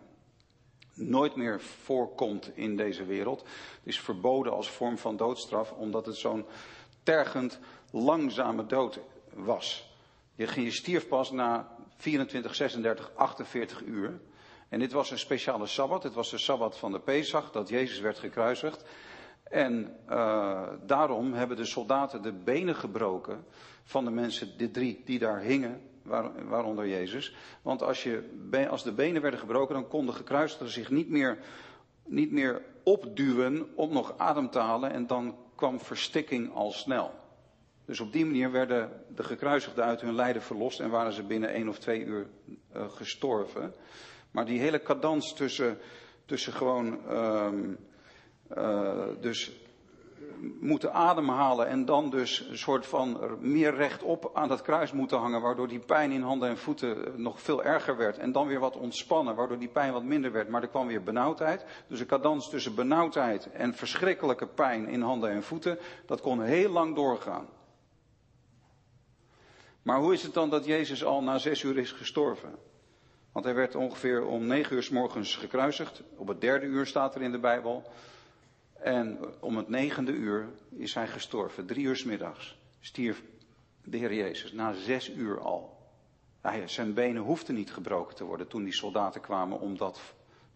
nooit 0.93 1.35
meer 1.35 1.61
voorkomt 1.61 2.51
in 2.55 2.75
deze 2.75 3.05
wereld? 3.05 3.39
Het 3.39 3.81
is 3.83 3.99
verboden 3.99 4.53
als 4.53 4.69
vorm 4.69 4.97
van 4.97 5.17
doodstraf, 5.17 5.71
omdat 5.71 6.05
het 6.05 6.15
zo'n 6.15 6.45
tergend 7.03 7.59
langzame 7.91 8.65
dood 8.65 8.99
was. 9.33 9.95
Je, 10.35 10.61
je 10.61 10.71
stierf 10.71 11.07
pas 11.07 11.31
na 11.31 11.75
24, 11.97 12.55
36, 12.55 13.11
48 13.15 13.83
uur. 13.83 14.19
En 14.69 14.79
dit 14.79 14.91
was 14.91 15.11
een 15.11 15.19
speciale 15.19 15.65
sabbat. 15.65 16.03
Het 16.03 16.13
was 16.13 16.29
de 16.29 16.37
sabbat 16.37 16.77
van 16.77 16.91
de 16.91 16.99
Pesach, 16.99 17.51
dat 17.51 17.69
Jezus 17.69 17.99
werd 17.99 18.19
gekruisigd. 18.19 18.83
En 19.43 19.95
uh, 20.09 20.67
daarom 20.85 21.33
hebben 21.33 21.57
de 21.57 21.65
soldaten 21.65 22.21
de 22.21 22.31
benen 22.31 22.75
gebroken 22.75 23.45
van 23.83 24.05
de 24.05 24.11
mensen, 24.11 24.57
de 24.57 24.71
drie 24.71 25.01
die 25.05 25.19
daar 25.19 25.39
hingen, 25.39 25.81
waar, 26.03 26.47
waaronder 26.47 26.87
Jezus. 26.87 27.35
Want 27.61 27.83
als, 27.83 28.03
je, 28.03 28.67
als 28.69 28.83
de 28.83 28.91
benen 28.91 29.21
werden 29.21 29.39
gebroken, 29.39 29.75
dan 29.75 29.87
kon 29.87 30.05
de 30.05 30.11
gekruisigde 30.11 30.67
zich 30.67 30.89
niet 30.89 31.09
meer, 31.09 31.37
niet 32.05 32.31
meer 32.31 32.61
opduwen 32.83 33.75
om 33.75 33.93
nog 33.93 34.13
adem 34.17 34.49
te 34.49 34.59
halen. 34.59 34.91
En 34.91 35.07
dan 35.07 35.35
kwam 35.55 35.79
verstikking 35.79 36.53
al 36.53 36.71
snel. 36.71 37.11
Dus 37.85 37.99
op 37.99 38.11
die 38.11 38.25
manier 38.25 38.51
werden 38.51 39.03
de 39.15 39.23
gekruisigden 39.23 39.83
uit 39.83 40.01
hun 40.01 40.15
lijden 40.15 40.41
verlost 40.41 40.79
en 40.79 40.89
waren 40.89 41.13
ze 41.13 41.23
binnen 41.23 41.49
één 41.49 41.67
of 41.67 41.79
twee 41.79 42.03
uur 42.03 42.27
uh, 42.75 42.89
gestorven. 42.89 43.73
Maar 44.31 44.45
die 44.45 44.59
hele 44.59 44.81
cadans 44.81 45.33
tussen, 45.33 45.77
tussen 46.25 46.53
gewoon, 46.53 47.11
um, 47.11 47.77
uh, 48.57 49.05
dus 49.21 49.51
moeten 50.59 50.93
ademhalen 50.93 51.67
en 51.67 51.85
dan 51.85 52.09
dus 52.09 52.39
een 52.49 52.57
soort 52.57 52.85
van 52.85 53.37
meer 53.39 53.75
rechtop 53.75 54.31
aan 54.33 54.47
dat 54.47 54.61
kruis 54.61 54.91
moeten 54.91 55.17
hangen, 55.17 55.41
waardoor 55.41 55.67
die 55.67 55.79
pijn 55.79 56.11
in 56.11 56.21
handen 56.21 56.49
en 56.49 56.57
voeten 56.57 57.21
nog 57.21 57.41
veel 57.41 57.63
erger 57.63 57.97
werd. 57.97 58.17
En 58.17 58.31
dan 58.31 58.47
weer 58.47 58.59
wat 58.59 58.75
ontspannen, 58.75 59.35
waardoor 59.35 59.59
die 59.59 59.67
pijn 59.67 59.93
wat 59.93 60.03
minder 60.03 60.31
werd, 60.31 60.49
maar 60.49 60.61
er 60.61 60.67
kwam 60.67 60.87
weer 60.87 61.03
benauwdheid. 61.03 61.65
Dus 61.87 61.99
een 61.99 62.05
cadans 62.05 62.49
tussen 62.49 62.75
benauwdheid 62.75 63.51
en 63.51 63.73
verschrikkelijke 63.73 64.47
pijn 64.47 64.87
in 64.87 65.01
handen 65.01 65.29
en 65.29 65.43
voeten, 65.43 65.79
dat 66.05 66.21
kon 66.21 66.41
heel 66.41 66.69
lang 66.69 66.95
doorgaan. 66.95 67.47
Maar 69.81 69.99
hoe 69.99 70.13
is 70.13 70.23
het 70.23 70.33
dan 70.33 70.49
dat 70.49 70.65
Jezus 70.65 71.03
al 71.03 71.23
na 71.23 71.37
zes 71.37 71.63
uur 71.63 71.77
is 71.77 71.91
gestorven? 71.91 72.55
Want 73.37 73.49
hij 73.49 73.57
werd 73.57 73.75
ongeveer 73.75 74.25
om 74.25 74.45
negen 74.45 74.75
uur 74.75 74.83
s 74.83 74.89
morgens 74.89 75.35
gekruisigd. 75.35 76.01
Op 76.15 76.27
het 76.27 76.41
derde 76.41 76.65
uur 76.65 76.85
staat 76.85 77.15
er 77.15 77.21
in 77.21 77.31
de 77.31 77.39
Bijbel. 77.39 77.83
En 78.73 79.19
om 79.39 79.57
het 79.57 79.69
negende 79.69 80.11
uur 80.11 80.49
is 80.69 80.93
hij 80.93 81.07
gestorven. 81.07 81.65
Drie 81.65 81.85
uur 81.85 81.95
s 81.95 82.03
middags 82.03 82.57
stierf 82.79 83.23
de 83.83 83.97
Heer 83.97 84.13
Jezus. 84.13 84.51
Na 84.51 84.73
zes 84.73 85.09
uur 85.09 85.39
al. 85.39 85.77
Hij, 86.41 86.67
zijn 86.67 86.93
benen 86.93 87.21
hoefden 87.21 87.55
niet 87.55 87.73
gebroken 87.73 88.15
te 88.15 88.23
worden 88.23 88.47
toen 88.47 88.63
die 88.63 88.73
soldaten 88.73 89.21
kwamen 89.21 89.59
om 89.59 89.77
dat 89.77 90.01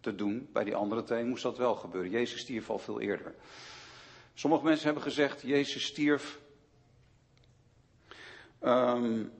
te 0.00 0.14
doen. 0.14 0.48
Bij 0.52 0.64
die 0.64 0.74
andere 0.74 1.02
twee 1.02 1.24
moest 1.24 1.42
dat 1.42 1.58
wel 1.58 1.74
gebeuren. 1.74 2.10
Jezus 2.10 2.40
stierf 2.40 2.70
al 2.70 2.78
veel 2.78 3.00
eerder. 3.00 3.34
Sommige 4.34 4.64
mensen 4.64 4.84
hebben 4.84 5.02
gezegd, 5.02 5.42
Jezus 5.42 5.84
stierf 5.84 6.40
Um, 8.64 9.32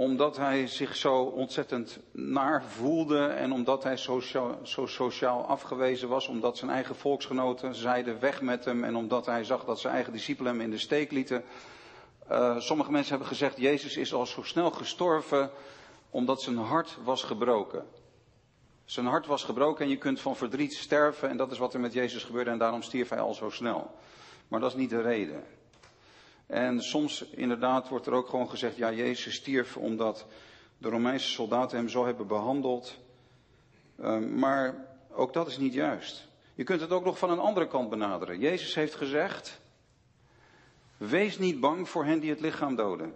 omdat 0.00 0.36
hij 0.36 0.66
zich 0.66 0.96
zo 0.96 1.22
ontzettend 1.22 1.98
naar 2.12 2.64
voelde 2.64 3.26
en 3.26 3.52
omdat 3.52 3.82
hij 3.82 3.96
zo, 3.96 4.20
sociaal 4.84 5.46
afgewezen 5.46 6.08
was, 6.08 6.28
omdat 6.28 6.58
zijn 6.58 6.70
eigen 6.70 6.96
volksgenoten 6.96 7.74
zeiden 7.74 8.20
weg 8.20 8.42
met 8.42 8.64
hem 8.64 8.84
en 8.84 8.96
omdat 8.96 9.26
hij 9.26 9.44
zag 9.44 9.64
dat 9.64 9.80
zijn 9.80 9.94
eigen 9.94 10.12
discipelen 10.12 10.52
hem 10.52 10.60
in 10.60 10.70
de 10.70 10.78
steek 10.78 11.10
lieten. 11.10 11.44
Uh, 12.30 12.58
sommige 12.58 12.90
mensen 12.90 13.10
hebben 13.10 13.28
gezegd, 13.28 13.56
Jezus 13.56 13.96
is 13.96 14.14
al 14.14 14.26
zo 14.26 14.42
snel 14.42 14.70
gestorven 14.70 15.50
omdat 16.10 16.42
zijn 16.42 16.56
hart 16.56 16.96
was 17.04 17.22
gebroken. 17.22 17.84
Zijn 18.84 19.06
hart 19.06 19.26
was 19.26 19.44
gebroken 19.44 19.84
en 19.84 19.90
je 19.90 19.98
kunt 19.98 20.20
van 20.20 20.36
verdriet 20.36 20.74
sterven 20.74 21.28
en 21.28 21.36
dat 21.36 21.52
is 21.52 21.58
wat 21.58 21.74
er 21.74 21.80
met 21.80 21.92
Jezus 21.92 22.24
gebeurde 22.24 22.50
en 22.50 22.58
daarom 22.58 22.82
stierf 22.82 23.08
hij 23.08 23.20
al 23.20 23.34
zo 23.34 23.50
snel. 23.50 23.90
Maar 24.48 24.60
dat 24.60 24.70
is 24.70 24.76
niet 24.78 24.90
de 24.90 25.02
reden. 25.02 25.59
En 26.50 26.82
soms 26.82 27.22
inderdaad 27.22 27.88
wordt 27.88 28.06
er 28.06 28.12
ook 28.12 28.28
gewoon 28.28 28.50
gezegd, 28.50 28.76
ja, 28.76 28.92
Jezus 28.92 29.34
stierf 29.34 29.76
omdat 29.76 30.26
de 30.78 30.88
Romeinse 30.88 31.28
soldaten 31.28 31.78
hem 31.78 31.88
zo 31.88 32.04
hebben 32.04 32.26
behandeld. 32.26 32.98
Ehm, 33.98 34.38
maar 34.38 34.86
ook 35.10 35.32
dat 35.32 35.46
is 35.46 35.58
niet 35.58 35.72
juist. 35.72 36.28
Je 36.54 36.64
kunt 36.64 36.80
het 36.80 36.90
ook 36.90 37.04
nog 37.04 37.18
van 37.18 37.30
een 37.30 37.38
andere 37.38 37.66
kant 37.66 37.90
benaderen. 37.90 38.38
Jezus 38.38 38.74
heeft 38.74 38.94
gezegd, 38.94 39.60
wees 40.96 41.38
niet 41.38 41.60
bang 41.60 41.88
voor 41.88 42.04
hen 42.04 42.20
die 42.20 42.30
het 42.30 42.40
lichaam 42.40 42.76
doden. 42.76 43.14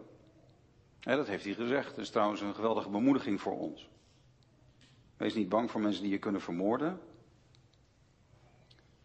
dat 1.00 1.26
heeft 1.26 1.44
hij 1.44 1.54
gezegd. 1.54 1.88
Dat 1.88 2.04
is 2.04 2.10
trouwens 2.10 2.40
een 2.40 2.54
geweldige 2.54 2.88
bemoediging 2.88 3.40
voor 3.40 3.58
ons. 3.58 3.88
Wees 5.16 5.34
niet 5.34 5.48
bang 5.48 5.70
voor 5.70 5.80
mensen 5.80 6.02
die 6.02 6.12
je 6.12 6.18
kunnen 6.18 6.40
vermoorden. 6.40 7.00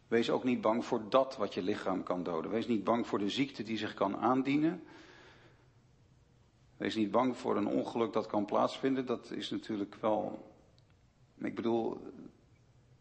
Wees 0.10 0.30
ook 0.30 0.44
niet 0.44 0.62
bang 0.62 0.86
voor 0.86 1.02
dat 1.10 1.38
wat 1.38 1.54
je 1.54 1.62
lichaam 1.62 2.04
kan 2.04 2.24
doden. 2.24 2.52
Wees 2.52 2.68
niet 2.68 2.84
bang 2.84 3.08
voor 3.08 3.20
de 3.20 3.30
ziekte 3.30 3.64
die 3.64 3.78
zich 3.78 3.94
kan 3.94 4.18
aandienen. 4.18 4.84
Wees 6.78 6.96
niet 6.96 7.12
bang 7.12 7.38
voor 7.38 7.58
een 7.58 7.68
ongeluk 7.68 8.14
dat 8.14 8.28
kan 8.28 8.46
plaatsvinden. 8.46 9.06
Dat 9.06 9.32
is 9.32 9.50
natuurlijk 9.50 9.96
wel. 9.96 10.52
Ik 11.38 11.56
bedoel, 11.56 12.02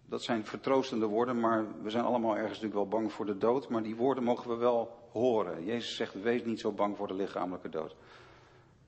dat 0.07 0.23
zijn 0.23 0.45
vertroostende 0.45 1.07
woorden, 1.07 1.41
maar 1.41 1.83
we 1.83 1.91
zijn 1.91 2.05
allemaal 2.05 2.37
ergens 2.37 2.61
natuurlijk 2.61 2.75
wel 2.75 3.01
bang 3.01 3.13
voor 3.13 3.27
de 3.27 3.39
dood. 3.39 3.69
Maar 3.69 3.83
die 3.83 3.97
woorden 3.97 4.25
mogen 4.25 4.51
we 4.51 4.57
wel 4.57 5.09
horen. 5.13 5.65
Jezus 5.65 5.97
zegt: 5.97 6.23
Wees 6.23 6.45
niet 6.45 6.61
zo 6.61 6.73
bang 6.73 6.97
voor 6.97 7.07
de 7.07 7.15
lichamelijke 7.15 7.69
dood. 7.69 7.97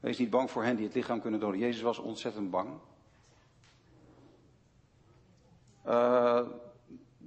Wees 0.00 0.18
niet 0.18 0.30
bang 0.30 0.50
voor 0.50 0.64
hen 0.64 0.76
die 0.76 0.86
het 0.86 0.94
lichaam 0.94 1.20
kunnen 1.20 1.40
doden. 1.40 1.60
Jezus 1.60 1.82
was 1.82 1.98
ontzettend 1.98 2.50
bang. 2.50 2.70
Uh, 5.86 6.40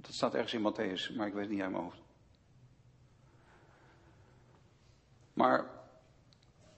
dat 0.06 0.14
staat 0.14 0.34
ergens 0.34 0.54
in 0.54 0.72
Matthäus, 0.72 1.16
maar 1.16 1.26
ik 1.26 1.32
weet 1.32 1.42
het 1.42 1.52
niet 1.52 1.62
uit 1.62 1.70
mijn 1.70 1.82
hoofd. 1.82 2.02
Maar 5.32 5.70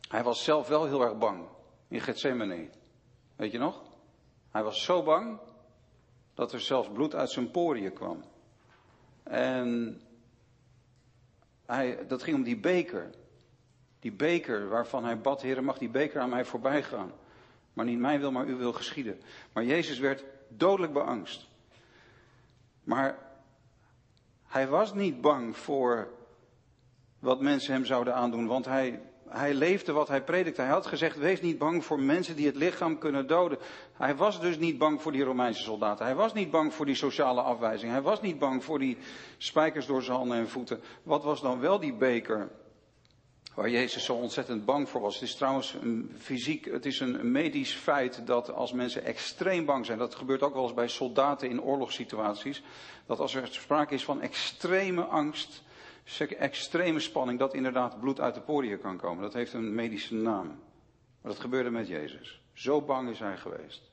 hij 0.09 0.23
was 0.23 0.45
zelf 0.45 0.69
wel 0.69 0.85
heel 0.85 1.03
erg 1.03 1.19
bang 1.19 1.49
in 1.89 2.01
Gethsemane. 2.01 2.69
Weet 3.37 3.53
je 3.53 3.59
nog? 3.59 3.83
Hij 4.51 4.63
was 4.63 4.85
zo 4.85 5.03
bang 5.03 5.39
dat 6.35 6.53
er 6.53 6.61
zelfs 6.61 6.89
bloed 6.89 7.15
uit 7.15 7.31
zijn 7.31 7.51
poriën 7.51 7.93
kwam. 7.93 8.25
En 9.23 10.01
hij, 11.67 12.07
dat 12.07 12.23
ging 12.23 12.37
om 12.37 12.43
die 12.43 12.61
beker. 12.61 13.11
Die 13.99 14.13
beker 14.13 14.69
waarvan 14.69 15.05
hij 15.05 15.21
bad, 15.21 15.43
Heer, 15.43 15.65
mag 15.65 15.79
die 15.79 15.91
beker 15.91 16.21
aan 16.21 16.29
mij 16.29 16.45
voorbij 16.45 16.83
gaan. 16.83 17.13
Maar 17.73 17.85
niet 17.85 17.99
mij 17.99 18.19
wil, 18.19 18.33
maar 18.33 18.47
u 18.47 18.55
wil 18.55 18.73
geschieden. 18.73 19.21
Maar 19.53 19.65
Jezus 19.65 19.99
werd 19.99 20.25
dodelijk 20.49 20.93
beangst. 20.93 21.49
Maar 22.87 23.19
hij 24.47 24.69
was 24.69 24.95
niet 24.95 25.21
bang 25.21 25.57
voor 25.57 26.09
wat 27.19 27.41
mensen 27.41 27.73
hem 27.73 27.85
zouden 27.85 28.15
aandoen, 28.15 28.47
want 28.47 28.65
hij, 28.65 29.01
hij 29.29 29.55
leefde 29.55 29.93
wat 29.93 30.09
hij 30.09 30.25
predikte. 30.25 30.61
Hij 30.61 30.71
had 30.71 30.87
gezegd, 30.87 31.19
wees 31.19 31.41
niet 31.41 31.59
bang 31.59 31.85
voor 31.85 32.01
mensen 32.01 32.37
die 32.37 32.47
het 32.47 32.57
lichaam 32.57 32.99
kunnen 32.99 33.27
doden. 33.27 33.59
Hij 33.93 34.17
was 34.17 34.41
dus 34.41 34.59
niet 34.59 34.79
bang 34.79 35.03
voor 35.03 35.13
die 35.13 35.25
Romeinse 35.25 35.63
soldaten. 35.63 36.05
Hij 36.05 36.15
was 36.15 36.33
niet 36.33 36.51
bang 36.51 36.75
voor 36.75 36.87
die 36.87 36.95
sociale 36.95 37.41
afwijzing. 37.41 37.93
Hij 37.93 38.03
was 38.03 38.21
niet 38.21 38.39
bang 38.39 38.65
voor 38.65 38.79
die 38.79 38.99
spijkers 39.39 39.87
door 39.87 40.03
zijn 40.03 40.17
handen 40.17 40.39
en 40.39 40.49
voeten. 40.49 40.81
Wat 41.03 41.25
was 41.25 41.41
dan 41.41 41.61
wel 41.61 41.81
die 41.81 41.95
beker 41.95 42.51
waar 43.57 43.71
Jezus 43.71 44.05
zo 44.05 44.15
ontzettend 44.15 44.65
bang 44.65 44.89
voor 44.89 45.01
was. 45.01 45.15
Het 45.15 45.23
is 45.23 45.35
trouwens 45.35 45.75
een 45.75 46.15
fysiek, 46.19 46.65
het 46.65 46.87
is 46.87 47.01
een 47.01 47.31
medisch 47.31 47.75
feit 47.75 48.27
dat 48.27 48.53
als 48.53 48.73
mensen 48.73 49.05
extreem 49.05 49.65
bang 49.65 49.87
zijn, 49.87 49.99
dat 49.99 50.15
gebeurt 50.15 50.43
ook 50.43 50.55
wel 50.55 50.63
eens 50.63 50.75
bij 50.75 50.89
soldaten 50.89 51.49
in 51.49 51.63
oorlogssituaties, 51.63 52.63
dat 53.07 53.19
als 53.21 53.35
er 53.35 53.49
sprake 53.49 53.95
is 53.95 54.05
van 54.05 54.21
extreme 54.21 55.03
angst, 55.03 55.63
extreme 56.39 57.01
spanning, 57.01 57.39
dat 57.39 57.55
inderdaad 57.55 58.01
bloed 58.01 58.21
uit 58.21 58.35
de 58.35 58.41
poriën 58.41 58.81
kan 58.81 58.97
komen. 58.97 59.23
Dat 59.23 59.35
heeft 59.35 59.53
een 59.53 59.75
medische 59.75 60.15
naam. 60.15 60.47
Maar 61.21 61.33
dat 61.33 61.41
gebeurde 61.41 61.71
met 61.71 61.89
Jezus. 61.89 62.41
Zo 62.53 62.83
bang 62.83 63.09
is 63.09 63.19
hij 63.19 63.37
geweest. 63.37 63.91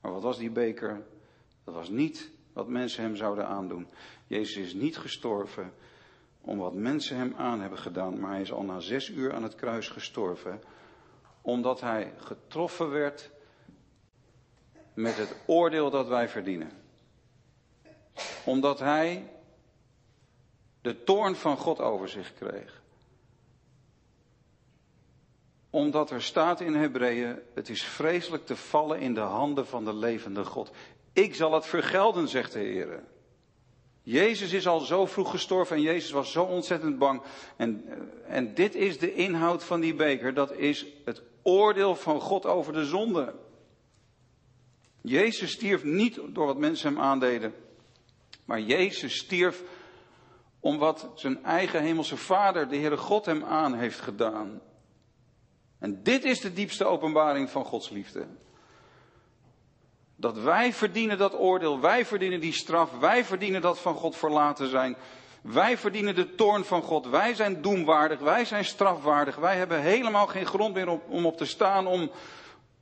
Maar 0.00 0.12
wat 0.12 0.22
was 0.22 0.38
die 0.38 0.50
beker? 0.50 1.02
Dat 1.64 1.74
was 1.74 1.88
niet 1.88 2.30
wat 2.52 2.68
mensen 2.68 3.02
hem 3.02 3.16
zouden 3.16 3.46
aandoen. 3.46 3.86
Jezus 4.26 4.56
is 4.56 4.74
niet 4.74 4.98
gestorven 4.98 5.72
om 6.40 6.58
wat 6.58 6.74
mensen 6.74 7.16
hem 7.16 7.34
aan 7.36 7.60
hebben 7.60 7.78
gedaan, 7.78 8.20
maar 8.20 8.30
hij 8.30 8.40
is 8.40 8.52
al 8.52 8.62
na 8.62 8.80
zes 8.80 9.08
uur 9.08 9.34
aan 9.34 9.42
het 9.42 9.54
kruis 9.54 9.88
gestorven, 9.88 10.62
omdat 11.40 11.80
hij 11.80 12.12
getroffen 12.16 12.90
werd 12.90 13.30
met 14.94 15.16
het 15.16 15.36
oordeel 15.46 15.90
dat 15.90 16.08
wij 16.08 16.28
verdienen. 16.28 16.70
Omdat 18.44 18.78
hij 18.78 19.30
de 20.80 21.04
toorn 21.04 21.36
van 21.36 21.56
God 21.56 21.80
over 21.80 22.08
zich 22.08 22.34
kreeg. 22.34 22.82
Omdat 25.70 26.10
er 26.10 26.22
staat 26.22 26.60
in 26.60 26.74
Hebreeën, 26.74 27.38
het 27.54 27.68
is 27.68 27.84
vreselijk 27.84 28.46
te 28.46 28.56
vallen 28.56 29.00
in 29.00 29.14
de 29.14 29.20
handen 29.20 29.66
van 29.66 29.84
de 29.84 29.94
levende 29.94 30.44
God. 30.44 30.70
Ik 31.12 31.34
zal 31.34 31.52
het 31.52 31.66
vergelden, 31.66 32.28
zegt 32.28 32.52
de 32.52 32.58
Heer. 32.58 33.02
Jezus 34.02 34.52
is 34.52 34.66
al 34.66 34.80
zo 34.80 35.06
vroeg 35.06 35.30
gestorven 35.30 35.76
en 35.76 35.82
Jezus 35.82 36.10
was 36.10 36.32
zo 36.32 36.44
ontzettend 36.44 36.98
bang. 36.98 37.22
En, 37.56 37.84
eh, 37.86 38.36
en 38.36 38.54
dit 38.54 38.74
is 38.74 38.98
de 38.98 39.14
inhoud 39.14 39.64
van 39.64 39.80
die 39.80 39.94
beker. 39.94 40.34
Dat 40.34 40.52
is 40.52 40.86
het 41.04 41.22
oordeel 41.42 41.96
van 41.96 42.20
God 42.20 42.46
over 42.46 42.72
de 42.72 42.84
zonde. 42.84 43.34
Jezus 45.00 45.50
stierf 45.50 45.84
niet 45.84 46.20
door 46.28 46.46
wat 46.46 46.58
mensen 46.58 46.92
hem 46.92 47.02
aandeden. 47.02 47.54
Maar 48.44 48.60
Jezus 48.60 49.16
stierf 49.16 49.62
om 50.60 50.78
wat 50.78 51.10
zijn 51.14 51.44
eigen 51.44 51.82
hemelse 51.82 52.16
vader, 52.16 52.68
de 52.68 52.76
Heere 52.76 52.96
God, 52.96 53.26
hem 53.26 53.44
aan 53.44 53.74
heeft 53.74 54.00
gedaan. 54.00 54.60
En 55.78 56.02
dit 56.02 56.24
is 56.24 56.40
de 56.40 56.52
diepste 56.52 56.84
openbaring 56.84 57.50
van 57.50 57.64
Gods 57.64 57.90
liefde. 57.90 58.26
Dat 60.20 60.38
wij 60.38 60.72
verdienen 60.72 61.18
dat 61.18 61.38
oordeel, 61.38 61.80
wij 61.80 62.06
verdienen 62.06 62.40
die 62.40 62.52
straf, 62.52 62.90
wij 62.98 63.24
verdienen 63.24 63.60
dat 63.60 63.78
van 63.78 63.94
God 63.94 64.16
verlaten 64.16 64.68
zijn. 64.68 64.96
Wij 65.42 65.78
verdienen 65.78 66.14
de 66.14 66.34
toorn 66.34 66.64
van 66.64 66.82
God, 66.82 67.06
wij 67.06 67.34
zijn 67.34 67.62
doemwaardig, 67.62 68.18
wij 68.18 68.44
zijn 68.44 68.64
strafwaardig, 68.64 69.36
wij 69.36 69.56
hebben 69.56 69.80
helemaal 69.80 70.26
geen 70.26 70.46
grond 70.46 70.74
meer 70.74 70.88
om, 70.88 71.02
om 71.08 71.26
op 71.26 71.36
te 71.36 71.44
staan, 71.44 71.86
om, 71.86 72.10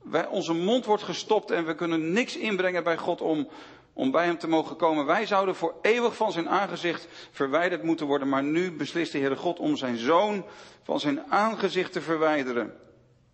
wij, 0.01 0.27
onze 0.27 0.53
mond 0.53 0.85
wordt 0.85 1.03
gestopt 1.03 1.51
en 1.51 1.65
we 1.65 1.75
kunnen 1.75 2.13
niks 2.13 2.37
inbrengen 2.37 2.83
bij 2.83 2.97
God 2.97 3.21
om, 3.21 3.47
om 3.93 4.11
bij 4.11 4.25
hem 4.25 4.37
te 4.37 4.47
mogen 4.47 4.75
komen. 4.75 5.05
Wij 5.05 5.25
zouden 5.25 5.55
voor 5.55 5.75
eeuwig 5.81 6.15
van 6.15 6.31
zijn 6.31 6.49
aangezicht 6.49 7.07
verwijderd 7.31 7.83
moeten 7.83 8.05
worden, 8.05 8.29
maar 8.29 8.43
nu 8.43 8.71
beslist 8.71 9.11
de 9.11 9.17
Heere 9.17 9.35
God 9.35 9.59
om 9.59 9.75
zijn 9.75 9.97
zoon 9.97 10.45
van 10.83 10.99
zijn 10.99 11.23
aangezicht 11.29 11.91
te 11.93 12.01
verwijderen 12.01 12.73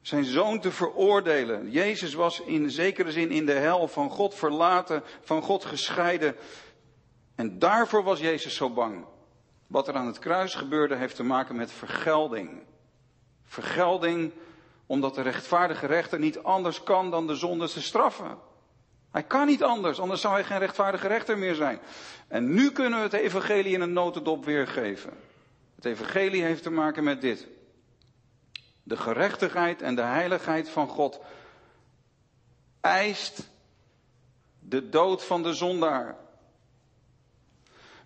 zijn 0.07 0.23
zoon 0.23 0.59
te 0.59 0.71
veroordelen. 0.71 1.71
Jezus 1.71 2.13
was 2.13 2.39
in 2.39 2.69
zekere 2.69 3.11
zin 3.11 3.31
in 3.31 3.45
de 3.45 3.51
hel 3.51 3.87
van 3.87 4.09
God 4.09 4.35
verlaten, 4.35 5.03
van 5.21 5.41
God 5.41 5.65
gescheiden. 5.65 6.35
En 7.35 7.59
daarvoor 7.59 8.03
was 8.03 8.19
Jezus 8.19 8.55
zo 8.55 8.69
bang. 8.69 9.05
Wat 9.67 9.87
er 9.87 9.93
aan 9.93 10.07
het 10.07 10.19
kruis 10.19 10.55
gebeurde 10.55 10.95
heeft 10.95 11.15
te 11.15 11.23
maken 11.23 11.55
met 11.55 11.71
vergelding. 11.71 12.63
Vergelding 13.43 14.31
omdat 14.85 15.15
de 15.15 15.21
rechtvaardige 15.21 15.85
rechter 15.85 16.19
niet 16.19 16.43
anders 16.43 16.83
kan 16.83 17.11
dan 17.11 17.27
de 17.27 17.35
zonde 17.35 17.69
te 17.69 17.81
straffen. 17.81 18.37
Hij 19.11 19.23
kan 19.23 19.45
niet 19.45 19.63
anders, 19.63 19.99
anders 19.99 20.21
zou 20.21 20.33
hij 20.33 20.43
geen 20.43 20.59
rechtvaardige 20.59 21.07
rechter 21.07 21.37
meer 21.37 21.55
zijn. 21.55 21.79
En 22.27 22.53
nu 22.53 22.71
kunnen 22.71 22.99
we 22.99 23.03
het 23.03 23.13
evangelie 23.13 23.73
in 23.73 23.81
een 23.81 23.93
notendop 23.93 24.45
weergeven. 24.45 25.13
Het 25.75 25.85
evangelie 25.85 26.43
heeft 26.43 26.63
te 26.63 26.71
maken 26.71 27.03
met 27.03 27.21
dit. 27.21 27.47
De 28.87 28.97
gerechtigheid 28.97 29.81
en 29.81 29.95
de 29.95 30.01
heiligheid 30.01 30.69
van 30.69 30.87
God 30.87 31.19
eist 32.81 33.49
de 34.59 34.89
dood 34.89 35.23
van 35.23 35.43
de 35.43 35.53
zondaar. 35.53 36.15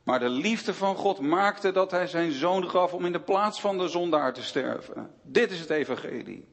Maar 0.03 0.19
de 0.19 0.29
liefde 0.29 0.73
van 0.73 0.95
God 0.95 1.19
maakte 1.19 1.71
dat 1.71 1.91
hij 1.91 2.07
zijn 2.07 2.31
zoon 2.31 2.69
gaf 2.69 2.93
om 2.93 3.05
in 3.05 3.11
de 3.11 3.21
plaats 3.21 3.61
van 3.61 3.77
de 3.77 3.87
zondaar 3.87 4.33
te 4.33 4.43
sterven. 4.43 5.11
Dit 5.21 5.51
is 5.51 5.59
het 5.59 5.69
evangelie. 5.69 6.47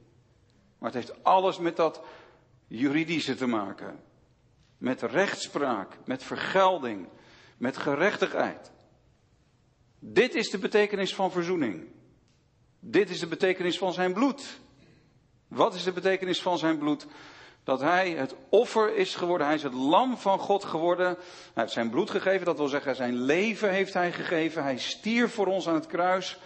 Maar 0.78 0.92
het 0.92 1.06
heeft 1.06 1.24
alles 1.24 1.58
met 1.58 1.76
dat 1.76 2.00
juridische 2.66 3.34
te 3.34 3.46
maken. 3.46 4.00
Met 4.78 5.02
rechtspraak, 5.02 5.98
met 6.04 6.22
vergelding, 6.22 7.08
met 7.56 7.76
gerechtigheid. 7.76 8.72
Dit 9.98 10.34
is 10.34 10.50
de 10.50 10.58
betekenis 10.58 11.14
van 11.14 11.30
verzoening. 11.30 11.86
Dit 12.80 13.10
is 13.10 13.20
de 13.20 13.26
betekenis 13.26 13.78
van 13.78 13.92
zijn 13.92 14.12
bloed. 14.12 14.58
Wat 15.48 15.74
is 15.74 15.82
de 15.82 15.92
betekenis 15.92 16.42
van 16.42 16.58
zijn 16.58 16.78
bloed? 16.78 17.06
Dat 17.64 17.80
hij 17.80 18.10
het 18.10 18.34
offer 18.48 18.96
is 18.96 19.14
geworden. 19.14 19.46
Hij 19.46 19.56
is 19.56 19.62
het 19.62 19.74
lam 19.74 20.16
van 20.16 20.38
God 20.38 20.64
geworden. 20.64 21.06
Hij 21.06 21.16
heeft 21.54 21.72
zijn 21.72 21.90
bloed 21.90 22.10
gegeven. 22.10 22.46
Dat 22.46 22.56
wil 22.56 22.68
zeggen, 22.68 22.96
zijn 22.96 23.14
leven 23.22 23.70
heeft 23.70 23.94
hij 23.94 24.12
gegeven. 24.12 24.62
Hij 24.62 24.78
stierf 24.78 25.34
voor 25.34 25.46
ons 25.46 25.68
aan 25.68 25.74
het 25.74 25.86
kruis. 25.86 26.38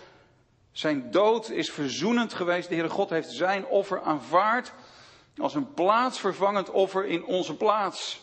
Zijn 0.73 1.11
dood 1.11 1.51
is 1.51 1.71
verzoenend 1.71 2.33
geweest. 2.33 2.69
De 2.69 2.75
Heere 2.75 2.91
God 2.91 3.11
heeft 3.11 3.31
zijn 3.31 3.67
offer 3.67 4.03
aanvaard. 4.03 4.73
Als 5.37 5.55
een 5.55 5.75
plaatsvervangend 5.75 6.71
offer 6.71 7.07
in 7.07 7.25
onze 7.25 7.57
plaats. 7.57 8.21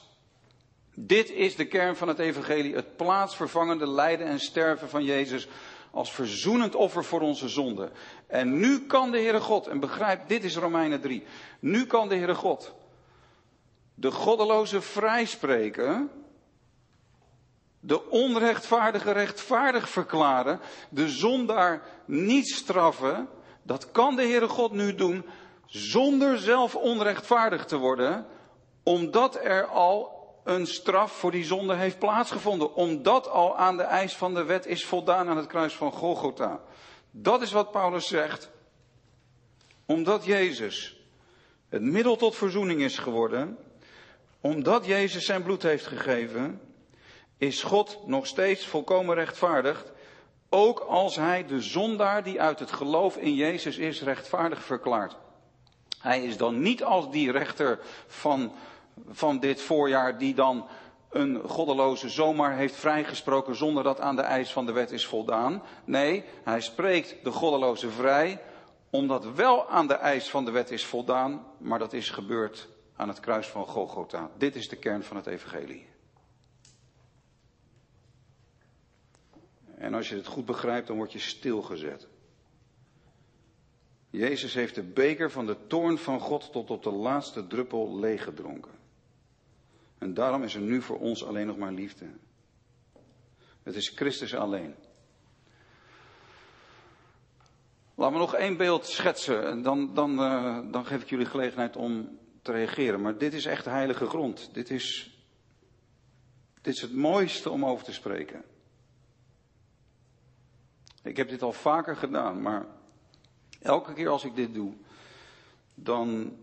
Dit 0.93 1.31
is 1.31 1.55
de 1.55 1.65
kern 1.65 1.95
van 1.95 2.07
het 2.07 2.19
evangelie. 2.19 2.75
Het 2.75 2.95
plaatsvervangende 2.95 3.87
lijden 3.87 4.27
en 4.27 4.39
sterven 4.39 4.89
van 4.89 5.03
Jezus 5.03 5.47
als 5.97 6.11
verzoenend 6.11 6.75
offer 6.75 7.03
voor 7.03 7.21
onze 7.21 7.49
zonde. 7.49 7.91
En 8.27 8.59
nu 8.59 8.85
kan 8.85 9.11
de 9.11 9.17
Heere 9.17 9.39
God, 9.39 9.67
en 9.67 9.79
begrijp, 9.79 10.27
dit 10.27 10.43
is 10.43 10.57
Romeinen 10.57 11.01
3. 11.01 11.23
Nu 11.59 11.85
kan 11.85 12.09
de 12.09 12.15
Heere 12.15 12.35
God 12.35 12.75
de 13.99 14.11
goddeloze 14.11 14.81
vrijspreken, 14.81 16.11
de 17.79 18.09
onrechtvaardige 18.09 19.11
rechtvaardig 19.11 19.89
verklaren, 19.89 20.59
de 20.89 21.09
zondaar 21.09 21.81
niet 22.05 22.47
straffen. 22.47 23.29
Dat 23.63 23.91
kan 23.91 24.15
de 24.15 24.21
Heere 24.21 24.47
God 24.47 24.71
nu 24.71 24.95
doen 24.95 25.25
zonder 25.65 26.37
zelf 26.37 26.75
onrechtvaardig 26.75 27.65
te 27.65 27.77
worden, 27.77 28.25
omdat 28.83 29.35
er 29.35 29.65
al 29.65 30.16
een 30.47 30.67
straf 30.67 31.11
voor 31.11 31.31
die 31.31 31.43
zonde 31.43 31.75
heeft 31.75 31.99
plaatsgevonden. 31.99 32.75
Omdat 32.75 33.29
al 33.29 33.57
aan 33.57 33.77
de 33.77 33.83
eis 33.83 34.15
van 34.15 34.33
de 34.33 34.43
wet 34.43 34.65
is 34.65 34.85
voldaan 34.85 35.29
aan 35.29 35.37
het 35.37 35.47
kruis 35.47 35.73
van 35.73 35.91
Golgotha. 35.91 36.59
Dat 37.11 37.41
is 37.41 37.51
wat 37.51 37.71
Paulus 37.71 38.07
zegt. 38.07 38.49
Omdat 39.85 40.25
Jezus 40.25 41.01
het 41.69 41.81
middel 41.81 42.15
tot 42.15 42.35
verzoening 42.35 42.81
is 42.81 42.97
geworden, 42.97 43.57
omdat 44.41 44.85
Jezus 44.85 45.25
zijn 45.25 45.43
bloed 45.43 45.63
heeft 45.63 45.85
gegeven, 45.85 46.61
is 47.37 47.63
God 47.63 47.99
nog 48.05 48.27
steeds 48.27 48.65
volkomen 48.65 49.15
rechtvaardig, 49.15 49.85
ook 50.49 50.79
als 50.79 51.15
hij 51.15 51.45
de 51.45 51.61
zondaar 51.61 52.23
die 52.23 52.41
uit 52.41 52.59
het 52.59 52.71
geloof 52.71 53.17
in 53.17 53.35
Jezus 53.35 53.77
is 53.77 54.01
rechtvaardig 54.01 54.63
verklaart. 54.63 55.15
Hij 55.99 56.23
is 56.23 56.37
dan 56.37 56.61
niet 56.61 56.83
als 56.83 57.11
die 57.11 57.31
rechter 57.31 57.79
van 58.07 58.51
van 59.07 59.39
dit 59.39 59.61
voorjaar 59.61 60.17
die 60.17 60.33
dan 60.33 60.67
een 61.09 61.41
goddeloze 61.49 62.09
zomaar 62.09 62.55
heeft 62.55 62.75
vrijgesproken 62.75 63.55
zonder 63.55 63.83
dat 63.83 63.99
aan 63.99 64.15
de 64.15 64.21
eis 64.21 64.51
van 64.51 64.65
de 64.65 64.71
wet 64.71 64.91
is 64.91 65.05
voldaan. 65.05 65.63
Nee, 65.85 66.23
hij 66.43 66.61
spreekt 66.61 67.23
de 67.23 67.31
goddeloze 67.31 67.89
vrij 67.89 68.41
omdat 68.89 69.33
wel 69.33 69.69
aan 69.69 69.87
de 69.87 69.93
eis 69.93 70.29
van 70.29 70.45
de 70.45 70.51
wet 70.51 70.71
is 70.71 70.85
voldaan, 70.85 71.45
maar 71.57 71.79
dat 71.79 71.93
is 71.93 72.09
gebeurd 72.09 72.67
aan 72.95 73.07
het 73.07 73.19
kruis 73.19 73.47
van 73.47 73.65
Golgotha. 73.65 74.29
Dit 74.37 74.55
is 74.55 74.69
de 74.69 74.75
kern 74.75 75.03
van 75.03 75.17
het 75.17 75.27
evangelie. 75.27 75.87
En 79.77 79.93
als 79.93 80.09
je 80.09 80.15
het 80.15 80.27
goed 80.27 80.45
begrijpt, 80.45 80.87
dan 80.87 80.95
word 80.95 81.11
je 81.11 81.19
stilgezet. 81.19 82.07
Jezus 84.09 84.53
heeft 84.53 84.75
de 84.75 84.83
beker 84.83 85.31
van 85.31 85.45
de 85.45 85.67
toorn 85.67 85.97
van 85.97 86.19
God 86.19 86.51
tot 86.51 86.69
op 86.69 86.83
de 86.83 86.91
laatste 86.91 87.47
druppel 87.47 87.99
leeggedronken. 87.99 88.76
En 89.97 90.13
daarom 90.13 90.43
is 90.43 90.55
er 90.55 90.61
nu 90.61 90.81
voor 90.81 90.99
ons 90.99 91.25
alleen 91.25 91.47
nog 91.47 91.57
maar 91.57 91.71
liefde. 91.71 92.05
Het 93.63 93.75
is 93.75 93.89
Christus 93.89 94.35
alleen. 94.35 94.75
Laat 97.95 98.11
me 98.11 98.17
nog 98.17 98.35
één 98.35 98.57
beeld 98.57 98.85
schetsen. 98.85 99.61
Dan, 99.61 99.93
dan, 99.93 100.11
uh, 100.11 100.59
dan 100.71 100.85
geef 100.85 101.01
ik 101.01 101.09
jullie 101.09 101.25
gelegenheid 101.25 101.75
om 101.75 102.17
te 102.41 102.51
reageren. 102.51 103.01
Maar 103.01 103.17
dit 103.17 103.33
is 103.33 103.45
echt 103.45 103.65
heilige 103.65 104.05
grond. 104.05 104.53
Dit 104.53 104.69
is, 104.69 105.17
dit 106.61 106.73
is 106.73 106.81
het 106.81 106.93
mooiste 106.93 107.49
om 107.49 107.65
over 107.65 107.85
te 107.85 107.93
spreken. 107.93 108.43
Ik 111.03 111.17
heb 111.17 111.29
dit 111.29 111.41
al 111.41 111.53
vaker 111.53 111.95
gedaan, 111.95 112.41
maar 112.41 112.65
elke 113.61 113.93
keer 113.93 114.09
als 114.09 114.23
ik 114.23 114.35
dit 114.35 114.53
doe, 114.53 114.73
dan 115.73 116.37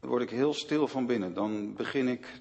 word 0.00 0.22
ik 0.22 0.30
heel 0.30 0.54
stil 0.54 0.88
van 0.88 1.06
binnen. 1.06 1.34
Dan 1.34 1.74
begin 1.74 2.08
ik 2.08 2.40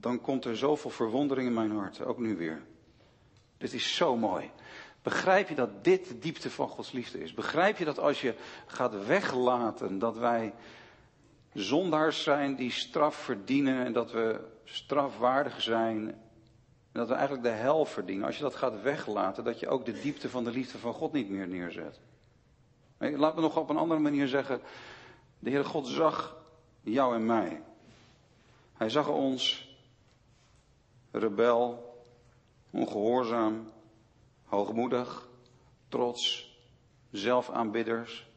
dan 0.00 0.20
komt 0.20 0.44
er 0.44 0.56
zoveel 0.56 0.90
verwondering 0.90 1.48
in 1.48 1.54
mijn 1.54 1.70
hart, 1.70 2.04
ook 2.04 2.18
nu 2.18 2.36
weer. 2.36 2.62
Dit 3.58 3.72
is 3.72 3.94
zo 3.96 4.16
mooi. 4.16 4.50
Begrijp 5.02 5.48
je 5.48 5.54
dat 5.54 5.84
dit 5.84 6.08
de 6.08 6.18
diepte 6.18 6.50
van 6.50 6.68
Gods 6.68 6.92
liefde 6.92 7.20
is? 7.22 7.34
Begrijp 7.34 7.78
je 7.78 7.84
dat 7.84 7.98
als 7.98 8.20
je 8.20 8.34
gaat 8.66 9.06
weglaten 9.06 9.98
dat 9.98 10.16
wij 10.16 10.54
zondaars 11.52 12.22
zijn 12.22 12.56
die 12.56 12.70
straf 12.70 13.14
verdienen 13.14 13.84
en 13.84 13.92
dat 13.92 14.12
we 14.12 14.40
strafwaardig 14.64 15.62
zijn 15.62 16.08
en 16.92 17.00
dat 17.00 17.08
we 17.08 17.14
eigenlijk 17.14 17.42
de 17.42 17.50
hel 17.50 17.84
verdienen. 17.84 18.26
Als 18.26 18.36
je 18.36 18.42
dat 18.42 18.54
gaat 18.54 18.82
weglaten, 18.82 19.44
dat 19.44 19.60
je 19.60 19.68
ook 19.68 19.84
de 19.84 20.00
diepte 20.00 20.28
van 20.28 20.44
de 20.44 20.50
liefde 20.50 20.78
van 20.78 20.92
God 20.92 21.12
niet 21.12 21.30
meer 21.30 21.48
neerzet. 21.48 22.00
Laat 22.98 23.34
me 23.34 23.40
nog 23.40 23.56
op 23.56 23.70
een 23.70 23.76
andere 23.76 24.00
manier 24.00 24.28
zeggen. 24.28 24.60
De 25.38 25.50
Heere 25.50 25.64
God 25.64 25.86
zag 25.86 26.36
jou 26.80 27.14
en 27.14 27.26
mij. 27.26 27.62
Hij 28.76 28.90
zag 28.90 29.08
ons 29.08 29.69
rebel, 31.10 31.94
ongehoorzaam, 32.70 33.70
hoogmoedig, 34.44 35.28
trots, 35.88 36.54
zelfaanbidders. 37.10 38.28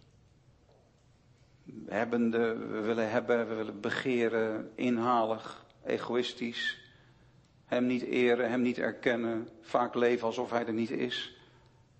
Hebbende, 1.85 2.57
we 2.57 2.79
willen 2.79 3.09
hebben, 3.09 3.47
we 3.47 3.55
willen 3.55 3.79
begeren, 3.79 4.71
inhalig, 4.75 5.65
egoïstisch. 5.85 6.81
Hem 7.65 7.85
niet 7.85 8.01
eren, 8.01 8.49
hem 8.49 8.61
niet 8.61 8.77
erkennen, 8.77 9.49
vaak 9.61 9.95
leven 9.95 10.27
alsof 10.27 10.49
hij 10.49 10.65
er 10.65 10.73
niet 10.73 10.91
is. 10.91 11.37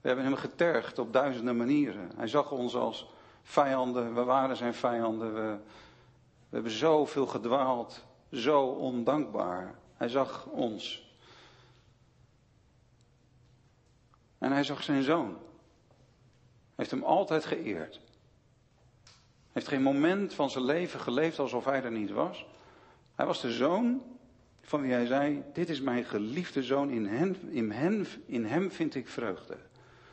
We 0.01 0.07
hebben 0.07 0.25
hem 0.25 0.35
getergd 0.35 0.99
op 0.99 1.13
duizenden 1.13 1.57
manieren. 1.57 2.11
Hij 2.15 2.27
zag 2.27 2.51
ons 2.51 2.75
als 2.75 3.09
vijanden, 3.43 4.13
we 4.13 4.23
waren 4.23 4.55
zijn 4.55 4.73
vijanden. 4.73 5.33
We, 5.33 5.57
we 6.49 6.59
hebben 6.59 6.71
zoveel 6.71 7.27
gedwaald, 7.27 8.03
zo 8.31 8.61
ondankbaar. 8.65 9.75
Hij 9.93 10.07
zag 10.07 10.45
ons. 10.45 11.11
En 14.37 14.51
hij 14.51 14.63
zag 14.63 14.83
zijn 14.83 15.03
zoon. 15.03 15.37
Heeft 16.75 16.91
hem 16.91 17.03
altijd 17.03 17.45
geëerd. 17.45 17.99
Heeft 19.51 19.67
geen 19.67 19.81
moment 19.81 20.33
van 20.33 20.49
zijn 20.49 20.63
leven 20.63 20.99
geleefd 20.99 21.39
alsof 21.39 21.65
hij 21.65 21.83
er 21.83 21.91
niet 21.91 22.11
was. 22.11 22.45
Hij 23.15 23.25
was 23.25 23.41
de 23.41 23.51
zoon 23.51 24.01
van 24.61 24.81
wie 24.81 24.91
hij 24.91 25.05
zei: 25.05 25.43
Dit 25.53 25.69
is 25.69 25.81
mijn 25.81 26.03
geliefde 26.03 26.63
zoon, 26.63 26.89
in 26.89 27.05
hem, 27.05 27.35
in, 27.49 27.71
hem, 27.71 28.05
in 28.25 28.45
hem 28.45 28.71
vind 28.71 28.95
ik 28.95 29.07
vreugde. 29.07 29.57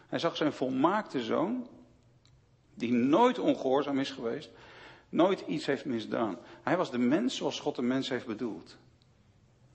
Hij 0.09 0.19
zag 0.19 0.36
zijn 0.36 0.52
volmaakte 0.52 1.23
zoon, 1.23 1.69
die 2.74 2.93
nooit 2.93 3.39
ongehoorzaam 3.39 3.98
is 3.98 4.11
geweest, 4.11 4.51
nooit 5.09 5.40
iets 5.40 5.66
heeft 5.66 5.85
misdaan. 5.85 6.39
Hij 6.62 6.77
was 6.77 6.90
de 6.90 6.98
mens 6.98 7.36
zoals 7.36 7.61
God 7.61 7.77
de 7.77 7.82
mens 7.82 8.09
heeft 8.09 8.27
bedoeld. 8.27 8.78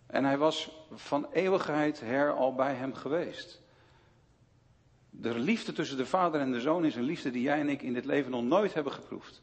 En 0.08 0.26
hij 0.26 0.38
was 0.38 0.88
van 0.92 1.28
eeuwigheid 1.32 2.00
her 2.00 2.32
al 2.32 2.56
bij 2.56 2.74
hem 2.74 2.94
geweest. 2.94 3.62
De 5.10 5.40
liefde 5.40 5.74
tussen 5.74 5.98
de 5.98 6.06
vader 6.06 6.42
en 6.42 6.52
de 6.52 6.62
zoon 6.62 6.86
is 6.86 6.96
een 6.96 7.04
liefde 7.04 7.32
die 7.32 7.42
jij 7.42 7.60
en 7.60 7.70
ik 7.70 7.82
in 7.82 7.94
dit 7.94 8.06
leven 8.06 8.32
nog 8.32 8.44
nooit 8.44 8.74
hebben 8.74 8.94
geproefd. 8.94 9.42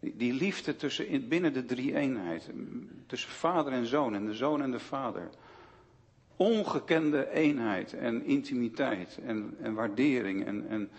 Die, 0.00 0.32
liefde 0.32 0.76
tussen, 0.76 1.28
binnen 1.28 1.52
de 1.52 1.64
drie 1.64 1.94
eenheid, 1.94 2.50
tussen 3.06 3.30
vader 3.30 3.72
en 3.72 3.86
zoon 3.86 4.14
en 4.14 4.24
de 4.24 4.34
zoon 4.34 4.62
en 4.62 4.70
de 4.70 4.80
vader. 4.80 5.28
Ongekende 6.36 7.30
eenheid 7.30 7.92
en 7.92 8.24
intimiteit 8.24 9.18
en, 9.24 9.56
en 9.60 9.74
waardering 9.74 10.44
en, 10.46 10.68
en, 10.68 10.90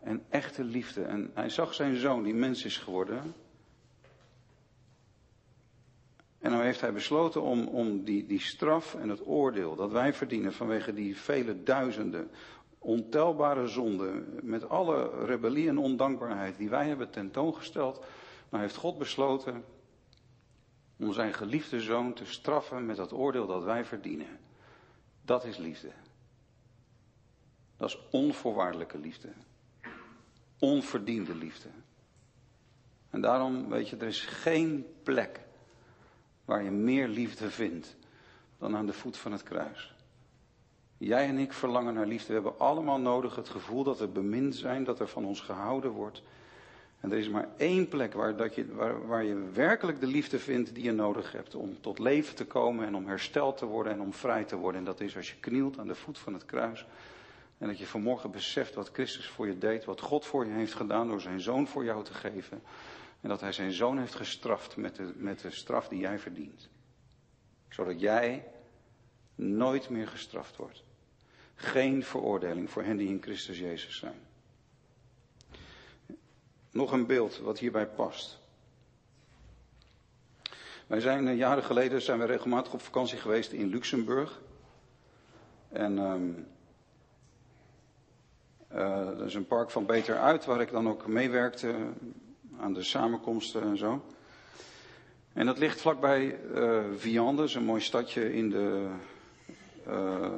en 0.00 0.22
echte 0.28 0.64
liefde. 0.64 1.02
En 1.02 1.30
hij 1.34 1.48
zag 1.48 1.74
zijn 1.74 1.96
zoon, 1.96 2.22
die 2.22 2.34
mens 2.34 2.64
is 2.64 2.76
geworden, 2.76 3.34
En 6.44 6.50
nou 6.50 6.62
heeft 6.62 6.80
hij 6.80 6.92
besloten 6.92 7.42
om, 7.42 7.66
om 7.66 8.04
die, 8.04 8.26
die 8.26 8.40
straf 8.40 8.94
en 8.94 9.08
het 9.08 9.26
oordeel 9.26 9.76
dat 9.76 9.90
wij 9.90 10.12
verdienen 10.12 10.52
vanwege 10.52 10.94
die 10.94 11.16
vele 11.16 11.62
duizenden 11.62 12.30
ontelbare 12.78 13.66
zonden, 13.66 14.38
met 14.42 14.68
alle 14.68 15.24
rebellie 15.24 15.68
en 15.68 15.78
ondankbaarheid 15.78 16.56
die 16.56 16.68
wij 16.68 16.86
hebben 16.88 17.10
tentoongesteld, 17.10 18.04
nou 18.48 18.62
heeft 18.62 18.76
God 18.76 18.98
besloten 18.98 19.64
om 20.98 21.12
zijn 21.12 21.32
geliefde 21.32 21.80
zoon 21.80 22.12
te 22.12 22.26
straffen 22.26 22.86
met 22.86 22.96
dat 22.96 23.12
oordeel 23.12 23.46
dat 23.46 23.64
wij 23.64 23.84
verdienen. 23.84 24.38
Dat 25.22 25.44
is 25.44 25.56
liefde. 25.56 25.90
Dat 27.76 27.88
is 27.88 27.98
onvoorwaardelijke 28.10 28.98
liefde. 28.98 29.28
Onverdiende 30.58 31.34
liefde. 31.34 31.68
En 33.10 33.20
daarom, 33.20 33.68
weet 33.68 33.88
je, 33.88 33.96
er 33.96 34.06
is 34.06 34.20
geen 34.20 34.86
plek 35.02 35.42
waar 36.44 36.62
je 36.62 36.70
meer 36.70 37.08
liefde 37.08 37.50
vindt 37.50 37.96
dan 38.58 38.76
aan 38.76 38.86
de 38.86 38.92
voet 38.92 39.16
van 39.16 39.32
het 39.32 39.42
kruis. 39.42 39.94
Jij 40.98 41.26
en 41.28 41.38
ik 41.38 41.52
verlangen 41.52 41.94
naar 41.94 42.06
liefde. 42.06 42.26
We 42.26 42.32
hebben 42.32 42.58
allemaal 42.58 43.00
nodig 43.00 43.36
het 43.36 43.48
gevoel 43.48 43.84
dat 43.84 43.98
we 43.98 44.06
bemind 44.08 44.54
zijn, 44.54 44.84
dat 44.84 45.00
er 45.00 45.08
van 45.08 45.24
ons 45.24 45.40
gehouden 45.40 45.90
wordt. 45.90 46.22
En 47.00 47.12
er 47.12 47.18
is 47.18 47.28
maar 47.28 47.48
één 47.56 47.88
plek 47.88 48.12
waar, 48.12 48.36
dat 48.36 48.54
je, 48.54 48.74
waar, 48.74 49.06
waar 49.06 49.24
je 49.24 49.50
werkelijk 49.52 50.00
de 50.00 50.06
liefde 50.06 50.38
vindt 50.38 50.74
die 50.74 50.84
je 50.84 50.92
nodig 50.92 51.32
hebt 51.32 51.54
om 51.54 51.80
tot 51.80 51.98
leven 51.98 52.34
te 52.34 52.46
komen 52.46 52.86
en 52.86 52.94
om 52.94 53.06
hersteld 53.06 53.58
te 53.58 53.66
worden 53.66 53.92
en 53.92 54.00
om 54.00 54.12
vrij 54.12 54.44
te 54.44 54.56
worden. 54.56 54.80
En 54.80 54.86
dat 54.86 55.00
is 55.00 55.16
als 55.16 55.30
je 55.30 55.36
knielt 55.40 55.78
aan 55.78 55.86
de 55.86 55.94
voet 55.94 56.18
van 56.18 56.32
het 56.32 56.44
kruis. 56.44 56.86
En 57.58 57.66
dat 57.66 57.78
je 57.78 57.86
vanmorgen 57.86 58.30
beseft 58.30 58.74
wat 58.74 58.90
Christus 58.92 59.28
voor 59.28 59.46
je 59.46 59.58
deed, 59.58 59.84
wat 59.84 60.00
God 60.00 60.24
voor 60.24 60.46
je 60.46 60.52
heeft 60.52 60.74
gedaan 60.74 61.08
door 61.08 61.20
zijn 61.20 61.40
zoon 61.40 61.66
voor 61.66 61.84
jou 61.84 62.04
te 62.04 62.14
geven. 62.14 62.62
En 63.24 63.30
dat 63.30 63.40
hij 63.40 63.52
zijn 63.52 63.72
zoon 63.72 63.98
heeft 63.98 64.14
gestraft 64.14 64.76
met 64.76 64.96
de, 64.96 65.12
met 65.16 65.40
de 65.40 65.50
straf 65.50 65.88
die 65.88 65.98
jij 65.98 66.18
verdient. 66.18 66.68
Zodat 67.68 68.00
jij 68.00 68.48
nooit 69.34 69.88
meer 69.88 70.08
gestraft 70.08 70.56
wordt. 70.56 70.82
Geen 71.54 72.02
veroordeling 72.02 72.70
voor 72.70 72.82
hen 72.82 72.96
die 72.96 73.08
in 73.08 73.22
Christus 73.22 73.58
Jezus 73.58 73.96
zijn. 73.96 74.20
Nog 76.70 76.92
een 76.92 77.06
beeld 77.06 77.38
wat 77.38 77.58
hierbij 77.58 77.86
past. 77.86 78.38
Wij 80.86 81.00
zijn 81.00 81.28
eh, 81.28 81.36
jaren 81.36 81.64
geleden 81.64 82.02
zijn 82.02 82.18
we 82.18 82.24
regelmatig 82.24 82.72
op 82.72 82.80
vakantie 82.80 83.18
geweest 83.18 83.52
in 83.52 83.66
Luxemburg. 83.66 84.40
En 85.68 85.98
um, 85.98 86.46
uh, 88.72 89.06
dat 89.06 89.26
is 89.26 89.34
een 89.34 89.46
park 89.46 89.70
van 89.70 89.86
Beter 89.86 90.18
Uit, 90.18 90.44
waar 90.44 90.60
ik 90.60 90.70
dan 90.70 90.88
ook 90.88 91.06
meewerkte 91.06 91.92
aan 92.60 92.72
de 92.72 92.82
samenkomsten 92.82 93.62
en 93.62 93.76
zo. 93.76 94.02
En 95.32 95.46
dat 95.46 95.58
ligt 95.58 95.80
vlakbij 95.80 96.40
uh, 96.54 96.84
Viande, 96.96 97.54
een 97.54 97.64
mooi 97.64 97.80
stadje 97.80 98.32
in, 98.32 98.50
de, 98.50 98.90
uh, 99.88 100.32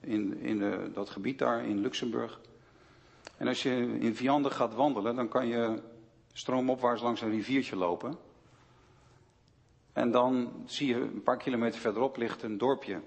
in, 0.00 0.40
in 0.40 0.58
de, 0.58 0.90
dat 0.92 1.10
gebied 1.10 1.38
daar 1.38 1.64
in 1.64 1.80
Luxemburg. 1.80 2.40
En 3.36 3.48
als 3.48 3.62
je 3.62 3.98
in 3.98 4.16
Viande 4.16 4.50
gaat 4.50 4.74
wandelen, 4.74 5.16
dan 5.16 5.28
kan 5.28 5.46
je 5.46 5.82
stroomopwaarts 6.32 7.02
langs 7.02 7.20
een 7.20 7.30
riviertje 7.30 7.76
lopen. 7.76 8.18
En 9.92 10.10
dan 10.10 10.52
zie 10.66 10.88
je 10.88 10.94
een 10.94 11.22
paar 11.22 11.36
kilometer 11.36 11.80
verderop 11.80 12.16
ligt 12.16 12.42
een 12.42 12.58
dorpje. 12.58 13.00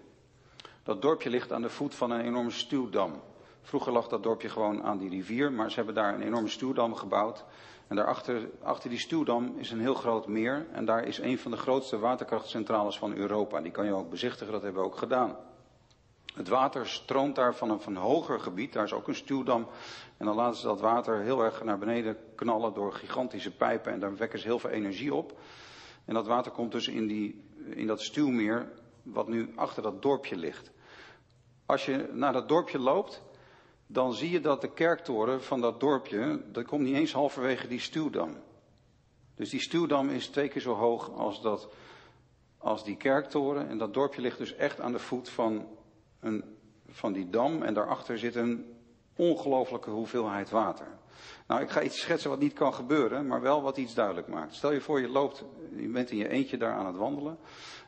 Dat 0.83 1.01
dorpje 1.01 1.29
ligt 1.29 1.51
aan 1.51 1.61
de 1.61 1.69
voet 1.69 1.95
van 1.95 2.11
een 2.11 2.21
enorme 2.21 2.51
stuwdam. 2.51 3.21
Vroeger 3.61 3.93
lag 3.93 4.07
dat 4.07 4.23
dorpje 4.23 4.49
gewoon 4.49 4.83
aan 4.83 4.97
die 4.97 5.09
rivier, 5.09 5.51
maar 5.51 5.69
ze 5.69 5.75
hebben 5.75 5.95
daar 5.95 6.13
een 6.13 6.21
enorme 6.21 6.47
stuwdam 6.47 6.95
gebouwd. 6.95 7.45
En 7.87 7.95
daarachter, 7.95 8.49
achter 8.61 8.89
die 8.89 8.99
stuwdam 8.99 9.53
is 9.57 9.71
een 9.71 9.79
heel 9.79 9.93
groot 9.93 10.27
meer. 10.27 10.67
En 10.71 10.85
daar 10.85 11.03
is 11.03 11.17
een 11.17 11.37
van 11.37 11.51
de 11.51 11.57
grootste 11.57 11.99
waterkrachtcentrales 11.99 12.97
van 12.97 13.15
Europa. 13.15 13.61
Die 13.61 13.71
kan 13.71 13.85
je 13.85 13.93
ook 13.93 14.09
bezichtigen, 14.09 14.53
dat 14.53 14.61
hebben 14.61 14.81
we 14.81 14.87
ook 14.87 14.97
gedaan. 14.97 15.35
Het 16.35 16.47
water 16.47 16.87
stroomt 16.87 17.35
daar 17.35 17.55
van 17.55 17.69
een, 17.69 17.79
van 17.79 17.95
hoger 17.95 18.39
gebied, 18.39 18.73
daar 18.73 18.83
is 18.83 18.93
ook 18.93 19.07
een 19.07 19.15
stuwdam. 19.15 19.67
En 20.17 20.25
dan 20.25 20.35
laten 20.35 20.59
ze 20.59 20.67
dat 20.67 20.79
water 20.79 21.21
heel 21.21 21.43
erg 21.43 21.63
naar 21.63 21.77
beneden 21.77 22.17
knallen 22.35 22.73
door 22.73 22.93
gigantische 22.93 23.55
pijpen 23.55 23.91
en 23.91 23.99
daar 23.99 24.15
wekken 24.15 24.39
ze 24.39 24.47
heel 24.47 24.59
veel 24.59 24.69
energie 24.69 25.13
op. 25.13 25.39
En 26.05 26.13
dat 26.13 26.27
water 26.27 26.51
komt 26.51 26.71
dus 26.71 26.87
in, 26.87 27.07
die, 27.07 27.43
in 27.69 27.87
dat 27.87 28.01
stuwmeer, 28.01 28.71
wat 29.03 29.27
nu 29.27 29.51
achter 29.55 29.83
dat 29.83 30.01
dorpje 30.01 30.35
ligt. 30.35 30.71
Als 31.65 31.85
je 31.85 32.09
naar 32.11 32.33
dat 32.33 32.47
dorpje 32.47 32.79
loopt, 32.79 33.21
dan 33.93 34.13
zie 34.13 34.31
je 34.31 34.39
dat 34.39 34.61
de 34.61 34.73
kerktoren 34.73 35.43
van 35.43 35.61
dat 35.61 35.79
dorpje, 35.79 36.41
dat 36.51 36.65
komt 36.65 36.81
niet 36.81 36.95
eens 36.95 37.13
halverwege 37.13 37.67
die 37.67 37.79
stuwdam. 37.79 38.35
Dus 39.35 39.49
die 39.49 39.61
stuwdam 39.61 40.09
is 40.09 40.27
twee 40.27 40.47
keer 40.47 40.61
zo 40.61 40.73
hoog 40.73 41.11
als, 41.11 41.41
dat, 41.41 41.69
als 42.57 42.83
die 42.83 42.97
kerktoren. 42.97 43.67
En 43.67 43.77
dat 43.77 43.93
dorpje 43.93 44.21
ligt 44.21 44.37
dus 44.37 44.55
echt 44.55 44.79
aan 44.79 44.91
de 44.91 44.99
voet 44.99 45.29
van, 45.29 45.67
een, 46.19 46.43
van 46.87 47.13
die 47.13 47.29
dam. 47.29 47.63
En 47.63 47.73
daarachter 47.73 48.19
zit 48.19 48.35
een 48.35 48.75
ongelofelijke 49.15 49.89
hoeveelheid 49.89 50.49
water. 50.49 50.87
Nou, 51.47 51.61
ik 51.61 51.69
ga 51.69 51.81
iets 51.81 51.99
schetsen 51.99 52.29
wat 52.29 52.39
niet 52.39 52.53
kan 52.53 52.73
gebeuren, 52.73 53.27
maar 53.27 53.41
wel 53.41 53.61
wat 53.61 53.77
iets 53.77 53.93
duidelijk 53.93 54.27
maakt. 54.27 54.55
Stel 54.55 54.71
je 54.71 54.81
voor, 54.81 55.01
je 55.01 55.09
loopt, 55.09 55.43
je 55.75 55.87
bent 55.87 56.11
in 56.11 56.17
je 56.17 56.27
eentje 56.27 56.57
daar 56.57 56.73
aan 56.73 56.85
het 56.85 56.95
wandelen. 56.95 57.37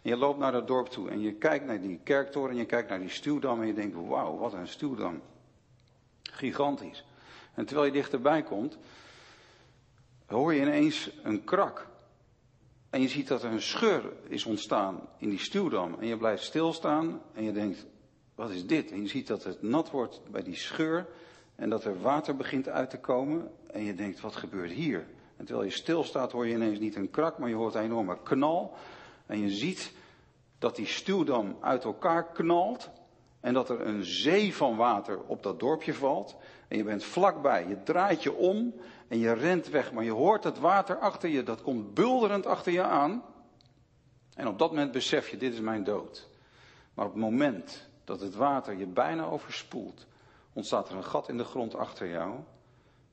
En 0.02 0.10
je 0.10 0.18
loopt 0.18 0.40
naar 0.40 0.52
dat 0.52 0.68
dorp 0.68 0.88
toe 0.88 1.10
en 1.10 1.20
je 1.20 1.34
kijkt 1.34 1.66
naar 1.66 1.82
die 1.82 2.00
kerktoren 2.04 2.50
en 2.50 2.58
je 2.58 2.66
kijkt 2.66 2.90
naar 2.90 3.00
die 3.00 3.10
stuwdam 3.10 3.62
en 3.62 3.68
je 3.68 3.74
denkt, 3.74 3.96
wauw, 4.08 4.38
wat 4.38 4.54
een 4.54 4.68
stuwdam. 4.68 5.22
Gigantisch. 6.36 7.06
En 7.54 7.66
terwijl 7.66 7.88
je 7.88 7.94
dichterbij 7.94 8.44
komt, 8.44 8.78
hoor 10.26 10.54
je 10.54 10.62
ineens 10.62 11.10
een 11.24 11.44
krak. 11.44 11.88
En 12.90 13.02
je 13.02 13.08
ziet 13.08 13.28
dat 13.28 13.44
er 13.44 13.52
een 13.52 13.62
scheur 13.62 14.04
is 14.28 14.46
ontstaan 14.46 15.10
in 15.18 15.30
die 15.30 15.40
stuwdam. 15.40 15.96
En 16.00 16.08
je 16.08 16.18
blijft 16.18 16.44
stilstaan 16.44 17.22
en 17.34 17.44
je 17.44 17.52
denkt, 17.52 17.86
wat 18.36 18.50
is 18.50 18.66
dit? 18.66 18.92
En 18.92 19.02
je 19.02 19.08
ziet 19.08 19.28
dat 19.28 19.44
het 19.44 19.62
nat 19.62 19.92
wordt 19.92 20.22
bij 20.32 20.44
die 20.44 20.56
scheur 20.56 21.08
en 21.56 21.70
dat 21.70 21.84
er 21.84 22.02
water 22.02 22.36
begint 22.36 22.70
uit 22.70 22.90
te 22.90 23.00
komen. 23.00 23.52
En 23.68 23.84
je 23.84 23.96
denkt, 23.96 24.20
wat 24.20 24.36
gebeurt 24.36 24.72
hier? 24.72 25.08
En 25.38 25.46
terwijl 25.46 25.68
je 25.68 25.74
stilstaat 25.74 26.32
hoor 26.32 26.48
je 26.48 26.54
ineens 26.54 26.80
niet 26.80 26.96
een 26.96 27.10
krak, 27.10 27.38
maar 27.38 27.50
je 27.50 27.56
hoort 27.56 27.76
een 27.76 27.82
enorme 27.82 28.18
knal. 28.24 28.74
En 29.26 29.40
je 29.40 29.50
ziet 29.50 29.94
dat 30.60 30.76
die 30.76 30.86
stuwdam 30.86 31.58
uit 31.62 31.84
elkaar 31.84 32.32
knalt. 32.32 32.90
En 33.46 33.54
dat 33.54 33.70
er 33.70 33.88
een 33.88 34.04
zee 34.04 34.56
van 34.56 34.76
water 34.76 35.20
op 35.28 35.44
dat 35.44 35.60
dorpje 35.60 35.94
valt. 35.94 36.36
En 36.68 36.78
je 36.78 36.84
bent 36.84 37.04
vlakbij. 37.04 37.68
Je 37.68 37.84
draait 37.84 38.24
je 38.24 38.34
om 38.34 38.74
en 39.08 39.20
je 39.20 39.34
rent 39.34 39.70
weg. 39.70 39.92
Maar 39.92 40.04
je 40.04 40.12
hoort 40.12 40.44
het 40.44 40.60
water 40.60 40.98
achter 40.98 41.30
je. 41.30 41.44
Dat 41.44 41.62
komt 41.62 41.94
bulderend 41.94 42.46
achter 42.46 42.72
je 42.72 42.84
aan. 42.84 43.24
En 44.34 44.48
op 44.48 44.60
dat 44.60 44.70
moment 44.70 44.92
besef 44.92 45.30
je, 45.30 45.38
dit 45.38 45.54
is 45.54 45.60
mijn 45.60 45.84
dood. 45.84 46.28
Maar 46.94 47.06
op 47.06 47.12
het 47.12 47.22
moment 47.22 47.90
dat 48.04 48.20
het 48.20 48.36
water 48.36 48.78
je 48.78 48.88
bijna 48.88 49.26
overspoelt, 49.26 50.06
ontstaat 50.54 50.90
er 50.90 50.96
een 50.96 51.04
gat 51.04 51.30
in 51.30 51.38
de 51.38 51.44
grond 51.44 51.76
achter 51.76 52.10
jou. 52.10 52.40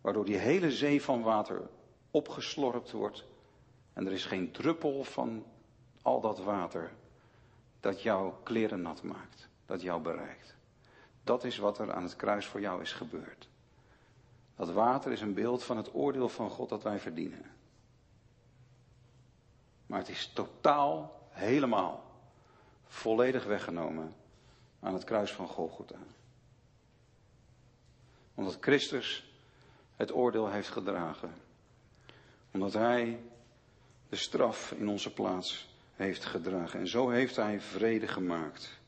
Waardoor 0.01 0.25
die 0.25 0.37
hele 0.37 0.71
zee 0.71 1.03
van 1.03 1.23
water 1.23 1.63
opgeslorpt 2.11 2.91
wordt. 2.91 3.25
En 3.93 4.07
er 4.07 4.13
is 4.13 4.25
geen 4.25 4.53
druppel 4.53 5.05
van 5.05 5.45
al 6.03 6.21
dat 6.21 6.39
water 6.39 6.93
dat 7.81 8.03
jouw 8.03 8.41
kleren 8.43 8.83
nat 8.83 9.03
maakt 9.03 9.51
dat 9.67 9.83
jou 9.83 10.03
bereikt. 10.03 10.55
Dat 11.25 11.45
is 11.45 11.57
wat 11.57 11.79
er 11.79 11.93
aan 11.93 12.03
het 12.03 12.17
kruis 12.17 12.47
voor 12.47 12.61
jou 12.61 12.81
is 12.81 12.93
gebeurd. 12.93 13.49
Dat 14.57 14.71
water 14.71 15.13
is 15.13 15.21
een 15.21 15.35
beeld 15.35 15.65
van 15.65 15.77
het 15.77 15.95
oordeel 15.95 16.29
van 16.29 16.51
God 16.51 16.69
dat 16.69 16.83
wij 16.83 16.99
verdienen. 16.99 17.51
Maar 19.87 19.99
het 19.99 20.09
is 20.09 20.31
totaal, 20.33 21.21
helemaal, 21.29 22.05
volledig 22.87 23.45
weggenomen 23.45 24.15
aan 24.81 24.95
het 24.95 25.05
kruis 25.05 25.33
van 25.33 25.47
Golgotha. 25.47 25.99
Omdat 28.35 28.57
Christus 28.61 29.33
het 29.97 30.13
oordeel 30.13 30.49
heeft 30.49 30.69
gedragen. 30.69 31.35
Omdat 32.53 32.73
Hij 32.73 33.23
de 34.09 34.17
straf 34.17 34.73
in 34.73 34.89
onze 34.89 35.13
plaats 35.13 35.75
heeft 35.95 36.25
gedragen. 36.25 36.81
En 36.81 36.89
zo 36.89 37.09
heeft 37.09 37.37
Hij 37.37 37.61
vrede 37.61 38.09
gemaakt 38.09 38.81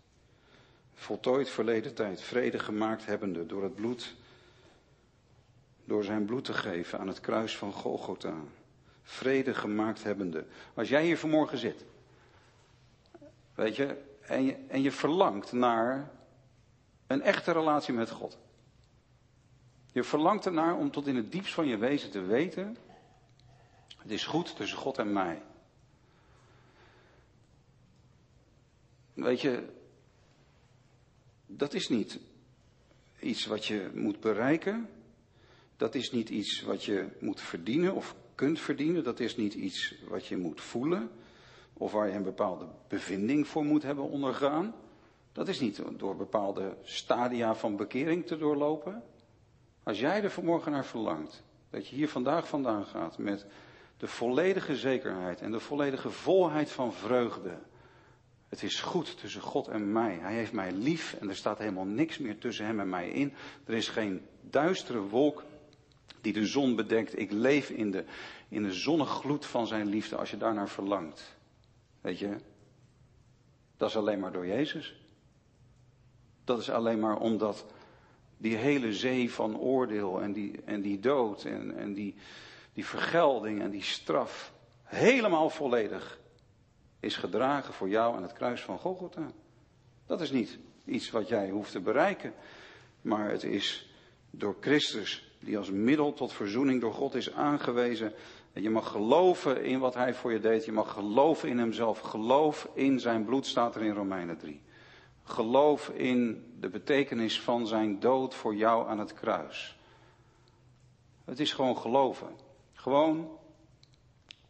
voltooid 0.94 1.48
verleden 1.48 1.94
tijd, 1.94 2.20
vrede 2.20 2.58
gemaakt 2.58 3.06
hebbende 3.06 3.46
door 3.46 3.62
het 3.62 3.74
bloed, 3.74 4.14
door 5.84 6.04
zijn 6.04 6.24
bloed 6.24 6.44
te 6.44 6.52
geven 6.52 6.98
aan 6.98 7.08
het 7.08 7.20
kruis 7.20 7.56
van 7.56 7.72
Golgotha. 7.72 8.34
Vrede 9.02 9.54
gemaakt 9.54 10.02
hebbende. 10.02 10.44
Als 10.74 10.88
jij 10.88 11.04
hier 11.04 11.18
vanmorgen 11.18 11.58
zit, 11.58 11.84
weet 13.54 13.76
je, 13.76 14.02
en 14.20 14.44
je, 14.44 14.56
en 14.68 14.82
je 14.82 14.92
verlangt 14.92 15.52
naar 15.52 16.10
een 17.06 17.22
echte 17.22 17.52
relatie 17.52 17.94
met 17.94 18.10
God. 18.10 18.38
Je 19.92 20.02
verlangt 20.02 20.46
ernaar 20.46 20.76
om 20.76 20.90
tot 20.90 21.06
in 21.06 21.16
het 21.16 21.32
diepst 21.32 21.54
van 21.54 21.66
je 21.66 21.76
wezen 21.76 22.10
te 22.10 22.20
weten, 22.20 22.76
het 23.98 24.10
is 24.10 24.26
goed 24.26 24.56
tussen 24.56 24.78
God 24.78 24.98
en 24.98 25.12
mij. 25.12 25.42
Weet 29.14 29.40
je, 29.40 29.68
dat 31.46 31.74
is 31.74 31.88
niet 31.88 32.18
iets 33.20 33.46
wat 33.46 33.66
je 33.66 33.90
moet 33.94 34.20
bereiken. 34.20 34.88
Dat 35.76 35.94
is 35.94 36.12
niet 36.12 36.28
iets 36.28 36.62
wat 36.62 36.84
je 36.84 37.08
moet 37.20 37.40
verdienen 37.40 37.94
of 37.94 38.16
kunt 38.34 38.60
verdienen. 38.60 39.04
Dat 39.04 39.20
is 39.20 39.36
niet 39.36 39.54
iets 39.54 39.94
wat 40.08 40.26
je 40.26 40.36
moet 40.36 40.60
voelen. 40.60 41.10
Of 41.72 41.92
waar 41.92 42.08
je 42.08 42.14
een 42.14 42.22
bepaalde 42.22 42.66
bevinding 42.88 43.48
voor 43.48 43.64
moet 43.64 43.82
hebben 43.82 44.08
ondergaan. 44.08 44.74
Dat 45.32 45.48
is 45.48 45.60
niet 45.60 45.82
door 45.96 46.16
bepaalde 46.16 46.76
stadia 46.82 47.54
van 47.54 47.76
bekering 47.76 48.26
te 48.26 48.36
doorlopen. 48.36 49.02
Als 49.82 50.00
jij 50.00 50.22
er 50.22 50.30
vanmorgen 50.30 50.72
naar 50.72 50.84
verlangt, 50.84 51.42
dat 51.70 51.88
je 51.88 51.96
hier 51.96 52.08
vandaag 52.08 52.48
vandaan 52.48 52.84
gaat 52.84 53.18
met 53.18 53.46
de 53.96 54.06
volledige 54.06 54.76
zekerheid 54.76 55.40
en 55.40 55.50
de 55.50 55.60
volledige 55.60 56.10
volheid 56.10 56.70
van 56.70 56.92
vreugde 56.92 57.58
het 58.54 58.62
is 58.62 58.80
goed 58.80 59.18
tussen 59.18 59.40
God 59.40 59.68
en 59.68 59.92
mij. 59.92 60.18
Hij 60.20 60.34
heeft 60.34 60.52
mij 60.52 60.72
lief 60.72 61.16
en 61.20 61.28
er 61.28 61.36
staat 61.36 61.58
helemaal 61.58 61.84
niks 61.84 62.18
meer 62.18 62.38
tussen 62.38 62.66
hem 62.66 62.80
en 62.80 62.88
mij 62.88 63.10
in. 63.10 63.32
Er 63.64 63.74
is 63.74 63.88
geen 63.88 64.26
duistere 64.40 65.00
wolk 65.00 65.44
die 66.20 66.32
de 66.32 66.46
zon 66.46 66.76
bedekt. 66.76 67.18
Ik 67.18 67.30
leef 67.30 67.70
in 67.70 67.90
de, 67.90 68.04
in 68.48 68.62
de 68.62 68.72
zonnegloed 68.72 69.46
van 69.46 69.66
zijn 69.66 69.86
liefde 69.86 70.16
als 70.16 70.30
je 70.30 70.36
daarnaar 70.36 70.68
verlangt. 70.68 71.36
Weet 72.00 72.18
je, 72.18 72.36
dat 73.76 73.88
is 73.88 73.96
alleen 73.96 74.20
maar 74.20 74.32
door 74.32 74.46
Jezus. 74.46 74.96
Dat 76.44 76.58
is 76.58 76.70
alleen 76.70 77.00
maar 77.00 77.16
omdat 77.16 77.66
die 78.36 78.56
hele 78.56 78.92
zee 78.92 79.32
van 79.32 79.58
oordeel 79.58 80.22
en 80.22 80.32
die, 80.32 80.62
en 80.64 80.80
die 80.80 81.00
dood 81.00 81.44
en, 81.44 81.76
en 81.76 81.94
die, 81.94 82.14
die 82.72 82.86
vergelding 82.86 83.60
en 83.60 83.70
die 83.70 83.82
straf 83.82 84.52
helemaal 84.82 85.50
volledig 85.50 86.22
is 87.04 87.16
gedragen 87.16 87.74
voor 87.74 87.88
jou 87.88 88.16
aan 88.16 88.22
het 88.22 88.32
kruis 88.32 88.62
van 88.62 88.78
Golgotha. 88.78 89.30
Dat 90.06 90.20
is 90.20 90.30
niet 90.30 90.58
iets 90.84 91.10
wat 91.10 91.28
jij 91.28 91.50
hoeft 91.50 91.72
te 91.72 91.80
bereiken, 91.80 92.34
maar 93.00 93.30
het 93.30 93.42
is 93.42 93.94
door 94.30 94.56
Christus, 94.60 95.36
die 95.38 95.58
als 95.58 95.70
middel 95.70 96.12
tot 96.12 96.32
verzoening 96.32 96.80
door 96.80 96.92
God 96.92 97.14
is 97.14 97.32
aangewezen. 97.32 98.12
En 98.52 98.62
je 98.62 98.70
mag 98.70 98.90
geloven 98.90 99.64
in 99.64 99.78
wat 99.78 99.94
hij 99.94 100.14
voor 100.14 100.32
je 100.32 100.40
deed. 100.40 100.64
Je 100.64 100.72
mag 100.72 100.92
geloven 100.92 101.48
in 101.48 101.58
hemzelf. 101.58 102.00
Geloof 102.00 102.68
in 102.74 103.00
zijn 103.00 103.24
bloed, 103.24 103.46
staat 103.46 103.74
er 103.74 103.82
in 103.82 103.94
Romeinen 103.94 104.38
3. 104.38 104.60
Geloof 105.24 105.88
in 105.88 106.44
de 106.60 106.68
betekenis 106.68 107.40
van 107.40 107.66
zijn 107.66 108.00
dood 108.00 108.34
voor 108.34 108.54
jou 108.54 108.88
aan 108.88 108.98
het 108.98 109.14
kruis. 109.14 109.78
Het 111.24 111.40
is 111.40 111.52
gewoon 111.52 111.76
geloven. 111.76 112.28
Gewoon 112.72 113.38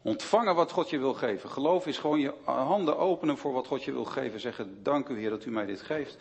ontvangen 0.04 0.54
wat 0.54 0.70
God 0.70 0.90
je 0.90 0.98
wil 0.98 1.14
geven. 1.14 1.50
Geloof 1.50 1.86
is 1.86 1.98
gewoon 1.98 2.20
je 2.20 2.34
handen 2.44 2.98
openen 2.98 3.38
voor 3.38 3.52
wat 3.52 3.66
God 3.66 3.84
je 3.84 3.92
wil 3.92 4.04
geven. 4.04 4.40
Zeggen, 4.40 4.82
dank 4.82 5.08
u 5.08 5.18
Heer 5.18 5.30
dat 5.30 5.44
u 5.44 5.50
mij 5.50 5.66
dit 5.66 5.82
geeft. 5.82 6.16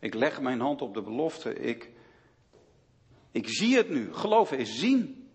Ik 0.00 0.14
leg 0.14 0.40
mijn 0.40 0.60
hand 0.60 0.82
op 0.82 0.94
de 0.94 1.02
belofte. 1.02 1.54
Ik, 1.54 1.90
ik 3.30 3.48
zie 3.48 3.76
het 3.76 3.88
nu. 3.88 4.14
Geloven 4.14 4.58
is 4.58 4.78
zien. 4.78 5.28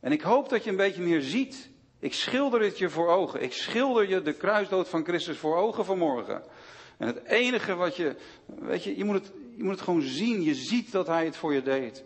En 0.00 0.12
ik 0.12 0.20
hoop 0.20 0.48
dat 0.48 0.64
je 0.64 0.70
een 0.70 0.76
beetje 0.76 1.02
meer 1.02 1.20
ziet. 1.20 1.70
Ik 1.98 2.14
schilder 2.14 2.60
het 2.60 2.78
je 2.78 2.90
voor 2.90 3.08
ogen. 3.08 3.42
Ik 3.42 3.52
schilder 3.52 4.08
je 4.08 4.22
de 4.22 4.34
kruisdood 4.34 4.88
van 4.88 5.04
Christus 5.04 5.38
voor 5.38 5.56
ogen 5.56 5.84
vanmorgen. 5.84 6.42
En 6.96 7.06
het 7.06 7.24
enige 7.24 7.74
wat 7.74 7.96
je, 7.96 8.16
weet 8.46 8.84
je, 8.84 8.96
je 8.96 9.04
moet 9.04 9.14
het, 9.14 9.32
je 9.56 9.62
moet 9.62 9.72
het 9.72 9.80
gewoon 9.80 10.02
zien. 10.02 10.42
Je 10.42 10.54
ziet 10.54 10.92
dat 10.92 11.06
Hij 11.06 11.24
het 11.24 11.36
voor 11.36 11.54
je 11.54 11.62
deed. 11.62 12.04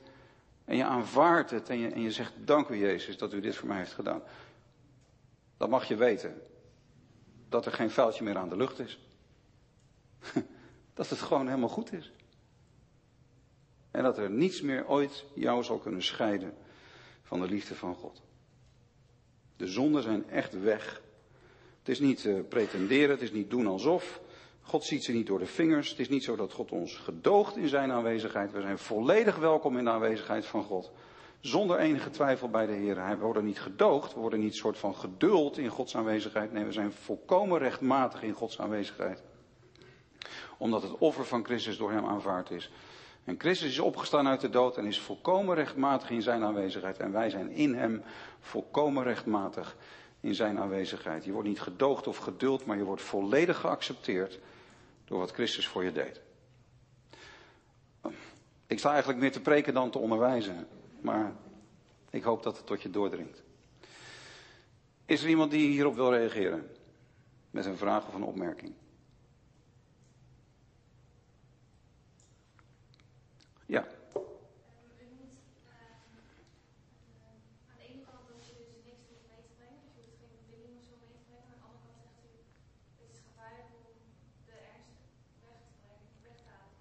En 0.65 0.77
je 0.77 0.85
aanvaardt 0.85 1.51
het 1.51 1.69
en 1.69 1.79
je, 1.79 1.89
en 1.89 2.03
je 2.03 2.11
zegt, 2.11 2.33
dank 2.37 2.69
u 2.69 2.77
Jezus 2.77 3.17
dat 3.17 3.33
u 3.33 3.41
dit 3.41 3.57
voor 3.57 3.69
mij 3.69 3.79
heeft 3.79 3.93
gedaan. 3.93 4.23
Dan 5.61 5.71
mag 5.71 5.85
je 5.85 5.97
weten 5.97 6.43
dat 7.49 7.67
er 7.67 7.73
geen 7.73 7.91
vuiltje 7.91 8.25
meer 8.25 8.37
aan 8.37 8.49
de 8.49 8.57
lucht 8.57 8.79
is. 8.79 8.99
Dat 10.95 11.09
het 11.09 11.19
gewoon 11.19 11.47
helemaal 11.47 11.69
goed 11.69 11.93
is. 11.93 12.13
En 13.91 14.03
dat 14.03 14.19
er 14.19 14.31
niets 14.31 14.61
meer 14.61 14.89
ooit 14.89 15.25
jou 15.35 15.63
zal 15.63 15.79
kunnen 15.79 16.03
scheiden 16.03 16.55
van 17.23 17.41
de 17.41 17.47
liefde 17.47 17.75
van 17.75 17.95
God. 17.95 18.23
De 19.57 19.67
zonden 19.67 20.03
zijn 20.03 20.31
echt 20.31 20.61
weg. 20.61 21.03
Het 21.79 21.89
is 21.89 22.01
niet 22.01 22.25
uh, 22.25 22.41
pretenderen, 22.49 23.11
het 23.11 23.23
is 23.23 23.33
niet 23.33 23.51
doen 23.51 23.67
alsof. 23.67 24.21
God 24.61 24.85
ziet 24.85 25.05
ze 25.05 25.13
niet 25.13 25.27
door 25.27 25.39
de 25.39 25.47
vingers. 25.47 25.91
Het 25.91 25.99
is 25.99 26.09
niet 26.09 26.25
zo 26.25 26.37
dat 26.37 26.53
God 26.53 26.71
ons 26.71 26.97
gedoogt 26.97 27.57
in 27.57 27.69
zijn 27.69 27.91
aanwezigheid. 27.91 28.53
We 28.53 28.61
zijn 28.61 28.79
volledig 28.79 29.37
welkom 29.37 29.79
in 29.79 29.85
de 29.85 29.91
aanwezigheid 29.91 30.47
van 30.47 30.65
God. 30.65 30.93
Zonder 31.41 31.79
enige 31.79 32.11
twijfel 32.11 32.49
bij 32.49 32.67
de 32.67 32.73
Heer. 32.73 32.95
We 32.95 33.17
worden 33.17 33.45
niet 33.45 33.61
gedoogd, 33.61 34.15
we 34.15 34.21
worden 34.21 34.41
niet 34.41 34.55
soort 34.55 34.79
van 34.79 34.95
geduld 34.95 35.59
in 35.59 35.69
Gods 35.69 35.97
aanwezigheid. 35.97 36.53
Nee, 36.53 36.65
we 36.65 36.73
zijn 36.73 36.93
volkomen 36.93 37.59
rechtmatig 37.59 38.23
in 38.23 38.33
Gods 38.33 38.61
aanwezigheid. 38.61 39.23
Omdat 40.59 40.83
het 40.83 40.99
offer 40.99 41.25
van 41.25 41.45
Christus 41.45 41.77
door 41.77 41.93
hem 41.93 42.05
aanvaard 42.05 42.51
is. 42.51 42.71
En 43.25 43.35
Christus 43.39 43.69
is 43.69 43.79
opgestaan 43.79 44.29
uit 44.29 44.41
de 44.41 44.51
dood 44.51 44.77
en 44.77 44.87
is 44.87 45.01
volkomen 45.01 45.55
rechtmatig 45.55 46.11
in 46.11 46.23
zijn 46.23 46.45
aanwezigheid. 46.45 46.99
En 46.99 47.13
wij 47.13 47.31
zijn 47.31 47.51
in 47.51 47.75
hem 47.75 48.03
volkomen 48.41 49.03
rechtmatig 49.03 49.77
in 50.21 50.35
zijn 50.35 50.59
aanwezigheid. 50.59 51.25
Je 51.25 51.33
wordt 51.33 51.49
niet 51.49 51.61
gedoogd 51.61 52.07
of 52.07 52.17
geduld, 52.17 52.65
maar 52.65 52.77
je 52.77 52.85
wordt 52.85 53.03
volledig 53.03 53.61
geaccepteerd 53.61 54.39
door 55.05 55.19
wat 55.19 55.31
Christus 55.31 55.67
voor 55.67 55.85
je 55.85 55.93
deed. 55.93 56.21
Ik 58.67 58.79
sta 58.79 58.91
eigenlijk 58.91 59.21
meer 59.21 59.33
te 59.33 59.41
preken 59.41 59.75
dan 59.75 59.91
te 59.91 59.99
onderwijzen, 59.99 60.67
maar 61.03 61.33
ik 62.11 62.23
hoop 62.23 62.43
dat 62.43 62.57
het 62.57 62.67
tot 62.67 62.83
je 62.83 62.91
doordringt. 62.91 63.43
Is 65.05 65.23
er 65.23 65.29
iemand 65.29 65.51
die 65.51 65.71
hierop 65.71 65.95
wil 65.95 66.13
reageren? 66.15 66.71
Met 67.51 67.67
een 67.67 67.77
vraag 67.77 68.07
of 68.07 68.15
een 68.15 68.23
opmerking? 68.23 68.75
Ja. 73.67 73.85
U 73.85 75.07
moet 75.19 75.35
uh, 75.67 75.73
aan 77.69 77.77
de 77.77 77.85
ene 77.89 78.03
kant 78.09 78.25
dat 78.33 78.41
je 78.47 78.55
dus 78.71 78.79
niks 78.89 79.03
hoeft 79.09 79.27
mee 79.31 79.43
te 79.49 79.55
brengen, 79.59 79.81
dus 79.85 79.95
je 79.97 80.03
hoeft 80.07 80.19
geen 80.23 80.35
verbinding 80.39 80.75
of 80.79 80.85
zo 80.89 80.95
mee 81.03 81.13
te 81.17 81.23
brengen. 81.29 81.47
Aan 81.53 81.59
de 81.61 81.67
andere 81.67 81.83
kant 81.87 81.99
zegt 82.07 82.19
u, 82.27 82.33
het 82.99 83.09
is 83.15 83.21
gevaarlijk 83.29 83.71
om 83.79 83.97
de 84.49 84.55
ernst 84.75 84.99
weg 85.43 85.59
te 85.67 85.73
brengen, 85.83 86.11
weg 86.27 86.39
te 86.45 86.51
halen. 86.55 86.79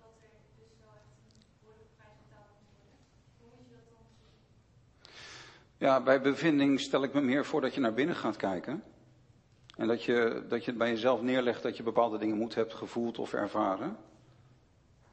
Dat 0.00 0.14
er 0.26 0.32
dus 0.60 0.72
wel 0.82 0.92
echt 1.00 1.12
een 1.16 1.28
behoorlijke 1.60 1.94
prijs 1.98 2.16
betaald 2.24 2.48
moet 2.56 2.72
worden. 2.76 2.98
Hoe 3.38 3.48
moet 3.52 3.64
je 3.68 3.74
dat 3.76 3.88
dan 3.92 4.06
zien? 4.20 4.36
Ja, 5.82 6.00
bij 6.00 6.20
bevinding 6.20 6.80
stel 6.80 7.02
ik 7.02 7.12
me 7.12 7.20
meer 7.20 7.44
voor 7.44 7.60
dat 7.60 7.74
je 7.74 7.80
naar 7.80 7.94
binnen 7.94 8.16
gaat 8.16 8.36
kijken. 8.36 8.82
En 9.76 9.86
dat 9.86 10.04
je, 10.04 10.44
dat 10.48 10.64
je 10.64 10.70
het 10.70 10.78
bij 10.78 10.88
jezelf 10.88 11.22
neerlegt 11.22 11.62
dat 11.62 11.76
je 11.76 11.82
bepaalde 11.82 12.18
dingen 12.18 12.36
moet 12.36 12.54
hebt 12.54 12.74
gevoeld 12.74 13.18
of 13.18 13.32
ervaren. 13.32 13.96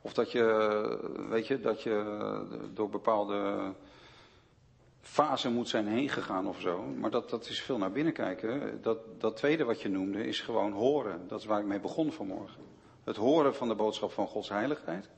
Of 0.02 0.14
dat 0.14 0.32
je, 0.32 1.26
weet 1.30 1.48
je, 1.48 1.60
dat 1.60 1.82
je 1.82 2.70
door 2.74 2.90
bepaalde 2.90 3.72
fasen 5.02 5.54
moet 5.54 5.70
zijn 5.70 5.88
heen 5.88 6.10
gegaan 6.10 6.48
of 6.48 6.60
zo. 6.60 6.84
Maar 6.84 7.12
dat, 7.12 7.30
dat 7.30 7.50
is 7.50 7.62
veel 7.62 7.78
naar 7.78 7.92
binnen 7.92 8.14
kijken. 8.14 8.82
Dat, 8.82 8.98
dat 9.18 9.36
tweede 9.36 9.64
wat 9.64 9.82
je 9.82 9.90
noemde 9.90 10.28
is 10.28 10.42
gewoon 10.42 10.72
horen. 10.72 11.28
Dat 11.28 11.40
is 11.40 11.46
waar 11.46 11.60
ik 11.60 11.66
mee 11.66 11.80
begon 11.80 12.12
vanmorgen. 12.12 12.64
Het 13.04 13.16
horen 13.16 13.56
van 13.56 13.68
de 13.68 13.76
boodschap 13.76 14.12
van 14.12 14.28
Gods 14.28 14.50
heiligheid. 14.50 15.10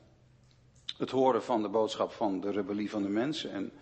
Het 0.98 1.10
horen 1.10 1.42
van 1.42 1.62
de 1.62 1.68
boodschap 1.68 2.12
van 2.12 2.40
de 2.40 2.50
rebellie 2.50 2.90
van 2.90 3.02
de 3.02 3.08
mens 3.08 3.44
en 3.44 3.72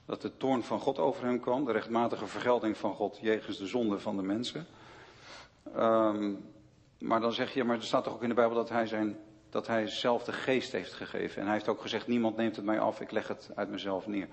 Dat 0.06 0.22
de 0.22 0.38
toorn 0.38 0.64
van 0.64 0.80
God 0.80 1.00
over 1.00 1.26
hem 1.26 1.40
kwam. 1.40 1.66
De 1.66 1.72
rechtmatige 1.72 2.28
vergelding 2.28 2.78
van 2.78 2.94
God 2.94 3.18
jegens 3.22 3.58
de 3.58 3.68
zonde 3.68 4.00
van 4.00 4.16
de 4.16 4.24
mensen. 4.24 4.68
Um, 5.78 6.55
maar 7.00 7.20
dan 7.20 7.34
zeg 7.34 7.54
je, 7.54 7.64
maar 7.64 7.76
er 7.76 7.84
staat 7.84 8.04
toch 8.04 8.14
ook 8.14 8.24
in 8.24 8.30
de 8.30 8.36
Bijbel 8.36 8.56
dat 8.56 8.70
hij, 8.70 8.86
zijn, 8.86 9.18
dat 9.50 9.68
hij 9.68 9.88
zelf 9.88 10.24
de 10.24 10.32
geest 10.32 10.72
heeft 10.72 10.94
gegeven. 10.94 11.38
En 11.38 11.44
hij 11.44 11.54
heeft 11.54 11.68
ook 11.68 11.82
gezegd, 11.82 12.08
niemand 12.08 12.38
neemt 12.38 12.56
het 12.56 12.66
mij 12.66 12.80
af, 12.80 13.02
ik 13.02 13.12
leg 13.12 13.28
het 13.28 13.52
uit 13.56 13.70
mezelf 13.70 14.08
neer. 14.08 14.28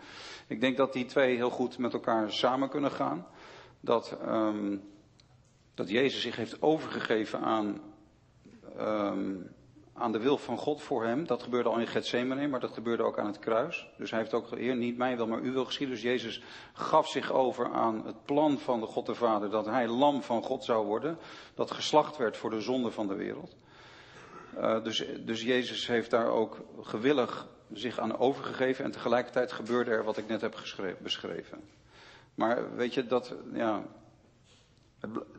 Ik 0.47 0.61
denk 0.61 0.77
dat 0.77 0.93
die 0.93 1.05
twee 1.05 1.37
heel 1.37 1.51
goed 1.51 1.79
met 1.79 1.93
elkaar 1.93 2.33
samen 2.33 2.69
kunnen 2.69 2.91
gaan. 2.91 3.27
Dat, 3.81 4.19
um, 4.27 4.83
dat 5.75 5.89
Jezus 5.89 6.23
zich 6.23 6.37
heeft 6.37 6.63
overgegeven 6.63 7.41
aan, 7.41 7.81
um, 8.79 9.51
aan 10.03 10.13
de 10.13 10.19
wil 10.19 10.39
van 10.39 10.59
God 10.59 10.83
voor 10.83 11.05
hem. 11.05 11.27
Dat 11.27 11.43
gebeurde 11.43 11.69
al 11.69 11.79
in 11.79 11.87
Gethsemane, 11.87 12.49
maar 12.49 12.61
dat 12.61 12.73
gebeurde 12.73 13.03
ook 13.03 13.19
aan 13.19 13.27
het 13.27 13.39
kruis. 13.39 13.89
Dus 13.97 14.11
hij 14.11 14.19
heeft 14.19 14.35
ook, 14.35 14.51
Heer, 14.51 14.77
niet 14.77 14.97
mij 14.97 15.17
wil, 15.17 15.27
maar 15.27 15.41
u 15.41 15.53
wil 15.53 15.65
geschieden. 15.65 15.95
Dus 15.95 16.05
Jezus 16.05 16.43
gaf 16.73 17.09
zich 17.09 17.33
over 17.33 17.73
aan 17.73 18.07
het 18.07 18.25
plan 18.25 18.59
van 18.59 18.81
de 18.81 18.87
God 18.87 19.07
de 19.07 19.15
Vader. 19.15 19.51
Dat 19.51 19.67
hij 19.67 19.89
lam 19.89 20.23
van 20.23 20.43
God 20.43 20.65
zou 20.65 20.87
worden. 20.87 21.19
Dat 21.55 21.71
geslacht 21.71 22.17
werd 22.17 22.37
voor 22.37 22.51
de 22.51 22.61
zonde 22.61 22.91
van 22.91 23.07
de 23.07 23.15
wereld. 23.15 23.57
Uh, 24.59 24.85
dus, 24.85 25.05
dus 25.21 25.43
Jezus 25.43 25.87
heeft 25.87 26.11
daar 26.11 26.29
ook 26.29 26.57
gewillig 26.81 27.47
zich 27.73 27.99
aan 27.99 28.19
overgegeven. 28.19 28.85
En 28.85 28.91
tegelijkertijd 28.91 29.53
gebeurde 29.53 29.91
er 29.91 30.05
wat 30.05 30.17
ik 30.17 30.29
net 30.29 30.41
heb 30.41 30.57
beschreven. 31.03 31.61
Maar 32.35 32.77
weet 32.77 32.95
je, 32.95 33.07
dat, 33.07 33.35
ja, 33.53 33.83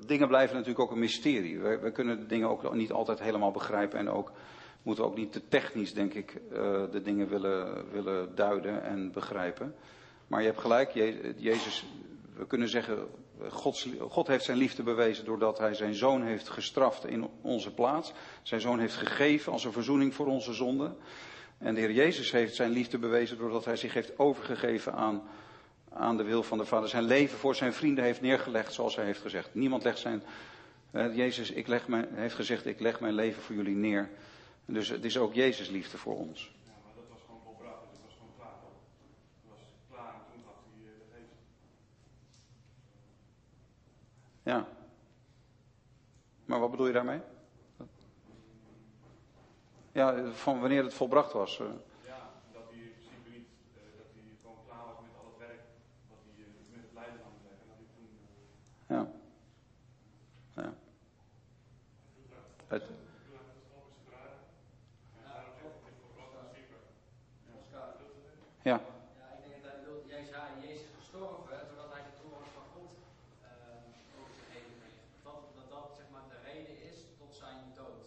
dingen 0.06 0.28
blijven 0.28 0.56
natuurlijk 0.56 0.84
ook 0.84 0.92
een 0.92 1.00
mysterie. 1.00 1.60
We, 1.60 1.80
we, 1.80 1.92
kunnen 1.92 2.28
dingen 2.28 2.50
ook 2.50 2.74
niet 2.74 2.92
altijd 2.92 3.20
helemaal 3.20 3.52
begrijpen 3.52 4.00
en 4.00 4.10
ook 4.10 4.32
moeten 4.84 5.04
we 5.04 5.10
ook 5.10 5.18
niet 5.18 5.32
te 5.32 5.48
technisch, 5.48 5.94
denk 5.94 6.14
ik, 6.14 6.42
uh, 6.52 6.58
de 6.92 7.02
dingen 7.04 7.28
willen, 7.28 7.92
willen 7.92 8.36
duiden 8.36 8.84
en 8.84 9.12
begrijpen. 9.12 9.76
Maar 10.28 10.40
je 10.40 10.48
hebt 10.48 10.60
gelijk, 10.60 10.92
Je, 10.92 11.34
Jezus, 11.38 11.86
we 12.36 12.48
kunnen 12.48 12.70
zeggen, 12.70 13.08
God 14.10 14.28
heeft 14.28 14.44
zijn 14.44 14.58
liefde 14.58 14.84
bewezen 14.84 15.26
doordat 15.26 15.58
hij 15.58 15.74
zijn 15.74 15.96
zoon 15.96 16.24
heeft 16.24 16.50
gestraft 16.50 17.06
in 17.06 17.30
onze 17.42 17.74
plaats. 17.74 18.14
Zijn 18.42 18.62
zoon 18.62 18.80
heeft 18.80 18.96
gegeven 18.96 19.52
als 19.52 19.64
een 19.64 19.72
verzoening 19.72 20.14
voor 20.14 20.26
onze 20.26 20.54
zonden. 20.54 20.98
En 21.58 21.74
de 21.74 21.80
Heer 21.80 21.92
Jezus 21.92 22.32
heeft 22.32 22.56
zijn 22.56 22.72
liefde 22.72 22.98
bewezen 22.98 23.38
doordat 23.38 23.66
hij 23.66 23.76
zich 23.76 23.94
heeft 23.94 24.20
overgegeven 24.20 24.94
aan, 24.94 25.22
aan 25.94 26.18
de 26.18 26.24
wil 26.24 26.44
van 26.44 26.58
de 26.58 26.66
Vader. 26.66 26.90
Zijn 26.90 27.04
leven 27.04 27.38
voor 27.38 27.56
zijn 27.56 27.74
vrienden 27.74 28.04
heeft 28.04 28.22
neergelegd 28.22 28.74
zoals 28.74 28.96
hij 28.96 29.06
heeft 29.06 29.22
gezegd. 29.22 29.54
Niemand 29.54 29.84
legt 29.84 30.00
zijn, 30.00 30.24
eh, 30.92 31.16
Jezus 31.16 31.52
ik 31.52 31.68
leg 31.68 31.88
mijn, 31.88 32.08
heeft 32.12 32.36
gezegd 32.36 32.66
ik 32.66 32.80
leg 32.80 33.00
mijn 33.00 33.14
leven 33.14 33.42
voor 33.42 33.56
jullie 33.56 33.76
neer. 33.76 34.10
Dus 34.66 34.90
het 34.90 35.06
is 35.06 35.18
ook 35.18 35.34
Jezus 35.34 35.70
liefde 35.70 35.98
voor 35.98 36.18
ons. 36.18 36.56
Ja, 36.66 36.72
maar 36.84 36.92
dat 36.96 37.04
was 37.10 37.20
gewoon 37.26 37.42
volbracht, 37.44 37.80
dus 37.82 37.92
het 37.92 38.06
was 38.06 38.14
gewoon 38.18 38.34
klaar? 38.38 38.54
Het 39.42 39.50
was 39.50 39.60
klaar 39.92 40.14
en 40.14 40.22
toen 40.34 40.44
gaf 40.46 40.56
hij 40.74 40.86
eh, 40.92 40.98
de 41.00 41.18
geest. 41.18 41.34
Ja. 44.44 44.68
Maar 46.46 46.60
wat 46.60 46.72
bedoel 46.72 46.88
je 46.88 46.94
daarmee? 46.94 47.20
Ja, 49.92 50.32
van 50.32 50.60
wanneer 50.60 50.84
het 50.84 50.94
volbracht 50.94 51.32
was. 51.34 51.60
eh. 51.60 51.66
Ja, 52.06 52.30
dat 52.54 52.62
hij 52.70 52.80
in 52.80 52.92
principe 52.92 53.30
niet, 53.30 53.48
eh, 53.76 53.82
dat 53.98 54.06
hij 54.14 54.24
gewoon 54.42 54.58
klaar 54.68 54.86
was 54.86 54.98
met 55.02 55.16
al 55.20 55.26
het 55.30 55.38
werk 55.48 55.62
wat 56.10 56.18
hij 56.26 56.44
eh, 56.46 56.52
met 56.72 56.82
het 56.86 56.94
lijden 56.94 57.20
aan 57.26 57.34
het 57.38 57.44
leggen. 57.48 57.62
En 57.62 57.68
dat 57.70 57.78
hij 57.82 57.90
toen, 57.96 58.10
eh, 58.88 58.96
Ja. 58.96 59.02
Ja. 60.62 60.74
Het, 62.68 62.84
ja. 68.64 68.72
Ja, 68.72 69.28
ik 69.38 69.42
denk 69.50 69.64
dat 69.64 69.72
hij 69.72 69.80
bedoelt, 69.84 70.08
jij 70.16 70.24
zei, 70.34 70.44
Jezus 70.62 70.82
is 70.82 70.96
gestorven, 71.00 71.58
zodat 71.70 71.90
hij 71.94 72.04
de 72.10 72.14
toren 72.22 72.50
van 72.58 72.66
God 72.76 72.92
uh, 73.44 74.20
overgegeven 74.20 74.76
heeft. 74.86 75.04
Dat, 75.28 75.40
dat 75.58 75.68
dat 75.76 75.86
zeg 76.00 76.08
maar 76.14 76.26
de 76.34 76.40
reden 76.52 76.76
is 76.92 76.98
tot 77.20 77.32
zijn 77.42 77.60
dood. 77.80 78.04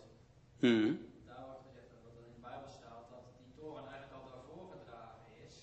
Mhm. 0.70 0.92
Daar 1.30 1.42
wordt 1.48 1.62
gezegd 1.68 1.88
dat 1.94 2.00
wat 2.06 2.14
er 2.18 2.24
in 2.30 2.34
de 2.38 2.42
Bijbel 2.48 2.70
staat, 2.80 3.04
dat 3.14 3.24
die 3.40 3.50
toren 3.60 3.82
eigenlijk 3.90 4.14
al 4.18 4.24
daarvoor 4.34 4.64
gedragen 4.74 5.24
is. 5.46 5.54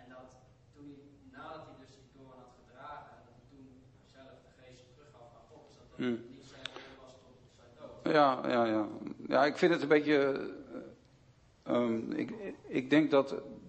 En 0.00 0.04
dat 0.14 0.28
toen 0.74 0.86
hij, 0.94 1.04
nadat 1.36 1.62
hij 1.68 1.76
dus 1.82 1.92
die 1.98 2.08
toren 2.16 2.38
had 2.44 2.52
gedragen, 2.62 3.12
dat 3.26 3.34
hij 3.38 3.46
toen 3.52 3.66
zelf 4.16 4.34
de 4.46 4.52
geest 4.60 4.80
teruggaf 4.96 5.28
aan 5.38 5.46
God. 5.52 5.62
Dus 5.68 5.76
dat 5.80 5.86
dat 5.90 5.98
Hmm. 6.02 6.18
niet 6.34 6.46
zijn 6.54 6.66
was 7.02 7.12
tot 7.24 7.36
zijn 7.58 7.72
dood. 7.80 7.94
Ja, 8.18 8.28
ja, 8.56 8.62
ja. 8.76 8.82
Ja, 9.34 9.40
ik 9.50 9.56
vind 9.62 9.72
het 9.74 9.82
een 9.84 9.94
beetje. 9.98 10.16
eh, 11.64 11.72
ehm, 11.74 12.12
ik, 12.22 12.28
ik 12.80 12.90
denk 12.90 13.10
dat 13.10 13.28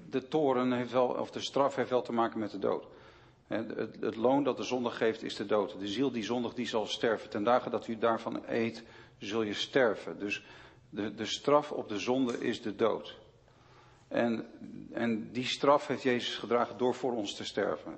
de 0.10 0.28
toren 0.28 0.72
heeft 0.72 0.92
wel, 0.92 1.08
of 1.08 1.32
de 1.32 1.40
straf 1.50 1.76
heeft 1.76 1.90
wel 1.90 2.02
te 2.02 2.14
maken 2.22 2.40
met 2.40 2.52
de 2.52 2.60
dood. 2.60 2.88
Het, 3.48 3.76
het 4.00 4.16
loon 4.16 4.44
dat 4.44 4.58
de 4.58 4.64
zondag 4.64 4.98
geeft 4.98 5.24
is 5.24 5.36
de 5.36 5.46
dood. 5.46 5.80
De 5.80 5.88
ziel 5.88 6.12
die 6.12 6.24
zondig 6.24 6.54
die 6.54 6.68
zal 6.68 6.86
sterven. 6.86 7.30
Ten 7.30 7.44
dagen 7.44 7.72
dat 7.72 7.88
u 7.88 7.98
daarvan 7.98 8.44
eet, 8.48 8.84
zul 9.18 9.42
je 9.42 9.54
sterven. 9.54 10.20
Dus 10.20 10.44
de, 10.90 11.14
de 11.14 11.26
straf 11.26 11.72
op 11.72 11.90
de 11.90 12.00
zonde 12.00 12.40
is 12.40 12.62
de 12.62 12.76
dood. 12.76 13.18
En, 14.08 14.46
en 14.92 15.32
die 15.32 15.46
straf 15.46 15.88
heeft 15.88 16.04
Jezus 16.04 16.36
gedragen 16.36 16.78
door 16.78 16.96
voor 16.96 17.14
ons 17.14 17.36
te 17.36 17.46
sterven. 17.46 17.98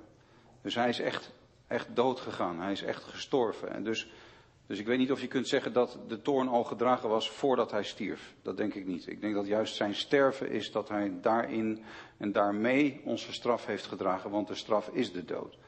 Dus 0.62 0.74
hij 0.74 0.88
is 0.88 1.00
echt, 1.00 1.32
echt 1.66 1.96
dood 1.96 2.20
gegaan. 2.20 2.60
Hij 2.60 2.72
is 2.72 2.82
echt 2.82 3.02
gestorven. 3.02 3.72
En 3.72 3.84
dus 3.84 4.08
dus 4.70 4.78
ik 4.78 4.86
weet 4.86 4.98
niet 4.98 5.12
of 5.12 5.20
je 5.20 5.26
kunt 5.26 5.48
zeggen 5.48 5.72
dat 5.72 5.98
de 6.08 6.22
toorn 6.22 6.48
al 6.48 6.64
gedragen 6.64 7.08
was 7.08 7.30
voordat 7.30 7.70
hij 7.70 7.82
stierf. 7.82 8.34
Dat 8.42 8.56
denk 8.56 8.74
ik 8.74 8.86
niet. 8.86 9.06
Ik 9.06 9.20
denk 9.20 9.34
dat 9.34 9.46
juist 9.46 9.74
zijn 9.74 9.94
sterven 9.94 10.50
is 10.50 10.72
dat 10.72 10.88
hij 10.88 11.12
daarin 11.20 11.84
en 12.16 12.32
daarmee 12.32 13.00
onze 13.04 13.32
straf 13.32 13.66
heeft 13.66 13.86
gedragen, 13.86 14.30
want 14.30 14.48
de 14.48 14.54
straf 14.54 14.88
is 14.88 15.12
de 15.12 15.24
dood. 15.24 15.58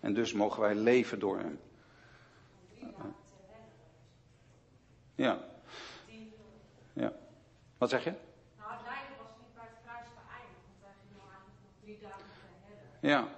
En 0.00 0.14
dus 0.14 0.32
mogen 0.32 0.60
wij 0.60 0.74
leven 0.74 1.18
door 1.18 1.38
hem. 1.38 1.58
Ja. 5.14 5.38
Ja. 6.92 7.12
Wat 7.78 7.90
zeg 7.90 8.04
je? 8.04 8.12
Nou, 8.58 8.72
het 8.72 8.80
lijden 8.82 9.16
was 9.18 9.30
niet 9.38 9.54
bij 9.54 9.64
het 9.64 9.78
kruis 9.84 10.06
geëindigd, 10.06 10.64
want 10.70 10.82
hij 10.82 10.92
ging 11.00 11.16
nou 11.18 11.28
eigenlijk 11.30 11.60
nog 11.62 11.74
drie 11.82 11.98
dagen 12.00 12.26
te. 13.00 13.06
Ja. 13.06 13.28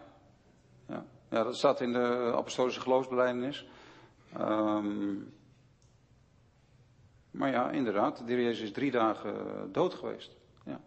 Ja, 0.86 1.04
ja 1.30 1.44
dat 1.44 1.56
staat 1.56 1.80
in 1.80 1.92
de 1.92 2.32
apostolische 2.34 2.80
geloofsbelijdenis. 2.80 3.66
Ehm, 4.32 5.16
maar 7.30 7.50
ja, 7.50 7.70
inderdaad, 7.70 8.18
de 8.18 8.24
Heer 8.32 8.42
Jezus 8.42 8.62
is 8.62 8.72
drie 8.72 8.90
dagen 8.90 9.72
dood 9.72 9.94
geweest. 9.94 10.36
Ja. 10.64 10.80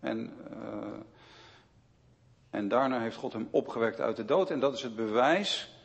En, 0.00 0.32
eh, 0.50 1.00
en 2.50 2.68
daarna 2.68 3.00
heeft 3.00 3.16
God 3.16 3.32
hem 3.32 3.48
opgewekt 3.50 4.00
uit 4.00 4.16
de 4.16 4.24
dood. 4.24 4.50
En 4.50 4.60
dat 4.60 4.74
is 4.74 4.82
het 4.82 4.96
bewijs 4.96 5.78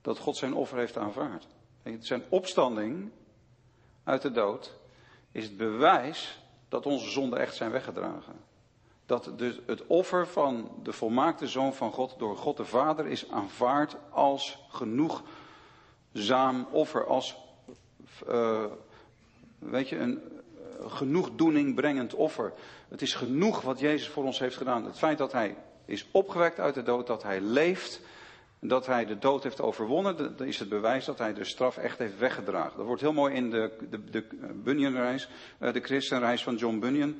dat 0.00 0.18
God 0.18 0.36
zijn 0.36 0.54
offer 0.54 0.78
heeft 0.78 0.96
aanvaard. 0.96 1.46
Zijn 1.98 2.22
opstanding 2.28 3.12
uit 4.04 4.22
de 4.22 4.32
dood 4.32 4.72
is 5.32 5.44
het 5.44 5.56
bewijs 5.56 6.38
dat 6.68 6.86
onze 6.86 7.10
zonden 7.10 7.38
echt 7.38 7.54
zijn 7.54 7.70
weggedragen. 7.70 8.34
Dat 9.06 9.30
dus 9.36 9.60
het 9.66 9.86
offer 9.86 10.26
van 10.26 10.70
de 10.82 10.92
volmaakte 10.92 11.46
Zoon 11.46 11.74
van 11.74 11.92
God 11.92 12.14
door 12.18 12.36
God 12.36 12.56
de 12.56 12.64
Vader 12.64 13.06
is 13.06 13.30
aanvaard 13.30 13.96
als 14.10 14.58
genoegzaam 14.68 16.66
offer, 16.70 17.06
als 17.06 17.36
uh, 18.28 18.64
weet 19.58 19.88
je, 19.88 19.98
een 19.98 20.20
uh, 20.20 20.92
genoegdoening 20.92 21.74
brengend 21.74 22.14
offer. 22.14 22.52
Het 22.88 23.02
is 23.02 23.14
genoeg 23.14 23.60
wat 23.60 23.80
Jezus 23.80 24.08
voor 24.08 24.24
ons 24.24 24.38
heeft 24.38 24.56
gedaan. 24.56 24.84
Het 24.84 24.98
feit 24.98 25.18
dat 25.18 25.32
Hij 25.32 25.56
is 25.84 26.06
opgewekt 26.10 26.60
uit 26.60 26.74
de 26.74 26.82
dood, 26.82 27.06
dat 27.06 27.22
Hij 27.22 27.40
leeft, 27.40 28.00
dat 28.68 28.86
Hij 28.86 29.04
de 29.04 29.18
dood 29.18 29.42
heeft 29.42 29.60
overwonnen, 29.60 30.16
dat 30.16 30.40
is 30.40 30.58
het 30.58 30.68
bewijs 30.68 31.04
dat 31.04 31.18
Hij 31.18 31.34
de 31.34 31.44
straf 31.44 31.76
echt 31.76 31.98
heeft 31.98 32.18
weggedragen. 32.18 32.76
Dat 32.76 32.86
wordt 32.86 33.00
heel 33.00 33.12
mooi 33.12 33.34
in 33.34 33.50
de, 33.50 33.70
de, 33.90 34.04
de 34.10 34.24
Bunyanreis, 34.64 35.28
uh, 35.60 35.72
de 35.72 35.80
christenreis 35.80 36.42
van 36.42 36.56
John 36.56 36.78
Bunyan. 36.78 37.14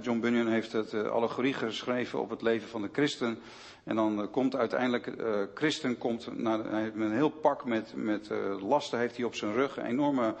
John 0.00 0.20
Bunyan 0.20 0.46
heeft 0.46 0.72
het 0.72 0.92
uh, 0.92 1.10
allegorie 1.10 1.52
geschreven 1.52 2.20
op 2.20 2.30
het 2.30 2.42
leven 2.42 2.68
van 2.68 2.82
de 2.82 2.88
christen. 2.92 3.38
En 3.84 3.96
dan 3.96 4.20
uh, 4.20 4.26
komt 4.30 4.56
uiteindelijk, 4.56 5.06
uh, 5.06 5.42
christen 5.54 5.98
komt 5.98 6.38
naar, 6.38 6.64
hij 6.64 6.82
heeft 6.82 6.94
een 6.94 7.12
heel 7.12 7.30
pak 7.30 7.64
met, 7.64 7.92
met 7.94 8.30
lasten 8.60 8.98
heeft 8.98 9.16
hij 9.16 9.24
op 9.24 9.34
zijn 9.34 9.52
rug. 9.52 9.76
Een 9.76 9.86
enorme 9.86 10.34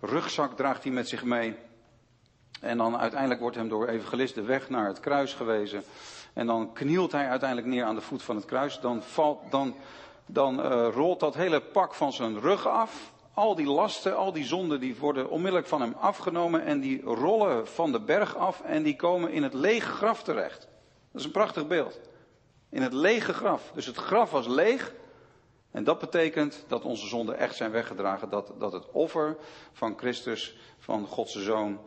rugzak 0.00 0.56
draagt 0.56 0.84
hij 0.84 0.92
met 0.92 1.08
zich 1.08 1.24
mee. 1.24 1.54
En 2.60 2.78
dan 2.78 2.96
uiteindelijk 2.96 3.40
wordt 3.40 3.56
hem 3.56 3.68
door 3.68 3.88
evangelist 3.88 4.34
de 4.34 4.42
weg 4.42 4.68
naar 4.68 4.86
het 4.86 5.00
kruis 5.00 5.34
gewezen. 5.34 5.82
En 6.34 6.46
dan 6.46 6.72
knielt 6.72 7.12
hij 7.12 7.28
uiteindelijk 7.28 7.68
neer 7.68 7.84
aan 7.84 7.94
de 7.94 8.00
voet 8.00 8.22
van 8.22 8.36
het 8.36 8.44
kruis. 8.44 8.80
Dan, 8.80 9.02
valt, 9.02 9.50
dan, 9.50 9.74
dan 10.26 10.60
rolt 10.90 11.20
dat 11.20 11.34
hele 11.34 11.60
pak 11.60 11.94
van 11.94 12.12
zijn 12.12 12.40
rug 12.40 12.68
af. 12.68 13.12
Al 13.34 13.54
die 13.54 13.66
lasten, 13.66 14.16
al 14.16 14.32
die 14.32 14.44
zonden, 14.44 14.80
die 14.80 14.96
worden 14.96 15.30
onmiddellijk 15.30 15.66
van 15.66 15.80
hem 15.80 15.94
afgenomen 16.00 16.64
en 16.64 16.80
die 16.80 17.02
rollen 17.02 17.68
van 17.68 17.92
de 17.92 18.00
berg 18.00 18.36
af 18.36 18.62
en 18.62 18.82
die 18.82 18.96
komen 18.96 19.30
in 19.32 19.42
het 19.42 19.54
lege 19.54 19.90
graf 19.90 20.22
terecht. 20.22 20.60
Dat 21.10 21.20
is 21.20 21.24
een 21.24 21.32
prachtig 21.32 21.66
beeld. 21.66 22.00
In 22.68 22.82
het 22.82 22.92
lege 22.92 23.32
graf. 23.32 23.70
Dus 23.74 23.86
het 23.86 23.96
graf 23.96 24.30
was 24.30 24.46
leeg. 24.46 24.94
En 25.70 25.84
dat 25.84 25.98
betekent 25.98 26.64
dat 26.68 26.84
onze 26.84 27.06
zonden 27.06 27.38
echt 27.38 27.56
zijn 27.56 27.70
weggedragen. 27.70 28.30
Dat, 28.30 28.52
dat 28.58 28.72
het 28.72 28.90
offer 28.90 29.36
van 29.72 29.98
Christus, 29.98 30.56
van 30.78 31.06
Gods 31.06 31.34
Zoon, 31.34 31.80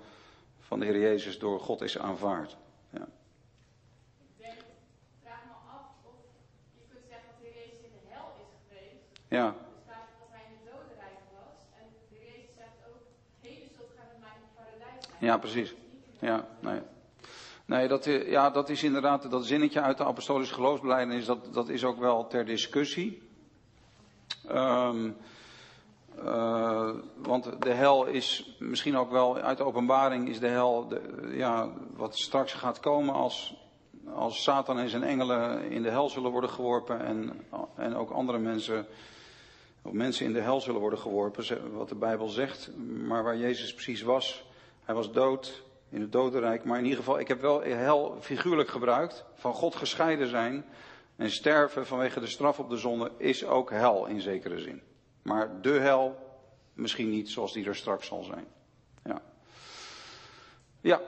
van 0.59 0.79
de 0.79 0.85
Heer 0.85 0.99
Jezus 0.99 1.39
door 1.39 1.59
God 1.59 1.81
is 1.81 1.97
aanvaard. 1.97 2.57
Ja. 2.89 3.07
Ik 4.17 4.37
denk, 4.37 4.59
vraag 5.21 5.43
me 5.45 5.53
af 5.71 5.85
of 6.03 6.13
je 6.73 6.81
kunt 6.89 7.03
zeggen 7.09 7.27
dat 7.29 7.39
de 7.41 7.47
Heer 7.47 7.65
Jezus 7.65 7.83
in 7.83 7.91
de 8.01 8.07
hel 8.09 8.31
is 8.37 8.51
geweest. 8.67 9.15
Ja. 9.29 9.45
Er 9.45 9.53
staat 9.85 10.07
dat 10.19 10.27
hij 10.31 10.41
in 10.49 10.55
het 10.55 10.71
dodenrijk 10.73 11.19
was. 11.33 11.59
En 11.79 11.85
de 12.09 12.15
Jezus 12.25 12.55
zegt 12.55 12.77
ook, 12.89 13.01
heden 13.41 13.69
zult 13.75 13.89
gij 13.95 14.05
met 14.11 14.19
mij 14.19 14.29
in 14.35 14.41
het 14.45 14.55
paradijs 14.55 15.05
zijn. 15.05 15.29
Ja, 15.29 15.37
precies. 15.37 15.75
Ja, 16.19 16.47
nee. 16.59 16.81
Nee, 17.65 17.87
dat, 17.87 18.05
i- 18.05 18.29
ja, 18.29 18.49
dat 18.49 18.69
is 18.69 18.83
inderdaad, 18.83 19.31
dat 19.31 19.45
zinnetje 19.45 19.81
uit 19.81 19.97
de 19.97 20.05
apostolische 20.05 20.53
geloofsbelijdenis, 20.53 21.25
dat, 21.25 21.53
dat 21.53 21.69
is 21.69 21.83
ook 21.83 21.99
wel 21.99 22.27
ter 22.27 22.45
discussie. 22.45 23.21
Ehm, 24.47 25.11
eh, 26.23 26.89
want 27.17 27.61
de 27.61 27.73
hel 27.73 28.05
is 28.05 28.55
misschien 28.59 28.97
ook 28.97 29.11
wel, 29.11 29.37
uit 29.37 29.57
de 29.57 29.63
openbaring 29.63 30.29
is 30.29 30.39
de 30.39 30.47
hel, 30.47 30.87
de, 30.87 31.31
ja, 31.35 31.69
wat 31.95 32.17
straks 32.17 32.53
gaat 32.53 32.79
komen 32.79 33.13
als, 33.13 33.55
als 34.13 34.43
Satan 34.43 34.79
en 34.79 34.89
zijn 34.89 35.03
engelen 35.03 35.61
in 35.69 35.81
de 35.81 35.89
hel 35.89 36.09
zullen 36.09 36.31
worden 36.31 36.49
geworpen 36.49 36.99
en, 37.05 37.45
en 37.75 37.95
ook 37.95 38.09
andere 38.11 38.37
mensen, 38.37 38.87
mensen 39.91 40.25
in 40.25 40.33
de 40.33 40.41
hel 40.41 40.61
zullen 40.61 40.81
worden 40.81 40.99
geworpen, 40.99 41.73
wat 41.73 41.89
de 41.89 41.95
Bijbel 41.95 42.27
zegt, 42.27 42.69
maar 43.07 43.23
waar 43.23 43.37
Jezus 43.37 43.73
precies 43.73 44.01
was. 44.01 44.45
Hij 44.83 44.95
was 44.95 45.11
dood 45.11 45.63
in 45.89 46.01
het 46.01 46.11
dodenrijk, 46.11 46.63
maar 46.63 46.77
in 46.77 46.83
ieder 46.83 46.99
geval, 46.99 47.19
ik 47.19 47.27
heb 47.27 47.41
wel 47.41 47.61
hel 47.61 48.17
figuurlijk 48.19 48.69
gebruikt, 48.69 49.25
van 49.33 49.53
God 49.53 49.75
gescheiden 49.75 50.27
zijn 50.27 50.65
en 51.15 51.31
sterven 51.31 51.85
vanwege 51.85 52.19
de 52.19 52.27
straf 52.27 52.59
op 52.59 52.69
de 52.69 52.77
zonde 52.77 53.11
is 53.17 53.45
ook 53.45 53.71
hel 53.71 54.05
in 54.05 54.21
zekere 54.21 54.59
zin. 54.59 54.81
Maar 55.21 55.61
de 55.61 55.79
hel 55.79 56.15
misschien 56.73 57.09
niet 57.09 57.29
zoals 57.29 57.53
die 57.53 57.65
er 57.65 57.75
straks 57.75 58.07
zal 58.07 58.23
zijn. 58.23 58.47
Ja. 59.03 59.21
Ja, 60.81 61.01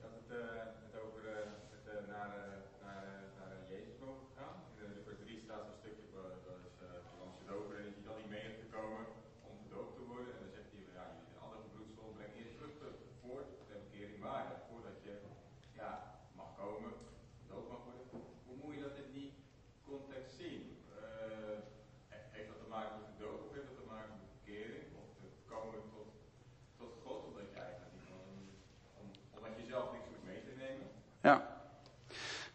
Dat 0.00 0.10
het, 0.18 0.38
eh, 0.38 0.46
het 0.84 1.02
over 1.02 1.22
eh, 1.28 1.36
het, 1.70 1.86
eh, 1.94 2.08
naar, 2.08 2.28
eh, 2.28 2.84
naar, 2.84 3.02
eh, 3.02 3.38
naar 3.38 3.52
eh, 3.52 3.70
Jezus 3.70 3.96
mogen 4.00 4.26
gaan. 4.36 4.54
In 4.82 4.92
de 4.94 5.02
vers 5.04 5.18
3 5.24 5.40
staat 5.44 5.64
een 5.68 5.78
stukje 5.80 6.06
waar, 6.14 6.36
waar 6.46 6.60
is, 6.70 6.78
eh, 6.80 8.06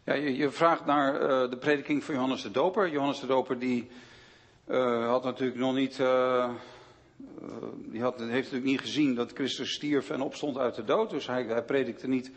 Ja, 0.04 0.14
je, 0.14 0.36
je 0.36 0.50
vraagt 0.50 0.84
naar 0.84 1.20
eh, 1.20 1.50
de 1.50 1.56
prediking 1.56 2.04
van 2.04 2.14
Johannes 2.14 2.42
de 2.42 2.50
Doper. 2.50 2.90
Johannes 2.90 3.20
de 3.20 3.26
Doper 3.26 3.58
die 3.58 3.90
eh, 4.64 5.08
had 5.08 5.24
natuurlijk 5.24 5.58
nog 5.58 5.74
niet, 5.74 6.00
eh, 6.00 6.50
die 7.76 8.02
had, 8.02 8.18
heeft 8.18 8.32
natuurlijk 8.32 8.64
niet 8.64 8.80
gezien 8.80 9.14
dat 9.14 9.32
Christus 9.32 9.72
stierf 9.72 10.10
en 10.10 10.20
opstond 10.20 10.58
uit 10.58 10.74
de 10.74 10.84
dood. 10.84 11.10
Dus 11.10 11.26
hij, 11.26 11.44
hij 11.44 11.62
predikte 11.62 12.08
niet 12.08 12.30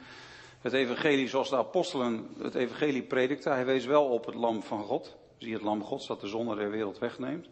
het 0.62 0.74
evangelie 0.74 1.28
zoals 1.28 1.50
de 1.50 1.58
apostelen 1.58 2.28
het 2.42 2.56
evangelie 2.56 3.04
predikten. 3.04 3.52
Hij 3.52 3.66
wees 3.66 3.86
wel 3.86 4.06
op 4.06 4.26
het 4.26 4.36
lam 4.36 4.64
van 4.64 4.84
God. 4.84 5.16
Zie 5.38 5.54
het 5.54 5.62
lam 5.62 5.84
Gods 5.84 6.08
dat 6.08 6.22
de 6.22 6.28
zonde 6.28 6.56
der 6.56 6.72
wereld 6.72 6.98
wegneemt. 6.98 7.48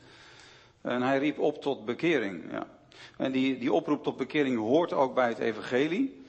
En 0.81 1.01
hij 1.01 1.19
riep 1.19 1.39
op 1.39 1.61
tot 1.61 1.85
bekering. 1.85 2.51
Ja. 2.51 2.67
En 3.17 3.31
die, 3.31 3.57
die 3.57 3.73
oproep 3.73 4.03
tot 4.03 4.17
bekering 4.17 4.57
hoort 4.57 4.93
ook 4.93 5.13
bij 5.13 5.27
het 5.27 5.39
evangelie. 5.39 6.21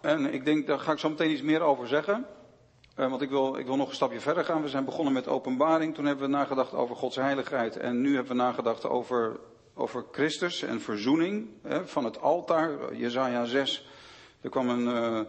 En 0.00 0.32
ik 0.32 0.44
denk, 0.44 0.66
daar 0.66 0.78
ga 0.78 0.92
ik 0.92 0.98
zo 0.98 1.08
meteen 1.08 1.30
iets 1.30 1.42
meer 1.42 1.60
over 1.60 1.88
zeggen. 1.88 2.26
Uh, 3.00 3.10
want 3.10 3.22
ik 3.22 3.30
wil, 3.30 3.56
ik 3.56 3.66
wil 3.66 3.76
nog 3.76 3.88
een 3.88 3.94
stapje 3.94 4.20
verder 4.20 4.44
gaan. 4.44 4.62
We 4.62 4.68
zijn 4.68 4.84
begonnen 4.84 5.12
met 5.12 5.28
openbaring. 5.28 5.94
Toen 5.94 6.04
hebben 6.04 6.24
we 6.30 6.36
nagedacht 6.36 6.74
over 6.74 6.96
Gods 6.96 7.16
heiligheid. 7.16 7.76
En 7.76 8.00
nu 8.00 8.14
hebben 8.14 8.36
we 8.36 8.42
nagedacht 8.42 8.86
over, 8.86 9.40
over 9.74 10.04
Christus 10.12 10.62
en 10.62 10.80
verzoening. 10.80 11.48
Hè, 11.62 11.86
van 11.86 12.04
het 12.04 12.20
altaar, 12.20 12.94
Jezaja 12.94 13.44
6. 13.44 13.88
Er 14.40 14.50
kwam 14.50 14.68
een, 14.68 14.84
uh, 14.84 15.20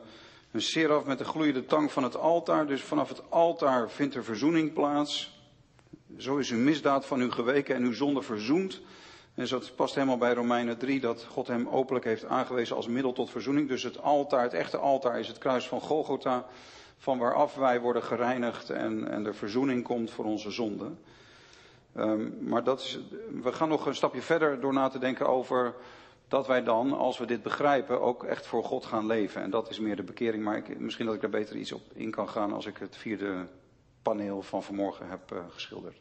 een 0.52 0.62
seraf 0.62 1.06
met 1.06 1.20
een 1.20 1.26
gloeiende 1.26 1.66
tang 1.66 1.92
van 1.92 2.04
het 2.04 2.18
altaar. 2.18 2.68
Dus 2.68 2.82
vanaf 2.82 3.10
het 3.10 3.22
altaar 3.30 3.90
vindt 3.90 4.16
er 4.16 4.24
verzoening 4.24 4.74
plaats. 4.74 5.42
Zo 6.18 6.38
is 6.38 6.50
uw 6.50 6.60
misdaad 6.60 7.06
van 7.06 7.22
u 7.22 7.32
geweken 7.32 7.76
en 7.76 7.84
uw 7.84 7.94
zonde 7.94 8.22
verzoend. 8.22 8.82
En 9.36 9.48
dat 9.48 9.76
past 9.76 9.96
helemaal 9.96 10.18
bij 10.18 10.34
Romeinen 10.34 10.78
3, 10.78 11.00
dat 11.00 11.26
God 11.30 11.48
hem 11.48 11.68
openlijk 11.68 12.06
heeft 12.06 12.26
aangewezen 12.26 12.76
als 12.76 12.88
middel 12.88 13.14
tot 13.14 13.30
verzoening. 13.30 13.68
Dus 13.68 13.84
het 13.84 14.02
altaar, 14.02 14.44
het 14.44 14.54
echte 14.54 14.78
altaar 14.78 15.20
is 15.20 15.28
het 15.28 15.38
kruis 15.38 15.68
van 15.68 15.82
Golgotha, 15.82 16.46
van 17.02 17.18
waaraf 17.18 17.56
wij 17.56 17.80
worden 17.80 18.04
gereinigd 18.04 18.70
en, 18.70 19.08
en 19.08 19.24
de 19.24 19.34
verzoening 19.34 19.84
komt 19.84 20.12
voor 20.12 20.26
onze 20.26 20.52
zonden. 20.52 21.00
Um, 21.98 22.38
maar 22.40 22.64
dat 22.64 22.80
is, 22.80 23.00
we 23.42 23.52
gaan 23.52 23.70
nog 23.70 23.86
een 23.86 23.96
stapje 23.96 24.22
verder 24.22 24.60
door 24.60 24.74
na 24.74 24.88
te 24.88 25.00
denken 25.00 25.28
over 25.28 25.74
dat 26.28 26.48
wij 26.48 26.64
dan, 26.64 26.94
als 26.94 27.18
we 27.18 27.26
dit 27.26 27.44
begrijpen, 27.44 28.02
ook 28.02 28.24
echt 28.24 28.46
voor 28.46 28.64
God 28.64 28.86
gaan 28.86 29.06
leven. 29.06 29.42
En 29.42 29.50
dat 29.50 29.70
is 29.70 29.80
meer 29.80 29.96
de 29.96 30.04
bekering, 30.04 30.44
maar 30.44 30.64
misschien 30.78 31.06
dat 31.06 31.16
ik 31.16 31.22
daar 31.22 31.30
beter 31.30 31.56
iets 31.56 31.72
op 31.72 31.82
in 31.94 32.12
kan 32.12 32.30
gaan 32.30 32.54
als 32.54 32.66
ik 32.66 32.78
het 32.78 32.98
vierde 32.98 33.48
paneel 34.02 34.42
van 34.42 34.64
vanmorgen 34.64 35.10
heb 35.10 35.32
uh, 35.34 35.40
geschilderd. 35.50 35.98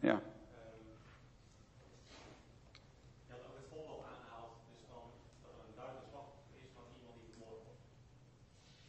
Ja. 0.00 0.20
Je 3.26 3.32
had 3.34 3.42
ook 3.48 3.58
het 3.62 3.70
voorbeeld 3.74 4.04
aangehaald, 4.12 4.54
dus 4.70 4.82
van 4.92 5.04
dat 5.42 5.52
er 5.58 5.64
een 5.68 5.78
duidelijk 5.80 6.08
slachtoffer 6.12 6.58
is 6.64 6.70
van 6.78 6.86
iemand 6.98 7.16
die 7.20 7.30
vermoord 7.34 7.62
wordt. 7.68 7.84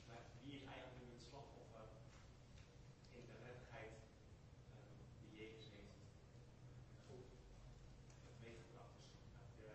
Maar 0.08 0.22
wie 0.44 0.56
is 0.60 0.66
eigenlijk 0.72 0.98
nu 1.02 1.08
het 1.18 1.26
slachtoffer 1.30 1.86
in 3.18 3.24
de 3.30 3.38
rettigheid 3.46 3.94
um, 4.78 4.94
die 5.22 5.32
Jezus 5.40 5.68
heeft 5.76 5.98
goed 7.08 7.28
meegebracht? 8.46 8.98
Dus 9.42 9.54
je 9.60 9.68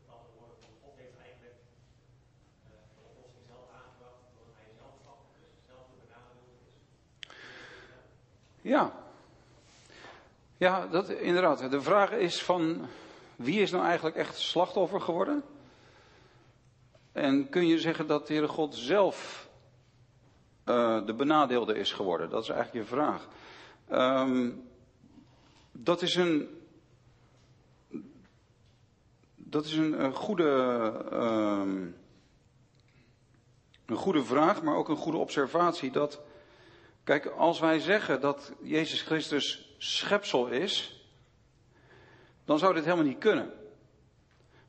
met 0.00 0.08
andere 0.14 0.34
woorden, 0.38 0.58
van 0.64 0.74
God 0.84 0.94
heeft 1.02 1.18
eigenlijk 1.26 1.58
uh, 1.62 2.74
de 2.96 3.02
oplossing 3.10 3.44
zelf 3.52 3.66
aangebracht, 3.78 4.20
doordat 4.34 4.56
hij 4.60 4.70
zelf 4.80 4.94
slachtoffer 5.04 5.42
is, 5.48 5.56
zelf 5.70 5.84
de 5.90 5.96
benadeelde 6.04 6.54
is. 6.68 6.74
Ja. 8.64 8.92
Ja, 10.56 10.86
dat, 10.86 11.08
inderdaad. 11.08 11.70
De 11.70 11.82
vraag 11.82 12.10
is 12.10 12.42
van 12.42 12.86
wie 13.36 13.60
is 13.60 13.70
nou 13.70 13.84
eigenlijk 13.84 14.16
echt 14.16 14.38
slachtoffer 14.38 15.00
geworden? 15.00 15.42
En 17.12 17.48
kun 17.48 17.66
je 17.66 17.78
zeggen 17.78 18.06
dat 18.06 18.26
de 18.26 18.32
Heere 18.32 18.48
God 18.48 18.74
zelf 18.74 19.48
uh, 20.64 21.06
de 21.06 21.14
benadeelde 21.14 21.74
is 21.74 21.92
geworden? 21.92 22.30
Dat 22.30 22.42
is 22.42 22.48
eigenlijk 22.48 22.86
je 22.86 22.94
vraag. 22.94 23.28
Um, 23.92 24.68
dat 25.72 26.02
is 26.02 26.14
een. 26.14 26.48
Dat 29.34 29.64
is 29.64 29.76
een, 29.76 30.14
goede. 30.14 30.50
Um, 31.12 31.96
een 33.86 33.96
goede 33.96 34.24
vraag, 34.24 34.62
maar 34.62 34.76
ook 34.76 34.88
een 34.88 34.96
goede 34.96 35.18
observatie. 35.18 35.90
Dat. 35.90 36.23
Kijk, 37.04 37.26
als 37.26 37.60
wij 37.60 37.78
zeggen 37.78 38.20
dat 38.20 38.52
Jezus 38.62 39.02
Christus 39.02 39.74
schepsel 39.78 40.46
is, 40.46 41.04
dan 42.44 42.58
zou 42.58 42.74
dit 42.74 42.84
helemaal 42.84 43.04
niet 43.04 43.18
kunnen. 43.18 43.52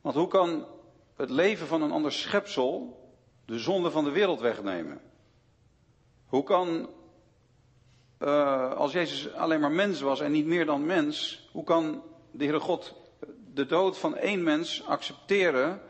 Want 0.01 0.15
hoe 0.15 0.27
kan 0.27 0.67
het 1.15 1.29
leven 1.29 1.67
van 1.67 1.81
een 1.81 1.91
ander 1.91 2.11
schepsel 2.11 3.03
de 3.45 3.59
zonde 3.59 3.91
van 3.91 4.03
de 4.03 4.09
wereld 4.09 4.39
wegnemen? 4.39 5.01
Hoe 6.25 6.43
kan, 6.43 6.89
uh, 8.19 8.73
als 8.73 8.91
Jezus 8.91 9.33
alleen 9.33 9.59
maar 9.59 9.71
mens 9.71 10.01
was 10.01 10.19
en 10.19 10.31
niet 10.31 10.45
meer 10.45 10.65
dan 10.65 10.85
mens, 10.85 11.47
hoe 11.51 11.63
kan 11.63 12.03
de 12.31 12.43
Heere 12.43 12.59
God 12.59 12.93
de 13.53 13.65
dood 13.65 13.97
van 13.97 14.15
één 14.15 14.43
mens 14.43 14.85
accepteren 14.85 15.81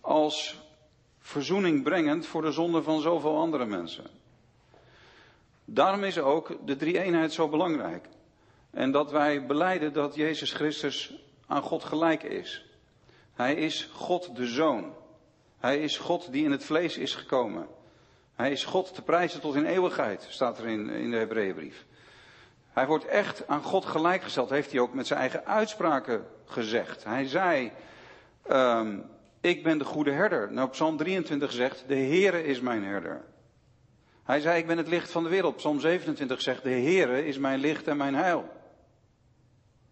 als 0.00 0.60
verzoening 1.18 1.82
brengend 1.82 2.26
voor 2.26 2.42
de 2.42 2.52
zonde 2.52 2.82
van 2.82 3.00
zoveel 3.00 3.38
andere 3.38 3.64
mensen? 3.64 4.24
Daarom 5.68 6.04
is 6.04 6.18
ook 6.18 6.66
de 6.66 6.76
drie-eenheid 6.76 7.32
zo 7.32 7.48
belangrijk. 7.48 8.08
En 8.70 8.90
dat 8.90 9.10
wij 9.10 9.46
beleiden 9.46 9.92
dat 9.92 10.14
Jezus 10.14 10.52
Christus 10.52 11.14
aan 11.46 11.62
God 11.62 11.84
gelijk 11.84 12.22
is. 12.22 12.64
Hij 13.34 13.54
is 13.54 13.90
God 13.92 14.36
de 14.36 14.46
Zoon. 14.46 14.94
Hij 15.58 15.78
is 15.78 15.98
God 15.98 16.32
die 16.32 16.44
in 16.44 16.50
het 16.50 16.64
vlees 16.64 16.96
is 16.96 17.14
gekomen. 17.14 17.66
Hij 18.34 18.50
is 18.50 18.64
God 18.64 18.94
te 18.94 19.02
prijzen 19.02 19.40
tot 19.40 19.54
in 19.54 19.64
eeuwigheid, 19.64 20.26
staat 20.28 20.58
er 20.58 20.66
in, 20.66 20.88
in 20.88 21.10
de 21.10 21.16
Hebreeënbrief. 21.16 21.84
Hij 22.72 22.86
wordt 22.86 23.04
echt 23.04 23.48
aan 23.48 23.62
God 23.62 23.84
gelijkgesteld, 23.84 24.50
heeft 24.50 24.70
hij 24.70 24.80
ook 24.80 24.94
met 24.94 25.06
zijn 25.06 25.20
eigen 25.20 25.46
uitspraken 25.46 26.26
gezegd. 26.44 27.04
Hij 27.04 27.26
zei, 27.26 27.72
um, 28.50 29.04
ik 29.40 29.62
ben 29.62 29.78
de 29.78 29.84
goede 29.84 30.10
herder. 30.10 30.52
Nou, 30.52 30.68
Psalm 30.68 30.96
23 30.96 31.52
zegt, 31.52 31.84
de 31.86 31.94
Heere 31.94 32.44
is 32.44 32.60
mijn 32.60 32.84
herder. 32.84 33.24
Hij 34.26 34.40
zei, 34.40 34.58
ik 34.58 34.66
ben 34.66 34.76
het 34.76 34.88
licht 34.88 35.10
van 35.10 35.22
de 35.22 35.28
wereld. 35.28 35.56
Psalm 35.56 35.80
27 35.80 36.42
zegt, 36.42 36.62
de 36.62 36.70
Heere 36.70 37.26
is 37.26 37.38
mijn 37.38 37.58
licht 37.58 37.88
en 37.88 37.96
mijn 37.96 38.14
heil. 38.14 38.48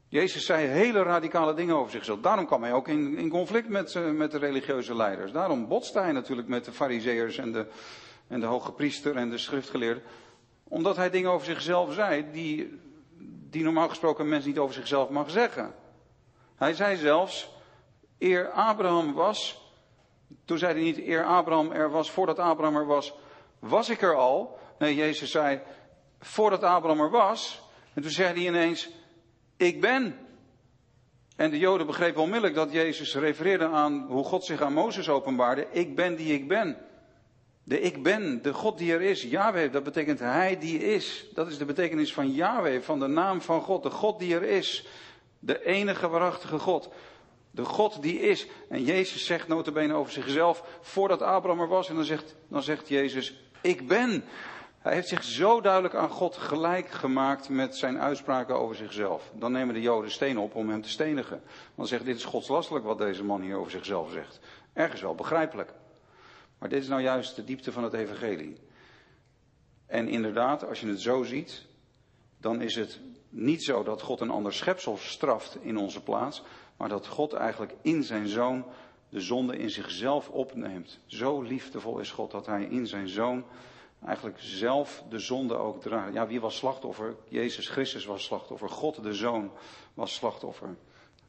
Jezus 0.08 0.46
zei 0.46 0.66
hele 0.66 1.02
radicale 1.02 1.54
dingen 1.54 1.76
over 1.76 1.90
zichzelf. 1.90 2.20
Daarom 2.20 2.46
kwam 2.46 2.62
hij 2.62 2.72
ook 2.72 2.88
in, 2.88 3.16
in 3.16 3.28
conflict 3.28 3.68
met, 3.68 3.94
uh, 3.94 4.10
met 4.10 4.30
de 4.30 4.38
religieuze 4.38 4.96
leiders. 4.96 5.32
Daarom 5.32 5.68
botste 5.68 5.98
hij 5.98 6.12
natuurlijk 6.12 6.48
met 6.48 6.64
de 6.64 6.72
fariseërs 6.72 7.38
en 7.38 7.52
de, 7.52 7.66
en 8.28 8.40
de 8.40 8.46
hoge 8.46 8.72
priester 8.72 9.16
en 9.16 9.30
de 9.30 9.38
schriftgeleerden. 9.38 10.02
Omdat 10.64 10.96
hij 10.96 11.10
dingen 11.10 11.30
over 11.30 11.46
zichzelf 11.46 11.94
zei 11.94 12.30
die, 12.32 12.80
die 13.50 13.62
normaal 13.62 13.88
gesproken 13.88 14.24
een 14.24 14.30
mens 14.30 14.44
niet 14.44 14.58
over 14.58 14.74
zichzelf 14.74 15.08
mag 15.08 15.30
zeggen. 15.30 15.74
Hij 16.56 16.74
zei 16.74 16.96
zelfs, 16.96 17.50
eer 18.18 18.50
Abraham 18.50 19.12
was, 19.12 19.70
toen 20.44 20.58
zei 20.58 20.72
hij 20.72 20.82
niet 20.82 20.98
eer 20.98 21.24
Abraham 21.24 21.72
er 21.72 21.90
was, 21.90 22.10
voordat 22.10 22.38
Abraham 22.38 22.76
er 22.76 22.86
was, 22.86 23.14
was 23.68 23.88
ik 23.88 24.02
er 24.02 24.14
al. 24.14 24.58
Nee, 24.78 24.94
Jezus 24.94 25.30
zei, 25.30 25.60
voordat 26.20 26.62
Abraham 26.62 27.00
er 27.00 27.10
was. 27.10 27.62
En 27.94 28.02
toen 28.02 28.10
zei 28.10 28.34
hij 28.34 28.46
ineens, 28.46 28.88
ik 29.56 29.80
ben. 29.80 30.18
En 31.36 31.50
de 31.50 31.58
Joden 31.58 31.86
begrepen 31.86 32.22
onmiddellijk 32.22 32.54
dat 32.54 32.72
Jezus 32.72 33.14
refereerde 33.14 33.68
aan 33.68 34.06
hoe 34.08 34.24
God 34.24 34.44
zich 34.44 34.60
aan 34.60 34.72
Mozes 34.72 35.08
openbaarde. 35.08 35.66
Ik 35.70 35.94
ben 35.94 36.16
die 36.16 36.34
ik 36.34 36.48
ben. 36.48 36.76
De 37.64 37.80
ik 37.80 38.02
ben, 38.02 38.42
de 38.42 38.52
God 38.52 38.78
die 38.78 38.92
er 38.92 39.02
is, 39.02 39.22
Yahweh, 39.22 39.72
dat 39.72 39.82
betekent 39.82 40.18
Hij 40.18 40.58
die 40.58 40.78
is. 40.78 41.26
Dat 41.34 41.48
is 41.48 41.58
de 41.58 41.64
betekenis 41.64 42.14
van 42.14 42.32
Yahweh, 42.32 42.80
van 42.80 42.98
de 42.98 43.06
naam 43.06 43.42
van 43.42 43.60
God, 43.60 43.82
de 43.82 43.90
God 43.90 44.18
die 44.18 44.34
er 44.34 44.42
is. 44.42 44.86
De 45.38 45.64
enige 45.64 46.08
waarachtige 46.08 46.58
God. 46.58 46.88
De 47.50 47.64
God 47.64 48.02
die 48.02 48.20
is. 48.20 48.46
En 48.68 48.84
Jezus 48.84 49.26
zegt 49.26 49.48
notabene 49.48 49.94
over 49.94 50.12
zichzelf, 50.12 50.64
voordat 50.80 51.22
Abraham 51.22 51.60
er 51.60 51.68
was, 51.68 51.88
en 51.88 51.94
dan 51.94 52.04
zegt, 52.04 52.36
dan 52.48 52.62
zegt 52.62 52.88
Jezus, 52.88 53.43
ik 53.64 53.88
ben. 53.88 54.24
Hij 54.78 54.94
heeft 54.94 55.08
zich 55.08 55.24
zo 55.24 55.60
duidelijk 55.60 55.94
aan 55.94 56.08
God 56.08 56.36
gelijk 56.36 56.90
gemaakt 56.90 57.48
met 57.48 57.76
zijn 57.76 57.98
uitspraken 57.98 58.58
over 58.58 58.76
zichzelf. 58.76 59.30
Dan 59.34 59.52
nemen 59.52 59.74
de 59.74 59.80
Joden 59.80 60.10
steen 60.10 60.38
op 60.38 60.54
om 60.54 60.68
hem 60.68 60.82
te 60.82 60.88
stenigen. 60.88 61.42
Want 61.74 61.88
zeggen, 61.88 62.08
dit 62.08 62.16
is 62.16 62.24
godslastelijk 62.24 62.84
wat 62.84 62.98
deze 62.98 63.24
man 63.24 63.40
hier 63.40 63.56
over 63.56 63.70
zichzelf 63.70 64.10
zegt. 64.10 64.40
Ergens 64.72 65.00
wel 65.00 65.14
begrijpelijk. 65.14 65.72
Maar 66.58 66.68
dit 66.68 66.82
is 66.82 66.88
nou 66.88 67.02
juist 67.02 67.36
de 67.36 67.44
diepte 67.44 67.72
van 67.72 67.84
het 67.84 67.92
evangelie. 67.92 68.56
En 69.86 70.08
inderdaad, 70.08 70.68
als 70.68 70.80
je 70.80 70.86
het 70.86 71.00
zo 71.00 71.22
ziet, 71.22 71.66
dan 72.40 72.60
is 72.60 72.74
het 72.74 73.00
niet 73.28 73.64
zo 73.64 73.82
dat 73.82 74.02
God 74.02 74.20
een 74.20 74.30
ander 74.30 74.52
schepsel 74.52 74.96
straft 74.96 75.56
in 75.60 75.76
onze 75.76 76.02
plaats, 76.02 76.42
maar 76.76 76.88
dat 76.88 77.06
God 77.06 77.32
eigenlijk 77.32 77.74
in 77.82 78.02
zijn 78.02 78.28
zoon 78.28 78.64
de 79.14 79.20
zonde 79.20 79.56
in 79.56 79.70
zichzelf 79.70 80.28
opneemt. 80.28 80.98
Zo 81.06 81.42
liefdevol 81.42 81.98
is 81.98 82.10
God 82.10 82.30
dat 82.30 82.46
hij 82.46 82.64
in 82.64 82.86
zijn 82.86 83.08
zoon 83.08 83.44
eigenlijk 84.04 84.38
zelf 84.40 85.04
de 85.08 85.18
zonde 85.18 85.54
ook 85.54 85.80
dragen. 85.80 86.12
Ja, 86.12 86.26
wie 86.26 86.40
was 86.40 86.56
slachtoffer? 86.56 87.16
Jezus 87.28 87.68
Christus 87.68 88.04
was 88.04 88.24
slachtoffer. 88.24 88.68
God 88.68 89.02
de 89.02 89.12
Zoon 89.12 89.50
was 89.94 90.14
slachtoffer. 90.14 90.76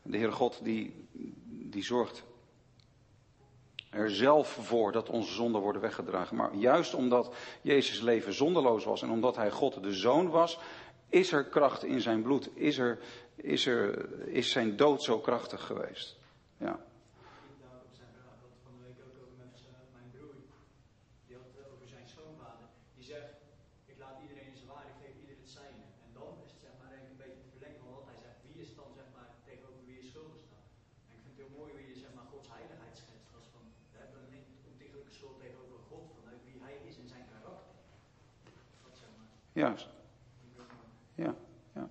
De 0.01 0.17
Heere 0.17 0.31
God 0.31 0.59
die, 0.63 1.07
die 1.47 1.83
zorgt 1.83 2.23
er 3.89 4.11
zelf 4.11 4.47
voor 4.47 4.91
dat 4.91 5.09
onze 5.09 5.33
zonden 5.33 5.61
worden 5.61 5.81
weggedragen. 5.81 6.35
Maar 6.35 6.55
juist 6.55 6.93
omdat 6.93 7.33
Jezus 7.61 8.01
leven 8.01 8.33
zondeloos 8.33 8.85
was 8.85 9.01
en 9.01 9.09
omdat 9.09 9.35
hij 9.35 9.51
God 9.51 9.83
de 9.83 9.93
Zoon 9.93 10.29
was, 10.29 10.59
is 11.09 11.31
er 11.31 11.45
kracht 11.45 11.83
in 11.83 12.01
zijn 12.01 12.21
bloed. 12.21 12.49
Is, 12.53 12.77
er, 12.77 12.99
is, 13.35 13.65
er, 13.65 14.09
is 14.27 14.51
zijn 14.51 14.75
dood 14.75 15.03
zo 15.03 15.19
krachtig 15.19 15.65
geweest. 15.65 16.19
Ja. 16.57 16.79
Daarop 17.65 17.93
zijn 18.01 18.11
vraag 18.17 18.37
had 18.43 18.55
van 18.65 18.73
de 18.77 18.83
week 18.87 18.99
ook 19.05 19.15
over 19.23 19.37
met 19.45 19.55
eh, 19.69 19.93
mijn 19.95 20.09
broer. 20.15 20.35
Die 21.27 21.35
had 21.39 21.47
het 21.51 21.59
over 21.71 21.87
zijn 21.95 22.07
schoonvader. 22.13 22.67
Die 22.97 23.05
zegt, 23.13 23.33
ik 23.93 23.97
laat 24.03 24.17
iedereen 24.23 24.47
in 24.51 24.57
zijn 24.59 24.69
waar, 24.73 24.87
ik 24.93 24.97
geef 25.03 25.15
ieder 25.21 25.37
het 25.43 25.51
zijne. 25.59 25.83
En 26.05 26.11
dan 26.19 26.31
is 26.45 26.51
het 26.53 26.61
zeg 26.65 26.73
maar 26.79 26.89
eigenlijk 26.91 27.13
een 27.15 27.23
beetje 27.25 27.43
te 27.45 27.53
verlengen 27.55 27.81
van 27.83 27.91
wat 27.97 28.07
hij 28.11 28.19
zegt. 28.25 28.37
Wie 28.47 28.59
is 28.65 28.71
dan 28.79 28.89
zeg 28.99 29.07
maar 29.15 29.29
tegenover 29.49 29.81
wie 29.89 29.99
is 30.03 30.09
schuldig 30.13 30.41
staat. 30.49 30.69
En 31.07 31.13
ik 31.17 31.21
vind 31.23 31.31
het 31.33 31.41
heel 31.43 31.55
mooi 31.59 31.69
hoe 31.75 31.83
je 31.91 31.97
zeg 32.05 32.11
maar 32.17 32.27
Gods 32.33 32.49
heiligheid 32.55 32.95
schetst. 33.01 33.29
Als 33.37 33.47
van, 33.53 33.65
we 33.93 33.97
hebben 34.03 34.21
een 34.35 34.45
ontiegelijke 34.71 35.13
schuld 35.17 35.37
tegenover 35.45 35.79
God, 35.89 36.05
vanuit 36.17 36.41
wie 36.47 36.57
hij 36.65 36.75
is 36.89 36.95
in 37.03 37.09
zijn 37.13 37.25
karakter. 37.33 37.75
Dat 38.85 38.95
zeg 39.03 39.11
maar. 39.17 39.31
Juist. 39.65 39.87
Ja, 41.15 41.35
ja. 41.75 41.89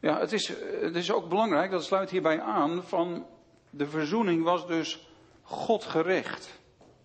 Ja, 0.00 0.18
het 0.18 0.32
is, 0.32 0.48
het 0.80 0.96
is 0.96 1.12
ook 1.12 1.28
belangrijk, 1.28 1.70
dat 1.70 1.84
sluit 1.84 2.10
hierbij 2.10 2.40
aan, 2.40 2.82
van 2.82 3.26
de 3.70 3.86
verzoening 3.86 4.44
was 4.44 4.66
dus 4.66 5.08
Godgericht. 5.42 6.58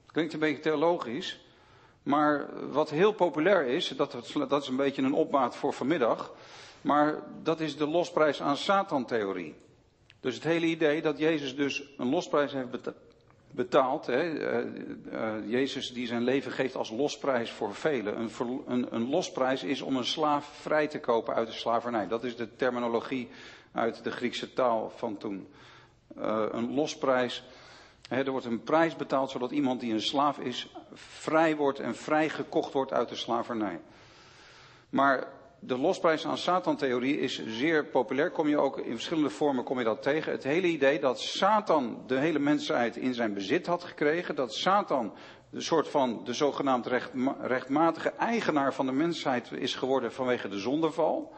Klinkt 0.06 0.34
een 0.34 0.40
beetje 0.40 0.62
theologisch, 0.62 1.46
maar 2.04 2.50
wat 2.72 2.90
heel 2.90 3.12
populair 3.12 3.66
is, 3.66 3.88
dat, 3.88 4.12
dat 4.48 4.62
is 4.62 4.68
een 4.68 4.76
beetje 4.76 5.02
een 5.02 5.14
opmaat 5.14 5.56
voor 5.56 5.74
vanmiddag, 5.74 6.34
maar 6.82 7.24
dat 7.44 7.60
is 7.60 7.78
de 7.78 7.88
losprijs 7.88 8.42
aan 8.42 8.58
Satan-theorie. 8.58 9.56
Dus 10.20 10.36
het 10.36 10.44
hele 10.44 10.66
idee 10.66 11.02
dat 11.02 11.18
Jezus 11.18 11.56
dus 11.56 11.84
een 11.98 12.10
losprijs 12.10 12.52
heeft 12.52 12.70
betaald 12.72 13.11
betaald. 13.52 14.06
Hè. 14.06 14.24
Uh, 14.24 14.66
uh, 15.14 15.50
Jezus 15.50 15.94
die 15.94 16.08
zijn 16.08 16.24
leven 16.24 16.52
geeft 16.52 16.76
als 16.76 16.90
losprijs 16.90 17.52
voor 17.52 17.76
velen. 17.76 18.20
Een, 18.20 18.32
een, 18.68 18.88
een, 18.96 19.10
losprijs 19.10 19.64
is 19.64 19.82
om 19.82 19.96
een 19.96 20.06
slaaf 20.06 20.46
vrij 20.46 20.88
te 20.88 21.00
kopen 21.00 21.36
uit 21.36 21.48
de 21.48 21.54
slavernij. 21.54 22.08
Dat 22.08 22.24
is 22.24 22.36
de 22.36 22.56
terminologie 22.56 23.30
uit 23.72 24.04
de 24.04 24.12
Griekse 24.12 24.54
taal 24.54 24.92
van 24.96 25.18
toen. 25.18 25.48
Uh, 26.18 26.46
een 26.52 26.74
losprijs. 26.74 27.44
Hè, 28.08 28.24
er 28.24 28.32
wordt 28.32 28.46
een 28.46 28.64
prijs 28.64 28.96
betaald 28.96 29.30
zodat 29.30 29.52
iemand 29.52 29.80
die 29.80 29.94
een 29.94 30.02
slaaf 30.02 30.40
is 30.40 30.72
vrij 30.94 31.56
wordt 31.56 31.80
en 31.80 31.96
vrij 31.96 32.30
gekocht 32.30 32.74
wordt 32.74 32.94
uit 32.94 33.10
de 33.10 33.16
slavernij. 33.16 33.80
Maar 34.90 35.28
de 35.64 35.78
losprijs 35.78 36.26
aan 36.26 36.38
Satan-theorie 36.38 37.20
is 37.20 37.46
zeer 37.46 37.86
populair. 37.86 38.32
Kom 38.32 38.48
je 38.48 38.58
ook 38.58 38.78
in 38.78 38.94
verschillende 38.94 39.30
vormen 39.30 39.64
kom 39.64 39.78
je 39.78 39.84
dat 39.84 40.02
tegen. 40.02 40.32
Het 40.32 40.44
hele 40.44 40.68
idee 40.68 41.00
dat 41.00 41.20
Satan 41.20 42.04
de 42.08 42.18
hele 42.18 42.40
mensheid 42.40 42.98
in 42.98 43.14
zijn 43.14 43.34
bezit 43.34 43.66
had 43.66 43.84
gekregen. 43.84 44.36
Dat 44.36 44.54
Satan 44.54 45.14
de 45.50 45.62
soort 45.62 45.88
van 45.88 46.22
de 46.24 46.34
zogenaamd 46.34 46.88
rechtmatige 47.42 48.10
eigenaar 48.10 48.74
van 48.74 48.86
de 48.86 48.92
mensheid 48.92 49.52
is 49.52 49.76
geworden 49.76 50.12
vanwege 50.12 50.48
de 50.48 50.60
zondeval. 50.60 51.34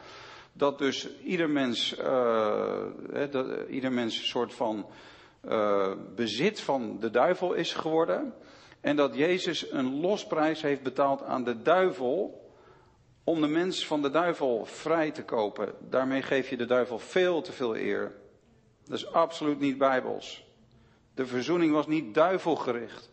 Dat 0.54 0.78
dus 0.78 1.10
ieder 1.24 1.50
mens, 1.50 1.98
uh, 2.00 2.86
dat 3.32 3.48
ieder 3.70 3.92
mens 3.92 4.18
een 4.18 4.26
soort 4.26 4.54
van 4.54 4.86
uh, 5.46 5.92
bezit 6.16 6.60
van 6.62 7.00
de 7.00 7.10
duivel 7.10 7.54
is 7.54 7.74
geworden. 7.74 8.34
En 8.82 8.96
dat 8.96 9.16
Jezus 9.16 9.72
een 9.72 10.00
losprijs 10.00 10.62
heeft 10.62 10.84
betaald 10.84 11.24
aan 11.24 11.44
de 11.44 11.62
duivel 11.62 12.43
om 13.24 13.42
de 13.42 13.48
mens 13.48 13.88
van 13.88 14.02
de 14.02 14.10
duivel 14.10 14.66
vrij 14.66 15.12
te 15.12 15.24
kopen. 15.24 15.74
Daarmee 15.80 16.22
geef 16.22 16.50
je 16.50 16.58
de 16.58 16.66
duivel 16.66 17.00
veel 17.00 17.42
te 17.42 17.52
veel 17.52 17.76
eer. 17.76 18.12
Dat 18.86 18.98
is 18.98 19.12
absoluut 19.12 19.60
niet 19.60 19.78
bijbels. 19.78 20.46
De 21.14 21.26
verzoening 21.26 21.74
was 21.74 21.88
niet 21.88 22.14
duivelgericht. 22.14 23.12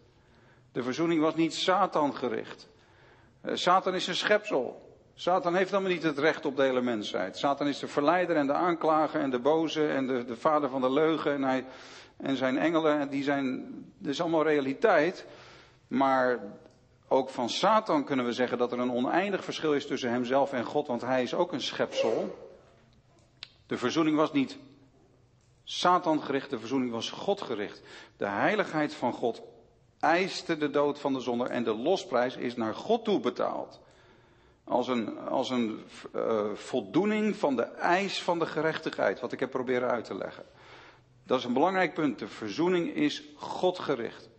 De 0.73 0.83
verzoening 0.83 1.21
was 1.21 1.35
niet 1.35 1.55
Satan 1.55 2.17
gericht. 2.17 2.69
Eh, 3.41 3.55
Satan 3.55 3.95
is 3.95 4.07
een 4.07 4.15
schepsel. 4.15 4.89
Satan 5.15 5.55
heeft 5.55 5.71
helemaal 5.71 5.93
niet 5.93 6.03
het 6.03 6.19
recht 6.19 6.47
op 6.47 6.57
de 6.57 6.63
hele 6.63 6.81
mensheid. 6.81 7.39
Satan 7.39 7.67
is 7.67 7.79
de 7.79 7.89
verleider 7.89 8.37
en 8.37 8.47
de 8.47 8.53
aanklager 8.53 9.21
en 9.21 9.31
de 9.31 9.39
boze 9.39 9.89
en 9.89 10.07
de, 10.07 10.25
de 10.25 10.37
vader 10.37 10.69
van 10.69 10.81
de 10.81 10.93
leugen. 10.93 11.33
En, 11.33 11.43
hij, 11.43 11.65
en 12.17 12.37
zijn 12.37 12.59
engelen, 12.59 13.11
die 13.11 13.23
zijn, 13.23 13.75
dat 13.99 14.13
is 14.13 14.21
allemaal 14.21 14.43
realiteit. 14.43 15.27
Maar 15.89 16.39
ook 17.13 17.29
van 17.29 17.49
Satan 17.49 18.05
kunnen 18.05 18.25
we 18.25 18.33
zeggen 18.33 18.59
dat 18.59 18.73
er 18.73 18.79
een 18.79 18.93
oneindig 18.93 19.45
verschil 19.45 19.75
is 19.75 19.87
tussen 19.87 20.11
hemzelf 20.11 20.53
en 20.53 20.65
God, 20.65 20.87
want 20.87 21.01
hij 21.01 21.23
is 21.23 21.35
ook 21.35 21.53
een 21.53 21.61
schepsel. 21.61 22.39
De 23.67 23.79
verzoening 23.79 24.17
was 24.17 24.33
niet 24.33 24.59
Satan 25.65 26.23
gericht, 26.23 26.51
de 26.51 26.59
verzoening 26.59 26.91
was 26.91 27.11
God 27.11 27.41
gericht. 27.41 27.83
De 28.17 28.27
heiligheid 28.27 28.95
van 28.95 29.13
God 29.13 29.43
eiste 30.01 30.57
de 30.57 30.71
dood 30.71 30.99
van 30.99 31.13
de 31.13 31.21
zonde 31.21 31.45
en 31.45 31.65
de 31.65 31.75
losprijs 31.75 32.37
is 32.37 32.57
naar 32.57 32.75
God 32.75 33.05
toe 33.05 33.21
betaald. 33.21 33.81
Als 34.65 34.89
een, 34.89 35.19
als 35.19 35.51
een 35.51 35.85
uh, 36.17 36.53
voldoening 36.55 37.37
van 37.37 37.57
de 37.57 37.63
eis 37.63 38.23
van 38.23 38.39
de 38.39 38.47
gerechtigheid, 38.47 39.21
wat 39.21 39.33
ik 39.33 39.41
heb 39.41 39.51
proberen 39.51 39.91
uit 39.91 40.05
te 40.05 40.15
leggen. 40.15 40.45
Dat 41.25 41.39
is 41.39 41.45
een 41.45 41.53
belangrijk 41.53 41.95
punt. 41.95 42.19
De 42.19 42.29
verzoening 42.29 42.95
is 42.95 43.23
God 43.37 43.79
gericht. 43.79 44.30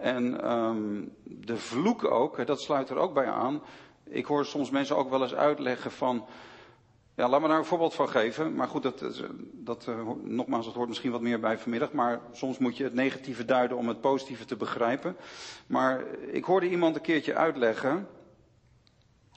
En 0.00 0.52
um, 0.52 1.12
de 1.24 1.56
vloek 1.56 2.04
ook, 2.04 2.46
dat 2.46 2.60
sluit 2.60 2.90
er 2.90 2.96
ook 2.96 3.14
bij 3.14 3.26
aan. 3.26 3.62
Ik 4.04 4.24
hoor 4.24 4.46
soms 4.46 4.70
mensen 4.70 4.96
ook 4.96 5.10
wel 5.10 5.22
eens 5.22 5.34
uitleggen 5.34 5.90
van. 5.90 6.26
Ja, 7.14 7.28
laat 7.28 7.40
me 7.40 7.48
daar 7.48 7.58
een 7.58 7.64
voorbeeld 7.64 7.94
van 7.94 8.08
geven. 8.08 8.54
Maar 8.54 8.68
goed, 8.68 8.82
dat, 8.82 9.04
dat, 9.52 9.86
uh, 9.88 10.10
nogmaals, 10.22 10.64
dat 10.64 10.74
hoort 10.74 10.88
misschien 10.88 11.10
wat 11.10 11.20
meer 11.20 11.40
bij 11.40 11.58
vanmiddag. 11.58 11.92
Maar 11.92 12.20
soms 12.32 12.58
moet 12.58 12.76
je 12.76 12.84
het 12.84 12.94
negatieve 12.94 13.44
duiden 13.44 13.76
om 13.76 13.88
het 13.88 14.00
positieve 14.00 14.44
te 14.44 14.56
begrijpen. 14.56 15.16
Maar 15.66 16.04
ik 16.30 16.44
hoorde 16.44 16.68
iemand 16.68 16.96
een 16.96 17.02
keertje 17.02 17.34
uitleggen. 17.34 18.08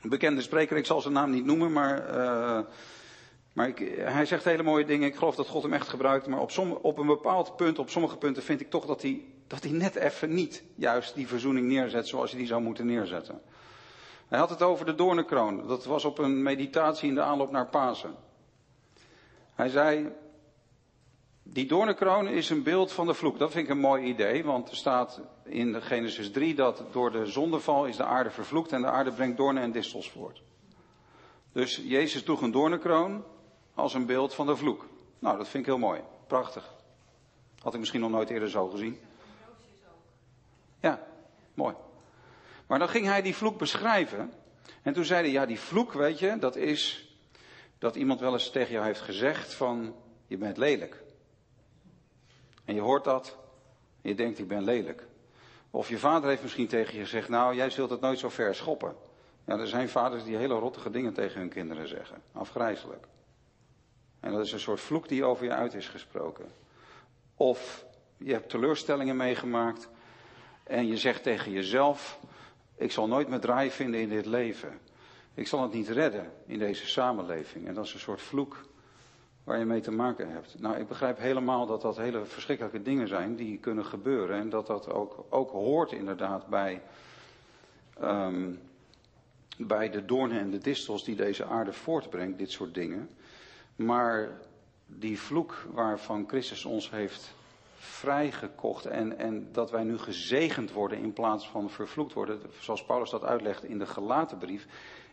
Een 0.01 0.09
bekende 0.09 0.41
spreker, 0.41 0.77
ik 0.77 0.85
zal 0.85 1.01
zijn 1.01 1.13
naam 1.13 1.29
niet 1.29 1.45
noemen, 1.45 1.71
maar. 1.71 2.15
Uh, 2.15 2.59
maar 3.53 3.73
hij 3.95 4.25
zegt 4.25 4.43
hele 4.43 4.63
mooie 4.63 4.85
dingen. 4.85 5.07
Ik 5.07 5.15
geloof 5.15 5.35
dat 5.35 5.47
God 5.47 5.63
hem 5.63 5.73
echt 5.73 5.87
gebruikt. 5.87 6.27
Maar 6.27 6.39
op, 6.39 6.79
op 6.81 6.97
een 6.97 7.07
bepaald 7.07 7.55
punt, 7.55 7.79
op 7.79 7.89
sommige 7.89 8.17
punten, 8.17 8.43
vind 8.43 8.61
ik 8.61 8.69
toch 8.69 8.85
dat 8.85 9.01
hij 9.01 9.25
dat 9.47 9.63
hij 9.63 9.71
net 9.71 9.95
even 9.95 10.33
niet 10.33 10.63
juist 10.75 11.15
die 11.15 11.27
verzoening 11.27 11.67
neerzet 11.67 12.07
zoals 12.07 12.29
hij 12.29 12.39
die 12.39 12.47
zou 12.47 12.61
moeten 12.61 12.85
neerzetten. 12.85 13.41
Hij 14.27 14.39
had 14.39 14.49
het 14.49 14.61
over 14.61 14.85
de 14.85 14.95
doornenkroon. 14.95 15.67
Dat 15.67 15.85
was 15.85 16.05
op 16.05 16.17
een 16.17 16.43
meditatie 16.43 17.09
in 17.09 17.15
de 17.15 17.21
aanloop 17.21 17.51
naar 17.51 17.67
Pasen. 17.67 18.15
Hij 19.55 19.69
zei, 19.69 20.11
die 21.43 21.65
doornenkroon 21.65 22.27
is 22.27 22.49
een 22.49 22.63
beeld 22.63 22.91
van 22.91 23.07
de 23.07 23.13
vloek. 23.13 23.39
Dat 23.39 23.51
vind 23.51 23.65
ik 23.65 23.71
een 23.71 23.79
mooi 23.79 24.03
idee, 24.03 24.43
want 24.43 24.69
er 24.69 24.75
staat 24.75 25.21
in 25.45 25.81
Genesis 25.81 26.31
3 26.31 26.55
dat 26.55 26.83
door 26.91 27.11
de 27.11 27.25
zondeval 27.25 27.85
is 27.85 27.97
de 27.97 28.05
aarde 28.05 28.29
vervloekt 28.29 28.71
en 28.71 28.81
de 28.81 28.87
aarde 28.87 29.11
brengt 29.11 29.37
doornen 29.37 29.63
en 29.63 29.71
distels 29.71 30.11
voort. 30.11 30.41
Dus 31.51 31.81
Jezus 31.83 32.23
droeg 32.23 32.41
een 32.41 32.51
doornenkroon 32.51 33.23
als 33.73 33.93
een 33.93 34.05
beeld 34.05 34.33
van 34.33 34.45
de 34.45 34.55
vloek. 34.55 34.87
Nou, 35.19 35.37
dat 35.37 35.47
vind 35.47 35.63
ik 35.63 35.69
heel 35.69 35.79
mooi. 35.79 36.01
Prachtig. 36.27 36.73
Had 37.59 37.73
ik 37.73 37.79
misschien 37.79 38.01
nog 38.01 38.09
nooit 38.09 38.29
eerder 38.29 38.49
zo 38.49 38.67
gezien. 38.67 38.99
Ja, 40.79 41.03
mooi. 41.53 41.75
Maar 42.67 42.79
dan 42.79 42.89
ging 42.89 43.05
hij 43.05 43.21
die 43.21 43.35
vloek 43.35 43.57
beschrijven. 43.57 44.33
En 44.81 44.93
toen 44.93 45.05
zei 45.05 45.21
hij, 45.21 45.31
ja, 45.31 45.45
die 45.45 45.59
vloek, 45.59 45.93
weet 45.93 46.19
je, 46.19 46.37
dat 46.39 46.55
is 46.55 47.07
dat 47.77 47.95
iemand 47.95 48.19
wel 48.19 48.33
eens 48.33 48.49
tegen 48.49 48.71
jou 48.71 48.85
heeft 48.85 49.01
gezegd 49.01 49.53
van, 49.53 49.95
je 50.27 50.37
bent 50.37 50.57
lelijk. 50.57 51.03
En 52.65 52.75
je 52.75 52.81
hoort 52.81 53.03
dat 53.03 53.37
en 54.01 54.09
je 54.09 54.15
denkt, 54.15 54.39
ik 54.39 54.47
ben 54.47 54.63
lelijk. 54.63 55.07
Of 55.71 55.89
je 55.89 55.97
vader 55.97 56.29
heeft 56.29 56.41
misschien 56.41 56.67
tegen 56.67 56.93
je 56.93 57.03
gezegd, 57.03 57.29
nou, 57.29 57.55
jij 57.55 57.69
zult 57.69 57.89
het 57.89 58.01
nooit 58.01 58.19
zo 58.19 58.29
ver 58.29 58.55
schoppen. 58.55 58.95
Ja, 59.45 59.57
er 59.59 59.67
zijn 59.67 59.89
vaders 59.89 60.23
die 60.23 60.35
hele 60.35 60.53
rottige 60.53 60.89
dingen 60.89 61.13
tegen 61.13 61.39
hun 61.39 61.49
kinderen 61.49 61.87
zeggen. 61.87 62.21
Afgrijzelijk. 62.31 63.07
En 64.23 64.31
dat 64.31 64.45
is 64.45 64.51
een 64.51 64.59
soort 64.59 64.79
vloek 64.79 65.07
die 65.07 65.23
over 65.23 65.45
je 65.45 65.51
uit 65.51 65.73
is 65.73 65.87
gesproken. 65.87 66.45
Of 67.35 67.85
je 68.17 68.31
hebt 68.31 68.49
teleurstellingen 68.49 69.15
meegemaakt 69.15 69.89
en 70.63 70.87
je 70.87 70.97
zegt 70.97 71.23
tegen 71.23 71.51
jezelf, 71.51 72.19
ik 72.75 72.91
zal 72.91 73.07
nooit 73.07 73.27
mijn 73.27 73.41
draai 73.41 73.71
vinden 73.71 73.99
in 73.99 74.09
dit 74.09 74.25
leven. 74.25 74.79
Ik 75.33 75.47
zal 75.47 75.61
het 75.61 75.73
niet 75.73 75.89
redden 75.89 76.31
in 76.45 76.59
deze 76.59 76.87
samenleving. 76.87 77.67
En 77.67 77.73
dat 77.73 77.85
is 77.85 77.93
een 77.93 77.99
soort 77.99 78.21
vloek 78.21 78.65
waar 79.43 79.59
je 79.59 79.65
mee 79.65 79.81
te 79.81 79.91
maken 79.91 80.31
hebt. 80.31 80.59
Nou, 80.59 80.77
ik 80.77 80.87
begrijp 80.87 81.17
helemaal 81.17 81.65
dat 81.65 81.81
dat 81.81 81.97
hele 81.97 82.25
verschrikkelijke 82.25 82.81
dingen 82.81 83.07
zijn 83.07 83.35
die 83.35 83.57
kunnen 83.57 83.85
gebeuren. 83.85 84.39
En 84.39 84.49
dat 84.49 84.67
dat 84.67 84.91
ook, 84.91 85.25
ook 85.29 85.51
hoort 85.51 85.91
inderdaad 85.91 86.47
bij, 86.47 86.81
um, 88.01 88.59
bij 89.57 89.89
de 89.89 90.05
doornen 90.05 90.39
en 90.39 90.49
de 90.49 90.57
distels 90.57 91.03
die 91.03 91.15
deze 91.15 91.45
aarde 91.45 91.73
voortbrengt, 91.73 92.37
dit 92.37 92.51
soort 92.51 92.73
dingen. 92.73 93.09
Maar 93.75 94.39
die 94.85 95.19
vloek 95.19 95.65
waarvan 95.71 96.27
Christus 96.27 96.65
ons 96.65 96.89
heeft 96.89 97.33
vrijgekocht 97.75 98.85
en, 98.85 99.17
en 99.17 99.49
dat 99.51 99.71
wij 99.71 99.83
nu 99.83 99.97
gezegend 99.97 100.71
worden 100.71 100.97
in 100.97 101.13
plaats 101.13 101.49
van 101.49 101.69
vervloekt 101.69 102.13
worden, 102.13 102.41
zoals 102.59 102.85
Paulus 102.85 103.09
dat 103.09 103.23
uitlegt 103.23 103.63
in 103.63 103.79
de 103.79 103.85
gelaten 103.85 104.37
brief, 104.37 104.67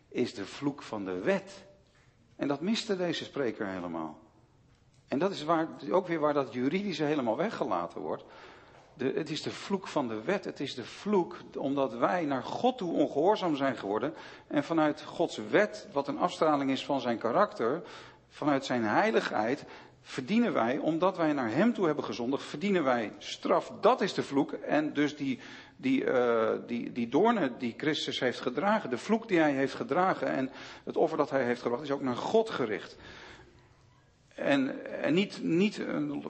is 0.08 0.34
de 0.34 0.46
vloek 0.46 0.82
van 0.82 1.04
de 1.04 1.18
wet. 1.18 1.64
En 2.36 2.48
dat 2.48 2.60
miste 2.60 2.96
deze 2.96 3.24
spreker 3.24 3.66
helemaal. 3.66 4.18
En 5.08 5.18
dat 5.18 5.30
is 5.30 5.44
waar, 5.44 5.68
ook 5.90 6.06
weer 6.06 6.20
waar 6.20 6.34
dat 6.34 6.52
juridische 6.52 7.04
helemaal 7.04 7.36
weggelaten 7.36 8.00
wordt. 8.00 8.24
De, 8.94 9.12
het 9.14 9.30
is 9.30 9.42
de 9.42 9.50
vloek 9.50 9.86
van 9.86 10.08
de 10.08 10.22
wet. 10.22 10.44
Het 10.44 10.60
is 10.60 10.74
de 10.74 10.84
vloek 10.84 11.36
omdat 11.56 11.94
wij 11.94 12.24
naar 12.24 12.42
God 12.42 12.78
toe 12.78 12.92
ongehoorzaam 12.92 13.56
zijn 13.56 13.76
geworden. 13.76 14.14
En 14.46 14.64
vanuit 14.64 15.02
Gods 15.02 15.40
wet, 15.50 15.88
wat 15.92 16.08
een 16.08 16.18
afstraling 16.18 16.70
is 16.70 16.84
van 16.84 17.00
zijn 17.00 17.18
karakter, 17.18 17.82
vanuit 18.30 18.64
zijn 18.64 18.84
heiligheid, 18.84 19.64
verdienen 20.02 20.52
wij, 20.52 20.78
omdat 20.78 21.16
wij 21.16 21.32
naar 21.32 21.50
Hem 21.50 21.74
toe 21.74 21.86
hebben 21.86 22.04
gezondigd, 22.04 22.42
verdienen 22.42 22.84
wij 22.84 23.12
straf. 23.18 23.72
Dat 23.80 24.00
is 24.00 24.14
de 24.14 24.22
vloek. 24.22 24.52
En 24.52 24.92
dus 24.92 25.16
die, 25.16 25.38
die, 25.76 26.04
uh, 26.04 26.50
die, 26.66 26.92
die 26.92 27.08
doornen 27.08 27.58
die 27.58 27.74
Christus 27.76 28.20
heeft 28.20 28.40
gedragen, 28.40 28.90
de 28.90 28.98
vloek 28.98 29.28
die 29.28 29.38
Hij 29.38 29.52
heeft 29.52 29.74
gedragen 29.74 30.28
en 30.28 30.50
het 30.84 30.96
offer 30.96 31.18
dat 31.18 31.30
Hij 31.30 31.44
heeft 31.44 31.62
gebracht, 31.62 31.82
is 31.82 31.90
ook 31.90 32.02
naar 32.02 32.16
God 32.16 32.50
gericht. 32.50 32.96
En, 34.34 34.84
en 35.02 35.14
niet, 35.14 35.42
niet 35.42 35.84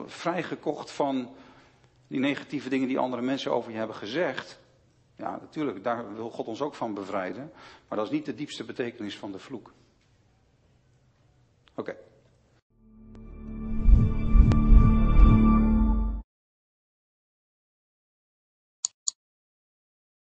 vrijgekocht 0.05 0.91
van 0.91 1.35
die 2.07 2.19
negatieve 2.19 2.69
dingen 2.69 2.87
die 2.87 2.99
andere 2.99 3.21
mensen 3.21 3.51
over 3.51 3.71
je 3.71 3.77
hebben 3.77 3.95
gezegd. 3.95 4.59
Ja, 5.17 5.39
natuurlijk, 5.41 5.83
daar 5.83 6.13
wil 6.13 6.29
God 6.29 6.47
ons 6.47 6.61
ook 6.61 6.75
van 6.75 6.93
bevrijden. 6.93 7.51
Maar 7.87 7.97
dat 7.97 8.07
is 8.07 8.13
niet 8.13 8.25
de 8.25 8.35
diepste 8.35 8.63
betekenis 8.63 9.17
van 9.17 9.31
de 9.31 9.39
vloek. 9.39 9.73
Oké. 11.75 11.91
Okay. 11.91 12.10